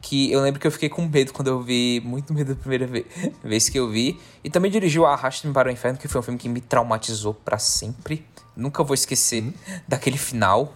que 0.00 0.30
eu 0.30 0.40
lembro 0.40 0.60
que 0.60 0.66
eu 0.66 0.70
fiquei 0.70 0.88
com 0.88 1.06
medo 1.06 1.32
quando 1.32 1.48
eu 1.48 1.60
vi, 1.60 2.00
muito 2.04 2.32
medo 2.32 2.54
da 2.54 2.60
primeira 2.60 2.86
vez, 2.86 3.06
vez 3.42 3.68
que 3.68 3.78
eu 3.78 3.90
vi. 3.90 4.18
E 4.42 4.50
também 4.50 4.70
dirigiu 4.70 5.04
Arraste-me 5.04 5.52
para 5.52 5.68
o 5.68 5.72
Inferno, 5.72 5.98
que 5.98 6.08
foi 6.08 6.20
um 6.20 6.24
filme 6.24 6.38
que 6.38 6.48
me 6.48 6.60
traumatizou 6.60 7.34
para 7.34 7.58
sempre. 7.58 8.24
Nunca 8.56 8.82
vou 8.82 8.94
esquecer 8.94 9.42
uhum. 9.42 9.52
daquele 9.86 10.18
final. 10.18 10.74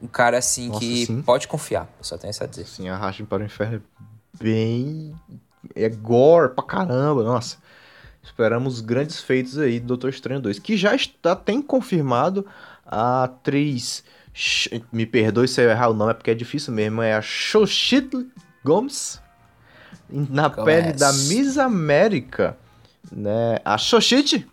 Um 0.00 0.06
cara 0.06 0.38
assim 0.38 0.68
Nossa, 0.68 0.80
que 0.80 1.06
sim. 1.06 1.22
pode 1.22 1.48
confiar, 1.48 1.88
eu 1.98 2.04
só 2.04 2.18
tenho 2.18 2.30
isso 2.30 2.44
a 2.44 2.46
dizer. 2.46 2.66
Sim, 2.66 2.88
Arraste-me 2.88 3.26
para 3.26 3.42
o 3.42 3.46
Inferno 3.46 3.76
é 3.76 4.42
bem. 4.42 5.14
É 5.74 5.88
gore 5.88 6.54
pra 6.54 6.64
caramba, 6.64 7.22
nossa. 7.22 7.56
Esperamos 8.22 8.80
grandes 8.80 9.20
feitos 9.20 9.58
aí 9.58 9.78
do 9.78 9.86
Doutor 9.88 10.10
Estranho 10.10 10.40
2, 10.40 10.58
que 10.58 10.76
já 10.76 10.94
está 10.94 11.36
tem 11.36 11.60
confirmado 11.60 12.46
a 12.84 13.24
atriz. 13.24 14.02
Me 14.90 15.06
perdoe 15.06 15.46
se 15.46 15.62
eu 15.62 15.70
errar 15.70 15.90
o 15.90 15.94
nome, 15.94 16.10
é 16.10 16.14
porque 16.14 16.30
é 16.30 16.34
difícil 16.34 16.72
mesmo. 16.72 17.02
É 17.02 17.14
a 17.14 17.22
Xochitl 17.22 18.22
Gomes. 18.64 19.20
Na 20.08 20.50
pele 20.50 20.92
da 20.92 21.12
Miss 21.12 21.58
América. 21.58 22.56
Né? 23.12 23.58
A 23.64 23.76
Xochitl, 23.76 24.46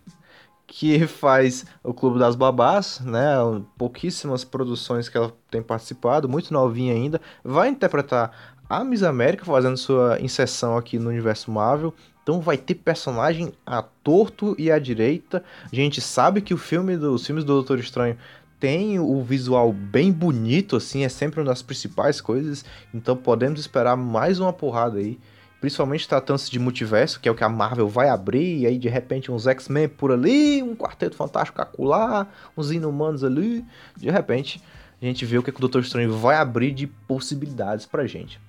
que 0.67 1.05
faz 1.07 1.65
o 1.83 1.93
Clube 1.93 2.19
das 2.19 2.35
Babás, 2.35 2.99
né? 3.01 3.35
Pouquíssimas 3.77 4.43
produções 4.43 5.09
que 5.09 5.17
ela 5.17 5.33
tem 5.49 5.61
participado, 5.61 6.29
muito 6.29 6.53
novinha 6.53 6.93
ainda. 6.93 7.19
Vai 7.43 7.69
interpretar 7.69 8.55
a 8.69 8.83
Miss 8.83 9.03
América, 9.03 9.43
fazendo 9.43 9.75
sua 9.75 10.17
inserção 10.21 10.77
aqui 10.77 10.97
no 10.97 11.09
universo 11.09 11.51
Marvel. 11.51 11.93
Então 12.23 12.39
vai 12.39 12.55
ter 12.55 12.75
personagem 12.75 13.51
a 13.65 13.81
torto 13.81 14.55
e 14.57 14.71
à 14.71 14.79
direita. 14.79 15.43
A 15.71 15.75
gente 15.75 15.99
sabe 15.99 16.39
que 16.39 16.53
o 16.53 16.57
filme 16.57 16.95
do, 16.95 17.13
os 17.13 17.25
filmes 17.25 17.43
do 17.43 17.53
Doutor 17.53 17.79
Estranho 17.79 18.17
tem 18.61 18.99
o 18.99 19.23
visual 19.23 19.73
bem 19.73 20.11
bonito, 20.11 20.75
assim, 20.75 21.03
é 21.03 21.09
sempre 21.09 21.39
uma 21.39 21.47
das 21.47 21.63
principais 21.63 22.21
coisas. 22.21 22.63
Então 22.93 23.17
podemos 23.17 23.59
esperar 23.59 23.97
mais 23.97 24.39
uma 24.39 24.53
porrada 24.53 24.99
aí. 24.99 25.19
Principalmente 25.59 26.07
tratando-se 26.07 26.49
de 26.49 26.59
multiverso, 26.59 27.19
que 27.19 27.27
é 27.27 27.31
o 27.31 27.35
que 27.35 27.43
a 27.43 27.49
Marvel 27.49 27.87
vai 27.87 28.07
abrir, 28.07 28.59
e 28.59 28.67
aí 28.67 28.77
de 28.77 28.87
repente 28.87 29.31
uns 29.31 29.47
X-Men 29.47 29.89
por 29.89 30.11
ali, 30.11 30.61
um 30.61 30.75
Quarteto 30.75 31.15
Fantástico 31.15 31.59
acolá, 31.61 32.27
uns 32.55 32.71
Inumanos 32.71 33.23
ali. 33.23 33.65
De 33.97 34.09
repente, 34.09 34.61
a 35.01 35.05
gente 35.05 35.25
vê 35.25 35.39
o 35.39 35.43
que, 35.43 35.51
que 35.51 35.57
o 35.57 35.61
Doutor 35.61 35.81
Estranho 35.81 36.13
vai 36.13 36.35
abrir 36.35 36.71
de 36.71 36.85
possibilidades 36.85 37.87
pra 37.87 38.05
gente. 38.05 38.39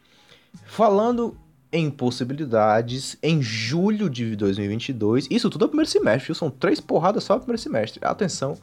Falando 0.67 1.37
em 1.73 1.91
possibilidades 1.91 3.17
em 3.23 3.41
julho 3.41 4.11
de 4.11 4.37
2022. 4.37 5.27
Isso 5.31 5.49
tudo 5.49 5.65
é 5.65 5.67
o 5.67 5.69
primeiro 5.71 5.91
semestre? 5.91 6.35
São 6.35 6.51
três 6.51 6.81
porradas 6.81 7.25
só 7.25 7.35
no 7.35 7.41
primeiro 7.41 7.63
semestre. 7.63 7.99
Atenção, 8.05 8.59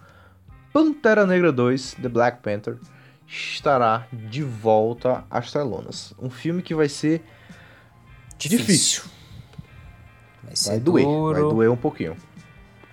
Pantera 0.72 1.26
Negra 1.26 1.52
2, 1.52 1.96
The 2.02 2.10
Black 2.10 2.42
Panther, 2.42 2.78
estará 3.28 4.08
de 4.12 4.44
volta 4.44 5.24
às 5.30 5.52
telonas. 5.52 6.14
Um 6.20 6.30
filme 6.30 6.62
que 6.62 6.76
vai 6.76 6.88
ser 6.88 7.24
difícil. 8.38 8.66
difícil. 8.66 9.04
Vai 10.44 10.56
ser 10.56 10.70
vai 10.70 10.80
doer, 10.80 11.06
duro, 11.06 11.34
vai 11.34 11.54
doer 11.56 11.72
um 11.72 11.78
pouquinho. 11.78 12.16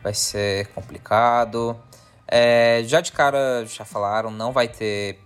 Vai 0.02 0.14
ser 0.14 0.68
complicado. 0.68 1.76
É, 2.26 2.82
já 2.84 3.00
de 3.00 3.12
cara, 3.12 3.64
já 3.66 3.84
falaram, 3.84 4.30
não 4.30 4.52
vai 4.52 4.68
ter... 4.68 5.20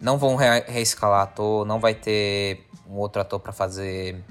Não 0.00 0.16
vão 0.16 0.34
re 0.34 0.60
reescalar 0.60 1.22
ator, 1.22 1.66
não 1.66 1.78
vai 1.78 1.94
ter 1.94 2.66
um 2.88 2.94
outro 2.94 3.20
ator 3.20 3.38
para 3.38 3.52
fazer 3.52 4.24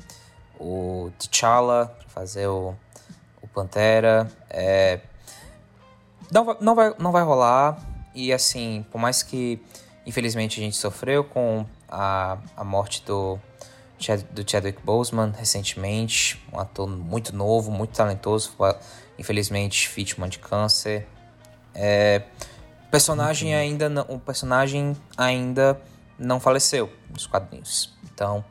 o 0.60 1.12
T'Challa, 1.20 1.96
para 2.00 2.10
fazer 2.10 2.48
o, 2.48 2.76
o 3.42 3.48
Pantera. 3.48 4.28
É, 4.50 5.00
não, 6.32 6.46
vai, 6.46 6.58
não, 6.60 6.76
vai, 6.76 6.94
não 6.98 7.12
vai 7.12 7.24
rolar. 7.24 7.78
E 8.14 8.34
assim, 8.34 8.86
por 8.92 9.00
mais 9.00 9.24
que 9.24 9.62
infelizmente 10.06 10.60
a 10.60 10.64
gente 10.64 10.76
sofreu 10.76 11.24
com 11.24 11.66
a, 11.88 12.38
a 12.56 12.64
morte 12.64 13.04
do, 13.06 13.40
do 14.32 14.50
Chadwick 14.50 14.82
Boseman 14.84 15.32
recentemente, 15.38 16.42
um 16.52 16.60
ator 16.60 16.88
muito 16.88 17.36
novo, 17.36 17.72
muito 17.72 17.96
talentoso, 17.96 18.56
infelizmente 19.18 19.90
vítima 19.94 20.28
de 20.28 20.40
câncer. 20.40 21.08
É, 21.74 22.24
o 22.88 22.90
personagem 22.90 23.54
uhum. 23.54 23.60
ainda 23.60 23.90
não, 23.90 24.06
o 24.10 24.20
personagem 24.20 24.98
ainda 25.16 25.80
não 26.18 26.40
faleceu 26.40 26.92
nos 27.12 27.28
quadrinhos. 27.28 27.96
Então, 28.12 28.44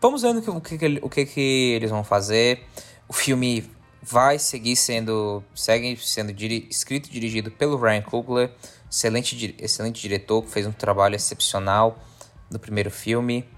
vamos 0.00 0.22
vendo 0.22 0.38
o 0.38 0.60
que, 0.60 0.74
o 0.74 0.78
que, 0.78 1.00
o 1.02 1.10
que, 1.10 1.26
que 1.26 1.72
eles 1.74 1.90
vão 1.90 2.04
fazer. 2.04 2.64
O 3.08 3.12
filme 3.12 3.68
vai 4.02 4.38
seguir 4.38 4.76
sendo 4.76 5.42
segue 5.54 5.96
sendo 5.96 6.32
diri, 6.32 6.66
escrito 6.70 7.08
e 7.08 7.12
dirigido 7.12 7.50
pelo 7.50 7.76
Ryan 7.76 8.02
Coogler, 8.02 8.50
excelente 8.90 9.56
excelente 9.58 10.00
diretor 10.00 10.42
que 10.42 10.50
fez 10.50 10.66
um 10.66 10.72
trabalho 10.72 11.14
excepcional 11.14 11.98
no 12.50 12.58
primeiro 12.58 12.90
filme. 12.90 13.48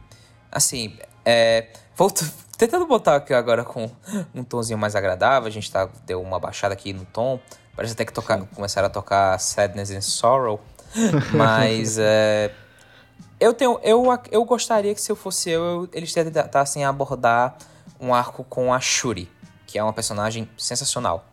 Assim, 0.51 0.99
é, 1.25 1.69
volto, 1.95 2.25
tentando 2.57 2.87
botar 2.87 3.17
aqui 3.17 3.35
agora 3.35 3.65
com 3.65 3.91
um 4.35 4.43
tomzinho 4.43 4.79
mais 4.79 4.97
agradável, 4.97 5.47
a 5.47 5.51
gente 5.51 5.71
tá 5.71 5.89
deu 6.07 6.21
uma 6.21 6.39
baixada 6.39 6.75
aqui 6.75 6.93
no 6.93 7.05
tom, 7.05 7.39
parece 7.77 7.93
até 7.93 8.05
que 8.05 8.13
tocar, 8.13 8.41
começaram 8.47 8.87
a 8.87 8.91
tocar 8.91 9.39
Sadness 9.39 9.91
and 9.91 10.01
Sorrow, 10.01 10.61
mas 11.33 11.97
é, 12.01 12.51
eu 13.41 13.55
tenho. 13.55 13.81
Eu, 13.83 14.05
eu 14.31 14.45
gostaria 14.45 14.95
que 14.95 15.01
se 15.01 15.11
eu 15.11 15.17
fosse 15.17 15.51
eu, 15.51 15.89
eles 15.93 16.13
tentassem 16.13 16.85
abordar 16.85 17.57
um 17.99 18.15
arco 18.15 18.45
com 18.45 18.73
a 18.73 18.81
Shuri, 18.81 19.31
que 19.71 19.79
é 19.79 19.83
uma 19.83 19.93
personagem 19.93 20.49
sensacional. 20.59 21.25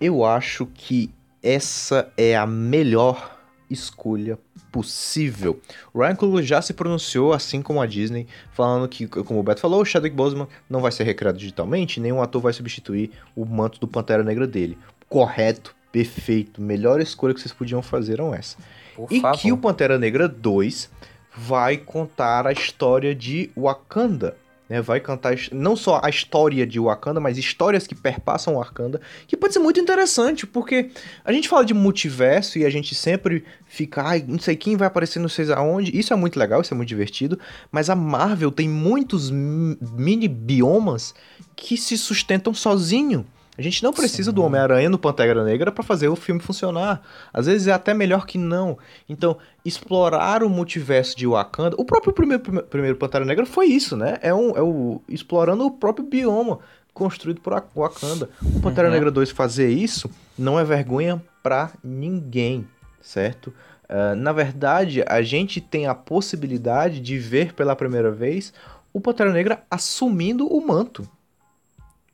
Eu 0.00 0.24
acho 0.24 0.64
que 0.66 1.12
essa 1.42 2.10
é 2.16 2.34
a 2.34 2.46
melhor 2.46 3.38
escolha 3.68 4.38
possível. 4.72 5.60
O 5.92 6.00
Ryan 6.00 6.16
Coogler 6.16 6.44
já 6.44 6.62
se 6.62 6.72
pronunciou, 6.72 7.34
assim 7.34 7.60
como 7.60 7.82
a 7.82 7.86
Disney, 7.86 8.26
falando 8.52 8.88
que, 8.88 9.06
como 9.06 9.38
o 9.38 9.42
Beto 9.42 9.60
falou, 9.60 9.82
o 9.82 9.84
Chadwick 9.84 10.16
Boseman 10.16 10.48
não 10.68 10.80
vai 10.80 10.90
ser 10.90 11.04
recriado 11.04 11.36
digitalmente, 11.36 12.00
nenhum 12.00 12.22
ator 12.22 12.40
vai 12.40 12.54
substituir 12.54 13.10
o 13.36 13.44
manto 13.44 13.78
do 13.78 13.86
Pantera 13.86 14.24
Negra 14.24 14.46
dele. 14.46 14.78
Correto, 15.06 15.76
perfeito, 15.92 16.62
melhor 16.62 17.00
escolha 17.00 17.34
que 17.34 17.40
vocês 17.40 17.52
podiam 17.52 17.82
fazer 17.82 18.14
eram 18.14 18.34
essa. 18.34 18.56
Por 18.96 19.12
e 19.12 19.20
favor. 19.20 19.38
que 19.38 19.52
o 19.52 19.58
Pantera 19.58 19.98
Negra 19.98 20.26
2 20.26 20.90
vai 21.36 21.76
contar 21.76 22.46
a 22.46 22.52
história 22.52 23.14
de 23.14 23.50
Wakanda. 23.56 24.36
Né? 24.68 24.80
Vai 24.80 25.00
cantar 25.00 25.36
não 25.52 25.76
só 25.76 26.00
a 26.02 26.08
história 26.08 26.66
de 26.66 26.80
Wakanda, 26.80 27.20
mas 27.20 27.36
histórias 27.36 27.86
que 27.86 27.94
perpassam 27.94 28.56
Wakanda, 28.56 29.00
que 29.26 29.36
pode 29.36 29.52
ser 29.52 29.60
muito 29.60 29.78
interessante, 29.78 30.46
porque 30.46 30.90
a 31.24 31.32
gente 31.32 31.48
fala 31.48 31.64
de 31.64 31.74
multiverso 31.74 32.58
e 32.58 32.64
a 32.64 32.70
gente 32.70 32.94
sempre 32.94 33.44
fica, 33.66 34.02
não 34.26 34.38
sei 34.38 34.56
quem 34.56 34.76
vai 34.76 34.88
aparecer, 34.88 35.18
não 35.18 35.28
sei 35.28 35.52
aonde. 35.52 35.96
Isso 35.96 36.12
é 36.12 36.16
muito 36.16 36.38
legal, 36.38 36.60
isso 36.60 36.72
é 36.72 36.76
muito 36.76 36.88
divertido, 36.88 37.38
mas 37.70 37.90
a 37.90 37.94
Marvel 37.94 38.50
tem 38.50 38.68
muitos 38.68 39.30
mini 39.30 40.28
biomas 40.28 41.14
que 41.54 41.76
se 41.76 41.98
sustentam 41.98 42.54
sozinho. 42.54 43.26
A 43.56 43.62
gente 43.62 43.82
não 43.82 43.92
precisa 43.92 44.30
Sim. 44.30 44.34
do 44.34 44.42
Homem-Aranha 44.42 44.90
no 44.90 44.98
Pantera 44.98 45.44
Negra 45.44 45.70
para 45.70 45.84
fazer 45.84 46.08
o 46.08 46.16
filme 46.16 46.40
funcionar. 46.40 47.02
Às 47.32 47.46
vezes 47.46 47.68
é 47.68 47.72
até 47.72 47.94
melhor 47.94 48.26
que 48.26 48.36
não. 48.36 48.76
Então, 49.08 49.36
explorar 49.64 50.42
o 50.42 50.50
multiverso 50.50 51.16
de 51.16 51.26
Wakanda. 51.26 51.76
O 51.78 51.84
próprio 51.84 52.12
primeiro, 52.12 52.42
primeiro 52.64 52.96
Pantera 52.96 53.24
Negra 53.24 53.46
foi 53.46 53.66
isso, 53.66 53.96
né? 53.96 54.18
É, 54.20 54.34
um, 54.34 54.50
é 54.56 54.62
o 54.62 55.00
explorando 55.08 55.64
o 55.64 55.70
próprio 55.70 56.04
bioma 56.04 56.58
construído 56.92 57.40
por 57.40 57.52
Wakanda. 57.74 58.28
O 58.42 58.60
Pantera 58.60 58.88
uhum. 58.88 58.94
Negra 58.94 59.10
2 59.10 59.30
fazer 59.30 59.68
isso 59.68 60.10
não 60.38 60.58
é 60.58 60.64
vergonha 60.64 61.22
para 61.42 61.72
ninguém, 61.82 62.66
certo? 63.00 63.52
Uh, 63.84 64.16
na 64.16 64.32
verdade, 64.32 65.04
a 65.06 65.20
gente 65.20 65.60
tem 65.60 65.86
a 65.86 65.94
possibilidade 65.94 67.00
de 67.00 67.18
ver 67.18 67.52
pela 67.52 67.76
primeira 67.76 68.10
vez 68.10 68.52
o 68.92 69.00
Pantera 69.00 69.32
Negra 69.32 69.62
assumindo 69.70 70.46
o 70.46 70.64
manto 70.64 71.06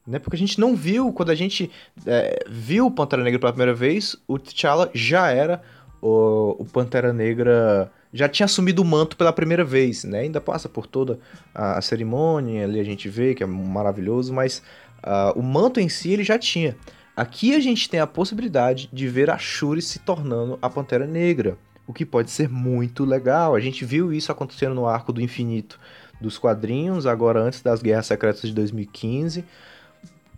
né? 0.07 0.19
Porque 0.19 0.37
a 0.37 0.39
gente 0.39 0.59
não 0.59 0.75
viu, 0.75 1.13
quando 1.13 1.31
a 1.31 1.35
gente 1.35 1.71
é, 2.07 2.45
viu 2.49 2.87
o 2.87 2.91
Pantera 2.91 3.23
Negra 3.23 3.39
pela 3.39 3.53
primeira 3.53 3.75
vez, 3.75 4.17
o 4.27 4.39
T'Challa 4.39 4.91
já 4.95 5.31
era 5.31 5.63
o, 6.01 6.57
o, 6.59 6.65
Pantera 6.65 7.13
Negra, 7.13 7.91
já 8.13 8.29
tinha 8.29 8.45
assumido 8.45 8.83
o 8.83 8.85
manto 8.85 9.17
pela 9.17 9.33
primeira 9.33 9.65
vez, 9.65 10.05
né? 10.05 10.21
Ainda 10.21 10.41
passa 10.41 10.69
por 10.69 10.87
toda 10.87 11.19
a, 11.55 11.79
a 11.79 11.83
cerimônia, 11.83 12.65
ali 12.65 12.81
a 12.81 12.85
gente 12.85 13.09
vê 13.09 13.35
que 13.35 13.43
é 13.43 13.47
maravilhoso, 13.47 14.33
mas 14.33 14.63
uh, 15.05 15.39
o 15.39 15.43
manto 15.43 15.81
em 15.81 15.89
si 15.89 16.13
ele 16.13 16.25
já 16.25 16.39
tinha. 16.39 16.77
Aqui 17.17 17.55
a 17.55 17.61
gente 17.61 17.89
tem 17.89 18.01
a 18.01 18.07
possibilidade 18.07 18.89
de 18.93 19.07
ver 19.09 19.31
a 19.31 19.37
Shuri 19.37 19.83
se 19.83 19.99
tornando 19.99 20.59
a 20.63 20.71
Pantera 20.71 21.07
Negra, 21.07 21.59
o 21.87 21.93
que 21.93 22.07
pode 22.07 22.31
ser 22.31 22.49
muito 22.49 23.05
legal. 23.05 23.55
A 23.55 23.61
gente 23.61 23.85
viu 23.85 24.13
isso 24.13 24.33
acontecendo 24.33 24.75
no 24.75 24.87
Arco 24.87 25.13
do 25.13 25.21
Infinito 25.21 25.79
dos 26.21 26.39
quadrinhos, 26.39 27.07
agora 27.07 27.41
antes 27.41 27.63
das 27.63 27.83
Guerras 27.83 28.07
Secretas 28.07 28.43
de 28.43 28.55
2015. 28.55 29.45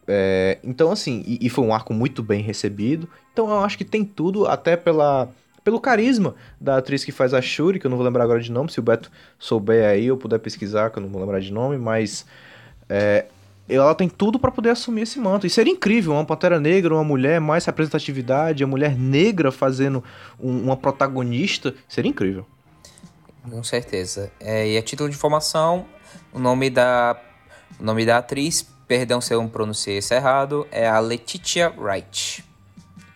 É, 0.06 0.58
então, 0.64 0.90
assim, 0.90 1.22
e, 1.26 1.46
e, 1.46 1.48
foi 1.48 1.64
um 1.64 1.72
arco 1.72 1.94
muito 1.94 2.22
bem 2.22 2.42
recebido. 2.42 3.08
Então, 3.32 3.48
eu 3.48 3.58
acho 3.60 3.78
que 3.78 3.84
tem 3.84 4.04
tudo, 4.04 4.46
até 4.46 4.76
pela, 4.76 5.28
pelo 5.62 5.80
carisma 5.80 6.34
da 6.60 6.78
atriz 6.78 7.04
que 7.04 7.12
faz 7.12 7.32
a 7.32 7.40
Shuri, 7.40 7.78
que 7.78 7.86
eu 7.86 7.90
não 7.90 7.96
vou 7.96 8.04
lembrar 8.04 8.24
agora 8.24 8.40
de 8.40 8.50
nome, 8.50 8.70
se 8.70 8.80
o 8.80 8.82
Beto 8.82 9.10
souber 9.38 9.88
aí 9.88 10.10
ou 10.10 10.16
puder 10.16 10.38
pesquisar, 10.38 10.90
que 10.90 10.98
eu 10.98 11.02
não 11.02 11.08
vou 11.08 11.20
lembrar 11.20 11.40
de 11.40 11.52
nome, 11.52 11.78
mas 11.78 12.26
é, 12.88 13.26
ela 13.68 13.94
tem 13.94 14.08
tudo 14.08 14.38
para 14.38 14.50
poder 14.50 14.70
assumir 14.70 15.02
esse 15.02 15.18
manto. 15.18 15.46
E 15.46 15.50
seria 15.50 15.72
incrível, 15.72 16.12
uma 16.12 16.24
Pantera 16.24 16.58
Negra, 16.58 16.94
uma 16.94 17.04
mulher, 17.04 17.40
mais 17.40 17.64
representatividade, 17.64 18.64
a 18.64 18.66
mulher 18.66 18.96
negra 18.96 19.52
fazendo 19.52 20.02
um, 20.38 20.64
uma 20.64 20.76
protagonista, 20.76 21.74
seria 21.88 22.10
incrível. 22.10 22.46
Com 23.48 23.62
certeza. 23.62 24.30
É, 24.40 24.68
e 24.68 24.76
a 24.76 24.82
título 24.82 25.08
de 25.08 25.16
informação, 25.16 25.86
o 26.32 26.38
nome 26.38 26.70
da, 26.70 27.20
o 27.80 27.84
nome 27.84 28.04
da 28.06 28.18
atriz, 28.18 28.66
perdão 28.86 29.20
se 29.20 29.34
eu 29.34 29.48
pronunciei 29.48 29.98
isso 29.98 30.12
errado, 30.14 30.66
é 30.70 30.88
a 30.88 30.98
Letitia 31.00 31.72
Wright. 31.76 32.44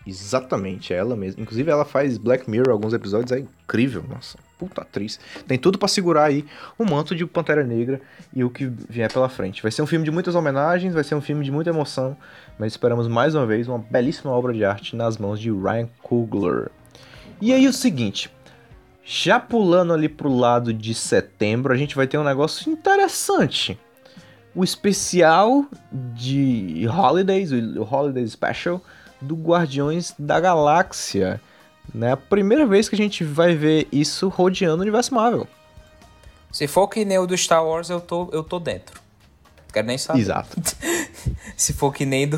Exatamente, 0.07 0.93
é 0.93 0.97
ela 0.97 1.17
mesma. 1.17 1.41
Inclusive, 1.41 1.69
ela 1.69 1.83
faz 1.83 2.17
Black 2.17 2.49
Mirror 2.49 2.71
alguns 2.71 2.93
episódios, 2.93 3.31
é 3.33 3.39
incrível, 3.39 4.03
nossa. 4.07 4.37
Puta 4.57 4.81
atriz. 4.81 5.19
Tem 5.45 5.57
tudo 5.57 5.77
para 5.77 5.87
segurar 5.87 6.23
aí 6.23 6.45
o 6.79 6.85
manto 6.85 7.13
de 7.13 7.25
Pantera 7.25 7.63
Negra 7.63 8.01
e 8.33 8.43
o 8.43 8.49
que 8.49 8.65
vier 8.89 9.11
pela 9.11 9.27
frente. 9.27 9.61
Vai 9.61 9.71
ser 9.71 9.81
um 9.81 9.85
filme 9.85 10.05
de 10.05 10.09
muitas 10.09 10.33
homenagens, 10.33 10.93
vai 10.93 11.03
ser 11.03 11.13
um 11.13 11.21
filme 11.21 11.43
de 11.43 11.51
muita 11.51 11.69
emoção, 11.69 12.15
mas 12.57 12.71
esperamos 12.71 13.07
mais 13.07 13.35
uma 13.35 13.45
vez 13.45 13.67
uma 13.67 13.77
belíssima 13.77 14.31
obra 14.31 14.53
de 14.53 14.63
arte 14.63 14.95
nas 14.95 15.17
mãos 15.17 15.39
de 15.39 15.51
Ryan 15.51 15.89
Coogler. 16.01 16.71
E 17.39 17.53
aí 17.53 17.67
o 17.67 17.73
seguinte, 17.73 18.31
já 19.03 19.39
pulando 19.39 19.93
ali 19.93 20.09
pro 20.09 20.33
lado 20.33 20.73
de 20.73 20.93
setembro, 20.95 21.73
a 21.73 21.77
gente 21.77 21.95
vai 21.95 22.07
ter 22.07 22.17
um 22.17 22.23
negócio 22.23 22.71
interessante. 22.71 23.77
O 24.55 24.63
especial 24.63 25.65
de 25.91 26.87
Holidays, 26.87 27.51
o 27.51 27.83
Holiday 27.83 28.27
Special 28.27 28.81
do 29.21 29.35
Guardiões 29.35 30.13
da 30.17 30.39
Galáxia. 30.39 31.39
Né? 31.93 32.11
A 32.11 32.17
primeira 32.17 32.65
vez 32.65 32.89
que 32.89 32.95
a 32.95 32.97
gente 32.97 33.23
vai 33.23 33.55
ver 33.55 33.87
isso 33.91 34.27
rodeando 34.27 34.77
o 34.77 34.81
universo 34.81 35.13
Marvel. 35.13 35.47
Se 36.51 36.67
for 36.67 36.87
que 36.87 37.05
nem 37.05 37.17
o 37.17 37.27
do 37.27 37.37
Star 37.37 37.63
Wars, 37.63 37.89
eu 37.89 38.01
tô, 38.01 38.29
eu 38.31 38.43
tô 38.43 38.59
dentro. 38.59 38.99
Não 39.67 39.73
quero 39.73 39.87
nem 39.87 39.97
saber. 39.97 40.19
Exato. 40.19 40.59
Se 41.55 41.73
for 41.73 41.93
que 41.93 42.05
nem 42.05 42.27
do. 42.27 42.37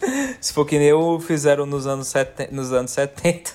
Se 0.40 0.52
for 0.52 0.64
que 0.64 0.78
nem 0.78 0.92
o 0.92 1.18
fizeram 1.18 1.66
nos 1.66 1.86
anos, 1.86 2.08
seten... 2.08 2.48
nos 2.52 2.72
anos 2.72 2.90
70. 2.92 3.52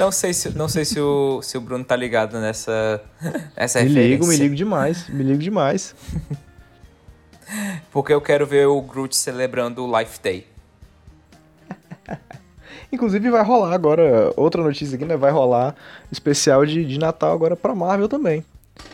Não 0.00 0.10
sei 0.10 0.32
se, 0.32 0.56
não 0.56 0.66
sei 0.66 0.82
se, 0.86 0.98
o, 0.98 1.42
se 1.42 1.58
o 1.58 1.60
Bruno 1.60 1.84
tá 1.84 1.94
ligado 1.94 2.40
nessa, 2.40 3.02
nessa 3.54 3.80
me 3.82 3.88
referência. 3.88 4.08
ligo, 4.08 4.26
me 4.26 4.36
ligo 4.36 4.54
demais. 4.54 5.06
Me 5.10 5.22
ligo 5.22 5.38
demais. 5.38 5.94
Porque 7.92 8.10
eu 8.10 8.20
quero 8.22 8.46
ver 8.46 8.66
o 8.66 8.80
Groot 8.80 9.14
celebrando 9.14 9.84
o 9.84 9.98
Life 9.98 10.18
Day. 10.22 10.46
Inclusive 12.90 13.28
vai 13.28 13.44
rolar 13.44 13.74
agora, 13.74 14.32
outra 14.38 14.62
notícia 14.62 14.96
aqui, 14.96 15.04
né? 15.04 15.18
Vai 15.18 15.30
rolar 15.32 15.74
especial 16.10 16.64
de, 16.64 16.82
de 16.82 16.98
Natal 16.98 17.34
agora 17.34 17.54
pra 17.54 17.74
Marvel 17.74 18.08
também. 18.08 18.42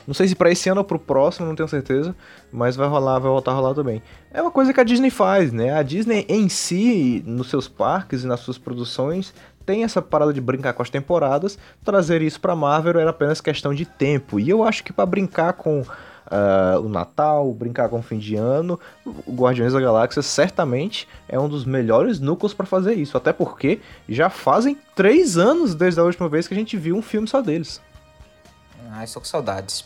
Não 0.09 0.15
sei 0.15 0.27
se 0.27 0.35
para 0.35 0.51
esse 0.51 0.69
ano 0.69 0.81
ou 0.81 0.85
pro 0.85 0.99
próximo, 0.99 1.47
não 1.47 1.55
tenho 1.55 1.69
certeza, 1.69 2.17
mas 2.53 2.75
vai 2.75 2.89
rolar, 2.89 3.21
vai 3.21 3.31
voltar 3.31 3.53
a 3.53 3.55
rolar 3.55 3.75
também. 3.75 4.03
É 4.33 4.43
uma 4.43 4.51
coisa 4.51 4.73
que 4.73 4.81
a 4.81 4.85
Disney 4.85 5.11
faz, 5.11 5.53
né? 5.53 5.73
A 5.73 5.85
Disney 5.85 6.27
em 6.29 6.49
si, 6.49 7.23
nos 7.25 7.49
seus 7.49 7.69
parques 7.69 8.25
e 8.25 8.27
nas 8.27 8.41
suas 8.41 8.59
produções, 8.59 9.33
tem 9.67 9.83
essa 9.83 10.01
parada 10.01 10.33
de 10.33 10.41
brincar 10.41 10.73
com 10.73 10.83
as 10.83 10.89
temporadas. 10.89 11.59
Trazer 11.85 12.23
isso 12.23 12.41
pra 12.41 12.55
Marvel 12.55 13.01
era 13.01 13.11
apenas 13.11 13.41
questão 13.41 13.75
de 13.75 13.85
tempo. 13.85 14.39
E 14.39 14.49
eu 14.49 14.63
acho 14.63 14.85
que 14.85 14.93
para 14.93 15.05
brincar 15.05 15.55
com 15.55 15.81
uh, 15.81 16.81
o 16.81 16.89
Natal, 16.89 17.53
brincar 17.53 17.89
com 17.89 17.99
o 17.99 18.03
fim 18.03 18.19
de 18.19 18.37
ano, 18.37 18.79
o 19.05 19.33
Guardiões 19.33 19.73
da 19.73 19.81
Galáxia 19.81 20.23
certamente 20.23 21.09
é 21.29 21.39
um 21.39 21.49
dos 21.49 21.65
melhores 21.65 22.21
núcleos 22.21 22.55
para 22.55 22.65
fazer 22.65 22.95
isso. 22.95 23.17
Até 23.17 23.33
porque 23.33 23.81
já 24.09 24.31
fazem 24.31 24.79
três 24.95 25.37
anos 25.37 25.75
desde 25.75 26.01
a 26.01 26.05
última 26.05 26.29
vez 26.29 26.47
que 26.47 26.55
a 26.55 26.57
gente 26.57 26.77
viu 26.77 26.97
um 26.97 27.03
filme 27.03 27.27
só 27.27 27.43
deles. 27.43 27.81
Ai, 28.93 29.05
estou 29.05 29.21
com 29.21 29.27
saudades. 29.27 29.85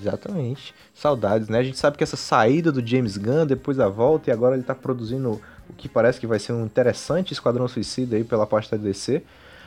Exatamente. 0.00 0.74
Saudades, 0.94 1.48
né? 1.48 1.58
A 1.58 1.62
gente 1.62 1.78
sabe 1.78 1.96
que 1.96 2.04
essa 2.04 2.16
saída 2.16 2.72
do 2.72 2.86
James 2.86 3.16
Gunn, 3.16 3.46
depois 3.46 3.76
da 3.76 3.88
volta, 3.88 4.30
e 4.30 4.32
agora 4.32 4.54
ele 4.54 4.62
tá 4.62 4.74
produzindo 4.74 5.40
o 5.68 5.72
que 5.72 5.88
parece 5.88 6.20
que 6.20 6.26
vai 6.26 6.38
ser 6.38 6.52
um 6.52 6.64
interessante 6.64 7.32
Esquadrão 7.32 7.66
Suicida 7.68 8.16
aí 8.16 8.24
pela 8.24 8.46
parte 8.46 8.70
da 8.70 8.76
DC. 8.76 9.22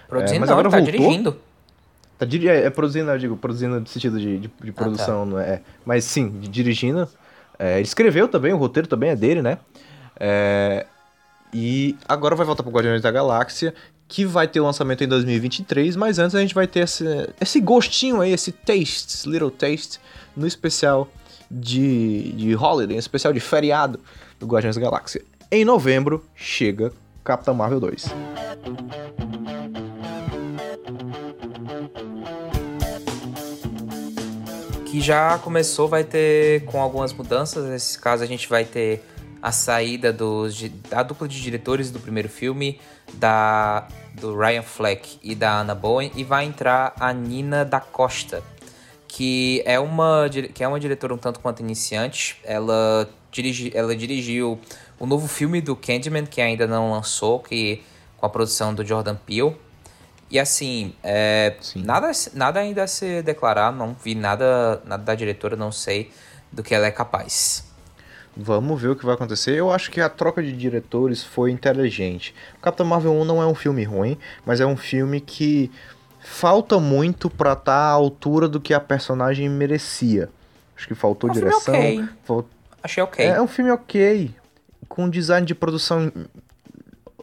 Produzindo 0.07 0.37
é, 0.37 0.39
mas 0.39 0.49
agora 0.49 0.69
tá 0.69 0.77
voltou. 0.77 0.91
dirigindo. 0.91 1.37
Tá 2.17 2.25
diri 2.25 2.47
é, 2.47 2.65
é, 2.65 2.69
produzindo, 2.69 3.11
eu 3.11 3.17
digo, 3.17 3.37
produzindo 3.37 3.79
no 3.79 3.87
sentido 3.87 4.19
de, 4.19 4.39
de, 4.39 4.51
de 4.63 4.71
produção, 4.71 5.21
ah, 5.21 5.25
tá. 5.25 5.31
não 5.31 5.39
é? 5.39 5.61
Mas 5.85 6.03
sim, 6.03 6.29
dirigindo. 6.39 7.07
É, 7.59 7.75
ele 7.75 7.83
escreveu 7.83 8.27
também, 8.27 8.53
o 8.53 8.57
roteiro 8.57 8.87
também 8.87 9.11
é 9.11 9.15
dele, 9.15 9.41
né? 9.41 9.57
É, 10.19 10.85
e 11.53 11.95
agora 12.07 12.35
vai 12.35 12.45
voltar 12.45 12.63
pro 12.63 12.71
Guardiões 12.71 13.01
da 13.01 13.11
Galáxia, 13.11 13.73
que 14.07 14.25
vai 14.25 14.47
ter 14.47 14.59
o 14.59 14.63
lançamento 14.63 15.03
em 15.03 15.07
2023, 15.07 15.95
mas 15.95 16.17
antes 16.17 16.35
a 16.35 16.39
gente 16.39 16.55
vai 16.55 16.65
ter 16.65 16.81
esse, 16.81 17.05
esse 17.39 17.59
gostinho 17.59 18.21
aí, 18.21 18.31
esse 18.31 18.51
taste, 18.51 19.27
little 19.29 19.51
taste, 19.51 19.99
no 20.35 20.47
especial 20.47 21.07
de, 21.49 22.31
de 22.33 22.55
Holiday, 22.55 22.97
especial 22.97 23.33
de 23.33 23.39
feriado 23.39 23.99
do 24.39 24.45
Guardiões 24.45 24.75
da 24.75 24.81
Galáxia. 24.81 25.23
Em 25.49 25.63
novembro 25.63 26.25
chega 26.35 26.91
Capitão 27.23 27.53
Marvel 27.53 27.79
2. 27.79 28.05
que 34.97 35.01
já 35.01 35.37
começou, 35.37 35.87
vai 35.87 36.03
ter 36.03 36.65
com 36.65 36.81
algumas 36.81 37.13
mudanças. 37.13 37.65
Nesse 37.65 37.99
caso, 37.99 38.23
a 38.23 38.25
gente 38.25 38.49
vai 38.49 38.65
ter 38.65 39.03
a 39.41 39.51
saída 39.51 40.11
dos, 40.11 40.59
da 40.89 41.03
dupla 41.03 41.27
de 41.27 41.41
diretores 41.41 41.91
do 41.91 41.99
primeiro 41.99 42.27
filme, 42.27 42.79
da 43.13 43.87
do 44.13 44.35
Ryan 44.35 44.63
Fleck 44.63 45.19
e 45.21 45.35
da 45.35 45.59
Anna 45.59 45.75
Bowen, 45.75 46.11
e 46.15 46.23
vai 46.23 46.45
entrar 46.45 46.93
a 46.99 47.13
Nina 47.13 47.63
da 47.63 47.79
Costa, 47.79 48.41
que 49.07 49.61
é 49.63 49.79
uma, 49.79 50.27
que 50.53 50.63
é 50.63 50.67
uma 50.67 50.79
diretora 50.79 51.13
um 51.13 51.17
tanto 51.17 51.39
quanto 51.39 51.61
iniciante. 51.61 52.37
Ela, 52.43 53.07
dirigi, 53.31 53.71
ela 53.75 53.95
dirigiu 53.95 54.59
o 54.99 55.05
novo 55.05 55.27
filme 55.27 55.61
do 55.61 55.75
Candyman, 55.75 56.25
que 56.25 56.41
ainda 56.41 56.67
não 56.67 56.91
lançou, 56.91 57.39
que 57.39 57.83
com 58.17 58.25
a 58.25 58.29
produção 58.29 58.73
do 58.73 58.83
Jordan 58.83 59.15
Peele. 59.15 59.55
E 60.29 60.37
assim, 60.37 60.93
é, 61.03 61.55
nada, 61.75 62.11
nada 62.33 62.59
ainda 62.59 62.83
a 62.83 62.87
se 62.87 63.21
declarar, 63.21 63.71
não 63.71 63.93
vi 63.93 64.13
nada, 64.13 64.81
nada 64.85 65.03
da 65.03 65.15
diretora, 65.15 65.55
não 65.55 65.71
sei 65.71 66.11
do 66.51 66.61
que 66.61 66.75
ela 66.75 66.85
é 66.85 66.91
capaz. 66.91 67.65
Vamos 68.35 68.81
ver 68.81 68.89
o 68.89 68.95
que 68.95 69.05
vai 69.05 69.15
acontecer. 69.15 69.55
Eu 69.55 69.71
acho 69.71 69.89
que 69.89 70.01
a 70.01 70.09
troca 70.09 70.43
de 70.43 70.51
diretores 70.51 71.23
foi 71.23 71.49
inteligente. 71.49 72.35
Capitão 72.61 72.85
Marvel 72.85 73.13
1 73.13 73.25
não 73.25 73.41
é 73.41 73.47
um 73.47 73.55
filme 73.55 73.83
ruim, 73.83 74.17
mas 74.45 74.59
é 74.59 74.65
um 74.65 74.77
filme 74.77 75.21
que 75.21 75.71
falta 76.19 76.79
muito 76.79 77.29
para 77.29 77.53
estar 77.53 77.63
tá 77.63 77.73
à 77.73 77.91
altura 77.91 78.47
do 78.47 78.59
que 78.59 78.73
a 78.73 78.79
personagem 78.79 79.49
merecia. 79.49 80.29
Acho 80.75 80.87
que 80.87 80.93
faltou 80.93 81.29
é 81.29 81.31
um 81.31 81.33
direção. 81.33 81.73
Okay. 81.73 82.05
Falt... 82.25 82.45
Achei 82.83 83.01
ok. 83.01 83.25
É 83.25 83.41
um 83.41 83.47
filme 83.47 83.71
ok, 83.71 84.35
com 84.87 85.09
design 85.09 85.45
de 85.45 85.55
produção 85.55 86.11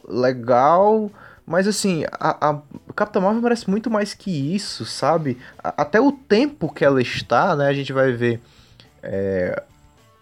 legal 0.07 1.11
mas 1.45 1.67
assim, 1.67 2.03
a, 2.11 2.49
a 2.49 2.59
Capitã 2.95 3.19
Marvel 3.19 3.41
merece 3.41 3.69
muito 3.69 3.89
mais 3.89 4.13
que 4.13 4.55
isso, 4.55 4.83
sabe? 4.83 5.37
A, 5.63 5.83
até 5.83 6.01
o 6.01 6.11
tempo 6.11 6.73
que 6.73 6.83
ela 6.83 7.01
está, 7.01 7.55
né? 7.55 7.67
A 7.67 7.73
gente 7.73 7.93
vai 7.93 8.11
ver 8.11 8.41
é, 9.03 9.61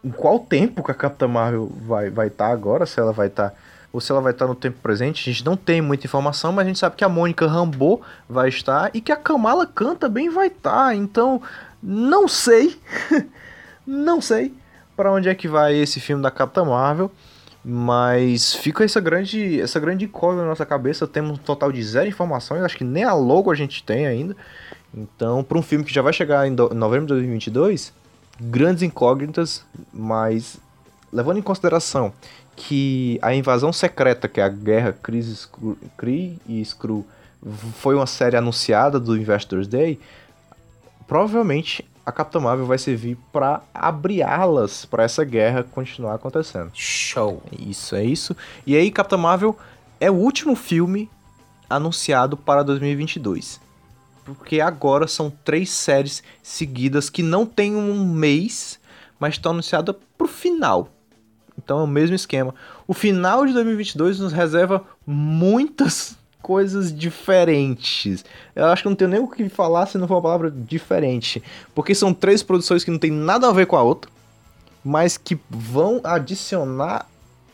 em 0.03 0.11
qual 0.11 0.39
tempo 0.39 0.83
que 0.83 0.91
a 0.91 0.95
Capitã 0.95 1.27
Marvel 1.27 1.71
vai 1.81 2.07
estar 2.07 2.15
vai 2.15 2.29
tá 2.29 2.47
agora, 2.47 2.85
se 2.85 2.99
ela 2.99 3.13
vai 3.13 3.27
estar. 3.27 3.51
Tá, 3.51 3.55
ou 3.93 4.01
se 4.01 4.11
ela 4.11 4.19
vai 4.19 4.31
estar 4.31 4.45
tá 4.45 4.49
no 4.49 4.55
tempo 4.55 4.79
presente, 4.81 5.29
a 5.29 5.31
gente 5.31 5.45
não 5.45 5.55
tem 5.55 5.79
muita 5.79 6.07
informação, 6.07 6.51
mas 6.51 6.65
a 6.65 6.67
gente 6.67 6.79
sabe 6.79 6.95
que 6.95 7.03
a 7.03 7.09
Mônica 7.09 7.45
Rambeau 7.45 8.01
vai 8.27 8.49
estar 8.49 8.89
e 8.91 8.99
que 8.99 9.11
a 9.11 9.15
Kamala 9.15 9.67
Khan 9.67 9.95
também 9.95 10.29
vai 10.29 10.47
estar. 10.47 10.87
Tá. 10.87 10.95
Então, 10.95 11.41
não 11.81 12.27
sei, 12.27 12.77
não 13.85 14.19
sei 14.19 14.51
para 14.95 15.11
onde 15.11 15.29
é 15.29 15.35
que 15.35 15.47
vai 15.47 15.75
esse 15.75 15.99
filme 15.99 16.21
da 16.21 16.31
Capitã 16.31 16.65
Marvel. 16.65 17.11
Mas 17.65 18.55
fica 18.55 18.83
essa 18.83 18.99
grande, 18.99 19.61
essa 19.61 19.79
grande 19.79 20.05
incógnita 20.05 20.43
na 20.43 20.49
nossa 20.49 20.65
cabeça. 20.65 21.07
Temos 21.07 21.31
um 21.31 21.37
total 21.37 21.71
de 21.71 21.81
zero 21.81 22.09
informações. 22.09 22.61
Acho 22.61 22.77
que 22.77 22.83
nem 22.83 23.03
a 23.03 23.13
logo 23.13 23.49
a 23.49 23.55
gente 23.55 23.83
tem 23.83 24.05
ainda. 24.05 24.35
Então, 24.93 25.43
para 25.43 25.57
um 25.57 25.61
filme 25.61 25.85
que 25.85 25.93
já 25.93 26.01
vai 26.01 26.11
chegar 26.11 26.45
em 26.45 26.51
novembro 26.51 27.07
de 27.07 27.13
2022, 27.13 27.93
grandes 28.39 28.83
incógnitas, 28.83 29.65
mas 29.93 30.57
levando 31.11 31.37
em 31.37 31.41
consideração 31.41 32.11
que 32.55 33.17
a 33.21 33.33
invasão 33.33 33.71
secreta, 33.71 34.27
que 34.27 34.41
é 34.41 34.43
a 34.43 34.49
guerra 34.49 34.95
Kree 35.97 36.39
e 36.47 36.61
Skrull, 36.61 37.07
foi 37.75 37.95
uma 37.95 38.05
série 38.05 38.37
anunciada 38.37 38.99
do 38.99 39.17
Investors 39.17 39.67
Day, 39.67 39.99
provavelmente 41.07 41.83
a 42.05 42.11
Capitã 42.11 42.39
Marvel 42.39 42.65
vai 42.65 42.77
servir 42.77 43.17
para 43.31 43.61
abrir 43.73 44.23
alas 44.23 44.85
para 44.85 45.03
essa 45.03 45.23
guerra 45.23 45.63
continuar 45.63 46.15
acontecendo. 46.15 46.69
Show. 46.73 47.41
Isso, 47.57 47.95
é 47.95 48.03
isso. 48.03 48.35
E 48.67 48.75
aí, 48.75 48.91
Capitã 48.91 49.17
Marvel 49.17 49.57
é 49.99 50.11
o 50.11 50.15
último 50.15 50.55
filme 50.55 51.09
anunciado 51.69 52.35
para 52.35 52.63
2022. 52.63 53.59
Porque 54.25 54.59
agora 54.59 55.07
são 55.07 55.29
três 55.29 55.69
séries 55.69 56.23
seguidas 56.41 57.09
que 57.09 57.23
não 57.23 57.45
tem 57.45 57.75
um 57.75 58.05
mês, 58.05 58.79
mas 59.19 59.35
estão 59.35 59.51
anunciadas 59.51 59.95
pro 60.17 60.27
final. 60.27 60.89
Então 61.57 61.79
é 61.79 61.83
o 61.83 61.87
mesmo 61.87 62.15
esquema. 62.15 62.53
O 62.87 62.93
final 62.93 63.45
de 63.45 63.53
2022 63.53 64.19
nos 64.19 64.33
reserva 64.33 64.83
muitas 65.05 66.17
coisas 66.43 66.93
diferentes. 66.93 68.23
Eu 68.53 68.65
acho 68.65 68.83
que 68.83 68.89
não 68.89 68.95
tenho 68.95 69.09
nem 69.09 69.19
o 69.21 69.27
que 69.27 69.47
falar 69.47 69.87
se 69.87 69.97
não 69.97 70.07
for 70.07 70.15
uma 70.15 70.21
palavra 70.21 70.51
diferente. 70.51 71.41
Porque 71.73 71.95
são 71.95 72.13
três 72.13 72.43
produções 72.43 72.83
que 72.83 72.91
não 72.91 72.99
tem 72.99 73.09
nada 73.09 73.47
a 73.47 73.53
ver 73.53 73.65
com 73.65 73.77
a 73.77 73.81
outra, 73.81 74.11
mas 74.83 75.17
que 75.17 75.39
vão 75.49 76.01
adicionar 76.03 77.07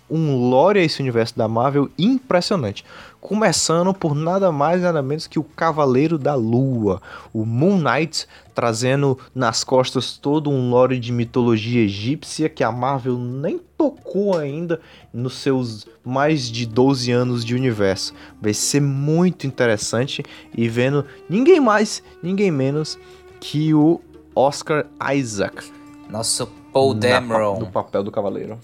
um 0.10 0.49
lore 0.49 0.80
a 0.80 0.84
esse 0.84 0.99
universo 0.99 1.38
da 1.38 1.48
Marvel 1.48 1.88
impressionante. 1.99 2.84
Começando 3.21 3.93
por 3.93 4.15
nada 4.15 4.51
mais 4.51 4.81
nada 4.81 5.01
menos 5.01 5.27
que 5.27 5.37
o 5.37 5.43
Cavaleiro 5.43 6.17
da 6.17 6.35
Lua, 6.35 7.01
o 7.33 7.45
Moon 7.45 7.77
Knight, 7.77 8.25
trazendo 8.55 9.19
nas 9.35 9.63
costas 9.63 10.17
todo 10.17 10.49
um 10.49 10.69
lore 10.69 10.97
de 10.97 11.11
mitologia 11.11 11.83
egípcia 11.83 12.47
que 12.47 12.63
a 12.63 12.71
Marvel 12.71 13.17
nem 13.17 13.59
tocou 13.77 14.37
ainda 14.37 14.79
nos 15.13 15.35
seus 15.35 15.85
mais 16.03 16.49
de 16.49 16.65
12 16.65 17.11
anos 17.11 17.43
de 17.43 17.55
universo. 17.55 18.13
Vai 18.41 18.53
ser 18.53 18.81
muito 18.81 19.45
interessante 19.45 20.23
e 20.55 20.69
vendo 20.69 21.05
ninguém 21.29 21.59
mais, 21.59 22.01
ninguém 22.23 22.51
menos 22.51 22.97
que 23.39 23.73
o 23.73 23.99
Oscar 24.33 24.85
Isaac. 25.13 25.71
Nosso 26.09 26.47
Paul 26.71 26.93
Dameron. 26.93 27.59
No 27.59 27.67
papel 27.71 28.03
do 28.03 28.11
Cavaleiro. 28.11 28.57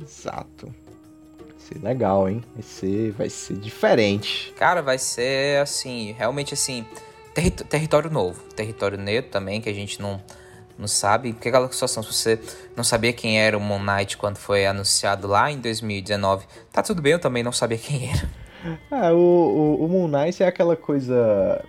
Exato. 0.00 0.83
Ser 1.74 1.82
legal, 1.82 2.28
hein? 2.28 2.40
Vai 2.54 2.62
ser, 2.62 3.10
vai 3.12 3.28
ser 3.28 3.56
diferente. 3.56 4.54
Cara, 4.56 4.80
vai 4.80 4.96
ser 4.96 5.60
assim, 5.60 6.12
realmente 6.12 6.54
assim, 6.54 6.86
terri 7.34 7.50
território 7.50 8.08
novo. 8.08 8.40
Território 8.54 8.96
neto 8.96 9.30
também, 9.30 9.60
que 9.60 9.68
a 9.68 9.72
gente 9.72 10.00
não, 10.00 10.22
não 10.78 10.86
sabe. 10.86 11.32
Porque 11.32 11.48
aquela 11.48 11.70
situação, 11.72 12.00
se 12.02 12.12
você 12.12 12.40
não 12.76 12.84
sabia 12.84 13.12
quem 13.12 13.40
era 13.40 13.58
o 13.58 13.60
Moon 13.60 13.82
Knight 13.82 14.16
quando 14.16 14.36
foi 14.36 14.66
anunciado 14.66 15.26
lá 15.26 15.50
em 15.50 15.58
2019, 15.58 16.46
tá 16.72 16.80
tudo 16.80 17.02
bem, 17.02 17.12
eu 17.12 17.18
também 17.18 17.42
não 17.42 17.52
sabia 17.52 17.78
quem 17.78 18.08
era. 18.08 18.30
Ah, 18.88 19.10
o, 19.12 19.16
o, 19.16 19.84
o 19.84 19.88
Moon 19.88 20.06
Knight 20.06 20.42
é 20.42 20.46
aquela 20.46 20.76
coisa. 20.76 21.64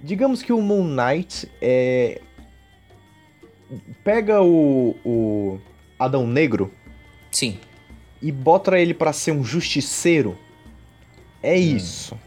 Digamos 0.00 0.40
que 0.40 0.52
o 0.52 0.62
Moon 0.62 0.84
Knight 0.84 1.50
é. 1.60 2.20
Pega 4.04 4.40
o, 4.40 4.94
o 5.04 5.58
Adão 5.98 6.26
Negro 6.26 6.70
Sim. 7.34 7.58
E 8.24 8.32
bota 8.32 8.78
ele 8.80 8.94
pra 8.94 9.12
ser 9.12 9.32
um 9.32 9.44
justiceiro. 9.44 10.34
É 11.42 11.54
isso. 11.58 12.18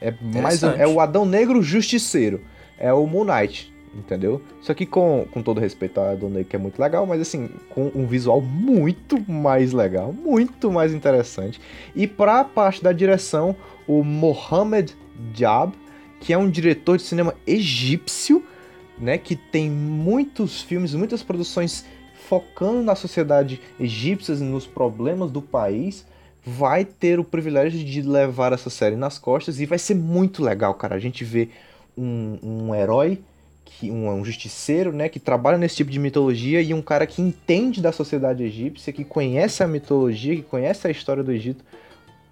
É 0.00 0.10
mais 0.10 0.62
Interessante. 0.62 0.80
é 0.80 0.88
o 0.88 0.98
Adão 0.98 1.26
Negro 1.26 1.62
justiceiro. 1.62 2.40
É 2.78 2.90
o 2.90 3.06
Moon 3.06 3.24
Knight, 3.24 3.70
entendeu? 3.94 4.40
Só 4.62 4.72
que 4.72 4.86
com, 4.86 5.26
com 5.30 5.42
todo 5.42 5.60
respeito 5.60 6.00
ao 6.00 6.08
Adão 6.08 6.30
Negro, 6.30 6.48
que 6.48 6.56
é 6.56 6.58
muito 6.58 6.80
legal, 6.80 7.04
mas 7.04 7.20
assim, 7.20 7.50
com 7.68 7.92
um 7.94 8.06
visual 8.06 8.40
muito 8.40 9.22
mais 9.30 9.74
legal, 9.74 10.10
muito 10.10 10.72
mais 10.72 10.94
interessante. 10.94 11.60
E 11.94 12.06
pra 12.06 12.44
parte 12.44 12.82
da 12.82 12.90
direção, 12.90 13.54
o 13.86 14.02
Mohamed 14.02 14.96
Jab, 15.34 15.74
que 16.18 16.32
é 16.32 16.38
um 16.38 16.48
diretor 16.48 16.96
de 16.96 17.02
cinema 17.02 17.34
egípcio, 17.46 18.42
né, 18.98 19.18
que 19.18 19.36
tem 19.36 19.68
muitos 19.68 20.62
filmes, 20.62 20.94
muitas 20.94 21.22
produções 21.22 21.84
focando 22.28 22.82
na 22.82 22.94
sociedade 22.94 23.60
egípcia 23.78 24.32
e 24.34 24.40
nos 24.40 24.66
problemas 24.66 25.30
do 25.30 25.42
país, 25.42 26.06
vai 26.44 26.84
ter 26.84 27.20
o 27.20 27.24
privilégio 27.24 27.82
de 27.84 28.02
levar 28.02 28.52
essa 28.52 28.70
série 28.70 28.96
nas 28.96 29.18
costas 29.18 29.60
e 29.60 29.66
vai 29.66 29.78
ser 29.78 29.94
muito 29.94 30.42
legal, 30.42 30.74
cara. 30.74 30.94
A 30.94 30.98
gente 30.98 31.24
vê 31.24 31.50
um, 31.96 32.38
um 32.42 32.74
herói, 32.74 33.20
que, 33.64 33.90
um, 33.90 34.08
um 34.10 34.24
justiceiro, 34.24 34.92
né, 34.92 35.08
que 35.08 35.20
trabalha 35.20 35.56
nesse 35.56 35.76
tipo 35.76 35.90
de 35.90 35.98
mitologia 35.98 36.60
e 36.60 36.74
um 36.74 36.82
cara 36.82 37.06
que 37.06 37.22
entende 37.22 37.80
da 37.80 37.92
sociedade 37.92 38.42
egípcia, 38.42 38.92
que 38.92 39.04
conhece 39.04 39.62
a 39.62 39.68
mitologia, 39.68 40.36
que 40.36 40.42
conhece 40.42 40.86
a 40.86 40.90
história 40.90 41.22
do 41.22 41.32
Egito 41.32 41.64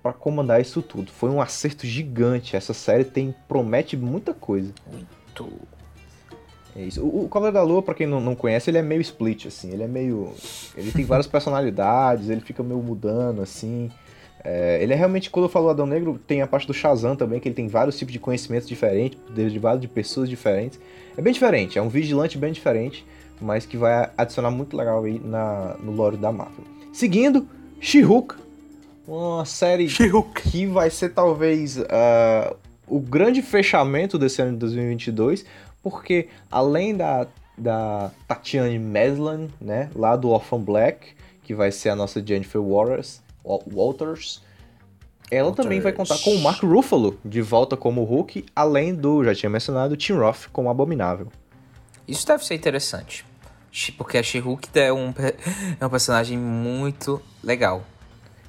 para 0.02 0.12
comandar 0.12 0.60
isso 0.60 0.82
tudo. 0.82 1.10
Foi 1.12 1.30
um 1.30 1.40
acerto 1.40 1.86
gigante. 1.86 2.56
Essa 2.56 2.72
série 2.74 3.04
tem 3.04 3.34
promete 3.46 3.96
muita 3.96 4.32
coisa. 4.32 4.72
Muito. 4.90 5.52
É 6.76 6.82
isso. 6.82 7.02
O, 7.02 7.24
o 7.24 7.28
Cavaleiro 7.28 7.54
da 7.54 7.62
Lua, 7.62 7.82
pra 7.82 7.94
quem 7.94 8.06
não, 8.06 8.20
não 8.20 8.34
conhece, 8.34 8.70
ele 8.70 8.78
é 8.78 8.82
meio 8.82 9.00
split, 9.00 9.46
assim. 9.46 9.70
Ele 9.72 9.82
é 9.82 9.88
meio. 9.88 10.32
Ele 10.76 10.92
tem 10.92 11.04
várias 11.04 11.26
personalidades, 11.28 12.28
ele 12.28 12.40
fica 12.40 12.62
meio 12.62 12.80
mudando, 12.82 13.42
assim. 13.42 13.90
É, 14.42 14.82
ele 14.82 14.92
é 14.92 14.96
realmente, 14.96 15.28
quando 15.30 15.44
eu 15.44 15.50
falo 15.50 15.68
Adão 15.68 15.86
Negro, 15.86 16.18
tem 16.26 16.40
a 16.40 16.46
parte 16.46 16.66
do 16.66 16.72
Shazam 16.72 17.14
também, 17.14 17.40
que 17.40 17.48
ele 17.48 17.54
tem 17.54 17.68
vários 17.68 17.98
tipos 17.98 18.12
de 18.12 18.18
conhecimentos 18.18 18.68
diferentes, 18.68 19.18
derivados 19.28 19.80
de 19.80 19.88
pessoas 19.88 20.28
diferentes. 20.28 20.80
É 21.16 21.20
bem 21.20 21.32
diferente, 21.32 21.78
é 21.78 21.82
um 21.82 21.88
vigilante 21.88 22.38
bem 22.38 22.52
diferente, 22.52 23.04
mas 23.40 23.66
que 23.66 23.76
vai 23.76 24.10
adicionar 24.16 24.50
muito 24.50 24.76
legal 24.76 25.04
aí 25.04 25.20
na, 25.22 25.76
no 25.82 25.92
lore 25.92 26.16
da 26.16 26.32
Marvel. 26.32 26.64
Seguindo, 26.92 27.46
She-Hulk, 27.80 28.34
uma 29.06 29.44
série 29.44 29.88
que 30.50 30.66
vai 30.66 30.88
ser 30.88 31.10
talvez 31.10 31.78
ah, 31.90 32.54
o 32.86 32.98
grande 32.98 33.42
fechamento 33.42 34.18
desse 34.18 34.40
ano 34.40 34.52
de 34.52 34.58
2022, 34.58 35.44
porque 35.82 36.28
além 36.50 36.96
da, 36.96 37.26
da 37.56 38.10
Tatiane 38.28 38.78
Maslany, 38.78 39.50
né, 39.60 39.90
lá 39.94 40.16
do 40.16 40.28
Orphan 40.30 40.60
Black, 40.60 41.14
que 41.42 41.54
vai 41.54 41.70
ser 41.72 41.90
a 41.90 41.96
nossa 41.96 42.24
Jennifer 42.24 42.60
Waters, 42.62 43.22
Wa- 43.44 43.60
Walters, 43.72 44.42
ela 45.30 45.52
também 45.52 45.78
vai 45.80 45.92
contar 45.92 46.18
com 46.18 46.30
o 46.34 46.40
Mark 46.40 46.62
Ruffalo 46.62 47.18
de 47.24 47.40
volta 47.40 47.76
como 47.76 48.02
Hulk, 48.02 48.44
além 48.54 48.94
do, 48.94 49.24
já 49.24 49.34
tinha 49.34 49.48
mencionado, 49.50 49.96
Tim 49.96 50.14
Roth 50.14 50.48
como 50.52 50.68
Abominável. 50.68 51.28
Isso 52.06 52.26
deve 52.26 52.44
ser 52.44 52.54
interessante. 52.54 53.24
Porque 53.96 54.18
a 54.18 54.22
She-Hulk 54.22 54.68
é 54.74 54.92
um, 54.92 55.14
é 55.80 55.86
um 55.86 55.88
personagem 55.88 56.36
muito 56.36 57.22
legal. 57.44 57.84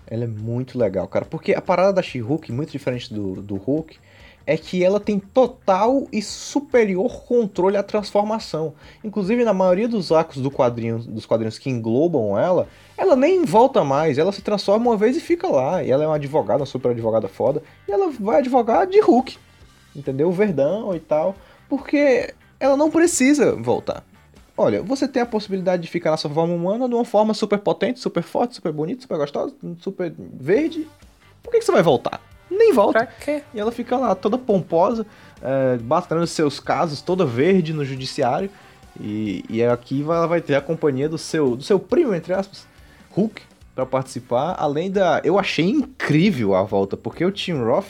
Ela 0.08 0.24
é 0.24 0.28
muito 0.28 0.80
legal, 0.80 1.08
cara. 1.08 1.24
Porque 1.26 1.54
a 1.54 1.62
parada 1.62 1.94
da 1.94 2.02
She-Hulk, 2.02 2.52
muito 2.52 2.72
diferente 2.72 3.14
do, 3.14 3.40
do 3.40 3.56
Hulk, 3.56 4.00
é 4.46 4.58
que 4.58 4.84
ela 4.84 5.00
tem 5.00 5.20
total 5.20 6.08
e 6.12 6.22
superior 6.22 7.24
controle 7.24 7.78
à 7.78 7.84
transformação. 7.84 8.74
Inclusive, 9.04 9.44
na 9.44 9.54
maioria 9.54 9.88
dos 9.88 10.12
arcos 10.12 10.42
do 10.42 10.52
quadrinho, 10.52 11.00
dos 11.00 11.26
quadrinhos 11.26 11.58
que 11.58 11.70
englobam 11.70 12.38
ela, 12.38 12.68
ela 12.98 13.16
nem 13.16 13.44
volta 13.46 13.84
mais. 13.84 14.18
Ela 14.18 14.32
se 14.32 14.42
transforma 14.42 14.90
uma 14.90 14.98
vez 14.98 15.16
e 15.16 15.22
fica 15.22 15.48
lá. 15.48 15.84
E 15.84 15.92
ela 15.92 16.04
é 16.04 16.08
uma 16.08 16.16
advogada, 16.16 16.60
uma 16.60 16.66
super 16.66 16.92
advogada 16.92 17.28
foda. 17.28 17.62
E 17.88 17.92
ela 17.92 18.12
vai 18.20 18.40
advogar 18.40 18.88
de 18.88 19.00
Hulk. 19.00 19.38
Entendeu? 19.96 20.32
Verdão 20.32 20.96
e 20.96 21.00
tal. 21.00 21.36
Porque 21.70 22.34
ela 22.60 22.76
não 22.78 22.90
precisa 22.90 23.56
voltar. 23.56 24.04
Olha, 24.58 24.84
você 24.84 25.08
tem 25.08 25.22
a 25.22 25.26
possibilidade 25.26 25.82
de 25.82 25.90
ficar 25.90 26.12
na 26.12 26.18
sua 26.18 26.30
forma 26.30 26.54
humana 26.54 26.88
de 26.88 26.94
uma 26.94 27.06
forma 27.06 27.34
super 27.34 27.58
potente, 27.58 28.00
super 28.00 28.22
forte, 28.22 28.56
super 28.56 28.72
bonita, 28.72 29.02
super 29.02 29.18
gostosa, 29.18 29.56
super 29.80 30.14
verde. 30.18 30.88
Por 31.42 31.52
que, 31.52 31.60
que 31.60 31.66
você 31.66 31.72
vai 31.72 31.82
voltar? 31.82 32.22
Nem 32.52 32.74
volta. 32.74 33.00
Pra 33.00 33.06
quê? 33.08 33.42
E 33.54 33.60
ela 33.60 33.72
fica 33.72 33.96
lá 33.98 34.14
toda 34.14 34.38
pomposa, 34.38 35.06
é, 35.42 35.78
batendo 35.78 36.28
seus 36.28 36.60
casos, 36.60 37.02
toda 37.02 37.26
verde 37.26 37.74
no 37.74 37.86
judiciário. 37.86 38.50
E, 39.00 39.46
e 39.50 39.64
aqui 39.64 40.02
ela 40.04 40.28
vai 40.28 40.42
ter 40.42 40.56
a 40.56 40.62
companhia 40.62 41.08
do 41.08 41.18
seu, 41.18 41.56
do 41.56 41.64
seu 41.64 41.80
primo, 41.80 42.14
entre 42.14 42.34
aspas, 42.34 42.68
Hulk, 43.12 43.42
pra 43.74 43.86
participar. 43.86 44.56
Além 44.60 44.92
da. 44.92 45.22
Eu 45.24 45.40
achei 45.40 45.66
incrível 45.70 46.54
a 46.54 46.64
volta, 46.64 46.98
porque 46.98 47.24
o 47.24 47.32
Tim 47.32 47.54
Roth 47.54 47.88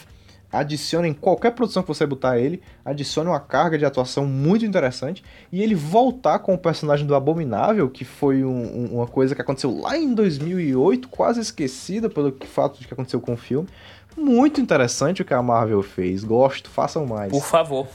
adiciona 0.54 1.08
em 1.08 1.14
qualquer 1.14 1.52
produção 1.52 1.82
que 1.82 1.88
você 1.88 2.06
botar 2.06 2.38
ele, 2.38 2.62
adiciona 2.84 3.30
uma 3.30 3.40
carga 3.40 3.78
de 3.78 3.86
atuação 3.86 4.26
muito 4.26 4.66
interessante. 4.66 5.24
E 5.52 5.62
ele 5.64 5.74
voltar 5.74 6.40
com 6.40 6.54
o 6.54 6.58
personagem 6.58 7.08
do 7.08 7.16
Abominável, 7.16 7.90
que 7.90 8.04
foi 8.04 8.44
um- 8.44 8.52
um- 8.92 8.96
uma 8.98 9.08
coisa 9.08 9.34
que 9.34 9.42
aconteceu 9.42 9.72
lá 9.80 9.98
em 9.98 10.14
2008, 10.14 11.08
quase 11.08 11.40
esquecida 11.40 12.10
pelo 12.10 12.36
fato 12.48 12.80
de 12.80 12.86
que 12.88 12.94
aconteceu 12.94 13.22
com 13.22 13.34
o 13.34 13.38
filme. 13.38 13.68
Muito 14.18 14.60
interessante 14.60 15.22
o 15.22 15.26
que 15.26 15.34
a 15.34 15.42
Marvel 15.42 15.82
fez. 15.82 16.24
Gosto, 16.24 16.70
façam 16.70 17.06
mais. 17.06 17.32
Por 17.32 17.44
favor. 17.44 17.88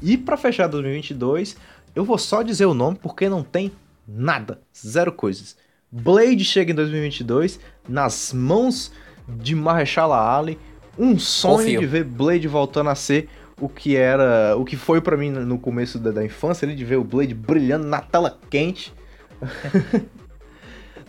E 0.00 0.16
pra 0.16 0.36
fechar 0.36 0.66
2022, 0.66 1.56
eu 1.94 2.04
vou 2.04 2.18
só 2.18 2.42
dizer 2.42 2.66
o 2.66 2.74
nome 2.74 2.98
porque 3.00 3.28
não 3.28 3.42
tem 3.42 3.70
nada, 4.06 4.60
zero 4.76 5.12
coisas. 5.12 5.56
Blade 5.90 6.44
chega 6.44 6.72
em 6.72 6.74
2022 6.74 7.60
nas 7.88 8.32
mãos 8.32 8.90
de 9.28 9.54
Mahershala 9.54 10.36
Ali. 10.38 10.58
Um 10.98 11.18
sonho 11.18 11.58
Confio. 11.58 11.80
de 11.80 11.86
ver 11.86 12.04
Blade 12.04 12.48
voltando 12.48 12.90
a 12.90 12.94
ser 12.94 13.28
o 13.60 13.68
que 13.68 13.96
era, 13.96 14.56
o 14.56 14.64
que 14.64 14.76
foi 14.76 15.00
pra 15.00 15.16
mim 15.16 15.30
no 15.30 15.58
começo 15.58 15.98
da, 15.98 16.10
da 16.10 16.24
infância, 16.24 16.66
de 16.66 16.84
ver 16.84 16.96
o 16.96 17.04
Blade 17.04 17.34
brilhando 17.34 17.86
na 17.86 18.00
tela 18.00 18.38
quente. 18.50 18.92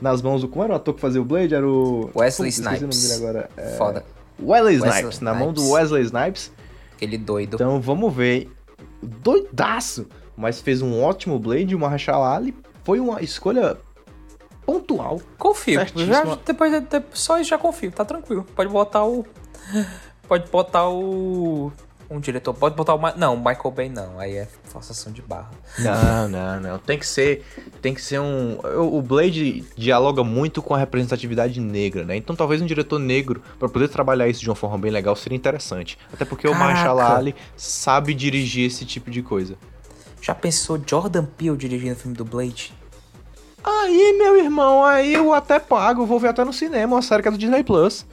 nas 0.01 0.21
mãos 0.21 0.41
do 0.41 0.47
como 0.47 0.63
era 0.65 0.73
o 0.73 0.75
ator 0.75 0.93
que 0.93 0.99
fazia 1.01 1.21
o 1.21 1.25
Blade? 1.25 1.55
Era 1.55 1.67
o 1.67 2.09
Wesley 2.15 2.51
Putz, 2.51 2.59
Snipes. 2.59 3.11
agora. 3.13 3.49
É... 3.55 3.77
Foda. 3.77 4.05
Wesley 4.45 4.80
Wesley 4.80 4.99
Snipes, 4.99 5.20
na 5.22 5.34
mão 5.34 5.52
do 5.53 5.61
Snipes. 5.61 5.74
Wesley 5.82 6.03
Snipes. 6.03 6.52
Aquele 6.95 7.18
doido. 7.18 7.56
Então 7.56 7.80
vamos 7.82 8.14
ver. 8.14 8.49
Doidaço! 9.02 10.07
Mas 10.36 10.60
fez 10.61 10.82
um 10.82 11.02
ótimo 11.03 11.38
Blade. 11.40 11.76
O 11.76 11.80
Mahershala 11.80 12.36
Ali 12.36 12.56
foi 12.84 12.99
uma 12.99 13.22
escolha 13.22 13.78
pontual. 14.65 15.22
Confio. 15.38 15.80
Já, 15.95 16.24
depois, 16.45 16.72
de- 16.72 16.80
de- 16.82 17.06
só 17.14 17.40
isso 17.40 17.49
já 17.49 17.57
confio. 17.57 17.91
Tá 17.91 18.06
tranquilo. 18.06 18.45
Pode 18.56 18.70
botar 18.70 19.06
o. 19.06 19.26
Pode 20.28 20.49
botar 20.49 20.88
o. 20.90 21.72
Um 22.09 22.19
diretor. 22.19 22.53
Pode 22.53 22.75
botar 22.75 22.93
o. 22.93 22.97
Ma- 22.99 23.13
Não, 23.15 23.34
o 23.34 23.38
Michael 23.38 23.71
Bay 23.71 23.89
não. 23.89 24.19
Aí 24.19 24.35
é 24.35 24.47
forçação 24.65 25.11
de 25.11 25.21
barra. 25.21 25.49
Não, 25.80 26.27
não, 26.30 26.59
não. 26.59 26.77
Tem 26.80 26.97
que 26.99 27.07
ser. 27.07 27.43
Tem 27.81 27.93
que 27.93 28.01
ser 28.01 28.19
um. 28.19 28.59
O 28.77 28.97
o 28.97 29.01
Blade 29.01 29.63
dialoga 29.75 30.23
muito 30.23 30.61
com 30.61 30.75
a 30.75 30.77
representatividade 30.77 31.59
negra, 31.59 32.03
né? 32.05 32.15
Então 32.15 32.35
talvez 32.35 32.61
um 32.61 32.65
diretor 32.65 32.99
negro, 32.99 33.41
pra 33.57 33.67
poder 33.69 33.88
trabalhar 33.89 34.27
isso 34.27 34.41
de 34.41 34.49
uma 34.49 34.55
forma 34.55 34.77
bem 34.77 34.91
legal, 34.91 35.15
seria 35.15 35.35
interessante. 35.35 35.97
Até 36.13 36.23
porque 36.25 36.47
o 36.47 36.51
Caraca. 36.51 36.71
Mahershala 36.71 37.17
Ali 37.17 37.35
sabe 37.57 38.13
dirigir 38.13 38.67
esse 38.67 38.85
tipo 38.85 39.09
de 39.09 39.21
coisa. 39.23 39.55
Já 40.21 40.35
pensou 40.35 40.80
Jordan 40.85 41.25
Peele 41.25 41.57
dirigindo 41.57 41.93
o 41.93 41.97
filme 41.97 42.15
do 42.15 42.23
Blade? 42.25 42.73
Aí, 43.63 44.15
meu 44.17 44.38
irmão, 44.38 44.84
aí 44.84 45.13
eu 45.13 45.34
até 45.34 45.57
pago, 45.57 46.05
vou 46.05 46.19
ver 46.19 46.27
até 46.30 46.43
no 46.43 46.51
cinema 46.51 46.95
uma 46.97 47.01
série 47.01 47.21
que 47.21 47.30
é 47.30 47.31
do 47.31 47.38
Disney 47.38 47.63
Plus. 47.63 48.05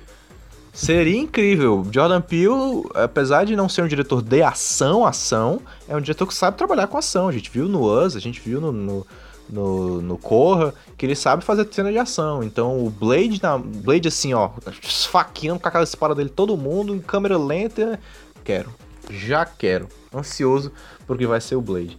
Seria 0.73 1.19
incrível. 1.19 1.87
Jordan 1.91 2.21
Peele, 2.21 2.85
apesar 2.95 3.45
de 3.45 3.57
não 3.57 3.69
ser 3.69 3.83
um 3.83 3.89
diretor 3.89 4.23
de 4.23 4.43
ação, 4.43 5.05
ação, 5.05 5.61
é 5.89 5.97
um 5.97 6.01
diretor 6.01 6.27
que 6.27 6.35
sabe 6.35 6.57
trabalhar 6.57 6.87
com 6.87 6.97
ação. 6.97 7.29
A 7.29 7.33
gente 7.33 7.51
viu 7.51 7.67
no 7.69 7.85
Us, 7.85 8.15
a 8.15 8.21
gente 8.21 8.41
viu 8.41 8.61
no, 8.61 8.71
no, 8.71 9.07
no, 9.49 10.01
no 10.01 10.17
Corra, 10.17 10.73
que 10.97 11.05
ele 11.05 11.17
sabe 11.17 11.45
fazer 11.45 11.69
cena 11.73 11.91
de 11.91 11.99
ação. 11.99 12.43
Então 12.43 12.85
o 12.85 12.89
Blade, 12.89 13.43
na, 13.43 13.59
Blade 13.59 14.09
assim, 14.09 14.33
ó, 14.33 14.51
esfaqueando 14.83 15.61
com 15.61 15.69
aquela 15.69 15.85
espada 15.85 16.15
dele 16.15 16.31
todo 16.31 16.57
mundo, 16.57 16.95
em 16.95 17.01
câmera 17.01 17.37
lenta. 17.37 17.99
Quero. 18.45 18.73
Já 19.11 19.45
quero. 19.45 19.89
Ansioso 20.15 20.73
porque 21.07 21.27
vai 21.27 21.41
ser 21.41 21.57
o 21.57 21.61
Blade. 21.61 21.99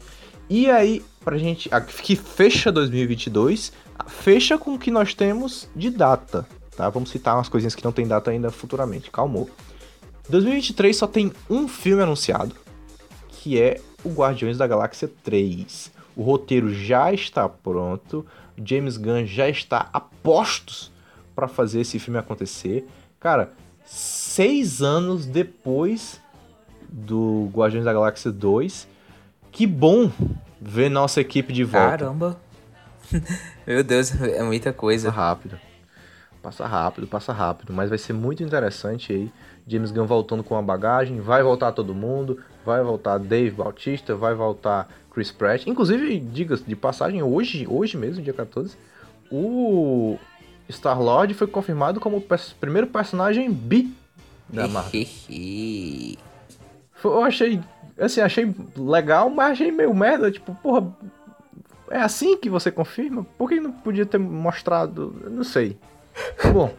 E 0.50 0.70
aí, 0.70 1.04
pra 1.24 1.38
gente. 1.38 1.70
Que 2.02 2.16
fecha 2.16 2.72
2022, 2.72 3.74
fecha 4.08 4.58
com 4.58 4.74
o 4.74 4.80
que 4.80 4.90
nós 4.90 5.14
temos 5.14 5.70
de 5.76 5.90
data 5.90 6.48
tá? 6.82 6.90
Vamos 6.90 7.12
citar 7.12 7.36
umas 7.36 7.48
coisinhas 7.48 7.76
que 7.76 7.84
não 7.84 7.92
tem 7.92 8.08
data 8.08 8.32
ainda 8.32 8.50
futuramente, 8.50 9.12
calmou. 9.12 9.48
2023 10.28 10.98
só 10.98 11.06
tem 11.06 11.32
um 11.50 11.68
filme 11.68 12.02
anunciado, 12.02 12.56
que 13.30 13.62
é 13.62 13.80
o 14.04 14.10
Guardiões 14.10 14.58
da 14.58 14.66
Galáxia 14.66 15.10
3. 15.24 15.92
O 16.16 16.24
roteiro 16.24 16.74
já 16.74 17.14
está 17.14 17.48
pronto, 17.48 18.26
James 18.64 18.98
Gunn 18.98 19.26
já 19.26 19.48
está 19.48 19.90
a 19.94 20.00
postos 20.00 20.92
para 21.36 21.48
fazer 21.48 21.82
esse 21.82 22.00
filme 22.00 22.20
acontecer. 22.20 22.88
Cara, 23.20 23.52
seis 23.86 24.82
anos 24.82 25.26
depois 25.26 26.20
do 26.90 27.50
Guardiões 27.54 27.86
da 27.86 27.94
Galáxia 27.94 28.32
2, 28.32 28.88
que 29.52 29.68
bom 29.68 30.12
ver 30.60 30.90
nossa 30.90 31.22
equipe 31.22 31.54
de 31.54 31.64
volta. 31.64 31.98
Caramba! 31.98 32.40
Meu 33.68 33.84
Deus, 33.84 34.20
é 34.20 34.42
muita 34.42 34.74
coisa. 34.74 35.10
Rápido. 35.10 35.60
Passa 36.42 36.66
rápido, 36.66 37.06
passa 37.06 37.32
rápido, 37.32 37.72
mas 37.72 37.90
vai 37.90 37.98
ser 37.98 38.14
muito 38.14 38.42
interessante 38.42 39.14
aí. 39.14 39.32
James 39.68 39.92
Gunn 39.92 40.08
voltando 40.08 40.44
com 40.44 40.58
a 40.58 40.62
bagagem, 40.62 41.20
vai 41.20 41.44
voltar 41.44 41.72
todo 41.72 41.94
mundo, 41.94 42.40
vai 42.66 42.82
voltar 42.82 43.20
Dave 43.20 43.52
Bautista, 43.52 44.16
vai 44.16 44.34
voltar 44.34 44.90
Chris 45.14 45.32
Pratt. 45.32 45.68
Inclusive, 45.68 46.20
diga 46.20 46.58
de 46.58 46.76
passagem, 46.76 47.22
hoje, 47.22 47.68
hoje 47.70 47.96
mesmo, 47.96 48.24
dia 48.24 48.34
14, 48.34 48.76
o 49.32 50.18
Star-Lord 50.68 51.34
foi 51.36 51.48
confirmado 51.48 52.00
como 52.00 52.18
o 52.18 52.24
primeiro 52.60 52.88
personagem 52.88 53.52
bi 53.52 53.94
da 54.50 54.68
Marvel. 54.68 55.06
Eu 57.04 57.24
achei, 57.24 57.60
assim, 58.00 58.22
achei 58.22 58.56
legal, 58.76 59.30
mas 59.30 59.54
achei 59.54 59.72
meio 59.72 59.94
merda, 59.94 60.32
tipo, 60.32 60.54
porra, 60.56 60.96
é 61.90 62.00
assim 62.00 62.38
que 62.38 62.50
você 62.50 62.72
confirma? 62.72 63.24
Por 63.38 63.50
que 63.50 63.60
não 63.60 63.72
podia 63.72 64.06
ter 64.06 64.18
mostrado? 64.18 65.16
Não 65.30 65.44
sei. 65.44 65.78
Bom, 66.52 66.74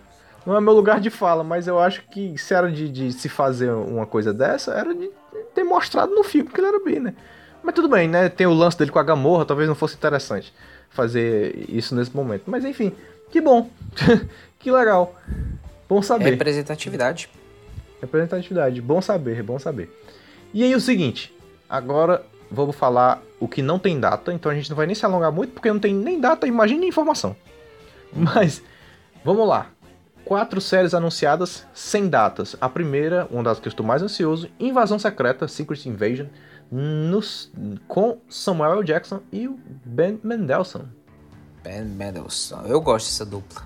não 0.44 0.56
é 0.56 0.60
meu 0.60 0.72
lugar 0.72 1.00
de 1.00 1.10
fala, 1.10 1.44
mas 1.44 1.66
eu 1.66 1.78
acho 1.78 2.02
que 2.08 2.36
se 2.36 2.52
era 2.52 2.70
de, 2.70 2.88
de, 2.88 3.12
se 3.12 3.28
fazer 3.28 3.70
uma 3.70 4.06
coisa 4.06 4.32
dessa, 4.32 4.72
era 4.72 4.94
de 4.94 5.10
ter 5.54 5.64
mostrado 5.64 6.14
no 6.14 6.24
filme 6.24 6.50
que 6.50 6.60
ele 6.60 6.66
era 6.66 6.80
bi, 6.80 6.98
né? 6.98 7.14
Mas 7.62 7.74
tudo 7.74 7.88
bem, 7.88 8.08
né? 8.08 8.28
Tem 8.28 8.46
o 8.46 8.52
lance 8.52 8.76
dele 8.76 8.90
com 8.90 8.98
a 8.98 9.04
Gamorra, 9.04 9.44
talvez 9.44 9.68
não 9.68 9.74
fosse 9.74 9.94
interessante 9.94 10.52
fazer 10.90 11.64
isso 11.68 11.94
nesse 11.94 12.14
momento. 12.14 12.44
Mas 12.46 12.64
enfim, 12.64 12.92
que 13.30 13.40
bom. 13.40 13.70
que 14.58 14.70
legal. 14.70 15.14
Bom 15.88 16.02
saber. 16.02 16.30
Representatividade. 16.30 17.28
Representatividade. 18.00 18.80
Bom 18.80 19.00
saber, 19.00 19.42
bom 19.42 19.58
saber. 19.58 19.90
E 20.52 20.64
aí 20.64 20.74
o 20.74 20.80
seguinte, 20.80 21.32
agora 21.68 22.24
vamos 22.50 22.74
falar 22.74 23.22
o 23.40 23.48
que 23.48 23.62
não 23.62 23.78
tem 23.78 23.98
data, 23.98 24.32
então 24.32 24.52
a 24.52 24.54
gente 24.54 24.68
não 24.68 24.76
vai 24.76 24.86
nem 24.86 24.94
se 24.94 25.04
alongar 25.04 25.32
muito, 25.32 25.52
porque 25.52 25.72
não 25.72 25.80
tem 25.80 25.94
nem 25.94 26.20
data, 26.20 26.46
imagine 26.46 26.80
nem 26.80 26.88
informação. 26.88 27.34
Mas 28.12 28.62
Vamos 29.24 29.46
lá. 29.46 29.70
Quatro 30.24 30.60
séries 30.60 30.94
anunciadas 30.94 31.66
sem 31.72 32.08
datas. 32.08 32.56
A 32.60 32.68
primeira, 32.68 33.26
uma 33.30 33.42
das 33.42 33.60
que 33.60 33.68
eu 33.68 33.70
estou 33.70 33.84
mais 33.84 34.02
ansioso, 34.02 34.48
Invasão 34.58 34.98
Secreta, 34.98 35.46
Secret 35.46 35.86
Invasion, 35.88 36.26
nos, 36.70 37.52
com 37.86 38.18
Samuel 38.28 38.82
Jackson 38.82 39.20
e 39.30 39.46
o 39.46 39.58
Ben 39.84 40.18
Mendelsohn. 40.24 40.84
Ben 41.62 41.84
Mendelsohn. 41.84 42.66
Eu 42.66 42.80
gosto 42.80 43.06
dessa 43.06 43.26
dupla. 43.26 43.62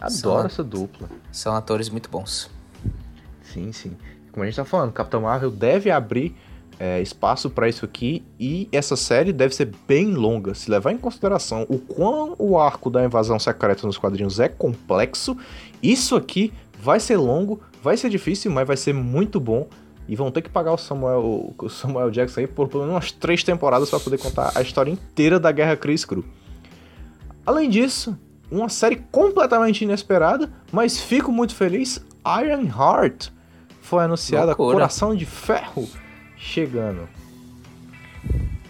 Adoro 0.00 0.12
são, 0.12 0.46
essa 0.46 0.64
dupla. 0.64 1.08
São 1.32 1.54
atores 1.54 1.88
muito 1.88 2.08
bons. 2.08 2.50
Sim, 3.42 3.72
sim. 3.72 3.96
Como 4.32 4.42
a 4.42 4.46
gente 4.46 4.54
está 4.54 4.64
falando, 4.64 4.92
Capitão 4.92 5.22
Marvel 5.22 5.50
deve 5.50 5.90
abrir 5.90 6.36
é, 6.78 7.00
espaço 7.00 7.48
para 7.48 7.68
isso 7.68 7.84
aqui 7.84 8.24
e 8.38 8.68
essa 8.72 8.96
série 8.96 9.32
deve 9.32 9.54
ser 9.54 9.70
bem 9.86 10.12
longa. 10.14 10.54
Se 10.54 10.70
levar 10.70 10.92
em 10.92 10.98
consideração 10.98 11.66
o 11.68 11.78
quão 11.78 12.34
o 12.38 12.58
arco 12.58 12.90
da 12.90 13.04
invasão 13.04 13.38
secreta 13.38 13.86
nos 13.86 13.98
quadrinhos 13.98 14.40
é 14.40 14.48
complexo, 14.48 15.36
isso 15.82 16.16
aqui 16.16 16.52
vai 16.78 17.00
ser 17.00 17.16
longo, 17.16 17.60
vai 17.82 17.96
ser 17.96 18.10
difícil, 18.10 18.50
mas 18.50 18.66
vai 18.66 18.76
ser 18.76 18.92
muito 18.92 19.40
bom. 19.40 19.66
E 20.06 20.14
vão 20.14 20.30
ter 20.30 20.42
que 20.42 20.50
pagar 20.50 20.72
o 20.72 20.76
Samuel, 20.76 21.54
o 21.56 21.68
Samuel 21.70 22.10
Jackson 22.10 22.40
aí 22.40 22.46
por 22.46 22.68
pelo 22.68 22.82
menos 22.82 22.96
umas 22.96 23.10
três 23.10 23.42
temporadas 23.42 23.88
para 23.88 23.98
poder 23.98 24.18
contar 24.18 24.52
a 24.54 24.60
história 24.60 24.90
inteira 24.90 25.40
da 25.40 25.50
Guerra 25.50 25.76
Chris 25.76 26.04
Crew. 26.04 26.22
Além 27.46 27.70
disso, 27.70 28.18
uma 28.50 28.68
série 28.68 28.96
completamente 29.10 29.82
inesperada, 29.82 30.52
mas 30.70 31.00
fico 31.00 31.32
muito 31.32 31.54
feliz. 31.54 32.04
Iron 32.42 32.66
Heart 32.66 33.30
foi 33.80 34.04
anunciada 34.04 34.48
Loucura. 34.48 34.74
Coração 34.74 35.14
de 35.14 35.24
Ferro 35.24 35.88
chegando. 36.44 37.08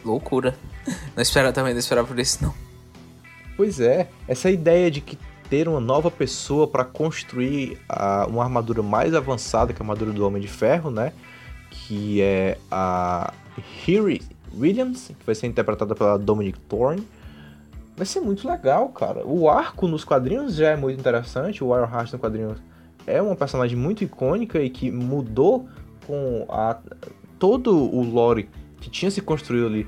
Loucura. 0.05 0.57
Não 1.17 1.23
esperava 1.23 1.53
também, 1.53 1.73
não 1.73 1.81
esperava 1.81 2.07
por 2.07 2.19
isso 2.19 2.43
não. 2.43 2.55
Pois 3.57 3.81
é, 3.81 4.09
essa 4.29 4.51
ideia 4.51 4.91
de 4.91 5.01
que 5.01 5.19
ter 5.51 5.69
uma 5.69 5.81
nova 5.81 6.11
pessoa 6.11 6.67
para 6.67 6.85
construir 6.85 7.79
a, 7.89 8.27
uma 8.27 8.43
armadura 8.43 8.83
mais 8.83 9.15
avançada 9.15 9.73
que 9.73 9.83
a 9.83 9.85
armadura 9.85 10.13
do 10.13 10.27
Homem 10.27 10.41
de 10.41 10.49
Ferro, 10.49 10.91
né? 10.91 11.13
Que 11.71 12.23
é 12.23 12.59
a 12.71 13.33
Harry 13.85 14.23
Williams, 14.57 15.09
que 15.09 15.27
vai 15.27 15.35
ser 15.35 15.47
interpretada 15.47 15.95
pela 15.95 16.19
Dominic 16.19 16.59
Thorne. 16.61 17.07
Vai 17.97 18.07
ser 18.07 18.21
muito 18.21 18.49
legal, 18.49 18.89
cara. 18.89 19.25
O 19.27 19.49
arco 19.49 19.87
nos 19.87 20.05
quadrinhos 20.05 20.55
já 20.55 20.71
é 20.71 20.77
muito 20.77 20.99
interessante. 20.99 21.63
O 21.63 21.77
Ironheart 21.77 22.13
no 22.13 22.19
quadrinho 22.19 22.57
é 23.07 23.21
uma 23.21 23.37
personagem 23.37 23.77
muito 23.77 24.03
icônica 24.03 24.61
e 24.61 24.71
que 24.71 24.91
mudou 24.91 25.69
com 26.07 26.47
a, 26.49 26.79
todo 27.39 27.77
o 27.77 28.03
lore 28.03 28.49
que 28.81 28.91
tinha 28.91 29.11
se 29.11 29.21
construído 29.21 29.67
ali 29.67 29.87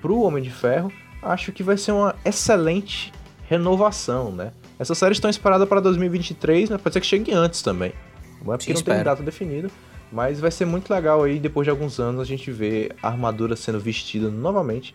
pro 0.00 0.20
Homem 0.20 0.42
de 0.42 0.50
Ferro, 0.50 0.92
acho 1.22 1.52
que 1.52 1.62
vai 1.62 1.76
ser 1.76 1.92
uma 1.92 2.14
excelente 2.24 3.12
renovação, 3.48 4.32
né? 4.32 4.52
Essas 4.78 4.98
séries 4.98 5.16
estão 5.16 5.30
esperadas 5.30 5.68
para 5.68 5.80
2023, 5.80 6.70
mas 6.70 6.80
pode 6.80 6.92
ser 6.92 7.00
que 7.00 7.06
chegue 7.06 7.32
antes 7.32 7.62
também. 7.62 7.92
Não 8.44 8.52
é 8.52 8.56
porque 8.56 8.74
Sim, 8.74 8.84
não 8.84 8.94
tem 8.94 9.04
data 9.04 9.22
definida, 9.22 9.70
mas 10.10 10.40
vai 10.40 10.50
ser 10.50 10.64
muito 10.64 10.92
legal 10.92 11.22
aí, 11.22 11.38
depois 11.38 11.64
de 11.64 11.70
alguns 11.70 12.00
anos, 12.00 12.20
a 12.20 12.24
gente 12.24 12.50
ver 12.50 12.94
a 13.02 13.08
armadura 13.08 13.54
sendo 13.54 13.78
vestida 13.78 14.28
novamente, 14.28 14.94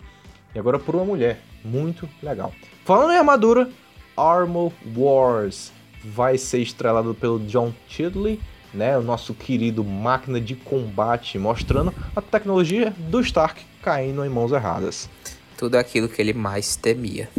e 0.53 0.59
agora 0.59 0.77
por 0.77 0.95
uma 0.95 1.05
mulher. 1.05 1.41
Muito 1.63 2.07
legal. 2.21 2.53
Falando 2.83 3.13
em 3.13 3.17
armadura, 3.17 3.69
Armor 4.15 4.71
Wars 4.95 5.71
vai 6.03 6.37
ser 6.37 6.59
estrelado 6.59 7.13
pelo 7.13 7.39
John 7.39 7.73
Chidley, 7.87 8.39
né, 8.73 8.97
o 8.97 9.01
nosso 9.01 9.33
querido 9.33 9.83
máquina 9.83 10.39
de 10.39 10.55
combate, 10.55 11.37
mostrando 11.37 11.93
a 12.15 12.21
tecnologia 12.21 12.93
do 12.97 13.19
Stark 13.21 13.63
caindo 13.81 14.23
em 14.23 14.29
mãos 14.29 14.51
erradas. 14.51 15.09
Tudo 15.57 15.75
aquilo 15.75 16.07
que 16.07 16.21
ele 16.21 16.33
mais 16.33 16.75
temia. 16.75 17.29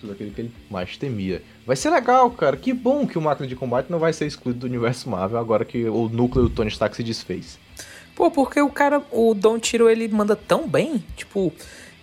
Tudo 0.00 0.12
aquilo 0.12 0.30
que 0.32 0.40
ele 0.40 0.52
mais 0.70 0.96
temia. 0.96 1.42
Vai 1.66 1.76
ser 1.76 1.90
legal, 1.90 2.30
cara. 2.30 2.56
Que 2.56 2.72
bom 2.72 3.06
que 3.06 3.16
o 3.16 3.22
máquina 3.22 3.46
de 3.46 3.54
combate 3.54 3.90
não 3.90 3.98
vai 3.98 4.12
ser 4.12 4.26
excluído 4.26 4.60
do 4.60 4.66
universo 4.66 5.08
Marvel 5.08 5.38
agora 5.38 5.64
que 5.64 5.88
o 5.88 6.08
núcleo 6.08 6.44
do 6.44 6.50
Tony 6.50 6.70
Stark 6.70 6.96
se 6.96 7.02
desfez. 7.02 7.58
Pô, 8.14 8.30
porque 8.30 8.60
o 8.60 8.70
cara, 8.70 9.02
o 9.10 9.34
Don 9.34 9.58
Tiro, 9.58 9.88
ele 9.88 10.06
manda 10.08 10.36
tão 10.36 10.68
bem. 10.68 11.02
Tipo, 11.16 11.52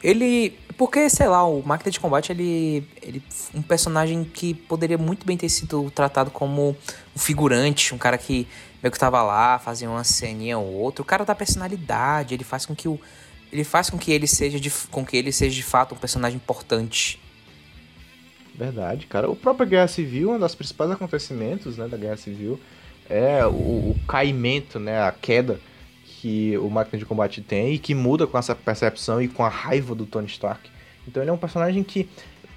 ele. 0.04 0.58
Porque, 0.78 1.10
sei 1.10 1.28
lá, 1.28 1.46
o 1.46 1.62
Máquina 1.62 1.92
de 1.92 2.00
Combate, 2.00 2.32
ele. 2.32 2.88
ele 3.02 3.24
um 3.54 3.62
personagem 3.62 4.24
que 4.24 4.54
poderia 4.54 4.98
muito 4.98 5.26
bem 5.26 5.38
ter 5.38 5.50
sido 5.50 5.92
tratado 5.92 6.32
como 6.32 6.76
um 7.16 7.20
figurante, 7.20 7.94
um 7.94 7.98
cara 7.98 8.18
que 8.18 8.48
meio 8.82 8.92
que 8.92 9.00
tava 9.00 9.22
lá, 9.22 9.60
fazia 9.60 9.90
uma 9.90 10.04
ceninha 10.04 10.58
ou 10.58 10.74
outra. 10.74 11.02
O 11.02 11.06
cara 11.06 11.24
dá 11.24 11.36
personalidade, 11.36 12.34
ele 12.34 12.44
faz 12.44 12.66
com 12.66 12.76
que 12.76 12.88
o. 12.88 13.00
Ele 13.52 13.64
faz 13.64 13.90
com 13.90 13.98
que 13.98 14.12
ele 14.12 14.28
seja 14.28 14.60
de, 14.60 14.72
com 14.90 15.06
que 15.06 15.18
ele 15.18 15.32
seja 15.32 15.54
de 15.54 15.64
fato 15.64 15.94
um 15.94 15.98
personagem 15.98 16.38
importante. 16.38 17.20
Verdade, 18.56 19.08
cara. 19.08 19.30
O 19.30 19.36
próprio 19.36 19.68
Guerra 19.68 19.88
Civil, 19.88 20.32
um 20.32 20.40
dos 20.40 20.56
principais 20.56 20.90
acontecimentos 20.90 21.78
né, 21.78 21.88
da 21.88 21.98
Guerra 21.98 22.16
Civil, 22.16 22.60
é 23.10 23.46
o, 23.46 23.50
o 23.50 24.00
caimento, 24.08 24.80
né, 24.80 25.02
a 25.02 25.12
queda 25.12 25.60
que 26.22 26.56
o 26.60 26.70
máquina 26.70 27.00
de 27.00 27.06
combate 27.06 27.42
tem 27.42 27.74
e 27.74 27.80
que 27.80 27.96
muda 27.96 28.28
com 28.28 28.38
essa 28.38 28.54
percepção 28.54 29.20
e 29.20 29.28
com 29.28 29.44
a 29.44 29.50
raiva 29.50 29.96
do 29.96 30.06
Tony 30.06 30.28
Stark. 30.28 30.70
Então 31.08 31.24
ele 31.24 31.32
é 31.32 31.34
um 31.34 31.38
personagem 31.38 31.82
que, 31.82 32.08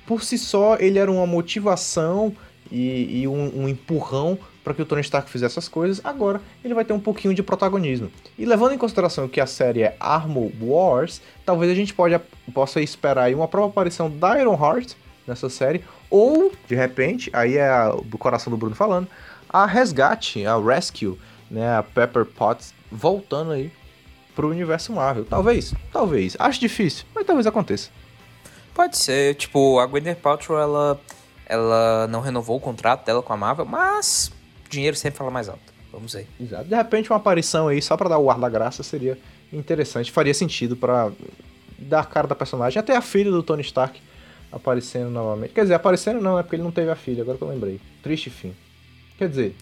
por 0.06 0.22
si 0.22 0.36
só, 0.36 0.76
ele 0.78 0.98
era 0.98 1.10
uma 1.10 1.26
motivação 1.26 2.36
e, 2.70 3.22
e 3.22 3.26
um, 3.26 3.62
um 3.62 3.66
empurrão 3.66 4.38
para 4.62 4.74
que 4.74 4.82
o 4.82 4.84
Tony 4.84 5.00
Stark 5.00 5.30
fizesse 5.30 5.58
as 5.58 5.66
coisas, 5.66 6.04
agora 6.04 6.42
ele 6.62 6.74
vai 6.74 6.84
ter 6.84 6.92
um 6.92 7.00
pouquinho 7.00 7.32
de 7.32 7.42
protagonismo. 7.42 8.10
E 8.38 8.44
levando 8.44 8.74
em 8.74 8.78
consideração 8.78 9.26
que 9.26 9.40
a 9.40 9.46
série 9.46 9.82
é 9.82 9.96
Armor 9.98 10.50
Wars, 10.60 11.22
talvez 11.46 11.72
a 11.72 11.74
gente 11.74 11.94
pode, 11.94 12.20
possa 12.52 12.82
esperar 12.82 13.32
uma 13.32 13.48
própria 13.48 13.70
aparição 13.70 14.10
da 14.10 14.38
Iron 14.38 14.62
Heart 14.62 14.92
nessa 15.26 15.48
série, 15.48 15.82
ou, 16.10 16.52
de 16.68 16.74
repente, 16.74 17.30
aí 17.32 17.56
é 17.56 17.72
o 17.88 18.18
coração 18.18 18.50
do 18.50 18.58
Bruno 18.58 18.76
falando, 18.76 19.08
a 19.48 19.64
resgate, 19.64 20.44
a 20.44 20.58
rescue, 20.58 21.18
né, 21.50 21.78
a 21.78 21.82
Pepper 21.82 22.26
Potts 22.26 22.74
voltando 22.94 23.52
aí 23.52 23.72
pro 24.34 24.50
universo 24.50 24.92
Marvel. 24.92 25.24
Talvez, 25.24 25.74
talvez. 25.92 26.36
Acho 26.38 26.60
difícil, 26.60 27.04
mas 27.14 27.26
talvez 27.26 27.46
aconteça. 27.46 27.90
Pode 28.74 28.96
ser, 28.96 29.34
tipo, 29.36 29.78
a 29.78 29.86
Gwyneth 29.86 30.16
Paltrow, 30.16 30.58
ela, 30.58 31.00
ela 31.46 32.08
não 32.08 32.20
renovou 32.20 32.56
o 32.56 32.60
contrato 32.60 33.04
dela 33.04 33.22
com 33.22 33.32
a 33.32 33.36
Marvel, 33.36 33.64
mas 33.64 34.32
dinheiro 34.68 34.96
sempre 34.96 35.18
fala 35.18 35.30
mais 35.30 35.48
alto. 35.48 35.72
Vamos 35.92 36.12
ver. 36.12 36.26
Exato. 36.40 36.64
De 36.64 36.74
repente 36.74 37.10
uma 37.10 37.18
aparição 37.18 37.68
aí 37.68 37.80
só 37.80 37.96
para 37.96 38.08
dar 38.08 38.18
o 38.18 38.30
ar 38.30 38.38
da 38.38 38.48
graça 38.48 38.82
seria 38.82 39.16
interessante, 39.52 40.10
faria 40.10 40.34
sentido 40.34 40.74
para 40.76 41.12
dar 41.78 42.00
a 42.00 42.04
cara 42.04 42.26
da 42.26 42.34
personagem, 42.34 42.80
até 42.80 42.96
a 42.96 43.00
filha 43.00 43.30
do 43.30 43.42
Tony 43.42 43.62
Stark 43.62 44.00
aparecendo 44.50 45.10
novamente. 45.10 45.52
Quer 45.52 45.62
dizer, 45.62 45.74
aparecendo 45.74 46.20
não, 46.20 46.38
é 46.38 46.42
porque 46.42 46.56
ele 46.56 46.62
não 46.62 46.72
teve 46.72 46.90
a 46.90 46.96
filha, 46.96 47.22
agora 47.22 47.38
que 47.38 47.44
eu 47.44 47.48
lembrei. 47.48 47.80
Triste 48.02 48.30
fim. 48.30 48.54
Quer 49.18 49.28
dizer, 49.28 49.56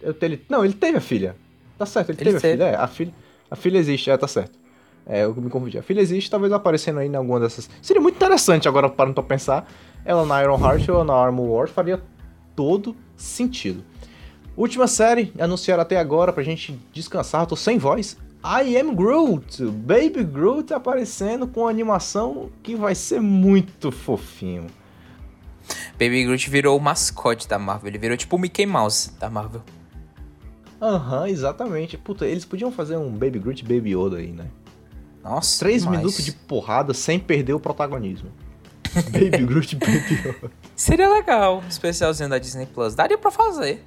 eu, 0.00 0.14
ele, 0.20 0.44
não, 0.48 0.64
ele 0.64 0.74
teve 0.74 0.98
a 0.98 1.00
filha. 1.00 1.36
Tá 1.78 1.86
certo, 1.86 2.10
ele, 2.10 2.18
ele 2.20 2.30
teve, 2.32 2.40
teve, 2.40 2.64
a 2.64 2.64
filha. 2.64 2.64
É, 2.64 2.76
a 2.76 2.86
filha, 2.88 3.14
a 3.50 3.56
filha 3.56 3.78
existe, 3.78 4.10
é, 4.10 4.16
tá 4.16 4.26
certo. 4.26 4.58
É, 5.06 5.24
eu 5.24 5.34
me 5.34 5.48
confundi. 5.48 5.78
A 5.78 5.82
filha 5.82 6.00
existe, 6.00 6.30
talvez 6.30 6.52
aparecendo 6.52 6.98
aí 6.98 7.08
em 7.08 7.16
alguma 7.16 7.40
dessas. 7.40 7.70
Seria 7.80 8.02
muito 8.02 8.16
interessante 8.16 8.68
agora, 8.68 8.90
parando 8.90 9.14
pra 9.14 9.22
pensar. 9.22 9.66
Ela 10.04 10.26
na 10.26 10.42
Iron 10.42 10.58
Heart 10.58 10.88
ou 10.90 11.04
na 11.04 11.14
Armor 11.14 11.46
Wars 11.46 11.70
faria 11.70 12.02
todo 12.54 12.94
sentido. 13.16 13.82
Última 14.56 14.86
série, 14.86 15.32
anunciaram 15.38 15.82
até 15.82 15.96
agora 15.96 16.32
pra 16.32 16.42
gente 16.42 16.78
descansar, 16.92 17.46
tô 17.46 17.56
sem 17.56 17.78
voz. 17.78 18.18
I 18.44 18.76
Am 18.76 18.94
Groot, 18.94 19.64
Baby 19.64 20.24
Groot 20.24 20.74
aparecendo 20.74 21.46
com 21.46 21.66
animação 21.66 22.50
que 22.62 22.74
vai 22.74 22.94
ser 22.94 23.20
muito 23.20 23.90
fofinho. 23.90 24.66
Baby 25.92 26.24
Groot 26.24 26.50
virou 26.50 26.76
o 26.76 26.80
mascote 26.80 27.48
da 27.48 27.58
Marvel, 27.58 27.88
ele 27.88 27.98
virou 27.98 28.16
tipo 28.16 28.36
o 28.36 28.38
Mickey 28.38 28.66
Mouse 28.66 29.12
da 29.18 29.30
Marvel. 29.30 29.62
Aham, 30.80 31.20
uhum, 31.20 31.26
exatamente. 31.26 31.98
Puta, 31.98 32.26
eles 32.26 32.44
podiam 32.44 32.70
fazer 32.70 32.96
um 32.96 33.10
Baby 33.10 33.38
Groot 33.38 33.62
Baby 33.64 33.94
Yoda 33.96 34.18
aí, 34.18 34.32
né? 34.32 34.46
Nossa, 35.22 35.58
Três 35.58 35.84
minutos 35.84 36.24
de 36.24 36.32
porrada 36.32 36.94
sem 36.94 37.18
perder 37.18 37.52
o 37.52 37.60
protagonismo. 37.60 38.30
Baby 39.10 39.44
Groot 39.44 39.76
Baby 39.76 40.14
Yoda. 40.24 40.50
Seria 40.76 41.08
legal, 41.08 41.62
especialzinho 41.68 42.28
da 42.28 42.38
Disney 42.38 42.66
Plus. 42.66 42.94
Daria 42.94 43.18
pra 43.18 43.30
fazer. 43.30 43.84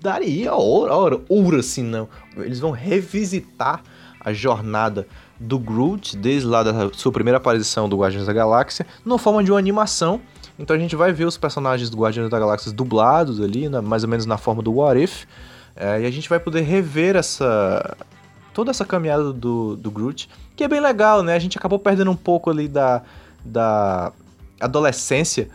Daria, 0.00 0.54
ora, 0.54 0.94
ora, 0.94 1.20
ora 1.30 1.62
se 1.62 1.82
não. 1.82 2.08
Eles 2.36 2.60
vão 2.60 2.70
revisitar 2.70 3.82
a 4.20 4.32
jornada 4.32 5.06
do 5.40 5.58
Groot, 5.58 6.16
desde 6.16 6.46
lá 6.46 6.62
da 6.62 6.90
sua 6.92 7.10
primeira 7.10 7.38
aparição 7.38 7.88
do 7.88 7.96
Guardiões 7.96 8.26
da 8.26 8.32
Galáxia, 8.32 8.86
na 9.04 9.18
forma 9.18 9.42
de 9.42 9.50
uma 9.50 9.58
animação. 9.58 10.20
Então 10.58 10.76
a 10.76 10.78
gente 10.78 10.94
vai 10.94 11.12
ver 11.12 11.24
os 11.24 11.36
personagens 11.36 11.90
do 11.90 11.96
Guardiões 11.96 12.30
da 12.30 12.38
Galáxia 12.38 12.70
dublados 12.72 13.40
ali, 13.40 13.68
na, 13.68 13.82
mais 13.82 14.04
ou 14.04 14.08
menos 14.08 14.26
na 14.26 14.38
forma 14.38 14.62
do 14.62 14.72
What 14.74 15.02
If. 15.02 15.24
É, 15.76 16.00
e 16.00 16.06
a 16.06 16.10
gente 16.10 16.28
vai 16.28 16.38
poder 16.38 16.62
rever 16.62 17.16
essa. 17.16 17.96
toda 18.52 18.70
essa 18.70 18.84
caminhada 18.84 19.32
do, 19.32 19.76
do 19.76 19.90
Groot, 19.90 20.28
que 20.54 20.64
é 20.64 20.68
bem 20.68 20.80
legal, 20.80 21.22
né? 21.22 21.34
A 21.34 21.38
gente 21.38 21.58
acabou 21.58 21.78
perdendo 21.78 22.10
um 22.10 22.16
pouco 22.16 22.50
ali 22.50 22.68
da, 22.68 23.02
da 23.44 24.12
adolescência 24.60 25.48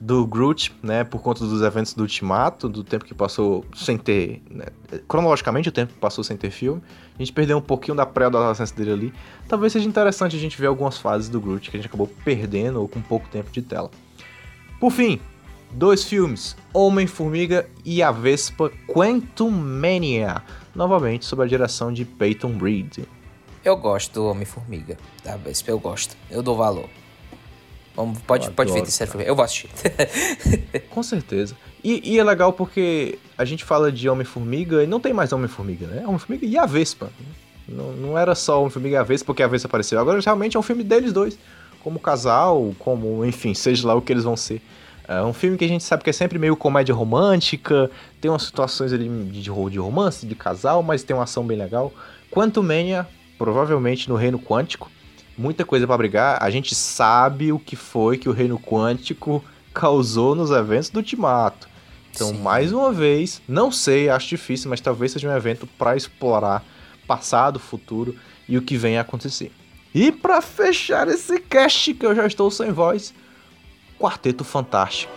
do 0.00 0.26
Groot, 0.26 0.74
né, 0.82 1.04
por 1.04 1.20
conta 1.20 1.44
dos 1.44 1.60
eventos 1.60 1.92
do 1.92 2.00
Ultimato, 2.00 2.70
do 2.70 2.82
tempo 2.82 3.04
que 3.04 3.12
passou 3.12 3.66
sem 3.74 3.98
ter, 3.98 4.42
né, 4.50 4.64
cronologicamente 5.06 5.68
o 5.68 5.72
tempo 5.72 5.92
que 5.92 5.98
passou 5.98 6.24
sem 6.24 6.38
ter 6.38 6.50
filme, 6.50 6.80
a 7.14 7.18
gente 7.18 7.34
perdeu 7.34 7.58
um 7.58 7.60
pouquinho 7.60 7.94
da 7.94 8.06
pré-adolescência 8.06 8.74
dele 8.74 8.92
ali. 8.92 9.14
Talvez 9.46 9.74
seja 9.74 9.86
interessante 9.86 10.34
a 10.34 10.38
gente 10.38 10.58
ver 10.58 10.68
algumas 10.68 10.96
fases 10.96 11.28
do 11.28 11.38
Groot 11.38 11.70
que 11.70 11.76
a 11.76 11.78
gente 11.78 11.86
acabou 11.86 12.06
perdendo 12.24 12.80
ou 12.80 12.88
com 12.88 13.02
pouco 13.02 13.28
tempo 13.28 13.50
de 13.50 13.60
tela. 13.60 13.90
Por 14.80 14.90
fim, 14.90 15.20
dois 15.72 16.04
filmes, 16.04 16.56
Homem-Formiga 16.72 17.68
e 17.84 18.02
a 18.02 18.10
Vespa 18.10 18.70
Quantum 18.86 19.50
Mania, 19.50 20.42
novamente 20.74 21.24
sob 21.24 21.42
a 21.42 21.46
direção 21.46 21.92
de 21.92 22.04
Peyton 22.04 22.58
Reed. 22.58 22.98
Eu 23.64 23.76
gosto 23.76 24.14
do 24.14 24.26
Homem-Formiga, 24.26 24.96
da 25.22 25.36
Vespa, 25.36 25.70
eu 25.70 25.78
gosto, 25.78 26.16
eu 26.30 26.42
dou 26.42 26.56
valor. 26.56 26.88
Vamos, 27.94 28.18
pode, 28.20 28.50
pode 28.52 28.72
ver 28.72 28.82
terceiro 28.82 29.10
filme. 29.10 29.26
Eu 29.26 29.34
vou 29.34 29.44
assistir. 29.44 29.68
Com 30.90 31.02
certeza. 31.02 31.56
E, 31.82 32.14
e, 32.14 32.18
é 32.18 32.24
legal 32.24 32.52
porque 32.52 33.18
a 33.36 33.44
gente 33.44 33.64
fala 33.64 33.90
de 33.90 34.08
Homem-Formiga 34.08 34.82
e 34.82 34.86
não 34.86 35.00
tem 35.00 35.12
mais 35.12 35.32
Homem-Formiga, 35.32 35.86
né? 35.86 36.06
Homem-Formiga 36.06 36.46
e 36.46 36.56
a 36.56 36.66
Vespa. 36.66 37.10
Não, 37.68 37.92
não 37.92 38.18
era 38.18 38.34
só 38.34 38.60
Homem-Formiga 38.60 38.94
e 38.94 38.98
a 38.98 39.02
Vespa 39.02 39.26
porque 39.26 39.42
a 39.42 39.48
Vespa 39.48 39.68
apareceu. 39.68 39.98
Agora 39.98 40.20
realmente 40.20 40.56
é 40.56 40.60
um 40.60 40.62
filme 40.62 40.84
deles 40.84 41.12
dois. 41.12 41.38
Como 41.82 41.98
casal, 41.98 42.74
como, 42.78 43.24
enfim, 43.24 43.54
seja 43.54 43.86
lá 43.86 43.94
o 43.94 44.02
que 44.02 44.12
eles 44.12 44.24
vão 44.24 44.36
ser. 44.36 44.62
É 45.10 45.20
um 45.24 45.32
filme 45.32 45.58
que 45.58 45.64
a 45.64 45.68
gente 45.68 45.82
sabe 45.82 46.04
que 46.04 46.10
é 46.10 46.12
sempre 46.12 46.38
meio 46.38 46.54
comédia 46.54 46.94
romântica, 46.94 47.90
tem 48.20 48.30
umas 48.30 48.44
situações 48.44 48.92
ali 48.92 49.08
de, 49.08 49.42
de 49.42 49.78
romance, 49.80 50.24
de 50.24 50.36
casal, 50.36 50.84
mas 50.84 51.02
tem 51.02 51.16
uma 51.16 51.24
ação 51.24 51.44
bem 51.44 51.58
legal. 51.58 51.92
Quanto 52.30 52.62
Mania, 52.62 53.08
provavelmente 53.36 54.08
no 54.08 54.14
Reino 54.14 54.38
Quântico, 54.38 54.88
muita 55.36 55.64
coisa 55.64 55.84
para 55.84 55.98
brigar. 55.98 56.40
A 56.40 56.48
gente 56.48 56.76
sabe 56.76 57.50
o 57.50 57.58
que 57.58 57.74
foi 57.74 58.18
que 58.18 58.28
o 58.28 58.32
Reino 58.32 58.56
Quântico 58.56 59.44
causou 59.74 60.36
nos 60.36 60.52
eventos 60.52 60.90
do 60.90 60.98
Ultimato. 60.98 61.68
Então, 62.14 62.28
Sim. 62.28 62.38
mais 62.38 62.72
uma 62.72 62.92
vez, 62.92 63.42
não 63.48 63.72
sei, 63.72 64.08
acho 64.08 64.28
difícil, 64.28 64.70
mas 64.70 64.80
talvez 64.80 65.10
seja 65.10 65.28
um 65.28 65.36
evento 65.36 65.66
para 65.66 65.96
explorar 65.96 66.64
passado, 67.08 67.58
futuro 67.58 68.14
e 68.48 68.56
o 68.56 68.62
que 68.62 68.76
vem 68.76 68.96
a 68.96 69.00
acontecer. 69.00 69.50
E 69.92 70.12
para 70.12 70.40
fechar 70.40 71.08
esse 71.08 71.40
cast 71.40 71.94
que 71.94 72.06
eu 72.06 72.14
já 72.14 72.28
estou 72.28 72.48
sem 72.48 72.70
voz, 72.70 73.12
Quarteto 74.00 74.44
Fantástico. 74.44 75.12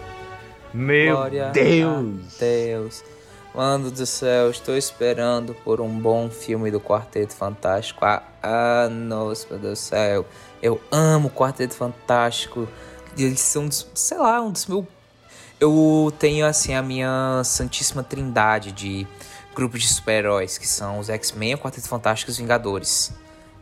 Meu 0.73 1.15
Glória 1.17 1.49
Deus. 1.49 2.37
Deus. 2.39 3.16
Mano 3.57 3.89
do 3.89 4.05
céu, 4.05 4.51
estou 4.51 4.77
esperando 4.77 5.55
por 5.55 5.81
um 5.81 5.89
bom 5.89 6.29
filme 6.29 6.69
do 6.69 6.79
Quarteto 6.79 7.33
Fantástico 7.33 8.05
há 8.05 8.21
anos, 8.43 9.47
meu 9.49 9.57
Deus 9.57 9.79
do 9.79 9.81
céu. 9.81 10.27
Eu 10.61 10.79
amo 10.91 11.29
o 11.29 11.31
Quarteto 11.31 11.73
Fantástico. 11.73 12.67
Eles 13.17 13.39
são, 13.39 13.67
sei 13.71 14.19
lá, 14.19 14.39
um 14.41 14.51
dos 14.51 14.67
meus. 14.67 14.85
Eu 15.59 16.13
tenho, 16.19 16.45
assim, 16.45 16.75
a 16.75 16.83
minha 16.83 17.41
Santíssima 17.43 18.03
Trindade 18.03 18.71
de 18.71 19.07
grupos 19.55 19.81
de 19.81 19.87
super-heróis, 19.87 20.59
que 20.59 20.67
são 20.67 20.99
os 20.99 21.09
X-Men, 21.09 21.55
o 21.55 21.57
Quarteto 21.57 21.89
Fantástico 21.89 22.29
e 22.29 22.33
os 22.33 22.37
Vingadores. 22.37 23.11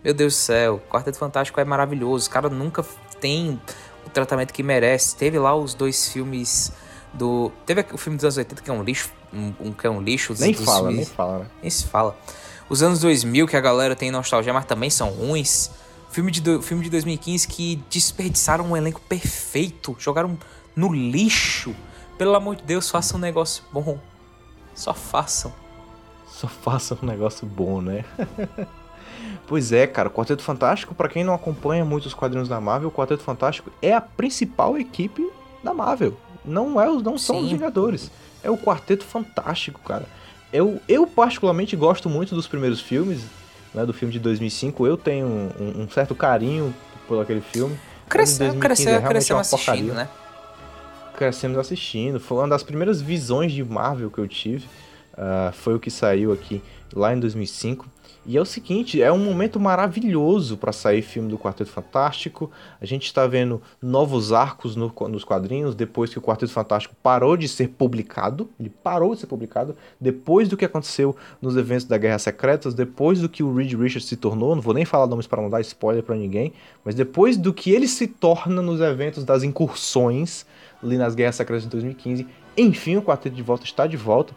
Meu 0.03 0.13
Deus 0.13 0.33
do 0.33 0.37
céu, 0.37 0.81
Quarteto 0.89 1.17
Fantástico 1.17 1.57
é 1.61 1.63
maravilhoso. 1.63 2.23
Os 2.23 2.27
caras 2.27 2.51
nunca 2.51 2.83
tem 3.21 3.61
o 4.05 4.09
tratamento 4.09 4.53
que 4.53 4.61
merece. 4.61 5.15
Teve 5.15 5.39
lá 5.39 5.55
os 5.55 5.73
dois 5.73 6.09
filmes 6.09 6.73
do. 7.15 7.51
Teve 7.65 7.85
o 7.91 7.97
filme 7.97 8.17
dos 8.17 8.25
anos 8.25 8.37
80 8.37 8.61
que 8.61 8.69
é 8.69 8.73
um 8.73 8.83
lixo. 8.83 9.11
Um, 9.33 9.53
um 9.59 9.71
que 9.71 9.87
é 9.87 9.89
um 9.89 10.01
lixo. 10.01 10.33
Nem 10.39 10.53
fala, 10.53 10.87
filmes, 10.89 10.95
nem 10.95 11.05
fala, 11.05 11.39
né? 11.39 11.45
Nem 11.61 11.69
se 11.69 11.85
fala. 11.85 12.17
Os 12.69 12.81
anos 12.81 12.99
2000, 12.99 13.47
que 13.47 13.55
a 13.55 13.61
galera 13.61 13.95
tem 13.95 14.11
nostalgia, 14.11 14.53
mas 14.53 14.65
também 14.65 14.89
são 14.89 15.09
ruins. 15.09 15.69
Filme 16.09 16.31
de, 16.31 16.41
do, 16.41 16.61
filme 16.61 16.83
de 16.83 16.89
2015 16.89 17.47
que 17.47 17.83
desperdiçaram 17.89 18.65
um 18.65 18.77
elenco 18.77 19.01
perfeito. 19.01 19.95
Jogaram 19.99 20.37
no 20.75 20.93
lixo. 20.93 21.75
Pelo 22.17 22.33
amor 22.35 22.55
de 22.55 22.63
Deus, 22.63 22.89
façam 22.89 23.17
um 23.17 23.21
negócio 23.21 23.63
bom. 23.71 23.99
Só 24.73 24.93
façam. 24.93 25.53
Só 26.27 26.47
façam 26.47 26.97
um 27.01 27.05
negócio 27.05 27.45
bom, 27.45 27.81
né? 27.81 28.05
Pois 29.47 29.71
é, 29.71 29.85
cara, 29.85 30.09
o 30.09 30.11
Quarteto 30.11 30.41
Fantástico, 30.41 30.95
para 30.95 31.07
quem 31.07 31.23
não 31.23 31.33
acompanha 31.33 31.85
muito 31.85 32.07
os 32.07 32.13
quadrinhos 32.13 32.49
da 32.49 32.59
Marvel, 32.59 32.89
o 32.89 32.91
Quarteto 32.91 33.23
Fantástico 33.23 33.71
é 33.81 33.93
a 33.93 34.01
principal 34.01 34.77
equipe 34.77 35.31
da 35.63 35.73
Marvel. 35.73 36.17
Não 36.45 36.79
é, 36.79 36.85
não 36.85 37.17
são 37.17 37.37
Sim. 37.37 37.45
os 37.45 37.51
Vingadores. 37.51 38.11
É 38.43 38.49
o 38.49 38.57
Quarteto 38.57 39.03
Fantástico, 39.03 39.79
cara. 39.81 40.05
Eu, 40.53 40.79
eu 40.87 41.05
particularmente 41.07 41.75
gosto 41.75 42.09
muito 42.09 42.35
dos 42.35 42.47
primeiros 42.47 42.79
filmes, 42.79 43.23
né, 43.73 43.85
do 43.85 43.93
filme 43.93 44.13
de 44.13 44.19
2005. 44.19 44.85
Eu 44.85 44.95
tenho 44.95 45.27
um, 45.27 45.81
um 45.81 45.89
certo 45.89 46.15
carinho 46.15 46.73
por 47.07 47.21
aquele 47.21 47.41
filme. 47.41 47.77
Cresceu, 48.07 48.55
cresceu, 48.55 48.95
é 48.95 49.01
cresceu 49.01 49.37
assistindo, 49.37 49.93
né? 49.93 50.07
Crescemos 51.17 51.57
assistindo. 51.57 52.19
Foi 52.19 52.37
uma 52.37 52.47
das 52.47 52.63
primeiras 52.63 53.01
visões 53.01 53.51
de 53.51 53.63
Marvel 53.63 54.11
que 54.11 54.19
eu 54.19 54.27
tive. 54.27 54.65
Uh, 55.13 55.51
foi 55.53 55.73
o 55.73 55.79
que 55.79 55.89
saiu 55.89 56.31
aqui 56.31 56.61
lá 56.93 57.13
em 57.13 57.19
2005. 57.19 57.87
E 58.27 58.35
é 58.35 58.41
o 58.41 58.45
seguinte, 58.45 58.99
é 58.99 59.11
um 59.11 59.19
momento 59.19 59.59
maravilhoso 59.59 60.57
para 60.57 60.71
sair 60.71 61.03
filme 61.03 61.29
do 61.29 61.37
Quarteto 61.37 61.69
Fantástico. 61.69 62.49
A 62.81 62.85
gente 62.85 63.05
está 63.05 63.27
vendo 63.27 63.61
novos 63.79 64.33
arcos 64.33 64.75
no, 64.75 64.91
nos 65.07 65.23
quadrinhos 65.23 65.75
depois 65.75 66.09
que 66.09 66.17
o 66.17 66.21
Quarteto 66.21 66.51
Fantástico 66.51 66.95
parou 67.03 67.37
de 67.37 67.47
ser 67.47 67.69
publicado. 67.69 68.49
Ele 68.59 68.69
parou 68.69 69.13
de 69.13 69.21
ser 69.21 69.27
publicado 69.27 69.75
depois 70.01 70.49
do 70.49 70.57
que 70.57 70.65
aconteceu 70.65 71.15
nos 71.39 71.55
eventos 71.55 71.85
da 71.85 71.99
Guerra 71.99 72.17
Secretas, 72.17 72.73
depois 72.73 73.21
do 73.21 73.29
que 73.29 73.43
o 73.43 73.53
Reed 73.53 73.73
Richards 73.73 74.07
se 74.07 74.17
tornou. 74.17 74.55
Não 74.55 74.61
vou 74.61 74.73
nem 74.73 74.85
falar 74.85 75.05
nomes 75.05 75.27
para 75.27 75.39
não 75.39 75.49
dar 75.49 75.61
spoiler 75.61 76.01
para 76.01 76.15
ninguém, 76.15 76.51
mas 76.83 76.95
depois 76.95 77.37
do 77.37 77.53
que 77.53 77.69
ele 77.69 77.87
se 77.87 78.07
torna 78.07 78.59
nos 78.59 78.81
eventos 78.81 79.23
das 79.23 79.43
incursões 79.43 80.47
ali 80.81 80.97
nas 80.97 81.13
Guerras 81.13 81.35
Secretas 81.35 81.63
de 81.63 81.69
2015. 81.69 82.27
Enfim, 82.57 82.95
o 82.97 83.03
Quarteto 83.03 83.35
de 83.35 83.43
Volta 83.43 83.65
está 83.65 83.85
de 83.85 83.97
volta 83.97 84.33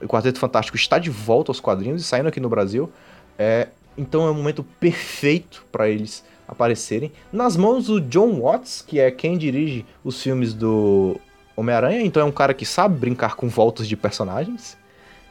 o 0.00 0.06
Quarteto 0.06 0.38
Fantástico 0.38 0.76
está 0.76 0.98
de 0.98 1.10
volta 1.10 1.50
aos 1.50 1.60
quadrinhos 1.60 2.02
e 2.02 2.04
saindo 2.04 2.28
aqui 2.28 2.40
no 2.40 2.48
Brasil. 2.48 2.90
É, 3.38 3.68
então 3.96 4.26
é 4.26 4.30
um 4.30 4.34
momento 4.34 4.62
perfeito 4.62 5.64
para 5.72 5.88
eles 5.88 6.24
aparecerem 6.46 7.12
nas 7.32 7.56
mãos 7.56 7.86
do 7.86 8.00
John 8.00 8.40
Watts, 8.40 8.82
que 8.86 8.98
é 8.98 9.10
quem 9.10 9.36
dirige 9.36 9.84
os 10.02 10.22
filmes 10.22 10.54
do 10.54 11.20
Homem-Aranha. 11.56 12.02
Então 12.02 12.22
é 12.22 12.24
um 12.24 12.32
cara 12.32 12.54
que 12.54 12.64
sabe 12.64 12.98
brincar 12.98 13.34
com 13.34 13.48
voltas 13.48 13.88
de 13.88 13.96
personagens. 13.96 14.76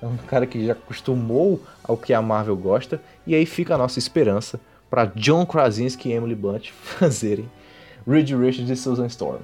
É 0.01 0.05
um 0.05 0.17
cara 0.17 0.45
que 0.45 0.65
já 0.65 0.73
acostumou 0.73 1.61
ao 1.83 1.97
que 1.97 2.13
a 2.13 2.21
Marvel 2.21 2.55
gosta. 2.55 3.01
E 3.25 3.33
aí 3.33 3.45
fica 3.45 3.75
a 3.75 3.77
nossa 3.77 3.97
esperança 3.97 4.59
para 4.89 5.05
John 5.05 5.45
Krasinski 5.45 6.09
e 6.09 6.13
Emily 6.13 6.35
Blunt 6.35 6.69
fazerem 6.83 7.49
Reed 8.07 8.29
Richards 8.31 8.69
e 8.69 8.75
Susan 8.75 9.07
Storm. 9.07 9.41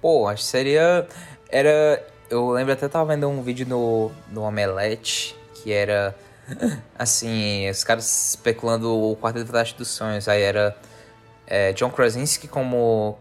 Pô, 0.00 0.28
acho 0.28 0.42
que 0.42 0.48
seria. 0.48 1.06
Era 1.48 2.02
eu 2.30 2.50
lembro 2.50 2.72
até 2.72 2.88
tava 2.88 3.14
vendo 3.14 3.28
um 3.28 3.42
vídeo 3.42 3.66
no, 3.66 4.10
no 4.30 4.42
Omelete 4.42 5.36
que 5.54 5.72
era 5.72 6.14
assim, 6.98 7.68
os 7.68 7.82
caras 7.82 8.30
especulando 8.30 8.94
o 8.94 9.16
Quarteto 9.16 9.46
Fantástico 9.46 9.78
dos 9.78 9.88
Sonhos. 9.88 10.28
Aí 10.28 10.42
era 10.42 10.76
é, 11.46 11.72
John 11.72 11.90
Krasinski 11.90 12.48
como 12.48 13.18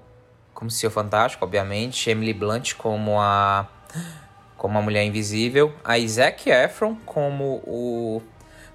como 0.53 0.71
Senhor 0.71 0.91
Fantástico, 0.91 1.43
obviamente, 1.43 2.09
Emily 2.09 2.33
Blunt 2.33 2.75
como 2.75 3.19
a 3.19 3.67
como 4.57 4.77
a 4.77 4.81
Mulher 4.81 5.03
Invisível, 5.03 5.73
a 5.83 5.99
Zac 6.07 6.49
Efron 6.49 6.95
como 7.05 7.61
o 7.65 8.21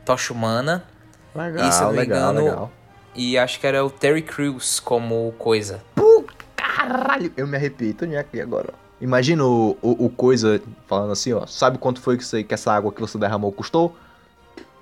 Tocha 0.04 0.32
Humana. 0.32 0.84
Legal, 1.34 1.68
e, 1.68 1.72
se 1.72 1.80
não 1.80 1.90
me 1.92 1.96
legal, 1.98 2.32
engano, 2.32 2.44
legal. 2.44 2.72
E 3.14 3.38
acho 3.38 3.58
que 3.60 3.66
era 3.66 3.84
o 3.84 3.90
Terry 3.90 4.22
Crews 4.22 4.78
como 4.80 5.32
Coisa. 5.38 5.80
Puta 5.94 6.44
caralho, 6.56 7.32
eu 7.36 7.46
me 7.46 7.56
arrepio, 7.56 7.94
tô 7.94 8.04
aqui 8.16 8.40
agora. 8.40 8.74
Imagina 9.00 9.44
o, 9.44 9.76
o, 9.80 10.06
o, 10.06 10.10
coisa 10.10 10.60
falando 10.86 11.12
assim, 11.12 11.32
ó. 11.32 11.46
Sabe 11.46 11.78
quanto 11.78 12.00
foi 12.00 12.18
que, 12.18 12.24
você, 12.24 12.44
que 12.44 12.52
essa 12.52 12.72
água 12.72 12.92
que 12.92 13.00
você 13.00 13.16
derramou 13.16 13.50
custou? 13.50 13.96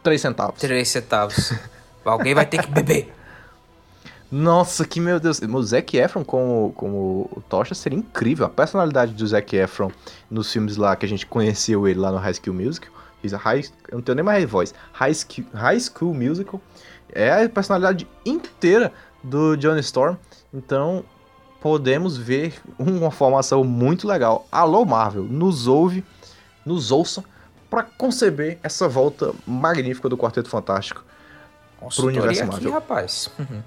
Três 0.03 0.20
centavos. 0.20 0.61
Três 0.61 0.89
centavos. 0.89 1.53
Alguém 2.05 2.35
vai 2.35 2.45
ter 2.45 2.62
que 2.62 2.70
beber. 2.70 3.12
Nossa, 4.31 4.85
que 4.85 5.01
meu 5.01 5.19
Deus. 5.20 5.40
O 5.40 5.62
Zac 5.62 5.97
Efron 5.97 6.24
como, 6.24 6.73
como 6.77 7.31
o 7.32 7.43
Tocha 7.49 7.74
seria 7.74 7.99
incrível. 7.99 8.47
A 8.47 8.49
personalidade 8.49 9.12
do 9.12 9.27
Zac 9.27 9.57
Efron 9.57 9.90
nos 10.31 10.53
filmes 10.53 10.77
lá 10.77 10.97
que 10.97 11.07
a 11.07 11.09
gente 11.09 11.24
conheceu 11.24 11.86
ele 11.86 11.99
lá 11.99 12.11
no 12.11 12.19
High 12.19 12.35
School 12.35 12.55
Musical. 12.55 12.90
High, 13.24 13.65
eu 13.89 13.97
não 13.97 14.03
tenho 14.03 14.16
nem 14.16 14.24
mais 14.24 14.49
voz. 14.49 14.74
High 14.93 15.15
School, 15.15 15.47
High 15.55 15.81
School 15.81 16.15
Musical. 16.15 16.61
É 17.11 17.45
a 17.45 17.49
personalidade 17.49 18.07
inteira 18.24 18.93
do 19.23 19.57
Johnny 19.57 19.81
Storm. 19.81 20.16
Então, 20.53 21.05
podemos 21.61 22.17
ver 22.17 22.61
uma 22.79 23.11
formação 23.11 23.65
muito 23.65 24.07
legal. 24.07 24.47
Alô 24.51 24.85
Marvel, 24.85 25.25
nos 25.25 25.67
ouve, 25.67 26.05
nos 26.65 26.91
ouça 26.91 27.25
para 27.69 27.83
conceber 27.83 28.59
essa 28.63 28.89
volta 28.89 29.35
magnífica 29.47 30.09
do 30.09 30.17
Quarteto 30.17 30.49
Fantástico 30.49 31.05
para 31.79 32.05
o 32.05 32.07
universo 32.07 32.47
Marvel. 32.47 32.57
Aqui, 32.57 32.69
rapaz. 32.71 33.31
Uhum. 33.39 33.63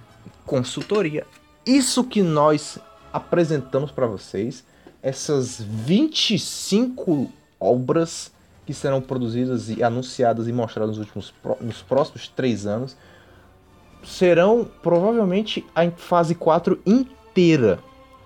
Consultoria. 0.46 1.26
Isso 1.66 2.04
que 2.04 2.22
nós 2.22 2.80
apresentamos 3.14 3.92
para 3.92 4.08
vocês, 4.08 4.64
essas 5.04 5.62
25 5.62 7.32
obras 7.60 8.32
que 8.66 8.74
serão 8.74 9.02
produzidas 9.02 9.70
e 9.70 9.84
anunciadas 9.84 10.48
e 10.48 10.54
mostradas 10.54 10.98
nos 10.98 11.00
últimos 11.00 11.34
nos 11.60 11.82
próximos 11.82 12.28
três 12.28 12.66
anos, 12.66 12.96
serão 14.04 14.68
provavelmente 14.82 15.66
a 15.76 15.90
fase 15.92 16.34
4 16.34 16.80
inteira 16.86 17.20
inteira. 17.32 17.80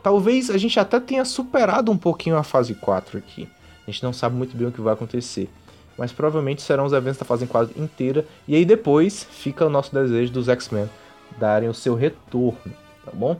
Talvez 0.03 0.49
a 0.49 0.57
gente 0.57 0.79
até 0.79 0.99
tenha 0.99 1.25
superado 1.25 1.91
um 1.91 1.97
pouquinho 1.97 2.37
a 2.37 2.43
fase 2.43 2.75
4 2.75 3.17
aqui. 3.17 3.47
A 3.87 3.91
gente 3.91 4.03
não 4.03 4.13
sabe 4.13 4.35
muito 4.35 4.55
bem 4.55 4.67
o 4.67 4.71
que 4.71 4.81
vai 4.81 4.93
acontecer. 4.93 5.49
Mas 5.97 6.11
provavelmente 6.11 6.61
serão 6.61 6.85
os 6.85 6.93
eventos 6.93 7.19
da 7.19 7.25
fase 7.25 7.47
4 7.47 7.81
inteira. 7.81 8.25
E 8.47 8.55
aí 8.55 8.65
depois 8.65 9.25
fica 9.31 9.65
o 9.65 9.69
nosso 9.69 9.93
desejo 9.93 10.31
dos 10.31 10.49
X-Men 10.49 10.89
darem 11.37 11.69
o 11.69 11.73
seu 11.73 11.95
retorno, 11.95 12.73
tá 13.03 13.11
bom? 13.13 13.39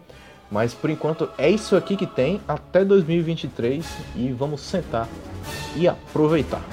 Mas 0.50 0.74
por 0.74 0.90
enquanto 0.90 1.30
é 1.38 1.50
isso 1.50 1.76
aqui 1.76 1.98
que 1.98 2.08
tem 2.08 2.40
até 2.48 2.86
2023 2.86 3.86
e 4.16 4.32
vamos 4.32 4.62
sentar 4.62 5.08
e 5.76 5.88
aproveitar. 5.88 6.64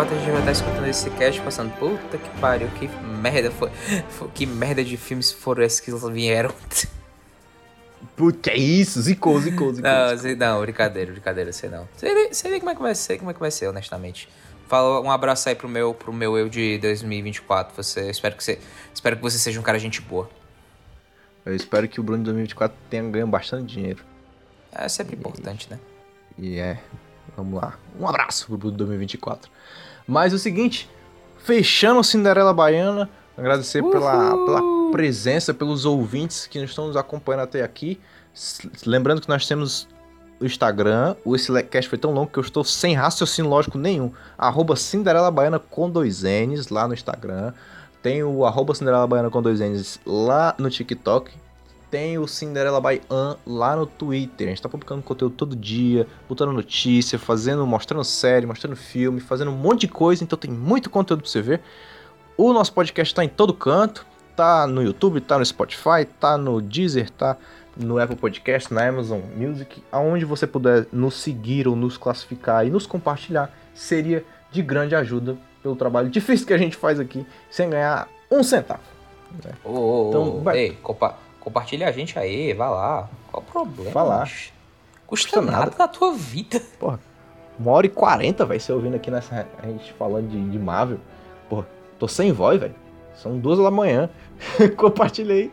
2024 0.00 0.14
a 0.14 0.18
gente 0.18 0.30
vai 0.30 0.40
estar 0.40 0.52
escutando 0.52 0.86
esse 0.86 1.10
cast 1.10 1.40
passando, 1.42 1.72
puta 1.78 2.16
que 2.16 2.40
pariu, 2.40 2.68
que 2.68 2.88
merda 2.88 3.50
foi, 3.50 3.70
foi 4.08 4.28
que 4.28 4.46
merda 4.46 4.82
de 4.82 4.96
filmes 4.96 5.30
foram 5.30 5.62
esses 5.62 5.80
que 5.80 5.90
vieram. 5.90 6.54
Puta, 8.16 8.50
é 8.50 8.56
isso? 8.56 9.00
Zicou, 9.02 9.38
zicou, 9.40 9.74
zicou. 9.74 9.90
Não, 9.90 10.16
zicou. 10.16 10.36
não, 10.36 10.60
brincadeira, 10.62 11.12
brincadeira, 11.12 11.52
sei 11.52 11.68
não. 11.68 11.86
Sei, 11.96 12.32
sei 12.32 12.58
como 12.58 12.70
é 12.70 12.74
que 12.74 12.80
vai 12.80 12.94
ser, 12.94 13.18
como 13.18 13.30
é 13.30 13.34
que 13.34 13.40
vai 13.40 13.50
ser, 13.50 13.66
honestamente. 13.66 14.28
Fala 14.68 15.00
um 15.00 15.10
abraço 15.10 15.48
aí 15.48 15.54
pro 15.54 15.68
meu, 15.68 15.92
pro 15.92 16.12
meu 16.12 16.38
eu 16.38 16.48
de 16.48 16.78
2024. 16.78 17.74
Você, 17.76 18.10
espero 18.10 18.36
que 18.36 18.44
você, 18.44 18.58
espero 18.94 19.16
que 19.16 19.22
você 19.22 19.38
seja 19.38 19.60
um 19.60 19.62
cara 19.62 19.78
gente 19.78 20.00
boa. 20.00 20.30
Eu 21.44 21.54
espero 21.54 21.88
que 21.88 22.00
o 22.00 22.02
Bruno 22.02 22.18
de 22.18 22.24
2024 22.26 22.76
tenha 22.88 23.02
ganho 23.02 23.26
bastante 23.26 23.74
dinheiro. 23.74 24.02
É 24.72 24.88
sempre 24.88 25.16
e, 25.16 25.18
importante, 25.18 25.68
né? 25.70 25.78
E 26.38 26.58
é, 26.58 26.78
Vamos 27.36 27.60
lá. 27.60 27.74
Um 27.98 28.06
abraço 28.06 28.46
pro 28.46 28.56
Bruno 28.56 28.76
2024. 28.76 29.50
Mas 30.06 30.32
é 30.32 30.36
o 30.36 30.38
seguinte, 30.38 30.90
fechando 31.38 32.02
Cinderela 32.02 32.52
Baiana, 32.52 33.08
agradecer 33.36 33.82
pela, 33.82 34.30
pela 34.30 34.90
presença, 34.90 35.54
pelos 35.54 35.84
ouvintes 35.84 36.46
que 36.46 36.58
estão 36.58 36.88
nos 36.88 36.96
acompanhando 36.96 37.42
até 37.42 37.62
aqui. 37.62 38.00
Lembrando 38.84 39.20
que 39.20 39.28
nós 39.28 39.46
temos 39.46 39.88
o 40.40 40.46
Instagram, 40.46 41.14
o 41.24 41.36
esse 41.36 41.62
cast 41.64 41.88
foi 41.88 41.98
tão 41.98 42.12
longo 42.12 42.30
que 42.30 42.38
eu 42.38 42.42
estou 42.42 42.64
sem 42.64 42.94
raciocínio 42.94 43.50
lógico 43.50 43.76
nenhum. 43.76 44.10
Arroba 44.38 44.74
Cinderela 44.74 45.30
Baiana 45.30 45.58
com 45.58 45.90
dois 45.90 46.22
N's 46.22 46.68
lá 46.68 46.88
no 46.88 46.94
Instagram. 46.94 47.52
Tem 48.02 48.22
o 48.22 48.46
arroba 48.46 48.74
Cinderela 48.74 49.06
Baiana 49.06 49.30
com 49.30 49.42
dois 49.42 49.60
N's 49.60 50.00
lá 50.06 50.54
no 50.58 50.70
TikTok 50.70 51.30
tem 51.90 52.18
o 52.18 52.26
Cinderella 52.26 52.80
by 52.80 53.02
An 53.10 53.36
lá 53.44 53.74
no 53.74 53.84
Twitter. 53.84 54.46
A 54.46 54.50
gente 54.50 54.62
tá 54.62 54.68
publicando 54.68 55.02
conteúdo 55.02 55.34
todo 55.34 55.56
dia, 55.56 56.06
botando 56.28 56.52
notícia, 56.52 57.18
fazendo, 57.18 57.66
mostrando 57.66 58.04
série, 58.04 58.46
mostrando 58.46 58.76
filme, 58.76 59.20
fazendo 59.20 59.50
um 59.50 59.56
monte 59.56 59.82
de 59.82 59.88
coisa, 59.88 60.22
então 60.22 60.38
tem 60.38 60.50
muito 60.50 60.88
conteúdo 60.88 61.22
pra 61.22 61.30
você 61.30 61.42
ver. 61.42 61.60
O 62.36 62.52
nosso 62.52 62.72
podcast 62.72 63.14
tá 63.14 63.24
em 63.24 63.28
todo 63.28 63.52
canto, 63.52 64.06
tá 64.36 64.66
no 64.66 64.82
YouTube, 64.82 65.20
tá 65.20 65.38
no 65.38 65.44
Spotify, 65.44 66.06
tá 66.18 66.38
no 66.38 66.62
Deezer, 66.62 67.10
tá 67.10 67.36
no 67.76 67.98
Apple 67.98 68.16
Podcast, 68.16 68.72
na 68.72 68.86
Amazon 68.86 69.20
Music, 69.36 69.82
aonde 69.90 70.24
você 70.24 70.46
puder 70.46 70.86
nos 70.92 71.14
seguir 71.14 71.66
ou 71.66 71.74
nos 71.74 71.96
classificar 71.96 72.66
e 72.66 72.70
nos 72.70 72.86
compartilhar, 72.86 73.52
seria 73.74 74.24
de 74.50 74.62
grande 74.62 74.94
ajuda 74.94 75.36
pelo 75.62 75.76
trabalho 75.76 76.08
difícil 76.08 76.46
que 76.46 76.52
a 76.52 76.58
gente 76.58 76.76
faz 76.76 76.98
aqui, 76.98 77.26
sem 77.50 77.68
ganhar 77.68 78.08
um 78.30 78.42
centavo. 78.42 78.80
Né? 79.44 79.52
Oh, 79.64 79.70
oh, 79.70 80.08
então, 80.08 80.40
vai... 80.42 80.58
Ei, 80.58 80.70
compa 80.82 81.29
Compartilha 81.40 81.88
a 81.88 81.92
gente 81.92 82.18
aí, 82.18 82.52
vai 82.52 82.68
lá. 82.68 83.08
Qual 83.32 83.42
o 83.42 83.46
problema? 83.50 83.90
Falar. 83.90 84.24
Custa, 84.24 84.52
Custa 85.06 85.40
nada, 85.40 85.58
nada 85.66 85.74
na 85.78 85.88
tua 85.88 86.12
vida. 86.12 86.60
Porra, 86.78 87.00
uma 87.58 87.72
hora 87.72 87.86
e 87.86 87.90
quarenta 87.90 88.44
vai 88.44 88.58
ser 88.60 88.72
ouvindo 88.72 88.94
aqui 88.96 89.10
nessa. 89.10 89.46
A 89.62 89.66
gente 89.66 89.92
falando 89.94 90.28
de, 90.28 90.50
de 90.50 90.58
Marvel. 90.58 90.98
Porra, 91.48 91.66
tô 91.98 92.06
sem 92.06 92.30
voz, 92.32 92.60
velho. 92.60 92.74
São 93.14 93.38
duas 93.38 93.58
da 93.58 93.70
manhã. 93.70 94.08
Compartilhei. 94.76 95.50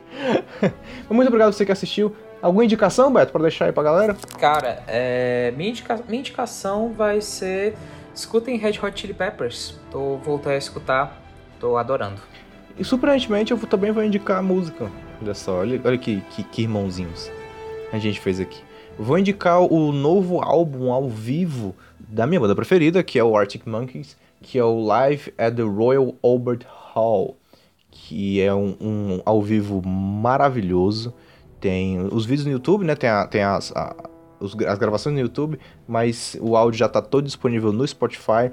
Muito 1.09 1.27
obrigado 1.27 1.53
você 1.53 1.65
que 1.65 1.71
assistiu. 1.71 2.15
Alguma 2.41 2.63
indicação, 2.63 3.11
Beto, 3.11 3.31
pra 3.31 3.41
deixar 3.41 3.65
aí 3.65 3.71
pra 3.71 3.81
galera? 3.81 4.15
Cara, 4.39 4.83
é, 4.87 5.51
minha, 5.57 5.71
indica- 5.71 5.99
minha 6.07 6.19
indicação 6.19 6.93
vai 6.93 7.19
ser. 7.19 7.75
Escutem 8.13 8.57
Red 8.57 8.79
Hot 8.81 8.99
Chili 8.99 9.13
Peppers. 9.13 9.79
Tô 9.91 10.17
voltando 10.17 10.53
a 10.53 10.57
escutar, 10.57 11.19
tô 11.59 11.77
adorando. 11.77 12.21
E 12.77 12.83
surpreendentemente 12.83 13.51
eu 13.51 13.57
também 13.59 13.91
vou 13.91 14.03
indicar 14.03 14.37
a 14.37 14.41
música. 14.41 14.89
Olha 15.21 15.33
só, 15.33 15.59
olha, 15.59 15.81
olha 15.83 15.97
que, 15.97 16.21
que, 16.31 16.43
que 16.43 16.61
irmãozinhos 16.63 17.31
a 17.91 17.97
gente 17.97 18.19
fez 18.19 18.39
aqui. 18.39 18.61
Vou 18.99 19.17
indicar 19.17 19.61
o 19.61 19.91
novo 19.91 20.41
álbum 20.41 20.91
ao 20.91 21.07
vivo 21.09 21.75
da 21.99 22.25
minha 22.27 22.39
banda 22.39 22.55
preferida, 22.55 23.03
que 23.03 23.17
é 23.19 23.23
o 23.23 23.35
Arctic 23.37 23.65
Monkeys, 23.65 24.17
que 24.41 24.57
é 24.57 24.63
o 24.63 24.79
Live 24.85 25.33
at 25.37 25.55
the 25.55 25.61
Royal 25.63 26.13
Albert 26.23 26.61
Hall, 26.67 27.35
que 27.91 28.41
é 28.41 28.53
um, 28.53 28.75
um 28.81 29.21
ao 29.25 29.41
vivo 29.41 29.81
maravilhoso. 29.87 31.13
Tem 31.59 31.99
os 32.11 32.25
vídeos 32.25 32.45
no 32.45 32.51
YouTube, 32.51 32.85
né? 32.85 32.95
Tem, 32.95 33.09
a- 33.09 33.25
tem 33.27 33.41
as, 33.43 33.71
a- 33.75 33.95
os- 34.39 34.55
as 34.65 34.77
gravações 34.77 35.13
no 35.15 35.21
YouTube, 35.21 35.59
mas 35.87 36.37
o 36.41 36.55
áudio 36.55 36.77
já 36.79 36.87
tá 36.89 37.01
todo 37.01 37.25
disponível 37.25 37.71
no 37.71 37.87
Spotify, 37.87 38.51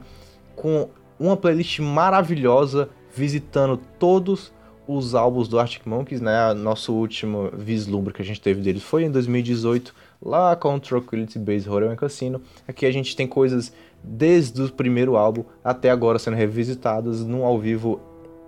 com 0.57 0.89
uma 1.19 1.37
playlist 1.37 1.79
maravilhosa, 1.81 2.89
visitando 3.15 3.79
todos 3.99 4.53
os 4.87 5.15
álbuns 5.15 5.49
do 5.49 5.59
Arctic 5.59 5.87
Monkeys, 5.87 6.21
né? 6.21 6.53
Nosso 6.55 6.93
último 6.93 7.51
vislumbre 7.53 8.13
que 8.13 8.23
a 8.23 8.25
gente 8.25 8.41
teve 8.41 8.61
deles 8.61 8.83
foi 8.83 9.05
em 9.05 9.11
2018, 9.11 9.95
lá 10.23 10.55
com 10.57 10.75
o 10.75 10.81
Tranquility 10.81 11.39
Base 11.39 11.69
Hotel 11.69 11.91
and 11.91 11.97
Casino. 11.97 12.43
Aqui 12.67 12.87
a 12.87 12.93
gente 12.93 13.17
tem 13.17 13.27
coisas 13.27 13.73
desde 14.03 14.61
o 14.63 14.73
primeiro 14.73 15.17
álbum 15.17 15.45
até 15.63 15.91
agora 15.91 16.19
sendo 16.19 16.37
revisitadas 16.37 17.25
num 17.25 17.45
ao 17.45 17.59
vivo 17.59 18.01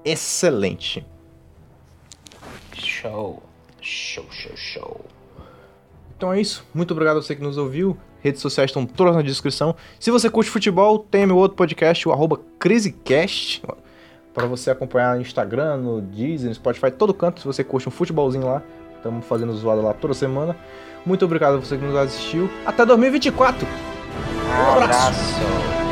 excelente. 0.04 1.04
Show. 2.74 3.42
Show, 3.80 4.26
show, 4.30 4.56
show. 4.56 5.04
Então 6.16 6.32
é 6.32 6.40
isso. 6.40 6.64
Muito 6.74 6.92
obrigado 6.92 7.18
a 7.18 7.22
você 7.22 7.34
que 7.34 7.42
nos 7.42 7.56
ouviu. 7.56 7.96
Redes 8.20 8.40
sociais 8.40 8.70
estão 8.70 8.84
todas 8.84 9.14
na 9.14 9.22
descrição. 9.22 9.76
Se 10.00 10.10
você 10.10 10.28
curte 10.28 10.50
futebol, 10.50 10.98
tem 10.98 11.26
meu 11.26 11.36
outro 11.36 11.56
podcast, 11.56 12.08
o 12.08 12.12
arroba 12.12 12.40
CriseCast, 12.58 13.62
para 14.36 14.46
você 14.46 14.70
acompanhar 14.70 15.16
no 15.16 15.22
Instagram, 15.22 15.78
no 15.78 16.02
Deezer, 16.02 16.50
no 16.50 16.54
Spotify, 16.54 16.90
todo 16.90 17.14
canto. 17.14 17.40
Se 17.40 17.46
você 17.46 17.64
curte 17.64 17.88
um 17.88 17.90
futebolzinho 17.90 18.44
lá, 18.44 18.62
estamos 18.94 19.24
fazendo 19.24 19.50
zoada 19.54 19.80
lá 19.80 19.94
toda 19.94 20.12
semana. 20.12 20.54
Muito 21.06 21.24
obrigado 21.24 21.54
a 21.54 21.56
você 21.56 21.78
que 21.78 21.84
nos 21.84 21.96
assistiu. 21.96 22.50
Até 22.66 22.84
2024! 22.84 23.66
Um 23.66 24.82
abraço. 24.82 25.85